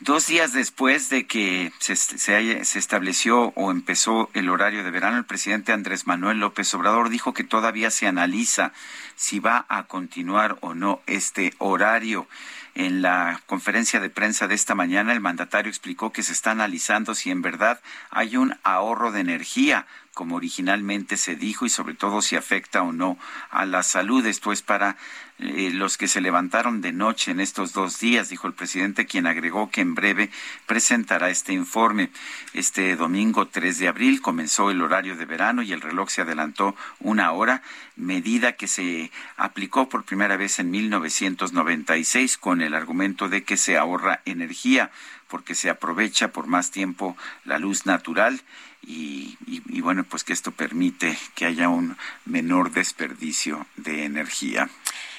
Dos 0.00 0.26
días 0.26 0.52
después 0.52 1.08
de 1.08 1.26
que 1.26 1.72
se, 1.78 1.96
se, 1.96 2.64
se, 2.66 2.78
estableció 2.78 3.54
o 3.56 3.70
empezó 3.70 4.28
el 4.34 4.50
horario 4.50 4.84
de 4.84 4.90
verano, 4.90 5.16
el 5.16 5.24
presidente 5.24 5.72
Andrés 5.72 6.06
Manuel 6.06 6.38
López 6.38 6.72
Obrador 6.74 7.08
dijo 7.08 7.32
que 7.32 7.44
todavía 7.44 7.90
se 7.90 8.06
analiza 8.06 8.72
si 9.14 9.40
va 9.40 9.64
a 9.70 9.84
continuar 9.84 10.58
o 10.60 10.74
no 10.74 11.00
este 11.06 11.54
horario. 11.56 12.28
En 12.74 13.00
la 13.00 13.40
conferencia 13.46 13.98
de 13.98 14.10
prensa 14.10 14.46
de 14.46 14.54
esta 14.54 14.74
mañana, 14.74 15.14
el 15.14 15.20
mandatario 15.20 15.70
explicó 15.70 16.12
que 16.12 16.22
se 16.22 16.34
está 16.34 16.50
analizando 16.50 17.14
si 17.14 17.30
en 17.30 17.40
verdad 17.40 17.80
hay 18.10 18.36
un 18.36 18.54
ahorro 18.64 19.12
de 19.12 19.20
energía 19.20 19.86
como 20.16 20.36
originalmente 20.36 21.18
se 21.18 21.36
dijo 21.36 21.66
y 21.66 21.68
sobre 21.68 21.92
todo 21.92 22.22
si 22.22 22.36
afecta 22.36 22.82
o 22.82 22.90
no 22.90 23.18
a 23.50 23.66
la 23.66 23.82
salud. 23.82 24.24
Esto 24.24 24.50
es 24.50 24.62
para 24.62 24.96
eh, 25.38 25.68
los 25.74 25.98
que 25.98 26.08
se 26.08 26.22
levantaron 26.22 26.80
de 26.80 26.92
noche 26.92 27.32
en 27.32 27.40
estos 27.40 27.74
dos 27.74 28.00
días, 28.00 28.30
dijo 28.30 28.46
el 28.46 28.54
presidente, 28.54 29.04
quien 29.04 29.26
agregó 29.26 29.70
que 29.70 29.82
en 29.82 29.94
breve 29.94 30.30
presentará 30.64 31.28
este 31.28 31.52
informe. 31.52 32.08
Este 32.54 32.96
domingo 32.96 33.46
3 33.46 33.78
de 33.78 33.88
abril 33.88 34.22
comenzó 34.22 34.70
el 34.70 34.80
horario 34.80 35.16
de 35.16 35.26
verano 35.26 35.60
y 35.60 35.72
el 35.72 35.82
reloj 35.82 36.08
se 36.08 36.22
adelantó 36.22 36.74
una 36.98 37.32
hora, 37.32 37.60
medida 37.96 38.52
que 38.52 38.68
se 38.68 39.10
aplicó 39.36 39.90
por 39.90 40.04
primera 40.04 40.38
vez 40.38 40.58
en 40.60 40.70
1996 40.70 42.38
con 42.38 42.62
el 42.62 42.74
argumento 42.74 43.28
de 43.28 43.44
que 43.44 43.58
se 43.58 43.76
ahorra 43.76 44.22
energía 44.24 44.90
porque 45.28 45.54
se 45.54 45.68
aprovecha 45.68 46.32
por 46.32 46.46
más 46.46 46.70
tiempo 46.70 47.16
la 47.44 47.58
luz 47.58 47.84
natural 47.84 48.40
y, 48.86 49.36
y, 49.46 49.80
bueno, 49.80 50.04
pues 50.04 50.22
que 50.22 50.32
esto 50.32 50.52
permite 50.52 51.18
que 51.34 51.44
haya 51.44 51.68
un 51.68 51.96
menor 52.24 52.70
desperdicio 52.70 53.66
de 53.76 54.04
energía. 54.04 54.68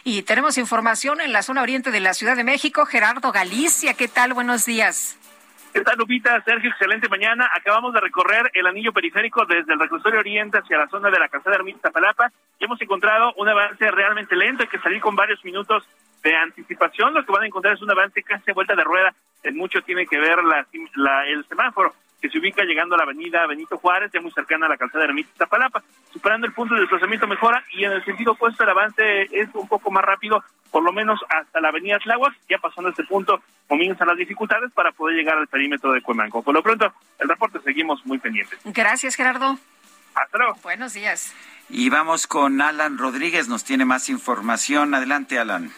Y 0.06 0.22
tenemos 0.22 0.58
información 0.58 1.20
en 1.20 1.34
la 1.34 1.44
zona 1.44 1.62
oriente 1.62 1.92
de 1.92 2.00
la 2.00 2.14
Ciudad 2.14 2.38
de 2.38 2.46
México. 2.46 2.86
Gerardo 2.86 3.32
Galicia, 3.34 3.94
¿qué 3.94 4.08
tal? 4.08 4.34
Buenos 4.34 4.66
días. 4.66 5.18
¿Qué 5.74 5.82
tal, 5.82 5.98
Lupita? 5.98 6.42
Sergio, 6.44 6.70
excelente 6.70 7.10
mañana. 7.10 7.50
Acabamos 7.54 7.94
de 7.94 8.00
recorrer 8.00 8.50
el 8.54 8.66
anillo 8.66 8.94
periférico 8.94 9.46
desde 9.46 9.74
el 9.74 9.80
reclusorio 9.80 10.20
oriente 10.20 10.58
hacia 10.58 10.78
la 10.78 10.88
zona 10.88 11.12
de 11.12 11.20
la 11.20 11.28
calzada 11.28 11.58
Ermita 11.58 11.90
Zapalapa 11.90 12.32
y 12.58 12.66
hemos 12.66 12.82
encontrado 12.82 13.34
un 13.36 13.50
avance 13.50 13.92
realmente 13.92 14.36
lento. 14.36 14.64
Hay 14.64 14.70
que 14.70 14.80
salir 14.80 15.02
con 15.02 15.16
varios 15.16 15.44
minutos 15.44 15.84
de 16.24 16.36
anticipación. 16.36 17.14
Lo 17.14 17.26
que 17.26 17.32
van 17.34 17.44
a 17.44 17.48
encontrar 17.48 17.76
es 17.76 17.82
un 17.82 17.92
avance 17.92 18.24
casi 18.24 18.50
a 18.50 18.54
vuelta 18.54 18.76
de 18.76 18.84
rueda. 18.84 19.14
En 19.44 19.58
mucho 19.58 19.82
tiene 19.82 20.08
que 20.08 20.18
ver 20.18 20.42
la, 20.44 20.66
la, 20.96 21.28
el 21.28 21.46
semáforo 21.48 21.94
que 22.22 22.30
se 22.30 22.40
ubica 22.40 22.64
llegando 22.64 22.96
a 22.96 22.98
la 22.98 23.04
avenida 23.04 23.46
Benito 23.48 23.78
Juárez, 23.78 24.12
ya 24.12 24.22
muy 24.22 24.32
cercana 24.32 24.66
a 24.66 24.70
la 24.70 24.78
calzada 24.78 25.04
de 25.04 25.10
Ermita 25.10 25.30
Zapalapa. 25.38 25.84
Superando 26.12 26.48
el 26.48 26.54
punto 26.54 26.74
de 26.74 26.82
desplazamiento 26.82 27.28
mejora 27.28 27.64
y 27.74 27.84
en 27.86 27.92
el 27.92 28.04
sentido 28.04 28.34
opuesto 28.34 28.64
el 28.64 28.70
avance 28.70 29.24
es 29.32 29.50
un 29.54 29.68
poco 29.68 29.92
más 29.92 30.04
rápido, 30.04 30.44
por 30.72 30.84
lo 30.84 30.92
menos 30.92 31.20
hasta 31.30 31.62
la 31.62 31.70
avenida 31.70 32.00
Tláhuac. 32.00 32.34
Ya 32.50 32.58
pasando 32.58 32.90
este 32.90 33.04
punto 33.04 33.42
comienzan 33.68 34.08
las 34.08 34.18
dificultades 34.18 34.72
para 34.72 34.92
poder 34.92 35.16
llegar 35.16 35.38
al 35.38 35.48
perímetro 35.48 35.92
de 35.92 36.02
Cuemanco. 36.02 36.42
Por 36.42 36.54
lo 36.54 36.64
pronto, 36.64 36.92
el 37.20 37.30
reporte 37.30 37.60
seguimos 37.64 38.06
muy 38.06 38.18
pendientes. 38.18 38.60
Gracias, 38.66 39.16
Gerardo. 39.16 39.58
Hasta 40.16 40.38
luego. 40.38 40.56
Buenos 40.64 40.94
días. 40.94 41.36
Y 41.70 41.90
vamos 41.90 42.28
con 42.28 42.62
Alan 42.62 42.98
Rodríguez, 42.98 43.48
nos 43.50 43.64
tiene 43.64 43.86
más 43.86 44.10
información. 44.10 44.94
Adelante, 44.94 45.38
Alan. 45.38 45.72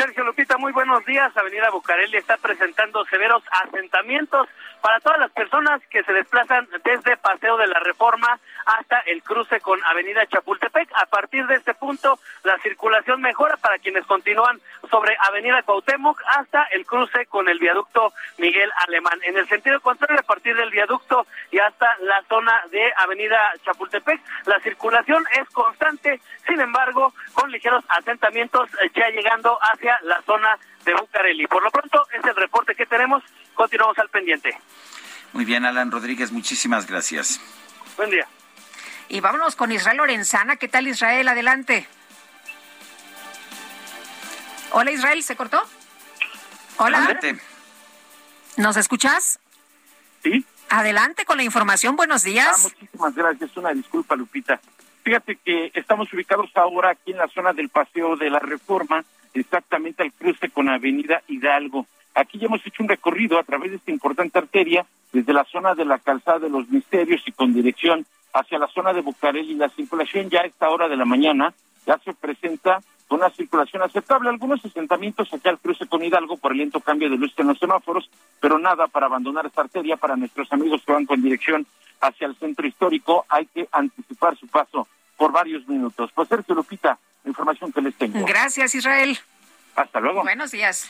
Sergio 0.00 0.24
Lupita, 0.24 0.56
muy 0.56 0.72
buenos 0.72 1.04
días. 1.04 1.30
Avenida 1.36 1.68
Bucareli 1.68 2.16
está 2.16 2.38
presentando 2.38 3.04
severos 3.04 3.42
asentamientos 3.50 4.48
para 4.80 4.98
todas 5.00 5.18
las 5.18 5.30
personas 5.32 5.82
que 5.90 6.02
se 6.04 6.14
desplazan 6.14 6.66
desde 6.82 7.18
Paseo 7.18 7.58
de 7.58 7.66
la 7.66 7.78
Reforma 7.80 8.40
hasta 8.66 8.98
el 9.00 9.22
cruce 9.22 9.60
con 9.60 9.82
Avenida 9.84 10.26
Chapultepec. 10.26 10.90
A 10.94 11.06
partir 11.06 11.46
de 11.46 11.56
este 11.56 11.74
punto, 11.74 12.18
la 12.44 12.58
circulación 12.58 13.20
mejora 13.20 13.56
para 13.56 13.78
quienes 13.78 14.06
continúan 14.06 14.60
sobre 14.90 15.16
Avenida 15.20 15.62
Cuauhtémoc 15.62 16.20
hasta 16.38 16.64
el 16.72 16.86
cruce 16.86 17.26
con 17.26 17.48
el 17.48 17.58
viaducto 17.58 18.12
Miguel 18.38 18.70
Alemán. 18.86 19.18
En 19.22 19.36
el 19.36 19.48
sentido 19.48 19.80
contrario, 19.80 20.20
a 20.20 20.26
partir 20.26 20.56
del 20.56 20.70
viaducto 20.70 21.26
y 21.50 21.58
hasta 21.58 21.96
la 22.00 22.22
zona 22.28 22.62
de 22.70 22.92
Avenida 22.96 23.38
Chapultepec, 23.64 24.20
la 24.46 24.60
circulación 24.60 25.24
es 25.40 25.48
constante, 25.50 26.20
sin 26.46 26.60
embargo, 26.60 27.12
con 27.34 27.50
ligeros 27.50 27.84
asentamientos 27.88 28.70
ya 28.94 29.08
llegando 29.10 29.58
hacia 29.60 29.98
la 30.02 30.20
zona 30.22 30.58
de 30.84 30.94
Bucareli. 30.94 31.46
Por 31.46 31.62
lo 31.62 31.70
pronto, 31.70 32.06
es 32.12 32.24
el 32.24 32.36
reporte 32.36 32.74
que 32.74 32.86
tenemos. 32.86 33.22
Continuamos 33.54 33.98
al 33.98 34.08
pendiente. 34.08 34.56
Muy 35.32 35.44
bien, 35.44 35.64
Alan 35.64 35.90
Rodríguez, 35.90 36.32
muchísimas 36.32 36.86
gracias. 36.86 37.40
Buen 37.96 38.10
día. 38.10 38.26
Y 39.10 39.18
vámonos 39.20 39.56
con 39.56 39.72
Israel 39.72 39.96
Lorenzana. 39.96 40.54
¿Qué 40.54 40.68
tal, 40.68 40.86
Israel? 40.86 41.26
Adelante. 41.26 41.86
Hola, 44.70 44.92
Israel, 44.92 45.20
¿se 45.24 45.34
cortó? 45.34 45.60
Hola. 46.76 46.98
Adelante. 46.98 47.40
¿Nos 48.56 48.76
escuchas? 48.76 49.40
Sí. 50.22 50.44
Adelante 50.68 51.24
con 51.24 51.38
la 51.38 51.42
información. 51.42 51.96
Buenos 51.96 52.22
días. 52.22 52.46
Ah, 52.48 52.68
muchísimas 52.72 53.14
gracias. 53.16 53.56
Una 53.56 53.74
disculpa, 53.74 54.14
Lupita. 54.14 54.60
Fíjate 55.02 55.34
que 55.44 55.72
estamos 55.74 56.12
ubicados 56.12 56.48
ahora 56.54 56.90
aquí 56.90 57.10
en 57.10 57.18
la 57.18 57.26
zona 57.26 57.52
del 57.52 57.68
Paseo 57.68 58.14
de 58.14 58.30
la 58.30 58.38
Reforma, 58.38 59.04
exactamente 59.34 60.04
al 60.04 60.12
cruce 60.12 60.50
con 60.50 60.68
Avenida 60.68 61.24
Hidalgo. 61.26 61.88
Aquí 62.14 62.38
ya 62.38 62.46
hemos 62.46 62.64
hecho 62.66 62.82
un 62.82 62.88
recorrido 62.88 63.38
a 63.38 63.44
través 63.44 63.70
de 63.70 63.76
esta 63.76 63.90
importante 63.90 64.38
arteria, 64.38 64.86
desde 65.12 65.32
la 65.32 65.44
zona 65.44 65.74
de 65.74 65.84
la 65.84 65.98
calzada 65.98 66.38
de 66.38 66.50
los 66.50 66.68
misterios 66.68 67.22
y 67.26 67.32
con 67.32 67.52
dirección 67.52 68.06
hacia 68.32 68.58
la 68.58 68.68
zona 68.68 68.92
de 68.92 69.00
Bucareli. 69.00 69.54
La 69.54 69.68
circulación 69.68 70.28
ya 70.30 70.40
a 70.40 70.46
esta 70.46 70.68
hora 70.70 70.88
de 70.88 70.96
la 70.96 71.04
mañana 71.04 71.52
ya 71.86 71.98
se 71.98 72.12
presenta 72.12 72.80
una 73.08 73.30
circulación 73.30 73.82
aceptable. 73.82 74.28
Algunos 74.28 74.64
asentamientos 74.64 75.32
aquí 75.32 75.48
al 75.48 75.58
cruce 75.58 75.86
con 75.86 76.02
Hidalgo 76.02 76.36
por 76.36 76.52
el 76.52 76.58
lento 76.58 76.80
cambio 76.80 77.10
de 77.10 77.16
luz 77.16 77.32
en 77.36 77.48
los 77.48 77.58
semáforos, 77.58 78.08
pero 78.40 78.58
nada 78.58 78.86
para 78.86 79.06
abandonar 79.06 79.46
esta 79.46 79.62
arteria 79.62 79.96
para 79.96 80.16
nuestros 80.16 80.52
amigos 80.52 80.82
que 80.86 80.92
van 80.92 81.06
con 81.06 81.20
dirección 81.20 81.66
hacia 82.00 82.26
el 82.26 82.36
centro 82.36 82.66
histórico. 82.66 83.26
Hay 83.28 83.46
que 83.46 83.68
anticipar 83.72 84.36
su 84.36 84.46
paso 84.46 84.86
por 85.16 85.32
varios 85.32 85.66
minutos. 85.68 86.10
Pues 86.14 86.28
Sergio 86.28 86.54
Lupita, 86.54 86.98
la 87.24 87.28
información 87.28 87.72
que 87.72 87.82
les 87.82 87.94
tengo. 87.96 88.24
Gracias, 88.24 88.74
Israel. 88.74 89.18
Hasta 89.74 90.00
luego. 90.00 90.22
Buenos 90.22 90.52
días. 90.52 90.88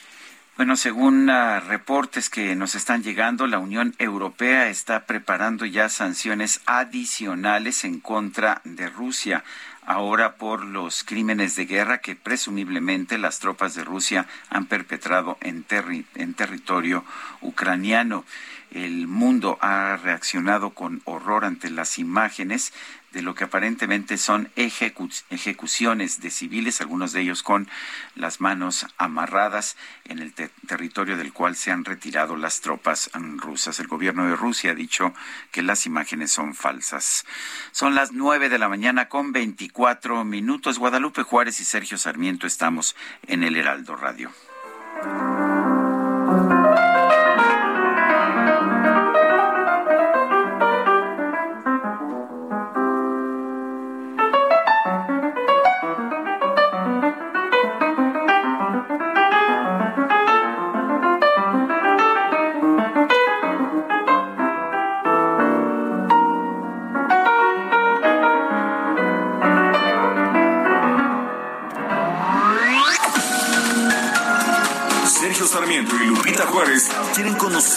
Bueno, 0.60 0.76
según 0.76 1.30
uh, 1.30 1.58
reportes 1.66 2.28
que 2.28 2.54
nos 2.54 2.74
están 2.74 3.02
llegando, 3.02 3.46
la 3.46 3.58
Unión 3.58 3.94
Europea 3.98 4.68
está 4.68 5.06
preparando 5.06 5.64
ya 5.64 5.88
sanciones 5.88 6.60
adicionales 6.66 7.82
en 7.84 7.98
contra 7.98 8.60
de 8.64 8.90
Rusia, 8.90 9.42
ahora 9.86 10.34
por 10.34 10.62
los 10.66 11.02
crímenes 11.02 11.56
de 11.56 11.64
guerra 11.64 12.02
que 12.02 12.14
presumiblemente 12.14 13.16
las 13.16 13.38
tropas 13.38 13.74
de 13.74 13.84
Rusia 13.84 14.26
han 14.50 14.66
perpetrado 14.66 15.38
en, 15.40 15.62
terri 15.62 16.04
en 16.14 16.34
territorio 16.34 17.06
ucraniano. 17.40 18.26
El 18.70 19.06
mundo 19.08 19.56
ha 19.62 19.96
reaccionado 19.96 20.70
con 20.70 21.00
horror 21.06 21.46
ante 21.46 21.70
las 21.70 21.98
imágenes 21.98 22.74
de 23.12 23.22
lo 23.22 23.34
que 23.34 23.44
aparentemente 23.44 24.18
son 24.18 24.50
ejecu 24.56 25.08
ejecuciones 25.30 26.20
de 26.20 26.30
civiles, 26.30 26.80
algunos 26.80 27.12
de 27.12 27.22
ellos 27.22 27.42
con 27.42 27.68
las 28.14 28.40
manos 28.40 28.86
amarradas 28.98 29.76
en 30.04 30.20
el 30.20 30.32
te 30.32 30.50
territorio 30.66 31.16
del 31.16 31.32
cual 31.32 31.56
se 31.56 31.70
han 31.70 31.84
retirado 31.84 32.36
las 32.36 32.60
tropas 32.60 33.10
rusas. 33.38 33.80
El 33.80 33.88
gobierno 33.88 34.26
de 34.26 34.36
Rusia 34.36 34.72
ha 34.72 34.74
dicho 34.74 35.12
que 35.50 35.62
las 35.62 35.86
imágenes 35.86 36.30
son 36.30 36.54
falsas. 36.54 37.24
Son 37.72 37.94
las 37.94 38.12
nueve 38.12 38.48
de 38.48 38.58
la 38.58 38.68
mañana 38.68 39.08
con 39.08 39.32
24 39.32 40.24
minutos. 40.24 40.78
Guadalupe 40.78 41.22
Juárez 41.22 41.60
y 41.60 41.64
Sergio 41.64 41.98
Sarmiento 41.98 42.46
estamos 42.46 42.94
en 43.26 43.42
el 43.42 43.56
Heraldo 43.56 43.96
Radio. 43.96 44.30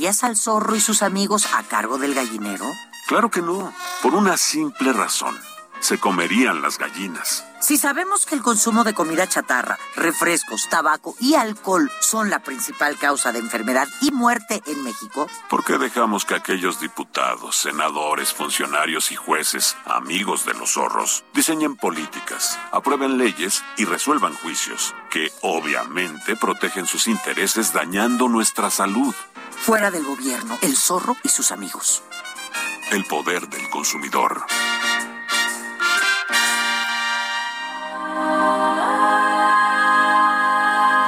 ¿Dejarías 0.00 0.24
al 0.24 0.38
zorro 0.38 0.76
y 0.76 0.80
sus 0.80 1.02
amigos 1.02 1.46
a 1.52 1.62
cargo 1.62 1.98
del 1.98 2.14
gallinero? 2.14 2.64
Claro 3.06 3.30
que 3.30 3.42
no, 3.42 3.70
por 4.02 4.14
una 4.14 4.38
simple 4.38 4.94
razón. 4.94 5.38
Se 5.80 5.98
comerían 5.98 6.62
las 6.62 6.78
gallinas. 6.78 7.44
Si 7.60 7.76
sabemos 7.76 8.24
que 8.24 8.34
el 8.34 8.40
consumo 8.40 8.84
de 8.84 8.94
comida 8.94 9.26
chatarra, 9.26 9.78
refrescos, 9.96 10.70
tabaco 10.70 11.14
y 11.20 11.34
alcohol 11.34 11.90
son 12.00 12.30
la 12.30 12.42
principal 12.42 12.96
causa 12.96 13.32
de 13.32 13.40
enfermedad 13.40 13.86
y 14.00 14.10
muerte 14.10 14.62
en 14.66 14.82
México, 14.82 15.28
¿por 15.50 15.64
qué 15.64 15.76
dejamos 15.76 16.24
que 16.24 16.34
aquellos 16.34 16.80
diputados, 16.80 17.56
senadores, 17.56 18.32
funcionarios 18.32 19.12
y 19.12 19.16
jueces, 19.16 19.76
amigos 19.84 20.46
de 20.46 20.54
los 20.54 20.72
zorros, 20.72 21.24
diseñen 21.34 21.76
políticas, 21.76 22.58
aprueben 22.72 23.18
leyes 23.18 23.62
y 23.76 23.84
resuelvan 23.84 24.32
juicios 24.32 24.94
que 25.10 25.30
obviamente 25.42 26.36
protegen 26.36 26.86
sus 26.86 27.06
intereses 27.06 27.74
dañando 27.74 28.28
nuestra 28.28 28.70
salud? 28.70 29.14
Fuera 29.62 29.90
del 29.90 30.04
gobierno, 30.04 30.58
el 30.62 30.74
zorro 30.74 31.18
y 31.22 31.28
sus 31.28 31.52
amigos. 31.52 32.02
El 32.90 33.04
poder 33.04 33.46
del 33.46 33.68
consumidor. 33.68 34.46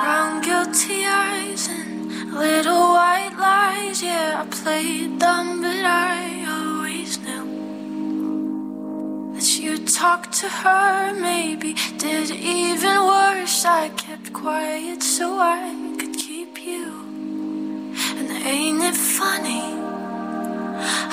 Brown 0.03 0.43
guilty 0.43 1.07
eyes 1.07 1.69
and 1.69 2.35
little 2.35 2.93
white 2.93 3.35
lies. 3.39 4.03
Yeah, 4.03 4.43
I 4.43 4.47
played 4.62 5.19
dumb, 5.19 5.62
but 5.62 5.85
I 5.87 6.45
always 6.47 7.19
knew 7.20 7.47
that 9.35 9.59
you 9.59 9.79
talked 9.79 10.33
to 10.41 10.49
her. 10.49 11.15
Maybe 11.15 11.74
did 11.97 12.31
even 12.31 13.07
worse. 13.07 13.65
I 13.65 13.89
kept 13.97 14.35
quiet 14.35 15.03
so 15.03 15.39
I 15.41 15.81
ain't 18.44 18.82
it 18.82 18.97
funny 18.97 19.62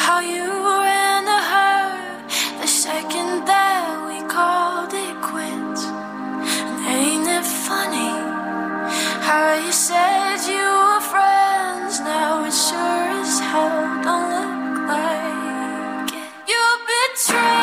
how 0.04 0.20
you 0.20 0.50
ran 0.82 1.24
to 1.26 1.40
her 1.54 2.62
the 2.62 2.68
second 2.68 3.46
that 3.46 3.86
we 4.08 4.18
called 4.28 4.92
it 4.94 5.16
quits. 5.22 5.84
And 5.86 6.78
ain't 6.88 7.28
it 7.28 7.46
funny 7.46 8.14
how 9.28 9.54
you 9.64 9.72
said 9.72 10.38
you 10.50 10.66
were 10.88 11.06
friends? 11.14 12.00
Now 12.00 12.46
it 12.46 12.54
sure 12.54 13.06
as 13.22 13.40
hell 13.40 14.02
don't 14.02 14.30
look 14.34 14.90
like 14.90 16.12
it. 16.14 16.30
You 16.50 16.64
betrayed 16.90 17.59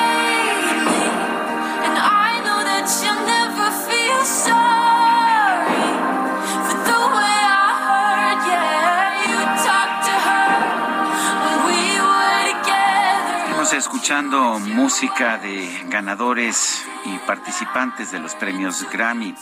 escuchando 14.07 14.61
música 14.61 15.37
de 15.39 15.69
ganadores 15.89 16.81
y 17.07 17.19
participantes 17.27 18.13
de 18.13 18.21
los 18.21 18.37
premios 18.37 18.87
Grammy. 18.93 19.35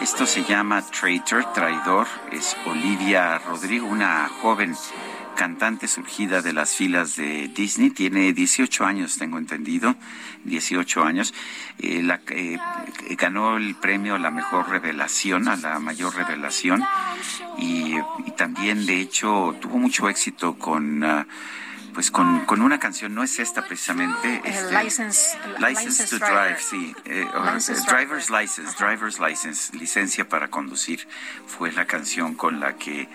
Esto 0.00 0.24
se 0.24 0.44
llama 0.44 0.82
Traitor, 0.82 1.52
traidor. 1.52 2.06
Es 2.30 2.56
Olivia 2.64 3.38
Rodrigo, 3.40 3.88
una 3.88 4.30
joven 4.40 4.76
cantante 5.34 5.88
surgida 5.88 6.42
de 6.42 6.52
las 6.52 6.76
filas 6.76 7.16
de 7.16 7.48
Disney. 7.48 7.90
Tiene 7.90 8.32
18 8.32 8.84
años, 8.84 9.18
tengo 9.18 9.36
entendido. 9.36 9.96
18 10.44 11.02
años. 11.02 11.34
Eh, 11.80 12.00
la- 12.04 12.20
eh, 12.28 12.56
ganó 13.18 13.56
el 13.56 13.74
premio 13.74 14.14
a 14.14 14.20
la 14.20 14.30
mejor 14.30 14.68
revelación, 14.68 15.48
a 15.48 15.56
la 15.56 15.80
mayor 15.80 16.14
revelación. 16.14 16.84
Y, 17.58 17.96
también, 18.36 18.86
de 18.86 19.00
hecho, 19.00 19.56
tuvo 19.60 19.76
mucho 19.78 20.08
éxito 20.08 20.54
con... 20.56 21.02
ah, 21.02 21.26
pues 21.94 22.10
con, 22.10 22.44
con 22.44 22.60
una 22.60 22.78
canción, 22.78 23.14
no 23.14 23.22
es 23.22 23.38
esta 23.38 23.64
precisamente. 23.64 24.42
El 24.44 24.52
este, 24.52 24.84
license, 24.84 25.38
License 25.58 26.08
to 26.08 26.18
driver. 26.18 26.48
Drive, 26.48 26.60
sí. 26.60 26.94
eh, 27.04 27.26
License 27.54 27.82
eh, 27.82 27.86
driver's 27.88 28.30
License, 28.30 28.76
Driver's 28.78 29.20
License, 29.20 29.76
licencia 29.76 30.28
para 30.28 30.48
conducir, 30.48 31.06
fue 31.46 31.72
la 31.72 31.86
canción 31.86 32.34
con 32.34 32.60
la 32.60 32.74
que 32.76 33.08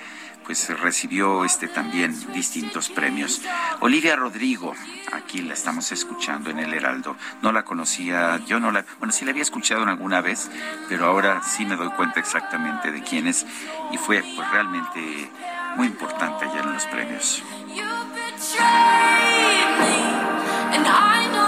pues 0.45 0.67
recibió 0.79 1.45
este 1.45 1.67
también 1.67 2.15
distintos 2.33 2.89
premios. 2.89 3.39
Olivia 3.81 4.15
Rodrigo, 4.15 4.73
aquí 5.11 5.43
la 5.43 5.53
estamos 5.53 5.91
escuchando 5.91 6.49
en 6.49 6.57
el 6.57 6.73
Heraldo. 6.73 7.15
No 7.43 7.51
la 7.51 7.63
conocía, 7.63 8.37
yo 8.47 8.59
no 8.59 8.71
la, 8.71 8.83
bueno, 8.97 9.11
sí 9.11 9.25
la 9.25 9.31
había 9.31 9.43
escuchado 9.43 9.83
en 9.83 9.89
alguna 9.89 10.21
vez, 10.21 10.49
pero 10.87 11.05
ahora 11.05 11.43
sí 11.43 11.67
me 11.67 11.75
doy 11.75 11.89
cuenta 11.91 12.19
exactamente 12.19 12.91
de 12.91 13.03
quién 13.03 13.27
es 13.27 13.45
y 13.91 13.97
fue 13.99 14.23
pues 14.35 14.49
realmente 14.49 15.29
muy 15.75 15.85
importante 15.85 16.45
allá 16.45 16.61
en 16.61 16.73
los 16.73 16.85
premios. 16.87 17.43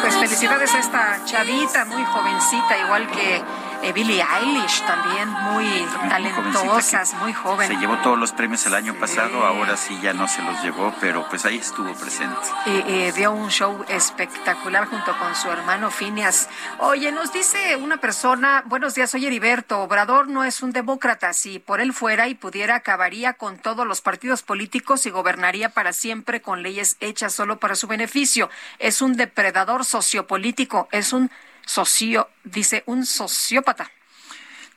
Pues 0.01 0.17
felicidades 0.17 0.73
a 0.75 0.79
esta 0.79 1.21
chavita, 1.23 1.85
muy 1.85 2.03
jovencita, 2.03 2.77
igual 2.85 3.07
que 3.07 3.41
eh, 3.83 3.93
Billie 3.93 4.23
Eilish, 4.23 4.85
también 4.85 5.29
muy 5.29 5.65
talentosas, 6.09 7.13
muy 7.15 7.33
joven. 7.33 7.67
Se 7.67 7.75
llevó 7.75 7.97
todos 7.97 8.17
los 8.17 8.31
premios 8.31 8.65
el 8.65 8.73
año 8.75 8.93
pasado, 8.95 9.43
ahora 9.43 9.77
sí 9.77 9.97
ya 10.01 10.13
no 10.13 10.27
se 10.27 10.41
los 10.41 10.61
llevó, 10.63 10.93
pero 10.99 11.27
pues 11.29 11.45
ahí 11.45 11.57
estuvo 11.57 11.93
presente. 11.93 12.35
y, 12.65 12.91
y 12.91 13.11
dio 13.11 13.31
un 13.31 13.49
show 13.49 13.83
espectacular 13.87 14.87
junto 14.87 15.17
con 15.17 15.35
su 15.35 15.49
hermano 15.49 15.91
Phineas. 15.91 16.49
Oye, 16.79 17.11
nos 17.11 17.33
dice 17.33 17.75
una 17.75 17.97
persona, 17.97 18.63
buenos 18.65 18.95
días, 18.95 19.13
oye 19.15 19.27
Heriberto, 19.27 19.79
Obrador 19.79 20.27
no 20.27 20.43
es 20.43 20.61
un 20.61 20.71
demócrata, 20.71 21.33
si 21.33 21.59
por 21.59 21.81
él 21.81 21.93
fuera 21.93 22.27
y 22.27 22.35
pudiera 22.35 22.75
acabaría 22.75 23.33
con 23.33 23.57
todos 23.57 23.87
los 23.87 24.01
partidos 24.01 24.43
políticos 24.43 25.05
y 25.05 25.09
gobernaría 25.09 25.69
para 25.69 25.93
siempre 25.93 26.41
con 26.41 26.63
leyes 26.63 26.97
hechas 26.99 27.33
solo 27.33 27.59
para 27.59 27.75
su 27.75 27.87
beneficio. 27.87 28.49
Es 28.79 29.01
un 29.01 29.15
depredador 29.15 29.85
sociopolítico, 29.85 30.87
es 30.91 31.13
un 31.13 31.31
socio, 31.75 32.29
dice, 32.43 32.83
un 32.85 33.05
sociópata. 33.05 33.89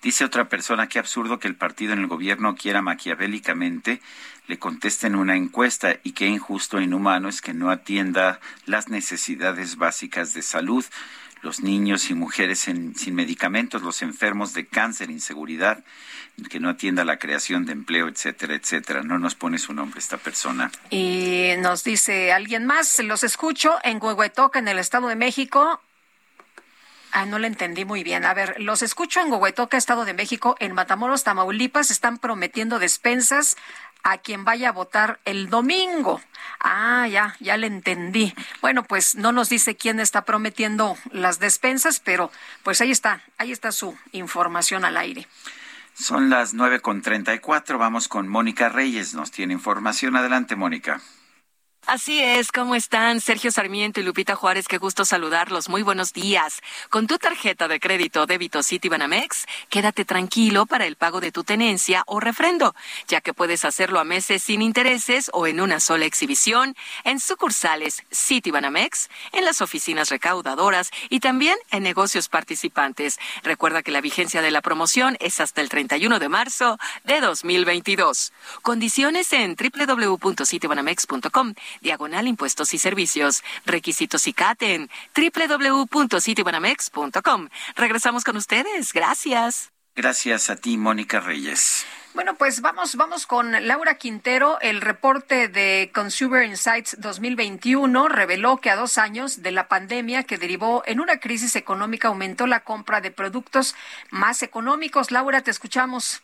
Dice 0.03 0.25
otra 0.25 0.49
persona, 0.49 0.87
qué 0.87 0.99
absurdo 0.99 1.39
que 1.39 1.49
el 1.49 1.57
partido 1.57 1.93
en 1.95 1.99
el 2.01 2.07
gobierno 2.07 2.55
quiera 2.55 2.83
maquiavélicamente 2.83 4.01
le 4.47 4.59
contesten 4.59 5.15
una 5.17 5.35
encuesta 5.35 5.97
y 6.05 6.13
qué 6.13 6.27
injusto 6.27 6.79
e 6.79 6.83
inhumano 6.85 7.31
es 7.31 7.41
que 7.41 7.55
no 7.55 7.71
atienda 7.71 8.39
las 8.67 8.89
necesidades 8.89 9.77
básicas 9.77 10.35
de 10.35 10.43
salud, 10.43 10.85
los 11.41 11.61
niños 11.61 12.11
y 12.11 12.15
mujeres 12.15 12.69
en- 12.69 12.95
sin 12.95 13.15
medicamentos, 13.15 13.81
los 13.81 14.03
enfermos 14.03 14.53
de 14.53 14.67
cáncer, 14.67 15.11
inseguridad, 15.11 15.83
que 16.51 16.61
no 16.61 16.69
atienda 16.69 17.05
la 17.07 17.19
creación 17.19 17.65
de 17.65 17.73
empleo, 17.73 18.07
etcétera, 18.09 18.55
etcétera. 18.55 19.03
No 19.03 19.19
nos 19.19 19.35
pone 19.35 19.59
su 19.59 19.73
nombre 19.73 19.99
esta 19.99 20.19
persona. 20.19 20.71
Y 20.91 21.53
nos 21.59 21.83
dice 21.83 22.31
alguien 22.33 22.67
más, 22.67 22.99
los 23.03 23.25
escucho 23.25 23.79
en 23.83 23.99
Huehuetoca, 24.03 24.59
en 24.59 24.69
el 24.69 24.79
Estado 24.79 25.09
de 25.09 25.17
México. 25.17 25.81
Ah, 27.17 27.27
no 27.27 27.39
le 27.39 27.47
entendí 27.47 27.85
muy 27.85 28.03
bien. 28.03 28.25
A 28.25 28.35
ver, 28.35 28.57
los 28.59 28.83
escucho 28.83 29.21
en 29.21 29.31
Huehuetoca, 29.31 29.77
Estado 29.77 30.05
de 30.05 30.15
México, 30.15 30.57
en 30.59 30.75
Matamoros, 30.75 31.23
Tamaulipas, 31.23 31.93
están 31.93 32.19
prometiendo 32.19 32.81
despensas 32.81 33.57
a 34.03 34.19
quien 34.19 34.45
vaya 34.45 34.71
a 34.71 34.73
votar 34.73 35.21
el 35.25 35.49
domingo. 35.49 36.21
Ah, 36.59 37.07
ya, 37.07 37.37
ya 37.39 37.57
le 37.57 37.69
entendí. 37.69 38.35
Bueno, 38.61 38.83
pues 38.83 39.15
no 39.15 39.31
nos 39.31 39.49
dice 39.49 39.77
quién 39.77 40.01
está 40.01 40.25
prometiendo 40.25 40.97
las 41.13 41.39
despensas, 41.39 42.01
pero 42.01 42.33
pues 42.65 42.81
ahí 42.81 42.91
está, 42.91 43.23
ahí 43.39 43.53
está 43.53 43.71
su 43.71 43.97
información 44.11 44.85
al 44.85 44.97
aire. 44.97 45.29
Son 45.95 46.31
las 46.31 46.53
nueve 46.53 46.81
con 46.81 47.01
treinta 47.01 47.33
y 47.33 47.39
cuatro. 47.39 47.79
Vamos 47.79 48.09
con 48.09 48.27
Mónica 48.27 48.71
Reyes. 48.71 49.15
Nos 49.15 49.31
tiene 49.31 49.53
información. 49.53 50.17
Adelante, 50.17 50.57
Mónica. 50.57 51.01
Así 51.87 52.19
es, 52.19 52.51
¿cómo 52.51 52.75
están? 52.75 53.21
Sergio 53.21 53.53
Sarmiento 53.53 54.01
y 54.01 54.05
Lupita 54.05 54.37
Juárez, 54.37 54.69
qué 54.69 54.79
gusto 54.79 55.05
saludarlos. 55.05 55.69
Muy 55.69 55.83
buenos 55.83 56.15
días. 56.15 56.63
Con 56.89 57.07
tu 57.07 57.19
tarjeta 57.19 57.69
de 57.69 57.79
crédito 57.79 58.25
débito 58.25 58.63
Citibanamex, 58.63 59.45
quédate 59.69 60.07
tranquilo 60.07 60.65
para 60.65 60.87
el 60.87 60.97
pago 60.97 61.21
de 61.21 61.31
tu 61.31 61.45
tenencia 61.45 62.03
o 62.07 62.21
refrendo, 62.21 62.75
ya 63.07 63.21
que 63.21 63.35
puedes 63.35 63.67
hacerlo 63.67 64.01
a 64.01 64.05
meses 64.05 64.43
sin 64.43 64.63
intereses 64.63 65.31
o 65.35 65.47
en 65.47 65.61
una 65.61 65.79
sola 65.79 66.07
exhibición 66.07 66.75
en 67.05 67.21
sucursales 67.21 68.03
Citibanamex, 68.11 69.11
en 69.33 69.45
las 69.45 69.61
oficinas 69.61 70.09
recaudadoras 70.09 70.91
y 71.11 71.21
también 71.21 71.59
en 71.71 71.83
negocios 71.83 72.31
participantes. 72.31 73.19
Recuerda 73.43 73.83
que 73.83 73.91
la 73.91 74.01
vigencia 74.01 74.41
de 74.41 74.51
la 74.51 74.63
promoción 74.63 75.19
es 75.21 75.39
hasta 75.39 75.61
el 75.61 75.69
31 75.69 76.19
de 76.19 76.31
marzo 76.31 76.79
de 77.05 77.21
2022. 77.21 78.33
Condiciones 78.63 79.35
en 79.35 79.55
www.citibanamex.com 79.55 81.53
diagonal 81.81 82.29
impuestos 82.29 82.75
y 82.75 82.79
servicios. 82.79 83.43
Requisitos 83.67 84.27
y 84.27 84.33
CAT 84.33 84.63
en 84.63 84.91
www.citibanamex.com. 85.17 87.49
Regresamos 87.77 88.25
con 88.25 88.37
ustedes. 88.37 88.93
Gracias. 88.93 89.71
Gracias 89.97 90.51
a 90.51 90.57
ti, 90.57 90.77
Mónica 90.77 91.21
Reyes. 91.21 91.87
Bueno, 92.15 92.37
pues 92.37 92.61
vamos, 92.61 92.95
vamos 92.95 93.27
con 93.27 93.51
Laura 93.67 93.97
Quintero. 93.97 94.61
El 94.61 94.81
reporte 94.81 95.49
de 95.49 95.91
Consumer 95.93 96.45
Insights 96.45 96.97
2021 97.01 98.09
reveló 98.09 98.59
que 98.59 98.71
a 98.71 98.77
dos 98.77 98.99
años 98.99 99.43
de 99.43 99.51
la 99.51 99.67
pandemia 99.67 100.23
que 100.23 100.39
derivó 100.39 100.85
en 100.87 101.01
una 101.01 101.19
crisis 101.19 101.57
económica 101.57 102.09
aumentó 102.09 102.47
la 102.47 102.61
compra 102.61 103.01
de 103.01 103.11
productos 103.11 103.75
más 104.11 104.45
económicos. 104.45 105.11
Laura, 105.11 105.43
te 105.43 105.51
escuchamos. 105.51 106.23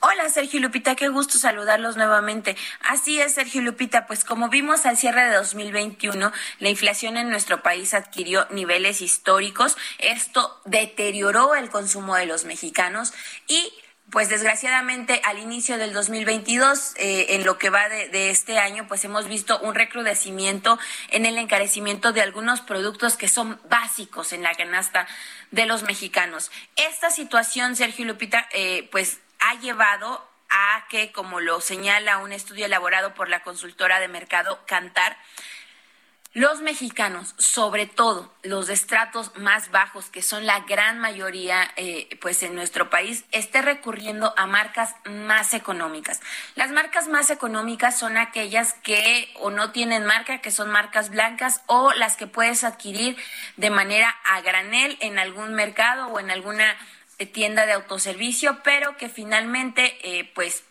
Hola 0.00 0.28
Sergio 0.28 0.60
Lupita, 0.60 0.94
qué 0.94 1.08
gusto 1.08 1.38
saludarlos 1.38 1.96
nuevamente. 1.96 2.54
Así 2.80 3.18
es, 3.18 3.32
Sergio 3.32 3.62
Lupita, 3.62 4.06
pues 4.06 4.24
como 4.24 4.50
vimos 4.50 4.84
al 4.84 4.98
cierre 4.98 5.24
de 5.24 5.34
2021, 5.34 6.32
la 6.58 6.68
inflación 6.68 7.16
en 7.16 7.30
nuestro 7.30 7.62
país 7.62 7.94
adquirió 7.94 8.46
niveles 8.50 9.00
históricos. 9.00 9.78
Esto 9.98 10.60
deterioró 10.66 11.54
el 11.54 11.70
consumo 11.70 12.14
de 12.14 12.26
los 12.26 12.44
mexicanos 12.44 13.14
y 13.48 13.72
pues 14.10 14.28
desgraciadamente 14.28 15.20
al 15.24 15.38
inicio 15.38 15.78
del 15.78 15.92
2022, 15.92 16.94
eh, 16.96 17.26
en 17.30 17.44
lo 17.44 17.58
que 17.58 17.70
va 17.70 17.88
de, 17.88 18.08
de, 18.08 18.30
este 18.30 18.58
año, 18.58 18.86
pues 18.86 19.04
hemos 19.04 19.26
visto 19.26 19.58
un 19.60 19.74
recrudecimiento 19.74 20.78
en 21.10 21.26
el 21.26 21.38
encarecimiento 21.38 22.12
de 22.12 22.20
algunos 22.20 22.60
productos 22.60 23.16
que 23.16 23.26
son 23.26 23.60
básicos 23.68 24.32
en 24.32 24.44
la 24.44 24.54
canasta 24.54 25.08
de 25.50 25.66
los 25.66 25.82
mexicanos. 25.82 26.52
Esta 26.76 27.10
situación, 27.10 27.74
Sergio 27.74 28.04
Lupita, 28.04 28.46
eh, 28.52 28.88
pues 28.92 29.18
ha 29.46 29.54
llevado 29.60 30.26
a 30.48 30.86
que, 30.88 31.12
como 31.12 31.40
lo 31.40 31.60
señala 31.60 32.18
un 32.18 32.32
estudio 32.32 32.66
elaborado 32.66 33.14
por 33.14 33.28
la 33.28 33.42
consultora 33.42 34.00
de 34.00 34.08
mercado 34.08 34.60
Cantar, 34.66 35.16
los 36.32 36.60
mexicanos, 36.60 37.34
sobre 37.38 37.86
todo 37.86 38.30
los 38.42 38.66
de 38.66 38.74
estratos 38.74 39.34
más 39.36 39.70
bajos, 39.70 40.10
que 40.10 40.20
son 40.20 40.44
la 40.44 40.60
gran 40.60 40.98
mayoría 40.98 41.72
eh, 41.76 42.10
pues 42.20 42.42
en 42.42 42.54
nuestro 42.54 42.90
país, 42.90 43.24
esté 43.32 43.62
recurriendo 43.62 44.34
a 44.36 44.46
marcas 44.46 44.94
más 45.06 45.54
económicas. 45.54 46.20
Las 46.54 46.72
marcas 46.72 47.08
más 47.08 47.30
económicas 47.30 47.98
son 47.98 48.18
aquellas 48.18 48.74
que 48.74 49.32
o 49.36 49.50
no 49.50 49.72
tienen 49.72 50.04
marca, 50.04 50.42
que 50.42 50.50
son 50.50 50.68
marcas 50.70 51.08
blancas, 51.08 51.62
o 51.66 51.92
las 51.94 52.16
que 52.16 52.26
puedes 52.26 52.64
adquirir 52.64 53.16
de 53.56 53.70
manera 53.70 54.14
a 54.24 54.42
granel 54.42 54.98
en 55.00 55.18
algún 55.18 55.54
mercado 55.54 56.08
o 56.08 56.20
en 56.20 56.30
alguna 56.30 56.76
tienda 57.24 57.64
de 57.64 57.72
autoservicio, 57.72 58.60
pero 58.62 58.96
que 58.98 59.08
finalmente 59.08 59.96
eh, 60.02 60.30
pues 60.34 60.64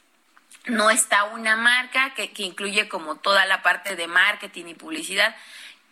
no 0.66 0.92
está 0.92 1.24
una 1.26 1.56
marca 1.56 2.14
que, 2.14 2.32
que 2.32 2.44
incluye 2.44 2.88
como 2.88 3.16
toda 3.16 3.46
la 3.46 3.64
parte 3.64 3.96
de 3.96 4.08
marketing 4.08 4.66
y 4.68 4.74
publicidad 4.76 5.36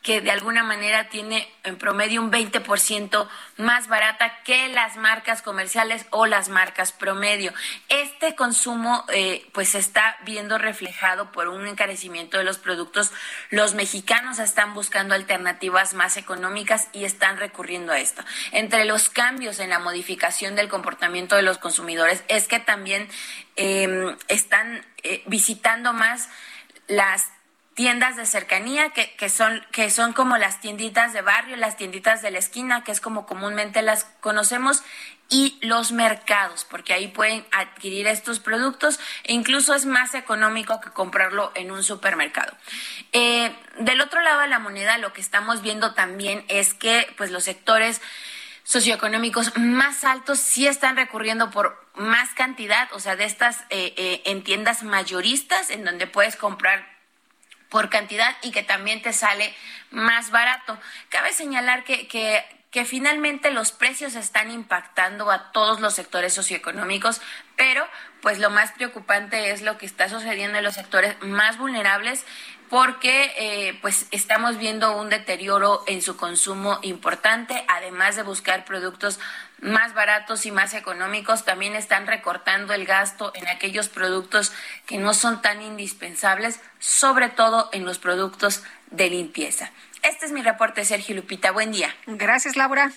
que 0.03 0.19
de 0.19 0.31
alguna 0.31 0.63
manera 0.63 1.07
tiene 1.07 1.49
en 1.63 1.77
promedio 1.77 2.21
un 2.21 2.29
20% 2.29 3.27
más 3.55 3.87
barata 3.87 4.43
que 4.43 4.67
las 4.67 4.97
marcas 4.97 5.41
comerciales 5.41 6.05
o 6.09 6.25
las 6.25 6.49
marcas 6.49 6.91
promedio. 6.91 7.53
Este 7.87 8.35
consumo 8.35 9.05
eh, 9.13 9.47
pues 9.53 9.69
se 9.69 9.79
está 9.79 10.17
viendo 10.25 10.57
reflejado 10.57 11.31
por 11.31 11.47
un 11.47 11.65
encarecimiento 11.67 12.37
de 12.37 12.43
los 12.43 12.57
productos. 12.57 13.13
Los 13.49 13.75
mexicanos 13.75 14.39
están 14.39 14.73
buscando 14.73 15.15
alternativas 15.15 15.93
más 15.93 16.17
económicas 16.17 16.89
y 16.91 17.05
están 17.05 17.37
recurriendo 17.37 17.93
a 17.93 17.99
esto. 17.99 18.23
Entre 18.51 18.83
los 18.83 19.07
cambios 19.07 19.59
en 19.59 19.69
la 19.69 19.79
modificación 19.79 20.55
del 20.55 20.67
comportamiento 20.67 21.37
de 21.37 21.43
los 21.43 21.59
consumidores 21.59 22.25
es 22.27 22.49
que 22.49 22.59
también 22.59 23.07
em, 23.55 24.17
están 24.27 24.85
eh, 25.03 25.23
visitando 25.27 25.93
más 25.93 26.27
las 26.87 27.29
tiendas 27.73 28.15
de 28.15 28.25
cercanía 28.25 28.91
que, 28.91 29.15
que, 29.15 29.29
son, 29.29 29.65
que 29.71 29.89
son 29.89 30.13
como 30.13 30.37
las 30.37 30.59
tienditas 30.59 31.13
de 31.13 31.21
barrio, 31.21 31.55
las 31.55 31.77
tienditas 31.77 32.21
de 32.21 32.31
la 32.31 32.39
esquina, 32.39 32.83
que 32.83 32.91
es 32.91 33.01
como 33.01 33.25
comúnmente 33.25 33.81
las 33.81 34.05
conocemos, 34.21 34.83
y 35.29 35.57
los 35.61 35.91
mercados, 35.91 36.63
porque 36.63 36.93
ahí 36.93 37.07
pueden 37.07 37.43
adquirir 37.51 38.05
estos 38.05 38.39
productos 38.39 38.99
e 39.23 39.33
incluso 39.33 39.73
es 39.73 39.87
más 39.87 40.13
económico 40.13 40.79
que 40.79 40.91
comprarlo 40.91 41.51
en 41.55 41.71
un 41.71 41.83
supermercado. 41.83 42.55
Eh, 43.13 43.51
del 43.79 44.01
otro 44.01 44.21
lado 44.21 44.41
de 44.41 44.47
la 44.47 44.59
moneda, 44.59 44.99
lo 44.99 45.11
que 45.11 45.21
estamos 45.21 45.63
viendo 45.63 45.95
también 45.95 46.45
es 46.49 46.75
que 46.75 47.11
pues, 47.17 47.31
los 47.31 47.45
sectores 47.45 47.99
socioeconómicos 48.63 49.57
más 49.57 50.03
altos 50.03 50.39
sí 50.39 50.67
están 50.67 50.95
recurriendo 50.95 51.49
por 51.49 51.83
más 51.95 52.29
cantidad, 52.35 52.87
o 52.93 52.99
sea, 52.99 53.15
de 53.15 53.25
estas 53.25 53.61
eh, 53.71 53.93
eh, 53.97 54.21
en 54.25 54.43
tiendas 54.43 54.83
mayoristas, 54.83 55.71
en 55.71 55.83
donde 55.83 56.05
puedes 56.05 56.35
comprar 56.35 56.92
por 57.73 57.89
cantidad 57.89 58.37
y 58.43 58.51
que 58.51 58.61
también 58.61 59.01
te 59.01 59.13
sale 59.13 59.51
más 59.89 60.29
barato. 60.29 60.77
Cabe 61.09 61.33
señalar 61.33 61.83
que, 61.83 62.07
que, 62.07 62.85
finalmente 62.85 63.49
los 63.49 63.71
precios 63.71 64.13
están 64.13 64.51
impactando 64.51 65.31
a 65.31 65.51
todos 65.51 65.79
los 65.79 65.95
sectores 65.95 66.35
socioeconómicos, 66.35 67.19
pero 67.55 67.83
pues 68.21 68.37
lo 68.37 68.51
más 68.51 68.71
preocupante 68.73 69.49
es 69.49 69.63
lo 69.63 69.79
que 69.79 69.87
está 69.87 70.07
sucediendo 70.07 70.59
en 70.59 70.63
los 70.63 70.75
sectores 70.75 71.15
más 71.21 71.57
vulnerables 71.57 72.25
porque 72.69 73.31
eh, 73.37 73.79
pues 73.81 74.05
estamos 74.11 74.57
viendo 74.57 74.95
un 74.95 75.09
deterioro 75.09 75.83
en 75.87 76.03
su 76.03 76.15
consumo 76.15 76.79
importante, 76.83 77.65
además 77.67 78.15
de 78.15 78.23
buscar 78.23 78.65
productos 78.65 79.19
más 79.63 79.93
baratos 79.93 80.45
y 80.45 80.51
más 80.51 80.73
económicos, 80.73 81.45
también 81.45 81.75
están 81.75 82.05
recortando 82.05 82.73
el 82.73 82.85
gasto 82.85 83.31
en 83.35 83.47
aquellos 83.47 83.89
productos 83.89 84.51
que 84.85 84.97
no 84.97 85.13
son 85.13 85.41
tan 85.41 85.61
indispensables, 85.61 86.59
sobre 86.79 87.29
todo 87.29 87.69
en 87.71 87.85
los 87.85 87.97
productos 87.97 88.63
de 88.91 89.09
limpieza. 89.09 89.71
Este 90.03 90.25
es 90.25 90.31
mi 90.31 90.41
reporte, 90.41 90.85
Sergio 90.85 91.15
Lupita. 91.15 91.51
Buen 91.51 91.71
día. 91.71 91.95
Gracias, 92.05 92.55
Laura. 92.55 92.91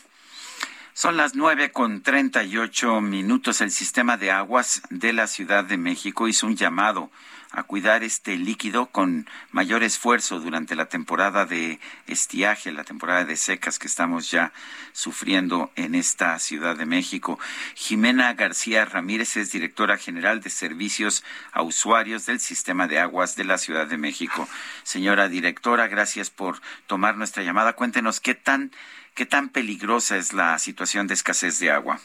Son 0.92 1.16
las 1.16 1.34
nueve 1.34 1.70
con 1.72 2.02
treinta 2.02 2.42
y 2.42 2.56
ocho 2.56 3.00
minutos. 3.00 3.60
El 3.60 3.70
sistema 3.70 4.16
de 4.16 4.30
aguas 4.30 4.82
de 4.90 5.12
la 5.12 5.26
Ciudad 5.26 5.64
de 5.64 5.76
México 5.76 6.26
hizo 6.26 6.46
un 6.46 6.56
llamado 6.56 7.10
a 7.56 7.62
cuidar 7.62 8.04
este 8.04 8.36
líquido 8.36 8.84
con 8.84 9.26
mayor 9.50 9.82
esfuerzo 9.82 10.40
durante 10.40 10.76
la 10.76 10.90
temporada 10.90 11.46
de 11.46 11.80
estiaje, 12.06 12.70
la 12.70 12.84
temporada 12.84 13.24
de 13.24 13.34
secas 13.34 13.78
que 13.78 13.86
estamos 13.86 14.30
ya 14.30 14.52
sufriendo 14.92 15.70
en 15.74 15.94
esta 15.94 16.38
Ciudad 16.38 16.76
de 16.76 16.84
México. 16.84 17.38
Jimena 17.74 18.34
García 18.34 18.84
Ramírez 18.84 19.38
es 19.38 19.52
directora 19.52 19.96
general 19.96 20.42
de 20.42 20.50
servicios 20.50 21.24
a 21.50 21.62
usuarios 21.62 22.26
del 22.26 22.40
sistema 22.40 22.88
de 22.88 22.98
aguas 22.98 23.36
de 23.36 23.44
la 23.44 23.56
Ciudad 23.56 23.86
de 23.86 23.96
México. 23.96 24.46
Señora 24.82 25.30
directora, 25.30 25.88
gracias 25.88 26.28
por 26.28 26.60
tomar 26.86 27.16
nuestra 27.16 27.42
llamada. 27.42 27.72
Cuéntenos 27.72 28.20
qué 28.20 28.34
tan 28.34 28.70
qué 29.14 29.24
tan 29.24 29.48
peligrosa 29.48 30.18
es 30.18 30.34
la 30.34 30.58
situación 30.58 31.06
de 31.06 31.14
escasez 31.14 31.58
de 31.58 31.70
agua. 31.70 32.00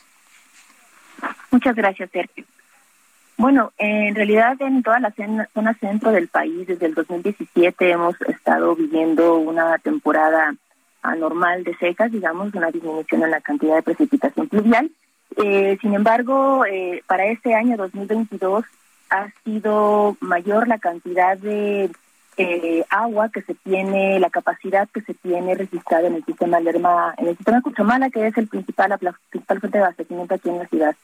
Muchas 1.51 1.75
gracias, 1.75 2.09
Sergio. 2.09 2.45
Bueno, 3.41 3.73
en 3.79 4.13
realidad 4.13 4.55
en 4.61 4.83
toda 4.83 4.99
la 4.99 5.11
zona 5.51 5.73
centro 5.79 6.11
del 6.11 6.27
país, 6.27 6.67
desde 6.67 6.85
el 6.85 6.93
2017 6.93 7.89
hemos 7.89 8.13
estado 8.21 8.75
viviendo 8.75 9.37
una 9.37 9.79
temporada 9.79 10.53
anormal 11.01 11.63
de 11.63 11.75
secas, 11.77 12.11
digamos, 12.11 12.53
una 12.53 12.69
disminución 12.69 13.23
en 13.23 13.31
la 13.31 13.41
cantidad 13.41 13.77
de 13.77 13.81
precipitación 13.81 14.47
pluvial. 14.47 14.91
Eh, 15.37 15.75
sin 15.81 15.95
embargo, 15.95 16.67
eh, 16.67 17.01
para 17.07 17.25
este 17.25 17.55
año 17.55 17.77
2022 17.77 18.63
ha 19.09 19.29
sido 19.43 20.15
mayor 20.19 20.67
la 20.67 20.77
cantidad 20.77 21.35
de 21.35 21.89
eh, 22.37 22.85
agua 22.91 23.29
que 23.29 23.41
se 23.41 23.55
tiene, 23.55 24.19
la 24.19 24.29
capacidad 24.29 24.87
que 24.89 25.01
se 25.01 25.15
tiene 25.15 25.55
registrada 25.55 26.05
en 26.05 26.13
el 26.13 26.25
sistema 26.25 26.59
Lerma, 26.59 27.15
en 27.17 27.29
el 27.29 27.37
sistema 27.37 27.63
Cuchamala, 27.63 28.11
que 28.11 28.27
es 28.27 28.37
el 28.37 28.47
principal, 28.47 28.91
la 28.91 28.99
principal 28.99 29.59
fuente 29.59 29.79
de 29.79 29.83
abastecimiento 29.83 30.35
aquí 30.35 30.49
en 30.49 30.59
la 30.59 30.67
ciudad. 30.67 30.95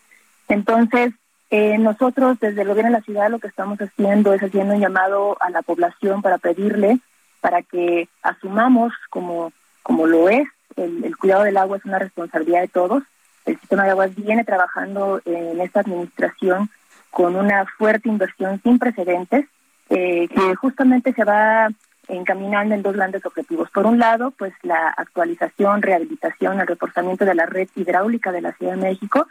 Entonces, 0.50 1.14
eh, 1.50 1.78
nosotros 1.78 2.40
desde 2.40 2.62
el 2.62 2.68
gobierno 2.68 2.92
de 2.92 2.98
la 2.98 3.04
ciudad 3.04 3.30
lo 3.30 3.40
que 3.40 3.48
estamos 3.48 3.80
haciendo 3.80 4.34
es 4.34 4.44
haciendo 4.44 4.74
un 4.74 4.82
llamado 4.82 5.38
a 5.40 5.50
la 5.50 5.62
población 5.62 6.22
para 6.22 6.38
pedirle 6.38 7.00
para 7.40 7.62
que 7.62 8.10
asumamos 8.22 8.92
como, 9.10 9.54
como 9.84 10.08
lo 10.08 10.28
es, 10.28 10.48
el, 10.76 11.16
cuidado 11.18 11.44
del 11.44 11.58
agua 11.58 11.78
es 11.78 11.86
una 11.86 12.00
responsabilidad 12.00 12.62
de 12.62 12.68
todos. 12.68 13.04
El 13.46 13.60
sistema 13.60 13.86
de 13.86 13.92
aguas 13.92 14.14
viene 14.16 14.44
trabajando 14.44 15.22
en 15.26 15.62
esta 15.62 15.80
administración 15.80 16.70
con 17.10 17.36
una 17.36 17.66
fuerte 17.78 18.10
inversión 18.10 18.60
sin 18.62 18.78
precedentes 18.80 19.46
eh, 19.90 20.28
que 20.28 20.56
justamente 20.56 21.14
se 21.14 21.24
va 21.24 21.70
encaminando 22.10 22.76
en 22.76 22.82
dos 22.82 22.96
grandes 22.96 23.26
objetivos. 23.26 23.70
Por 23.72 23.86
un 23.86 24.00
lado, 24.00 24.32
pues 24.32 24.54
la 24.64 24.90
actualización, 24.90 25.82
rehabilitación, 25.82 26.60
el 26.60 26.68
reforzamiento 26.68 27.26
de 27.26 27.36
la 27.36 27.46
red 27.46 27.70
hidráulica 27.76 28.32
de 28.32 28.42
la 28.42 28.54
Ciudad 28.54 28.74
de 28.74 28.82
México 28.82 29.28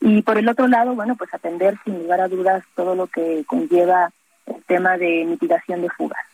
y 0.00 0.22
por 0.22 0.38
el 0.38 0.48
otro 0.48 0.68
lado, 0.68 0.94
bueno, 0.94 1.16
pues 1.16 1.32
atender 1.32 1.78
sin 1.84 1.98
lugar 1.98 2.20
a 2.20 2.28
dudas 2.28 2.64
todo 2.74 2.94
lo 2.94 3.06
que 3.06 3.44
conlleva 3.46 4.10
el 4.46 4.62
tema 4.64 4.96
de 4.96 5.24
mitigación 5.24 5.82
de 5.82 5.90
fugas. 5.90 6.24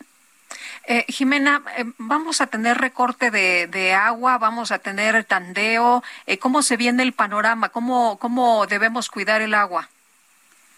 Eh, 0.87 1.05
Jimena, 1.09 1.63
eh, 1.79 1.85
vamos 1.99 2.41
a 2.41 2.49
tener 2.49 2.79
recorte 2.79 3.31
de, 3.31 3.93
agua, 3.93 4.39
vamos 4.39 4.73
a 4.73 4.79
tener 4.79 5.25
tandeo. 5.25 6.03
Eh, 6.27 6.39
¿Cómo 6.39 6.63
se 6.63 6.77
viene 6.77 7.03
el 7.03 7.13
panorama? 7.13 7.69
¿Cómo, 7.69 8.19
¿Cómo 8.19 8.67
debemos 8.67 9.09
cuidar 9.09 9.43
el 9.43 9.55
agua? 9.55 9.89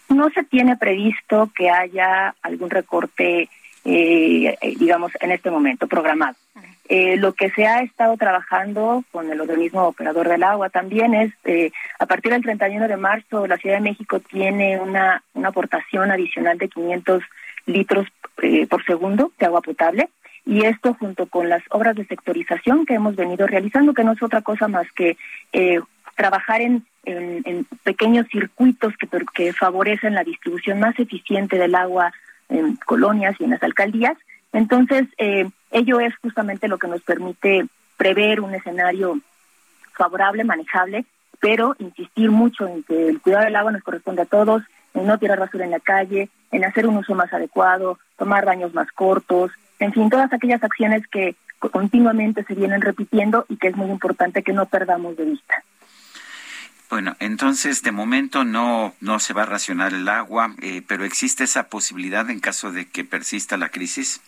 No 0.09 0.29
se 0.29 0.43
tiene 0.43 0.77
previsto 0.77 1.49
que 1.55 1.71
haya 1.71 2.35
algún 2.43 2.69
recorte, 2.69 3.49
eh, 3.85 4.57
digamos, 4.77 5.11
en 5.21 5.31
este 5.31 5.51
momento 5.51 5.87
programado. 5.87 6.35
Eh, 6.87 7.17
lo 7.17 7.33
que 7.33 7.49
se 7.49 7.65
ha 7.65 7.81
estado 7.81 8.15
trabajando 8.15 9.03
con 9.11 9.31
el 9.31 9.41
organismo 9.41 9.87
operador 9.87 10.29
del 10.29 10.43
agua 10.43 10.69
también 10.69 11.15
es, 11.15 11.33
eh, 11.43 11.71
a 11.97 12.05
partir 12.05 12.31
del 12.31 12.43
31 12.43 12.87
de 12.87 12.97
marzo, 12.97 13.47
la 13.47 13.57
Ciudad 13.57 13.77
de 13.77 13.81
México 13.81 14.19
tiene 14.19 14.79
una, 14.79 15.23
una 15.33 15.49
aportación 15.49 16.11
adicional 16.11 16.59
de 16.59 16.69
500 16.69 17.23
litros 17.65 18.07
eh, 18.43 18.67
por 18.67 18.85
segundo 18.85 19.31
de 19.39 19.47
agua 19.47 19.61
potable. 19.61 20.09
Y 20.45 20.63
esto 20.63 20.93
junto 20.93 21.25
con 21.25 21.49
las 21.49 21.63
obras 21.71 21.95
de 21.95 22.05
sectorización 22.05 22.85
que 22.85 22.93
hemos 22.93 23.15
venido 23.15 23.47
realizando, 23.47 23.95
que 23.95 24.03
no 24.03 24.11
es 24.11 24.21
otra 24.21 24.43
cosa 24.43 24.67
más 24.67 24.85
que 24.91 25.17
trabajar 26.15 26.61
en, 26.61 26.85
en, 27.03 27.65
pequeños 27.83 28.27
circuitos 28.31 28.93
que, 28.97 29.07
que 29.33 29.53
favorecen 29.53 30.13
la 30.13 30.23
distribución 30.23 30.79
más 30.79 30.99
eficiente 30.99 31.57
del 31.57 31.73
agua 31.73 32.13
en 32.49 32.75
colonias 32.77 33.35
y 33.39 33.43
en 33.43 33.51
las 33.51 33.63
alcaldías. 33.63 34.17
Entonces, 34.53 35.07
eh, 35.17 35.49
Ello 35.71 35.99
es 35.99 36.15
justamente 36.17 36.67
lo 36.67 36.77
que 36.77 36.87
nos 36.87 37.01
permite 37.01 37.65
prever 37.97 38.39
un 38.41 38.53
escenario 38.55 39.19
favorable, 39.93 40.43
manejable, 40.43 41.05
pero 41.39 41.75
insistir 41.79 42.31
mucho 42.31 42.67
en 42.67 42.83
que 42.83 43.09
el 43.09 43.21
cuidado 43.21 43.45
del 43.45 43.55
agua 43.55 43.71
nos 43.71 43.83
corresponde 43.83 44.21
a 44.21 44.25
todos, 44.25 44.63
en 44.93 45.05
no 45.05 45.17
tirar 45.17 45.39
basura 45.39 45.65
en 45.65 45.71
la 45.71 45.79
calle, 45.79 46.29
en 46.51 46.63
hacer 46.63 46.87
un 46.87 46.97
uso 46.97 47.13
más 47.15 47.31
adecuado, 47.33 47.99
tomar 48.17 48.45
baños 48.45 48.73
más 48.73 48.89
cortos, 48.91 49.51
en 49.79 49.91
fin, 49.91 50.09
todas 50.09 50.31
aquellas 50.31 50.63
acciones 50.63 51.05
que 51.07 51.35
continuamente 51.59 52.43
se 52.43 52.55
vienen 52.55 52.81
repitiendo 52.81 53.45
y 53.49 53.57
que 53.57 53.67
es 53.69 53.75
muy 53.75 53.89
importante 53.89 54.43
que 54.43 54.53
no 54.53 54.65
perdamos 54.65 55.17
de 55.17 55.25
vista. 55.25 55.63
Bueno, 56.89 57.15
entonces 57.19 57.81
de 57.81 57.91
momento 57.91 58.43
no, 58.43 58.93
no 59.01 59.19
se 59.19 59.33
va 59.33 59.43
a 59.43 59.47
racionar 59.47 59.93
el 59.93 60.07
agua, 60.07 60.53
eh, 60.61 60.81
pero 60.87 61.03
¿existe 61.03 61.43
esa 61.43 61.67
posibilidad 61.67 62.29
en 62.29 62.39
caso 62.39 62.71
de 62.71 62.85
que 62.85 63.03
persista 63.03 63.57
la 63.57 63.69
crisis? 63.69 64.21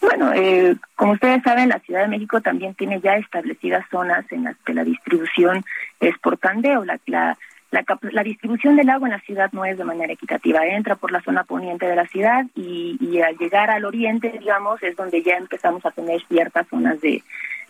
Bueno, 0.00 0.32
eh, 0.32 0.76
como 0.94 1.12
ustedes 1.12 1.42
saben, 1.42 1.68
la 1.68 1.80
Ciudad 1.80 2.02
de 2.02 2.08
México 2.08 2.40
también 2.40 2.74
tiene 2.74 3.00
ya 3.00 3.16
establecidas 3.16 3.84
zonas 3.90 4.24
en 4.30 4.44
las 4.44 4.56
que 4.58 4.72
la 4.72 4.84
distribución 4.84 5.64
es 5.98 6.16
por 6.18 6.38
tandeo. 6.38 6.84
La, 6.84 7.00
la, 7.06 7.36
la, 7.72 8.22
distribución 8.22 8.76
del 8.76 8.88
agua 8.88 9.08
en 9.08 9.14
la 9.14 9.20
ciudad 9.20 9.50
no 9.52 9.64
es 9.64 9.76
de 9.76 9.84
manera 9.84 10.12
equitativa. 10.12 10.64
Entra 10.64 10.94
por 10.94 11.10
la 11.10 11.22
zona 11.22 11.42
poniente 11.42 11.86
de 11.86 11.96
la 11.96 12.06
ciudad 12.06 12.46
y, 12.54 12.96
y 13.00 13.20
al 13.20 13.36
llegar 13.36 13.68
al 13.68 13.84
oriente, 13.84 14.32
digamos, 14.38 14.80
es 14.82 14.94
donde 14.94 15.22
ya 15.22 15.36
empezamos 15.36 15.84
a 15.84 15.90
tener 15.90 16.22
ciertas 16.28 16.68
zonas 16.68 17.00
de, 17.00 17.22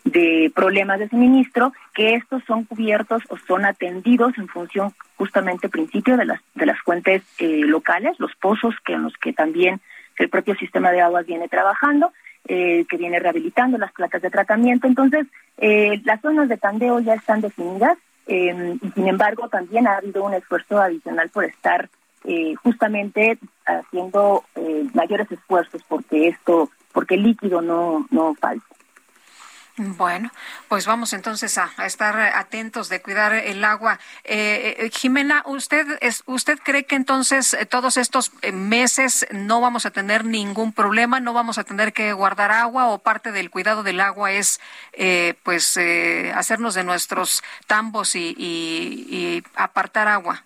de 0.07 0.53
problemas 0.55 1.01
de 1.01 1.09
suministro, 1.09 1.73
que 1.93 2.15
estos 2.15 2.43
son 2.45 2.65
cubiertos 2.65 3.23
o 3.29 3.37
son 3.37 3.65
atendidos 3.65 4.39
en 4.39 4.47
función 4.47 4.95
justamente 5.17 5.69
principio 5.69 6.17
de 6.17 6.25
las 6.25 6.41
de 6.55 6.65
las 6.65 6.79
fuentes 6.81 7.23
eh, 7.39 7.63
locales, 7.65 8.19
los 8.19 8.35
pozos 8.37 8.75
que 8.85 8.93
en 8.93 9.03
los 9.03 9.15
que 9.15 9.33
también 9.33 9.81
el 10.19 10.29
propio 10.31 10.55
sistema 10.55 10.93
de 10.93 11.01
aguas 11.01 11.27
viene 11.27 11.49
trabajando, 11.49 12.13
eh, 12.47 12.87
que 12.89 12.97
viene 12.97 13.19
rehabilitando 13.19 13.79
las 13.79 13.93
placas 13.93 14.23
de 14.23 14.31
tratamiento. 14.31 14.87
Entonces, 14.87 15.27
eh, 15.59 16.01
las 16.05 16.21
zonas 16.21 16.49
de 16.49 16.57
tandeo 16.57 17.01
ya 17.01 17.15
están 17.15 17.41
definidas 17.41 17.99
y 18.29 18.91
sin 18.95 19.07
embargo 19.07 19.49
también 19.49 19.87
ha 19.87 19.99
habido 19.99 20.25
un 20.25 20.35
esfuerzo 20.35 20.81
adicional 20.81 21.29
por 21.29 21.45
estar 21.45 21.89
justamente 22.65 23.39
haciendo 23.65 24.43
mayores 24.95 25.31
esfuerzos 25.31 25.81
porque 25.87 26.27
esto, 26.27 26.69
porque 26.93 27.15
el 27.15 27.23
líquido 27.23 27.63
no 27.63 28.05
no 28.11 28.35
falte. 28.35 28.76
Bueno, 29.79 30.31
pues 30.69 30.87
vamos 30.87 31.13
entonces 31.13 31.59
a, 31.59 31.71
estar 31.85 32.19
atentos 32.19 32.89
de 32.89 33.03
cuidar 33.03 33.35
el 33.35 33.63
agua. 33.63 33.99
Eh, 34.25 34.75
eh, 34.79 34.91
Jimena, 34.91 35.43
¿usted, 35.45 35.87
es, 36.01 36.23
¿usted 36.25 36.59
cree 36.63 36.85
que 36.85 36.95
entonces 36.95 37.53
eh, 37.53 37.67
todos 37.67 37.99
estos 37.99 38.33
meses 38.55 39.27
no 39.33 39.61
vamos 39.61 39.85
a 39.85 39.91
tener 39.91 40.25
ningún 40.25 40.73
problema, 40.73 41.21
no 41.21 41.35
vamos 41.35 41.59
a 41.59 41.65
tener 41.65 41.93
que 41.93 42.15
guardar 42.15 42.53
agua 42.53 42.89
o 42.89 43.01
parte 43.01 43.33
del 43.33 43.51
cuidado 43.51 43.83
del 43.83 44.01
agua 44.01 44.33
es 44.33 44.61
pues 45.43 45.79
hacernos 46.35 46.75
de 46.75 46.83
nuestros 46.83 47.43
tambos 47.67 48.17
y, 48.17 48.35
y 48.39 49.45
apartar 49.57 50.09
agua? 50.09 50.43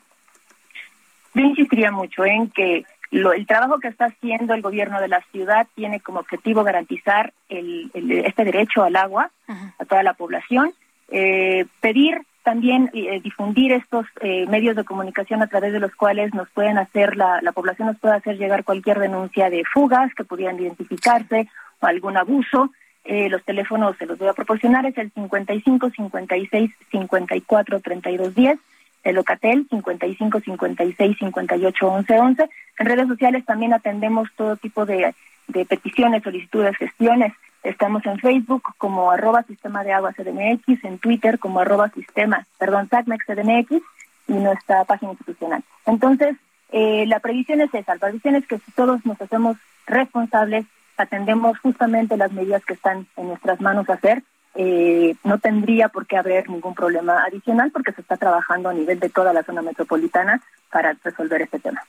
Yo 1.34 1.42
insistiría 1.42 1.92
mucho 1.92 2.24
en 2.24 2.50
que 2.50 2.84
el 3.10 3.46
trabajo 3.46 3.80
que 3.80 3.88
está 3.88 4.06
haciendo 4.06 4.54
el 4.54 4.62
gobierno 4.62 5.00
de 5.00 5.08
la 5.08 5.20
ciudad 5.32 5.66
tiene 5.74 6.00
como 6.00 6.20
objetivo 6.20 6.62
garantizar 6.62 7.32
el, 7.48 7.90
este 8.24 8.44
derecho 8.44 8.84
al 8.84 8.96
agua 8.96 9.30
a 9.78 9.84
toda 9.84 10.02
la 10.02 10.14
población, 10.14 10.72
eh, 11.10 11.66
pedir 11.80 12.22
también 12.44 12.88
eh, 12.94 13.20
difundir 13.20 13.72
estos 13.72 14.06
eh, 14.20 14.46
medios 14.46 14.76
de 14.76 14.84
comunicación 14.84 15.42
a 15.42 15.48
través 15.48 15.72
de 15.72 15.80
los 15.80 15.94
cuales 15.94 16.32
nos 16.34 16.48
pueden 16.50 16.78
hacer 16.78 17.16
la, 17.16 17.40
la 17.42 17.52
población 17.52 17.88
nos 17.88 17.98
puede 17.98 18.14
hacer 18.14 18.38
llegar 18.38 18.64
cualquier 18.64 18.98
denuncia 18.98 19.50
de 19.50 19.64
fugas 19.64 20.14
que 20.14 20.24
pudieran 20.24 20.58
identificarse 20.58 21.48
o 21.80 21.86
algún 21.86 22.16
abuso. 22.16 22.70
los 23.04 23.42
teléfonos 23.44 23.96
se 23.96 24.06
los 24.06 24.18
voy 24.18 24.28
a 24.28 24.34
proporcionar 24.34 24.86
es 24.86 24.96
el 24.98 25.10
55 25.10 25.90
56 25.90 26.70
54 26.90 27.80
32 27.80 28.34
10 28.34 28.58
el 29.04 29.16
Locatel 29.16 29.66
55 29.68 30.40
56 30.40 31.16
58 31.18 31.88
11 31.88 32.18
11. 32.18 32.50
En 32.78 32.86
redes 32.86 33.08
sociales 33.08 33.44
también 33.44 33.72
atendemos 33.72 34.28
todo 34.36 34.56
tipo 34.56 34.86
de, 34.86 35.14
de 35.48 35.64
peticiones, 35.66 36.22
solicitudes, 36.22 36.76
gestiones. 36.76 37.32
Estamos 37.62 38.04
en 38.06 38.18
Facebook 38.18 38.62
como 38.78 39.10
arroba 39.10 39.42
sistema 39.42 39.84
de 39.84 39.92
aguas 39.92 40.16
CDMX, 40.16 40.84
en 40.84 40.98
Twitter 40.98 41.38
como 41.38 41.60
arroba 41.60 41.90
sistema, 41.90 42.46
perdón, 42.58 42.88
SACMEX 42.88 43.26
CDMX 43.26 43.82
y 44.28 44.32
nuestra 44.32 44.84
página 44.84 45.12
institucional. 45.12 45.62
Entonces, 45.86 46.36
eh, 46.72 47.04
la 47.06 47.20
previsión 47.20 47.60
es 47.60 47.74
esa, 47.74 47.94
la 47.94 48.00
previsión 48.00 48.36
es 48.36 48.46
que 48.46 48.58
si 48.58 48.72
todos 48.72 49.04
nos 49.04 49.20
hacemos 49.20 49.56
responsables, 49.86 50.64
atendemos 50.96 51.58
justamente 51.58 52.16
las 52.16 52.32
medidas 52.32 52.64
que 52.64 52.74
están 52.74 53.06
en 53.16 53.28
nuestras 53.28 53.60
manos 53.60 53.88
hacer 53.90 54.22
eh, 54.54 55.14
no 55.24 55.38
tendría 55.38 55.88
por 55.88 56.06
qué 56.06 56.16
haber 56.16 56.48
ningún 56.48 56.74
problema 56.74 57.24
adicional 57.24 57.70
porque 57.70 57.92
se 57.92 58.00
está 58.00 58.16
trabajando 58.16 58.68
a 58.68 58.74
nivel 58.74 58.98
de 58.98 59.08
toda 59.08 59.32
la 59.32 59.42
zona 59.42 59.62
metropolitana 59.62 60.42
para 60.70 60.96
resolver 61.04 61.42
este 61.42 61.58
tema. 61.60 61.82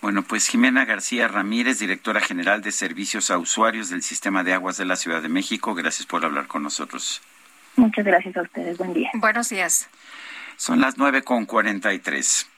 Bueno, 0.00 0.22
pues 0.22 0.48
Jimena 0.48 0.86
García 0.86 1.28
Ramírez, 1.28 1.78
directora 1.78 2.20
general 2.20 2.62
de 2.62 2.72
Servicios 2.72 3.30
a 3.30 3.38
Usuarios 3.38 3.90
del 3.90 4.02
Sistema 4.02 4.42
de 4.42 4.54
Aguas 4.54 4.78
de 4.78 4.86
la 4.86 4.96
Ciudad 4.96 5.20
de 5.20 5.28
México, 5.28 5.74
gracias 5.74 6.06
por 6.06 6.24
hablar 6.24 6.46
con 6.46 6.62
nosotros. 6.62 7.20
Muchas 7.76 8.04
gracias 8.04 8.36
a 8.36 8.42
ustedes, 8.42 8.78
buen 8.78 8.94
día. 8.94 9.10
Buenos 9.14 9.50
días. 9.50 9.88
Son 10.56 10.80
las 10.80 10.96
9.43. 10.96 12.49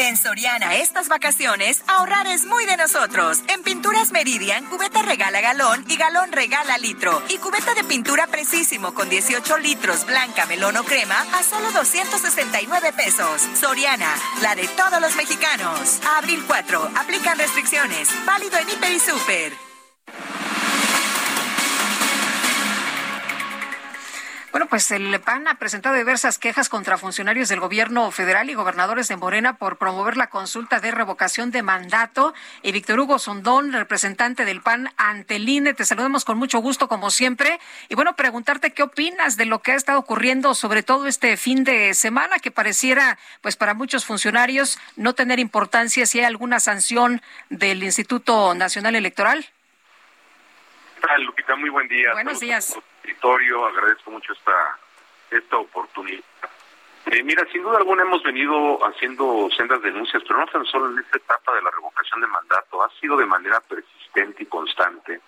En 0.00 0.16
Soriana, 0.16 0.76
estas 0.76 1.08
vacaciones, 1.08 1.82
ahorrar 1.88 2.28
es 2.28 2.46
muy 2.46 2.64
de 2.66 2.76
nosotros. 2.76 3.42
En 3.48 3.64
Pinturas 3.64 4.12
Meridian, 4.12 4.64
cubeta 4.66 5.02
regala 5.02 5.40
galón 5.40 5.84
y 5.88 5.96
galón 5.96 6.30
regala 6.30 6.78
litro. 6.78 7.20
Y 7.28 7.38
cubeta 7.38 7.74
de 7.74 7.82
pintura 7.82 8.28
precisísimo 8.28 8.94
con 8.94 9.10
18 9.10 9.58
litros, 9.58 10.06
blanca, 10.06 10.46
melón 10.46 10.76
o 10.76 10.84
crema, 10.84 11.20
a 11.32 11.42
solo 11.42 11.72
269 11.72 12.92
pesos. 12.92 13.42
Soriana, 13.60 14.14
la 14.40 14.54
de 14.54 14.68
todos 14.68 15.00
los 15.00 15.16
mexicanos. 15.16 16.00
abril 16.16 16.44
4, 16.46 16.92
aplican 16.94 17.36
restricciones. 17.36 18.08
Válido 18.24 18.56
en 18.56 18.70
Hiper 18.70 18.92
y 18.92 19.00
Super. 19.00 19.67
Bueno, 24.50 24.66
pues 24.66 24.90
el 24.92 25.20
PAN 25.20 25.46
ha 25.46 25.56
presentado 25.56 25.94
diversas 25.94 26.38
quejas 26.38 26.70
contra 26.70 26.96
funcionarios 26.96 27.50
del 27.50 27.60
gobierno 27.60 28.10
federal 28.10 28.48
y 28.48 28.54
gobernadores 28.54 29.06
de 29.06 29.16
Morena 29.16 29.58
por 29.58 29.76
promover 29.76 30.16
la 30.16 30.30
consulta 30.30 30.80
de 30.80 30.90
revocación 30.90 31.50
de 31.50 31.62
mandato. 31.62 32.32
Y 32.62 32.72
Víctor 32.72 32.98
Hugo 32.98 33.18
Sondón, 33.18 33.72
representante 33.72 34.46
del 34.46 34.62
PAN 34.62 34.88
ante 34.96 35.36
el 35.36 35.46
INE, 35.46 35.74
te 35.74 35.84
saludamos 35.84 36.24
con 36.24 36.38
mucho 36.38 36.60
gusto 36.60 36.88
como 36.88 37.10
siempre. 37.10 37.60
Y 37.90 37.94
bueno, 37.94 38.16
preguntarte 38.16 38.72
qué 38.72 38.82
opinas 38.82 39.36
de 39.36 39.44
lo 39.44 39.58
que 39.58 39.72
ha 39.72 39.76
estado 39.76 39.98
ocurriendo, 39.98 40.54
sobre 40.54 40.82
todo 40.82 41.06
este 41.06 41.36
fin 41.36 41.62
de 41.62 41.92
semana, 41.92 42.38
que 42.38 42.50
pareciera, 42.50 43.18
pues 43.42 43.56
para 43.56 43.74
muchos 43.74 44.06
funcionarios, 44.06 44.78
no 44.96 45.14
tener 45.14 45.40
importancia 45.40 46.06
si 46.06 46.20
hay 46.20 46.24
alguna 46.24 46.58
sanción 46.58 47.20
del 47.50 47.82
Instituto 47.82 48.54
Nacional 48.54 48.94
Electoral. 48.94 49.44
Lupita? 51.18 51.54
Muy 51.56 51.68
buen 51.68 51.86
día. 51.88 52.12
Buenos 52.14 52.40
días 52.40 52.78
agradezco 53.66 54.10
mucho 54.10 54.32
esta, 54.32 54.78
esta 55.30 55.56
oportunidad. 55.56 56.22
Eh, 57.06 57.22
mira, 57.22 57.46
sin 57.50 57.62
duda 57.62 57.78
alguna 57.78 58.02
hemos 58.02 58.22
venido 58.22 58.78
haciendo 58.86 59.48
sendas 59.56 59.80
denuncias, 59.82 60.22
pero 60.26 60.40
no 60.40 60.46
tan 60.46 60.64
solo 60.66 60.90
en 60.90 60.98
esta 60.98 61.16
etapa 61.16 61.54
de 61.54 61.62
la 61.62 61.70
revocación 61.70 62.20
de 62.20 62.26
mandato, 62.26 62.82
ha 62.82 62.90
sido 63.00 63.16
de 63.16 63.24
manera 63.24 63.60
persistente 63.60 64.42
y 64.42 64.46
constante 64.46 65.20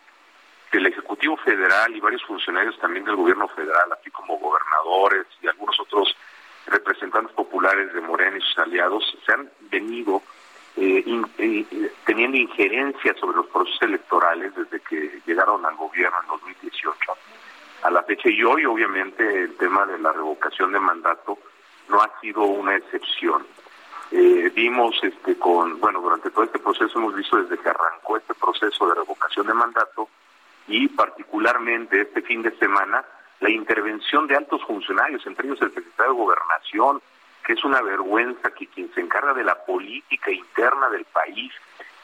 que 0.70 0.78
el 0.78 0.86
Ejecutivo 0.86 1.36
Federal 1.38 1.94
y 1.96 2.00
varios 2.00 2.22
funcionarios 2.24 2.78
también 2.78 3.04
del 3.04 3.16
Gobierno 3.16 3.48
Federal, 3.48 3.90
así 3.98 4.10
como 4.10 4.38
gobernadores 4.38 5.26
y 5.42 5.48
algunos 5.48 5.80
otros 5.80 6.14
representantes 6.66 7.34
populares 7.34 7.92
de 7.92 8.00
Morena 8.00 8.36
y 8.36 8.40
sus 8.42 8.58
aliados, 8.58 9.16
se 9.24 9.32
han 9.32 9.50
venido 9.70 10.22
eh, 10.76 11.02
eh, 11.38 11.92
teniendo 12.04 12.36
injerencia 12.36 13.14
sobre 13.18 13.38
los 13.38 13.46
procesos 13.46 13.82
electorales 13.82 14.54
desde 14.54 14.80
que 14.80 15.20
llegaron 15.26 15.64
al 15.64 15.76
gobierno 15.76 16.18
en 16.22 16.28
2018 16.28 16.90
a 17.82 17.90
la 17.90 18.02
fecha 18.02 18.28
y 18.28 18.42
hoy 18.42 18.64
obviamente 18.64 19.44
el 19.44 19.56
tema 19.56 19.86
de 19.86 19.98
la 19.98 20.12
revocación 20.12 20.72
de 20.72 20.80
mandato 20.80 21.38
no 21.88 22.00
ha 22.00 22.20
sido 22.20 22.42
una 22.42 22.76
excepción. 22.76 23.46
Eh, 24.12 24.50
vimos 24.54 24.98
este 25.02 25.38
con, 25.38 25.78
bueno, 25.80 26.00
durante 26.00 26.30
todo 26.30 26.44
este 26.44 26.58
proceso 26.58 26.98
hemos 26.98 27.14
visto 27.14 27.36
desde 27.36 27.58
que 27.58 27.68
arrancó 27.68 28.16
este 28.16 28.34
proceso 28.34 28.88
de 28.88 28.94
revocación 28.94 29.46
de 29.46 29.54
mandato 29.54 30.08
y 30.66 30.88
particularmente 30.88 32.02
este 32.02 32.22
fin 32.22 32.42
de 32.42 32.50
semana 32.58 33.04
la 33.40 33.50
intervención 33.50 34.26
de 34.26 34.36
altos 34.36 34.62
funcionarios, 34.64 35.26
entre 35.26 35.46
ellos 35.46 35.62
el 35.62 35.72
secretario 35.72 36.12
de 36.12 36.18
Gobernación, 36.18 37.00
que 37.46 37.54
es 37.54 37.64
una 37.64 37.80
vergüenza 37.80 38.50
que 38.50 38.66
quien 38.66 38.92
se 38.92 39.00
encarga 39.00 39.32
de 39.32 39.44
la 39.44 39.64
política 39.64 40.30
interna 40.30 40.90
del 40.90 41.04
país, 41.06 41.52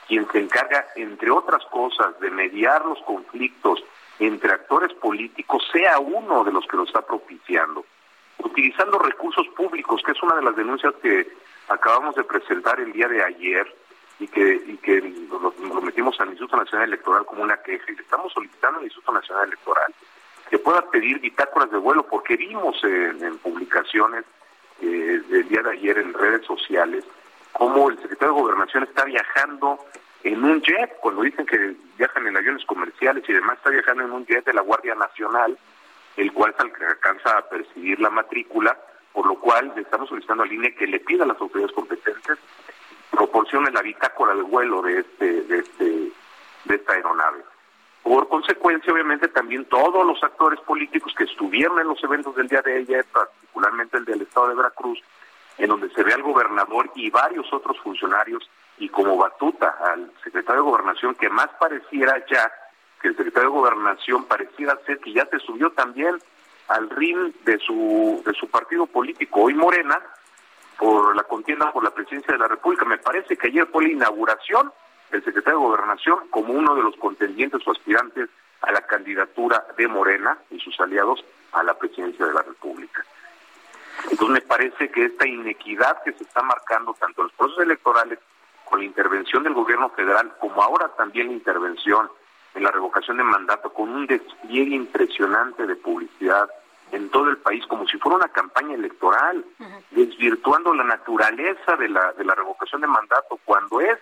quien 0.08 0.26
se 0.30 0.38
encarga, 0.38 0.86
entre 0.94 1.30
otras 1.30 1.64
cosas, 1.66 2.18
de 2.20 2.30
mediar 2.30 2.84
los 2.86 3.00
conflictos 3.02 3.84
entre 4.18 4.52
actores 4.52 4.92
políticos 4.94 5.62
sea 5.72 5.98
uno 5.98 6.44
de 6.44 6.52
los 6.52 6.66
que 6.66 6.76
lo 6.76 6.84
está 6.84 7.02
propiciando, 7.02 7.84
utilizando 8.38 8.98
recursos 8.98 9.46
públicos, 9.48 10.02
que 10.04 10.12
es 10.12 10.22
una 10.22 10.36
de 10.36 10.42
las 10.42 10.56
denuncias 10.56 10.94
que 11.02 11.28
acabamos 11.68 12.14
de 12.14 12.24
presentar 12.24 12.80
el 12.80 12.92
día 12.92 13.08
de 13.08 13.22
ayer 13.22 13.66
y 14.18 14.26
que, 14.28 14.62
y 14.66 14.76
que 14.78 15.00
lo, 15.30 15.80
metimos 15.82 16.18
al 16.20 16.28
Instituto 16.28 16.56
Nacional 16.56 16.88
Electoral 16.88 17.26
como 17.26 17.42
una 17.42 17.58
queja. 17.58 17.90
Y 17.90 17.96
le 17.96 18.02
estamos 18.02 18.32
solicitando 18.32 18.78
al 18.78 18.84
Instituto 18.84 19.12
Nacional 19.12 19.48
Electoral 19.48 19.94
que 20.48 20.58
pueda 20.58 20.88
pedir 20.90 21.20
bitácoras 21.20 21.70
de 21.70 21.78
vuelo 21.78 22.04
porque 22.04 22.36
vimos 22.36 22.82
en, 22.84 23.38
publicaciones 23.38 24.24
eh, 24.80 25.20
del 25.28 25.48
día 25.48 25.62
de 25.62 25.72
ayer 25.72 25.98
en 25.98 26.14
redes 26.14 26.46
sociales 26.46 27.04
cómo 27.52 27.90
el 27.90 27.98
secretario 28.00 28.34
de 28.34 28.40
Gobernación 28.40 28.84
está 28.84 29.04
viajando 29.04 29.78
en 30.28 30.44
un 30.44 30.60
jet, 30.62 30.96
cuando 31.00 31.22
dicen 31.22 31.46
que 31.46 31.74
viajan 31.98 32.26
en 32.26 32.36
aviones 32.36 32.64
comerciales 32.64 33.24
y 33.28 33.32
demás, 33.32 33.58
está 33.58 33.70
viajando 33.70 34.04
en 34.04 34.12
un 34.12 34.26
jet 34.26 34.44
de 34.44 34.54
la 34.54 34.62
Guardia 34.62 34.94
Nacional, 34.94 35.56
el 36.16 36.32
cual 36.32 36.54
alcanza 36.58 37.38
a 37.38 37.48
percibir 37.48 38.00
la 38.00 38.10
matrícula, 38.10 38.76
por 39.12 39.26
lo 39.26 39.36
cual 39.36 39.72
le 39.74 39.82
estamos 39.82 40.08
solicitando 40.08 40.42
al 40.42 40.52
INE 40.52 40.74
que 40.74 40.86
le 40.86 41.00
pida 41.00 41.24
a 41.24 41.26
las 41.26 41.40
autoridades 41.40 41.74
competentes 41.74 42.38
proporcione 43.16 43.70
la 43.70 43.82
bitácora 43.82 44.34
de 44.34 44.42
vuelo 44.42 44.82
de 44.82 45.00
este, 45.00 45.42
de 45.42 45.58
este, 45.58 46.12
de 46.64 46.74
esta 46.74 46.92
aeronave. 46.92 47.42
Por 48.02 48.28
consecuencia, 48.28 48.92
obviamente, 48.92 49.28
también 49.28 49.64
todos 49.64 50.06
los 50.06 50.22
actores 50.22 50.60
políticos 50.60 51.12
que 51.16 51.24
estuvieron 51.24 51.80
en 51.80 51.88
los 51.88 52.02
eventos 52.04 52.36
del 52.36 52.46
día 52.46 52.62
de 52.62 52.76
ayer, 52.76 53.04
particularmente 53.12 53.96
el 53.96 54.04
del 54.04 54.22
Estado 54.22 54.48
de 54.48 54.54
Veracruz, 54.54 55.02
en 55.58 55.68
donde 55.68 55.90
se 55.90 56.02
ve 56.02 56.12
al 56.12 56.22
gobernador 56.22 56.90
y 56.94 57.10
varios 57.10 57.50
otros 57.52 57.78
funcionarios 57.80 58.48
y 58.78 58.88
como 58.88 59.16
batuta 59.16 59.76
al 59.92 60.12
secretario 60.22 60.62
de 60.62 60.70
Gobernación 60.70 61.14
que 61.14 61.28
más 61.28 61.48
pareciera 61.58 62.24
ya 62.30 62.52
que 63.00 63.08
el 63.08 63.16
secretario 63.16 63.50
de 63.50 63.56
Gobernación 63.56 64.24
pareciera 64.24 64.78
ser 64.84 64.98
que 65.00 65.12
ya 65.12 65.26
se 65.26 65.38
subió 65.40 65.70
también 65.70 66.18
al 66.68 66.90
ring 66.90 67.32
de 67.44 67.58
su, 67.58 68.22
de 68.24 68.32
su 68.34 68.48
partido 68.48 68.86
político, 68.86 69.42
hoy 69.42 69.54
Morena, 69.54 70.00
por 70.78 71.14
la 71.14 71.22
contienda 71.22 71.72
por 71.72 71.84
la 71.84 71.90
presidencia 71.90 72.32
de 72.32 72.38
la 72.38 72.48
República. 72.48 72.84
Me 72.84 72.98
parece 72.98 73.36
que 73.36 73.48
ayer 73.48 73.66
fue 73.66 73.84
la 73.84 73.92
inauguración 73.92 74.72
del 75.10 75.24
secretario 75.24 75.60
de 75.60 75.66
Gobernación 75.66 76.28
como 76.28 76.52
uno 76.52 76.74
de 76.74 76.82
los 76.82 76.96
contendientes 76.96 77.66
o 77.66 77.70
aspirantes 77.70 78.28
a 78.62 78.72
la 78.72 78.80
candidatura 78.82 79.64
de 79.76 79.88
Morena 79.88 80.36
y 80.50 80.58
sus 80.58 80.78
aliados 80.80 81.24
a 81.52 81.62
la 81.62 81.74
presidencia 81.74 82.26
de 82.26 82.34
la 82.34 82.42
República. 82.42 83.04
Entonces 84.10 84.28
me 84.28 84.40
parece 84.40 84.90
que 84.90 85.06
esta 85.06 85.26
inequidad 85.26 86.02
que 86.02 86.12
se 86.12 86.24
está 86.24 86.42
marcando 86.42 86.94
tanto 86.94 87.22
en 87.22 87.26
los 87.28 87.36
procesos 87.36 87.64
electorales 87.64 88.18
con 88.64 88.80
la 88.80 88.84
intervención 88.84 89.42
del 89.42 89.54
gobierno 89.54 89.90
federal 89.90 90.32
como 90.40 90.62
ahora 90.62 90.88
también 90.96 91.28
la 91.28 91.34
intervención 91.34 92.10
en 92.54 92.62
la 92.62 92.70
revocación 92.70 93.18
de 93.18 93.22
mandato 93.22 93.72
con 93.72 93.88
un 93.90 94.06
despliegue 94.06 94.74
impresionante 94.74 95.66
de 95.66 95.76
publicidad 95.76 96.48
en 96.92 97.10
todo 97.10 97.30
el 97.30 97.38
país 97.38 97.64
como 97.66 97.86
si 97.86 97.98
fuera 97.98 98.16
una 98.16 98.28
campaña 98.28 98.74
electoral, 98.74 99.44
desvirtuando 99.90 100.72
la 100.74 100.84
naturaleza 100.84 101.76
de 101.76 101.88
la, 101.88 102.12
de 102.12 102.24
la 102.24 102.34
revocación 102.34 102.80
de 102.80 102.86
mandato, 102.86 103.38
cuando 103.44 103.80
es 103.80 103.98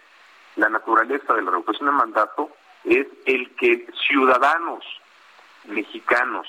la 0.56 0.68
naturaleza 0.68 1.34
de 1.34 1.42
la 1.42 1.50
revocación 1.50 1.86
de 1.86 1.92
mandato, 1.92 2.50
es 2.84 3.06
el 3.26 3.54
que 3.56 3.88
ciudadanos 4.06 4.84
mexicanos, 5.64 6.46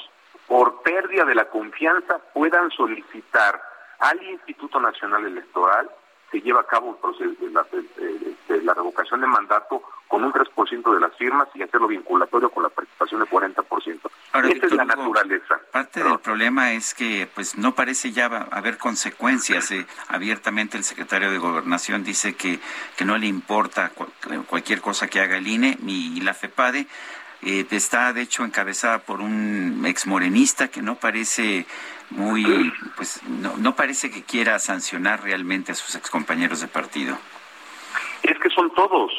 por 0.48 0.82
pérdida 0.83 1.25
de 1.25 1.35
la 1.35 1.49
confianza, 1.49 2.19
puedan 2.33 2.69
solicitar 2.72 3.61
al 3.99 4.22
Instituto 4.24 4.80
Nacional 4.80 5.25
Electoral 5.25 5.90
se 6.32 6.41
lleva 6.41 6.61
a 6.61 6.65
cabo 6.65 6.91
el 6.91 6.98
proceso 6.98 7.45
de 7.45 7.51
la, 7.51 7.65
de 8.48 8.64
la 8.64 8.74
revocación 8.74 9.22
de 9.22 9.27
mandato 9.27 9.83
con 10.07 10.24
un 10.24 10.33
3% 10.33 10.93
de 10.93 10.99
las 10.99 11.15
firmas 11.15 11.48
y 11.53 11.64
hacerlo 11.64 11.88
vinculatorio 11.88 12.49
con 12.49 12.64
la 12.64 12.69
participación 12.69 13.22
del 13.22 13.30
40%. 13.30 13.99
Esa 14.33 14.65
es 14.65 14.72
la 14.74 14.85
naturaleza. 14.85 15.59
Parte 15.72 16.03
del 16.03 16.19
problema 16.19 16.74
es 16.74 16.93
que 16.93 17.27
pues 17.33 17.57
no 17.57 17.74
parece 17.74 18.11
ya 18.11 18.25
haber 18.51 18.77
consecuencias. 18.77 19.72
Eh, 19.72 19.85
abiertamente 20.09 20.77
el 20.77 20.83
secretario 20.83 21.32
de 21.32 21.38
Gobernación 21.38 22.03
dice 22.03 22.35
que, 22.35 22.59
que 22.98 23.06
no 23.06 23.17
le 23.17 23.27
importa 23.27 23.91
cualquier 24.48 24.82
cosa 24.82 25.07
que 25.07 25.22
haga 25.22 25.38
el 25.38 25.48
INE 25.48 25.77
y 25.85 26.19
la 26.22 26.33
FEPADE. 26.33 26.88
Eh, 27.42 27.66
está 27.72 28.14
de 28.14 28.22
hecho 28.22 28.44
encabezada 28.44 29.00
por 29.00 29.22
un 29.22 29.84
exmorenista 29.86 30.70
que 30.70 30.82
no 30.82 30.96
parece 30.96 31.66
muy, 32.10 32.74
pues 32.96 33.22
no, 33.24 33.58
no 33.58 33.76
parece 33.76 34.10
que 34.10 34.24
quiera 34.24 34.60
sancionar 34.60 35.24
realmente 35.24 35.72
a 35.72 35.76
sus 35.76 35.96
excompañeros 35.96 36.62
de 36.62 36.68
partido. 36.68 37.18
Es 38.24 38.38
que 38.40 38.50
son 38.50 38.74
todos, 38.74 39.12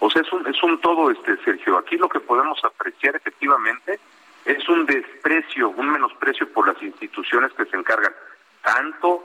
o 0.00 0.10
sea, 0.10 0.22
es 0.22 0.32
un, 0.32 0.46
es 0.46 0.62
un 0.62 0.80
todo, 0.80 1.10
este 1.10 1.36
Sergio. 1.44 1.78
Aquí 1.78 1.96
lo 1.96 2.08
que 2.08 2.20
podemos 2.20 2.62
apreciar 2.64 3.16
efectivamente 3.16 3.98
es 4.44 4.68
un 4.68 4.84
desprecio, 4.86 5.70
un 5.70 5.90
menosprecio 5.90 6.52
por 6.52 6.68
las 6.68 6.80
instituciones 6.82 7.52
que 7.54 7.64
se 7.66 7.76
encargan 7.76 8.12
tanto 8.62 9.24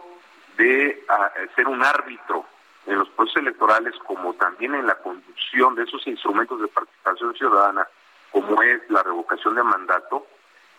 de 0.58 1.04
ah, 1.10 1.32
ser 1.56 1.68
un 1.68 1.84
árbitro 1.84 2.46
en 2.86 3.00
los 3.00 3.10
procesos 3.10 3.42
electorales 3.42 3.94
como 4.06 4.34
también 4.34 4.76
en 4.76 4.88
la 4.88 4.96
conducción 4.96 5.76
de 5.76 5.84
esos 5.84 6.06
instrumentos 6.08 6.60
de 6.62 6.68
participación 6.68 7.36
ciudadana, 7.36 7.88
como 8.32 8.62
es 8.62 8.82
la 8.90 9.04
revocación 9.04 9.56
de 9.56 9.64
mandato, 9.64 10.26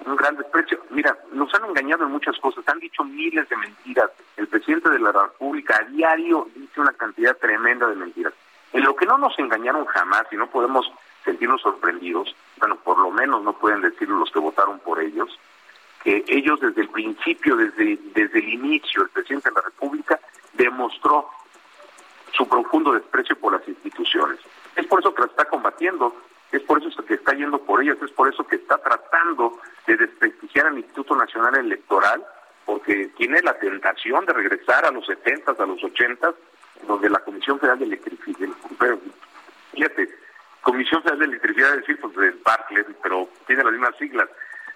un 0.07 0.17
gran 0.17 0.37
desprecio. 0.37 0.83
Mira, 0.91 1.17
nos 1.33 1.53
han 1.55 1.65
engañado 1.67 2.05
en 2.05 2.13
muchas 2.13 2.39
cosas, 2.39 2.67
han 2.69 2.79
dicho 2.79 3.05
miles 3.05 3.49
de 3.49 3.57
mentiras. 3.57 4.11
El 4.37 4.49
presidente 4.49 4.89
de 4.91 4.99
la 4.99 5.13
República 5.13 5.79
a 5.81 5.85
diario 5.85 6.49
dice 6.55 6.81
una 6.81 6.93
cantidad 6.93 7.37
tremenda 7.37 7.87
de 7.87 7.97
mentiras. 7.97 8.33
En 8.73 8.85
lo 8.85 8.95
que 8.95 9.07
no 9.07 9.19
nos 9.19 9.39
engañaron 9.39 9.85
jamás 9.87 10.27
y 10.31 10.37
no 10.37 10.47
podemos 10.49 10.91
sentirnos 11.25 11.61
sorprendidos, 11.61 12.35
bueno, 12.59 12.77
por 12.77 12.99
lo 12.99 13.11
menos 13.11 13.43
no 13.43 13.53
pueden 13.53 13.83
decirlo 13.83 14.19
los 14.19 14.31
que 14.31 14.39
votaron 14.39 14.79
por 14.79 15.01
ellos, 15.01 15.39
que 16.03 16.25
ellos 16.29 16.61
desde 16.61 16.83
el 16.83 16.89
principio, 16.89 17.57
desde, 17.57 17.99
desde 18.15 18.39
el 18.39 18.49
inicio, 18.49 19.03
el 19.03 19.11
presidente 19.11 19.51
de 19.51 19.57
la 19.57 19.63
República 19.63 20.19
demostró 20.55 21.29
su 22.33 22.49
profundo 22.49 22.93
desprecio 22.93 23.37
por 23.37 23.53
las 23.53 23.69
instituciones. 23.69 24.39
Es 24.77 24.87
por 24.87 25.01
eso 25.01 25.15
que 25.15 25.23
las 25.23 25.31
está 25.31 25.45
combatiendo, 25.47 26.15
es 26.53 26.63
por 26.63 26.83
eso 26.83 27.05
que 27.05 27.15
está 27.15 27.33
yendo 27.33 27.59
por 27.61 27.83
ellas, 27.83 27.97
es 28.03 28.11
por 28.11 28.29
eso 28.29 28.47
que 28.47 28.57
está 28.57 28.79
tratando 28.79 29.59
de 29.87 29.97
desprestigiar 29.97 30.67
al 30.67 30.79
Instituto 30.79 31.15
Nacional 31.17 31.57
Electoral, 31.57 32.25
porque 32.65 33.11
tiene 33.17 33.41
la 33.43 33.59
tentación 33.59 34.27
de 34.27 34.33
regresar 34.33 34.85
a 34.85 34.91
los 34.91 35.07
70, 35.07 35.53
a 35.53 35.67
los 35.67 35.83
80, 35.83 36.35
donde 36.87 37.11
la 37.11 37.21
Comisión 37.21 37.59
Federal 37.59 37.79
de 37.79 37.85
Electricidad, 37.87 38.49
fíjate, 39.73 40.09
Comisión 40.63 41.03
Federal 41.03 41.21
de 41.21 41.25
Electricidad, 41.27 41.71
es 41.75 41.81
decir, 41.81 42.01
pues 42.01 42.15
de 42.17 42.31
Barclay, 42.45 42.85
pero 43.03 43.29
tiene 43.47 43.65
las 43.65 43.73
mismas 43.73 43.97
siglas, 43.97 44.29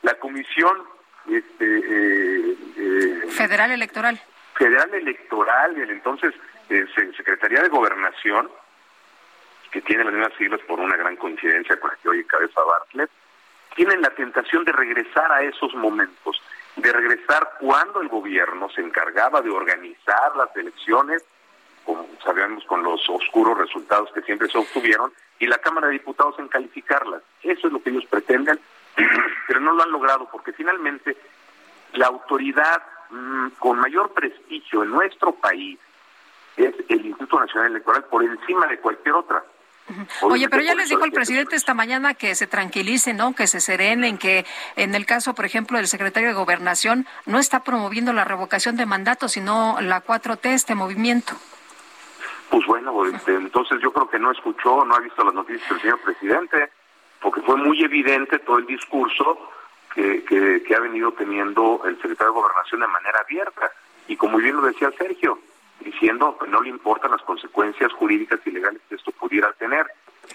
la 0.02 0.14
Comisión 0.14 0.82
este, 1.28 1.64
eh, 1.64 2.56
eh, 2.76 3.22
Federal 3.30 3.72
Electoral. 3.72 4.20
Federal 4.54 4.94
Electoral, 4.94 5.76
el 5.76 5.90
entonces 5.90 6.34
eh, 6.68 6.86
Secretaría 7.16 7.62
de 7.62 7.68
Gobernación, 7.68 8.50
que 9.74 9.82
tiene 9.82 10.04
las 10.04 10.12
mismas 10.12 10.32
siglas 10.38 10.60
por 10.68 10.78
una 10.78 10.96
gran 10.96 11.16
coincidencia 11.16 11.80
con 11.80 11.90
la 11.90 11.96
que 11.96 12.08
hoy 12.08 12.24
cabeza 12.24 12.60
Bartlett, 12.62 13.10
tienen 13.74 14.00
la 14.02 14.10
tentación 14.10 14.64
de 14.64 14.70
regresar 14.70 15.32
a 15.32 15.42
esos 15.42 15.74
momentos, 15.74 16.40
de 16.76 16.92
regresar 16.92 17.54
cuando 17.58 18.00
el 18.00 18.06
gobierno 18.06 18.70
se 18.70 18.82
encargaba 18.82 19.42
de 19.42 19.50
organizar 19.50 20.36
las 20.36 20.54
elecciones 20.54 21.24
como 21.84 22.06
sabemos 22.24 22.64
con 22.64 22.84
los 22.84 23.00
oscuros 23.10 23.58
resultados 23.58 24.10
que 24.14 24.22
siempre 24.22 24.48
se 24.48 24.56
obtuvieron, 24.56 25.12
y 25.38 25.46
la 25.46 25.58
Cámara 25.58 25.88
de 25.88 25.94
Diputados 25.94 26.38
en 26.38 26.48
calificarlas. 26.48 27.22
Eso 27.42 27.66
es 27.66 27.72
lo 27.72 27.82
que 27.82 27.90
ellos 27.90 28.06
pretenden, 28.06 28.58
pero 29.48 29.60
no 29.60 29.72
lo 29.72 29.82
han 29.82 29.90
logrado 29.90 30.28
porque 30.30 30.52
finalmente 30.52 31.16
la 31.94 32.06
autoridad 32.06 32.80
mm, 33.10 33.48
con 33.58 33.80
mayor 33.80 34.14
prestigio 34.14 34.84
en 34.84 34.92
nuestro 34.92 35.32
país 35.32 35.78
es 36.56 36.74
el 36.88 37.04
Instituto 37.04 37.40
Nacional 37.40 37.72
Electoral 37.72 38.04
por 38.04 38.22
encima 38.24 38.66
de 38.66 38.78
cualquier 38.78 39.16
otra. 39.16 39.44
Oye, 40.22 40.48
pero 40.48 40.62
ya 40.62 40.74
les 40.74 40.88
dijo 40.88 41.04
el 41.04 41.12
presidente 41.12 41.56
esta 41.56 41.74
mañana 41.74 42.14
que 42.14 42.34
se 42.34 42.46
tranquilicen, 42.46 43.16
¿no? 43.16 43.34
Que 43.34 43.46
se 43.46 43.60
serenen, 43.60 44.18
que 44.18 44.46
en 44.76 44.94
el 44.94 45.04
caso, 45.04 45.34
por 45.34 45.44
ejemplo, 45.44 45.76
del 45.76 45.88
secretario 45.88 46.30
de 46.30 46.34
Gobernación 46.34 47.06
no 47.26 47.38
está 47.38 47.62
promoviendo 47.62 48.12
la 48.12 48.24
revocación 48.24 48.76
de 48.76 48.86
mandato, 48.86 49.28
sino 49.28 49.76
la 49.80 50.02
4T, 50.02 50.46
este 50.46 50.74
movimiento. 50.74 51.34
Pues 52.50 52.66
bueno, 52.66 53.04
este, 53.06 53.34
entonces 53.34 53.78
yo 53.82 53.92
creo 53.92 54.08
que 54.08 54.18
no 54.18 54.30
escuchó, 54.30 54.84
no 54.84 54.94
ha 54.94 55.00
visto 55.00 55.24
las 55.24 55.34
noticias 55.34 55.68
del 55.68 55.80
señor 55.80 56.00
presidente, 56.00 56.70
porque 57.20 57.40
fue 57.42 57.56
muy 57.56 57.82
evidente 57.82 58.38
todo 58.38 58.58
el 58.58 58.66
discurso 58.66 59.50
que, 59.94 60.24
que, 60.24 60.74
ha 60.74 60.80
venido 60.80 61.12
teniendo 61.12 61.82
el 61.84 61.96
secretario 61.96 62.32
de 62.32 62.40
Gobernación 62.40 62.80
de 62.80 62.86
manera 62.86 63.20
abierta. 63.20 63.70
Y 64.08 64.16
como 64.16 64.38
bien 64.38 64.56
lo 64.56 64.62
decía 64.62 64.90
Sergio, 64.98 65.38
diciendo 65.84 66.36
que 66.38 66.48
no 66.48 66.62
le 66.62 66.70
importan 66.70 67.10
las 67.10 67.22
consecuencias 67.22 67.92
jurídicas 67.92 68.40
y 68.44 68.50
legales 68.50 68.80
que 68.88 68.96
esto 68.96 69.12
pudiera 69.12 69.52
tener. 69.52 69.86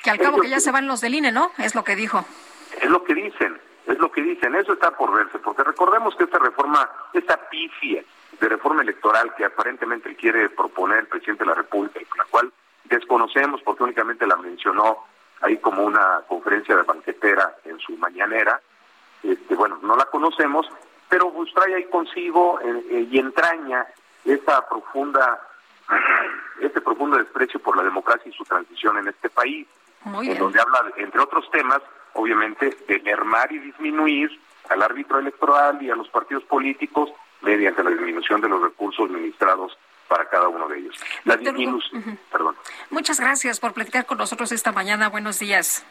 Que 0.03 0.11
al 0.11 0.19
cabo 0.19 0.39
que 0.39 0.49
ya 0.49 0.59
se 0.59 0.71
van 0.71 0.87
los 0.87 1.01
del 1.01 1.15
INE, 1.15 1.31
¿no? 1.31 1.51
Es 1.57 1.75
lo 1.75 1.83
que 1.83 1.95
dijo. 1.95 2.23
Es 2.79 2.89
lo 2.89 3.03
que 3.03 3.15
dicen, 3.15 3.59
es 3.87 3.97
lo 3.97 4.11
que 4.11 4.21
dicen. 4.21 4.55
Eso 4.55 4.73
está 4.73 4.91
por 4.91 5.11
verse, 5.11 5.39
porque 5.39 5.63
recordemos 5.63 6.15
que 6.15 6.25
esta 6.25 6.39
reforma, 6.39 6.89
esta 7.13 7.37
pifia 7.49 8.03
de 8.39 8.49
reforma 8.49 8.83
electoral 8.83 9.33
que 9.35 9.45
aparentemente 9.45 10.15
quiere 10.15 10.49
proponer 10.49 10.99
el 10.99 11.07
presidente 11.07 11.43
de 11.43 11.49
la 11.49 11.55
República, 11.55 11.99
la 12.17 12.25
cual 12.25 12.51
desconocemos 12.85 13.61
porque 13.63 13.83
únicamente 13.83 14.25
la 14.25 14.37
mencionó 14.37 15.05
ahí 15.41 15.57
como 15.57 15.83
una 15.83 16.21
conferencia 16.27 16.75
de 16.75 16.83
banquetera 16.83 17.55
en 17.65 17.79
su 17.79 17.97
mañanera, 17.97 18.61
este, 19.23 19.55
bueno, 19.55 19.79
no 19.81 19.95
la 19.95 20.05
conocemos, 20.05 20.67
pero 21.09 21.31
pues 21.31 21.53
trae 21.53 21.75
ahí 21.75 21.85
consigo 21.85 22.59
eh, 22.61 22.83
eh, 22.91 23.07
y 23.09 23.19
entraña 23.19 23.85
esa 24.25 24.67
profunda, 24.67 25.39
este 26.61 26.81
profundo 26.81 27.17
desprecio 27.17 27.59
por 27.59 27.77
la 27.77 27.83
democracia 27.83 28.29
y 28.29 28.35
su 28.35 28.43
transición 28.43 28.97
en 28.97 29.07
este 29.07 29.29
país, 29.29 29.67
en 30.05 30.37
donde 30.37 30.59
habla, 30.59 30.91
entre 30.97 31.21
otros 31.21 31.49
temas, 31.51 31.81
obviamente, 32.13 32.77
de 32.87 32.99
mermar 32.99 33.51
y 33.51 33.59
disminuir 33.59 34.39
al 34.69 34.81
árbitro 34.81 35.19
electoral 35.19 35.81
y 35.81 35.89
a 35.89 35.95
los 35.95 36.07
partidos 36.09 36.43
políticos 36.43 37.09
mediante 37.41 37.83
la 37.83 37.89
disminución 37.91 38.41
de 38.41 38.49
los 38.49 38.61
recursos 38.61 39.09
administrados 39.09 39.77
para 40.07 40.27
cada 40.29 40.47
uno 40.47 40.67
de 40.67 40.79
ellos. 40.79 40.95
La 41.23 41.37
disminución, 41.37 42.19
perdón. 42.31 42.55
Muchas 42.89 43.19
gracias 43.19 43.59
por 43.59 43.73
platicar 43.73 44.05
con 44.05 44.17
nosotros 44.17 44.51
esta 44.51 44.71
mañana. 44.71 45.09
Buenos 45.09 45.39
días. 45.39 45.85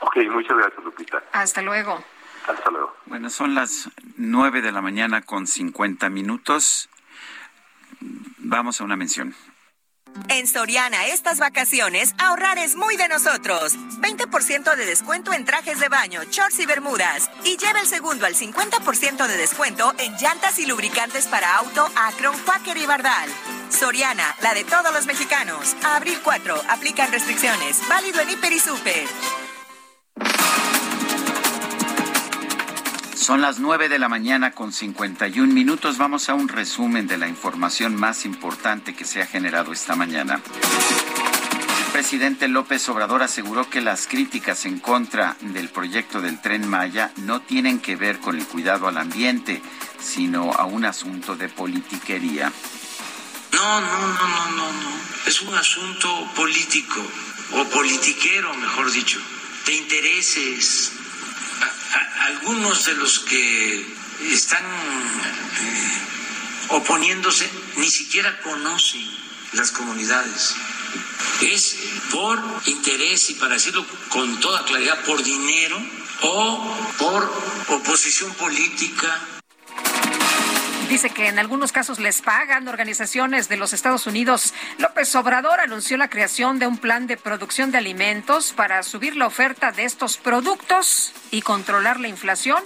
Ok, 0.00 0.16
muchas 0.30 0.56
gracias, 0.56 0.84
Lupita. 0.84 1.22
Hasta 1.32 1.62
luego. 1.62 2.02
Hasta 2.48 2.70
luego. 2.70 2.94
Bueno, 3.06 3.30
son 3.30 3.54
las 3.54 3.90
nueve 4.16 4.60
de 4.60 4.72
la 4.72 4.82
mañana 4.82 5.22
con 5.22 5.46
cincuenta 5.46 6.10
minutos. 6.10 6.90
Vamos 8.38 8.80
a 8.80 8.84
una 8.84 8.96
mención. 8.96 9.34
En 10.28 10.46
Soriana 10.46 11.06
estas 11.06 11.38
vacaciones, 11.38 12.14
ahorrar 12.18 12.58
es 12.58 12.76
muy 12.76 12.96
de 12.96 13.08
nosotros. 13.08 13.76
20% 14.00 14.76
de 14.76 14.86
descuento 14.86 15.32
en 15.32 15.44
trajes 15.44 15.80
de 15.80 15.88
baño, 15.88 16.22
shorts 16.30 16.60
y 16.60 16.66
bermudas. 16.66 17.30
Y 17.44 17.56
lleva 17.56 17.80
el 17.80 17.86
segundo 17.86 18.26
al 18.26 18.34
50% 18.34 19.26
de 19.26 19.36
descuento 19.36 19.92
en 19.98 20.14
llantas 20.16 20.58
y 20.58 20.66
lubricantes 20.66 21.26
para 21.26 21.56
auto 21.56 21.86
Acron, 21.96 22.38
Quaker 22.44 22.76
y 22.76 22.86
Bardal. 22.86 23.28
Soriana, 23.70 24.36
la 24.40 24.54
de 24.54 24.64
todos 24.64 24.92
los 24.92 25.06
mexicanos. 25.06 25.74
A 25.84 25.96
abril 25.96 26.18
4, 26.22 26.62
aplican 26.68 27.10
restricciones. 27.10 27.80
Válido 27.88 28.20
en 28.20 28.30
Hiper 28.30 28.52
y 28.52 28.60
Super. 28.60 29.08
Son 33.24 33.40
las 33.40 33.58
9 33.58 33.88
de 33.88 33.98
la 33.98 34.10
mañana 34.10 34.50
con 34.50 34.70
51 34.70 35.50
minutos. 35.50 35.96
Vamos 35.96 36.28
a 36.28 36.34
un 36.34 36.46
resumen 36.46 37.06
de 37.06 37.16
la 37.16 37.26
información 37.26 37.96
más 37.96 38.26
importante 38.26 38.94
que 38.94 39.06
se 39.06 39.22
ha 39.22 39.26
generado 39.26 39.72
esta 39.72 39.96
mañana. 39.96 40.42
El 41.86 41.92
presidente 41.92 42.48
López 42.48 42.86
Obrador 42.90 43.22
aseguró 43.22 43.70
que 43.70 43.80
las 43.80 44.06
críticas 44.08 44.66
en 44.66 44.78
contra 44.78 45.38
del 45.40 45.70
proyecto 45.70 46.20
del 46.20 46.38
tren 46.42 46.68
Maya 46.68 47.12
no 47.16 47.40
tienen 47.40 47.80
que 47.80 47.96
ver 47.96 48.18
con 48.18 48.38
el 48.38 48.46
cuidado 48.46 48.88
al 48.88 48.98
ambiente, 48.98 49.62
sino 49.98 50.52
a 50.52 50.66
un 50.66 50.84
asunto 50.84 51.34
de 51.34 51.48
politiquería. 51.48 52.52
No, 53.54 53.80
no, 53.80 53.86
no, 53.88 54.28
no, 54.28 54.50
no, 54.50 54.72
no. 54.82 54.90
Es 55.24 55.40
un 55.40 55.54
asunto 55.54 56.28
político 56.36 57.00
o 57.52 57.64
politiquero, 57.70 58.52
mejor 58.52 58.92
dicho, 58.92 59.18
de 59.64 59.76
intereses 59.76 60.92
algunos 62.20 62.84
de 62.86 62.94
los 62.94 63.20
que 63.20 63.86
están 64.30 64.64
eh, 64.64 65.98
oponiéndose 66.68 67.48
ni 67.76 67.90
siquiera 67.90 68.40
conocen 68.42 69.06
las 69.52 69.70
comunidades. 69.70 70.54
Es 71.40 71.76
por 72.10 72.42
interés 72.66 73.30
y 73.30 73.34
para 73.34 73.54
decirlo 73.54 73.84
con 74.08 74.40
toda 74.40 74.64
claridad, 74.64 75.04
por 75.04 75.22
dinero 75.22 75.80
o 76.22 76.76
por 76.98 77.32
oposición 77.68 78.32
política 78.34 79.33
Dice 80.94 81.10
que 81.10 81.26
en 81.26 81.40
algunos 81.40 81.72
casos 81.72 81.98
les 81.98 82.22
pagan 82.22 82.68
organizaciones 82.68 83.48
de 83.48 83.56
los 83.56 83.72
Estados 83.72 84.06
Unidos. 84.06 84.54
López 84.78 85.12
Obrador 85.16 85.58
anunció 85.58 85.96
la 85.96 86.08
creación 86.08 86.60
de 86.60 86.68
un 86.68 86.78
plan 86.78 87.08
de 87.08 87.16
producción 87.16 87.72
de 87.72 87.78
alimentos 87.78 88.52
para 88.52 88.80
subir 88.84 89.16
la 89.16 89.26
oferta 89.26 89.72
de 89.72 89.86
estos 89.86 90.18
productos 90.18 91.12
y 91.32 91.42
controlar 91.42 91.98
la 91.98 92.06
inflación 92.06 92.62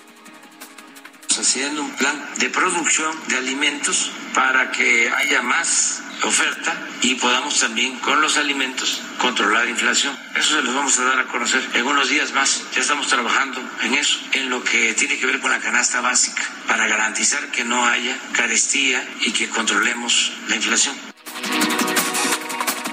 haciendo 1.40 1.82
un 1.82 1.92
plan 1.92 2.22
de 2.38 2.50
producción 2.50 3.16
de 3.28 3.36
alimentos 3.38 4.12
para 4.34 4.72
que 4.72 5.10
haya 5.10 5.40
más 5.40 6.02
oferta 6.22 6.76
y 7.02 7.14
podamos 7.14 7.60
también 7.60 7.98
con 8.00 8.20
los 8.20 8.36
alimentos 8.36 9.00
controlar 9.18 9.64
la 9.64 9.70
inflación. 9.70 10.16
Eso 10.34 10.56
se 10.56 10.62
los 10.62 10.74
vamos 10.74 10.98
a 10.98 11.04
dar 11.04 11.20
a 11.20 11.24
conocer 11.24 11.62
en 11.74 11.86
unos 11.86 12.08
días 12.08 12.32
más. 12.32 12.64
Ya 12.74 12.80
estamos 12.80 13.06
trabajando 13.08 13.60
en 13.82 13.94
eso, 13.94 14.18
en 14.32 14.50
lo 14.50 14.62
que 14.62 14.94
tiene 14.94 15.18
que 15.18 15.26
ver 15.26 15.40
con 15.40 15.50
la 15.50 15.58
canasta 15.58 16.00
básica, 16.00 16.42
para 16.66 16.86
garantizar 16.86 17.46
que 17.50 17.64
no 17.64 17.86
haya 17.86 18.16
carestía 18.32 19.06
y 19.20 19.32
que 19.32 19.48
controlemos 19.48 20.32
la 20.48 20.56
inflación. 20.56 20.94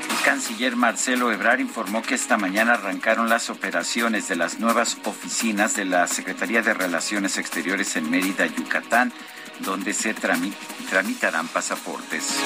El 0.09 0.23
canciller 0.23 0.75
Marcelo 0.75 1.31
Ebrard 1.31 1.59
informó 1.59 2.01
que 2.01 2.15
esta 2.15 2.37
mañana 2.37 2.73
arrancaron 2.73 3.29
las 3.29 3.49
operaciones 3.49 4.27
de 4.27 4.35
las 4.35 4.59
nuevas 4.59 4.97
oficinas 5.05 5.75
de 5.75 5.85
la 5.85 6.07
Secretaría 6.07 6.61
de 6.61 6.73
Relaciones 6.73 7.37
Exteriores 7.37 7.95
en 7.95 8.09
Mérida, 8.09 8.45
Yucatán 8.47 9.13
donde 9.59 9.93
se 9.93 10.13
tramitarán 10.13 11.47
pasaportes. 11.47 12.39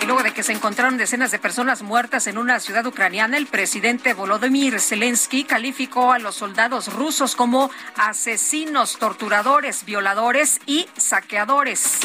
Y 0.00 0.06
luego 0.06 0.22
de 0.22 0.32
que 0.32 0.42
se 0.42 0.52
encontraron 0.52 0.96
decenas 0.96 1.30
de 1.30 1.38
personas 1.38 1.82
muertas 1.82 2.26
en 2.26 2.38
una 2.38 2.58
ciudad 2.60 2.84
ucraniana, 2.86 3.36
el 3.36 3.46
presidente 3.46 4.14
Volodymyr 4.14 4.80
Zelensky 4.80 5.44
calificó 5.44 6.12
a 6.12 6.18
los 6.18 6.34
soldados 6.34 6.92
rusos 6.92 7.36
como 7.36 7.70
asesinos, 7.96 8.98
torturadores, 8.98 9.84
violadores 9.84 10.60
y 10.66 10.88
saqueadores. 10.96 12.00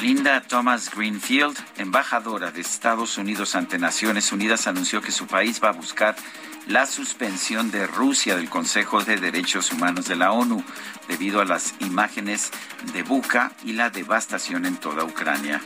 Linda 0.00 0.40
Thomas 0.42 0.94
Greenfield, 0.94 1.56
embajadora 1.76 2.52
de 2.52 2.60
Estados 2.60 3.18
Unidos 3.18 3.56
ante 3.56 3.78
Naciones 3.78 4.30
Unidas, 4.30 4.68
anunció 4.68 5.02
que 5.02 5.10
su 5.10 5.26
país 5.26 5.60
va 5.62 5.70
a 5.70 5.72
buscar 5.72 6.14
la 6.68 6.84
suspensión 6.84 7.70
de 7.70 7.86
Rusia 7.86 8.36
del 8.36 8.50
Consejo 8.50 9.02
de 9.02 9.16
Derechos 9.16 9.72
Humanos 9.72 10.06
de 10.06 10.16
la 10.16 10.32
ONU 10.32 10.62
debido 11.08 11.40
a 11.40 11.46
las 11.46 11.74
imágenes 11.80 12.50
de 12.92 13.02
Buka 13.02 13.52
y 13.64 13.72
la 13.72 13.88
devastación 13.88 14.66
en 14.66 14.76
toda 14.76 15.04
Ucrania. 15.04 15.62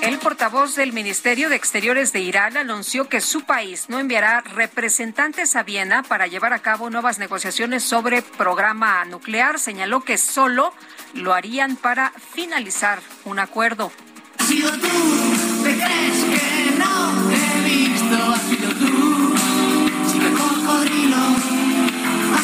El 0.00 0.18
portavoz 0.18 0.76
del 0.76 0.94
Ministerio 0.94 1.50
de 1.50 1.56
Exteriores 1.56 2.14
de 2.14 2.20
Irán 2.20 2.56
anunció 2.56 3.10
que 3.10 3.20
su 3.20 3.42
país 3.42 3.90
no 3.90 3.98
enviará 3.98 4.40
representantes 4.40 5.54
a 5.56 5.62
Viena 5.62 6.02
para 6.02 6.26
llevar 6.26 6.54
a 6.54 6.60
cabo 6.60 6.88
nuevas 6.88 7.18
negociaciones 7.18 7.82
sobre 7.82 8.22
programa 8.22 9.04
nuclear. 9.04 9.58
Señaló 9.58 10.00
que 10.00 10.16
solo 10.16 10.72
lo 11.12 11.34
harían 11.34 11.76
para 11.76 12.12
finalizar 12.32 13.00
un 13.26 13.38
acuerdo. 13.38 13.92
sido 14.38 14.70
tú, 14.70 15.62
¿te 15.64 15.74
crees 15.74 16.24
que 16.24 16.78
no 16.78 17.30
he 17.30 17.68
visto? 17.68 18.59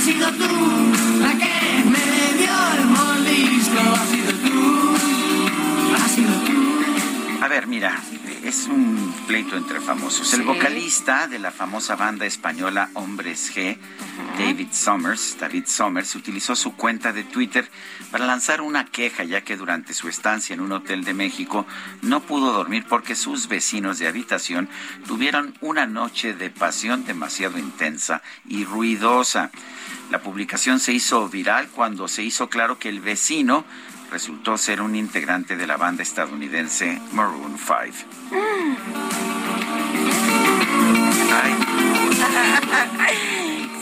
Sido 0.06 0.30
tú 0.34 0.92
la 1.18 1.32
que 1.32 1.84
me 1.84 2.38
dio 2.38 2.56
el 2.74 3.26
sido 3.26 4.32
tú, 4.46 4.96
sido 6.14 6.32
tú. 6.46 7.44
A 7.44 7.48
ver, 7.48 7.66
mira, 7.66 8.00
es 8.44 8.68
un 8.68 9.12
pleito 9.26 9.56
entre 9.56 9.80
famosos. 9.80 10.32
El 10.34 10.42
vocalista 10.42 11.26
de 11.26 11.40
la 11.40 11.50
famosa 11.50 11.96
banda 11.96 12.24
española 12.24 12.90
Hombres 12.94 13.52
G, 13.52 13.76
David 14.38 14.68
Summers, 14.70 15.36
David 15.40 15.64
Summers, 15.66 16.14
utilizó 16.14 16.54
su 16.54 16.76
cuenta 16.76 17.12
de 17.12 17.24
Twitter 17.24 17.68
para 18.12 18.26
lanzar 18.26 18.60
una 18.60 18.84
queja 18.84 19.24
ya 19.24 19.40
que 19.40 19.56
durante 19.56 19.92
su 19.92 20.08
estancia 20.08 20.54
en 20.54 20.60
un 20.60 20.70
hotel 20.70 21.02
de 21.02 21.14
México 21.14 21.66
no 22.02 22.20
pudo 22.20 22.52
dormir 22.52 22.86
porque 22.88 23.16
sus 23.16 23.48
vecinos 23.48 23.98
de 23.98 24.06
habitación 24.06 24.68
tuvieron 25.08 25.54
una 25.60 25.86
noche 25.86 26.32
de 26.32 26.50
pasión 26.50 27.04
demasiado 27.04 27.58
intensa 27.58 28.22
y 28.48 28.64
ruidosa. 28.64 29.50
La 30.10 30.20
publicación 30.20 30.80
se 30.80 30.92
hizo 30.92 31.28
viral 31.28 31.68
cuando 31.68 32.08
se 32.08 32.22
hizo 32.22 32.48
claro 32.48 32.78
que 32.78 32.88
el 32.88 33.00
vecino 33.00 33.64
resultó 34.10 34.56
ser 34.56 34.80
un 34.80 34.94
integrante 34.94 35.56
de 35.56 35.66
la 35.66 35.76
banda 35.76 36.02
estadounidense 36.02 37.00
Maroon 37.12 37.58
5. 37.58 37.76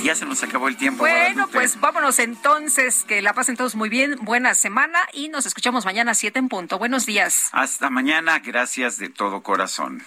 ya 0.04 0.14
se 0.14 0.26
nos 0.26 0.42
acabó 0.42 0.68
el 0.68 0.76
tiempo. 0.76 1.00
Bueno, 1.00 1.48
pues 1.48 1.80
vámonos 1.80 2.18
entonces. 2.18 3.04
Que 3.06 3.22
la 3.22 3.32
pasen 3.32 3.56
todos 3.56 3.74
muy 3.74 3.88
bien. 3.88 4.16
Buena 4.22 4.54
semana 4.54 4.98
y 5.12 5.28
nos 5.28 5.46
escuchamos 5.46 5.84
mañana 5.84 6.12
a 6.12 6.14
7 6.14 6.38
en 6.38 6.48
punto. 6.48 6.78
Buenos 6.78 7.06
días. 7.06 7.48
Hasta 7.52 7.90
mañana. 7.90 8.38
Gracias 8.38 8.98
de 8.98 9.08
todo 9.08 9.42
corazón. 9.42 10.02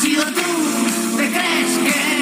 sido 0.00 0.24
tú, 0.24 1.16
¿te 1.16 1.30
crees 1.30 1.78
que 1.78 2.21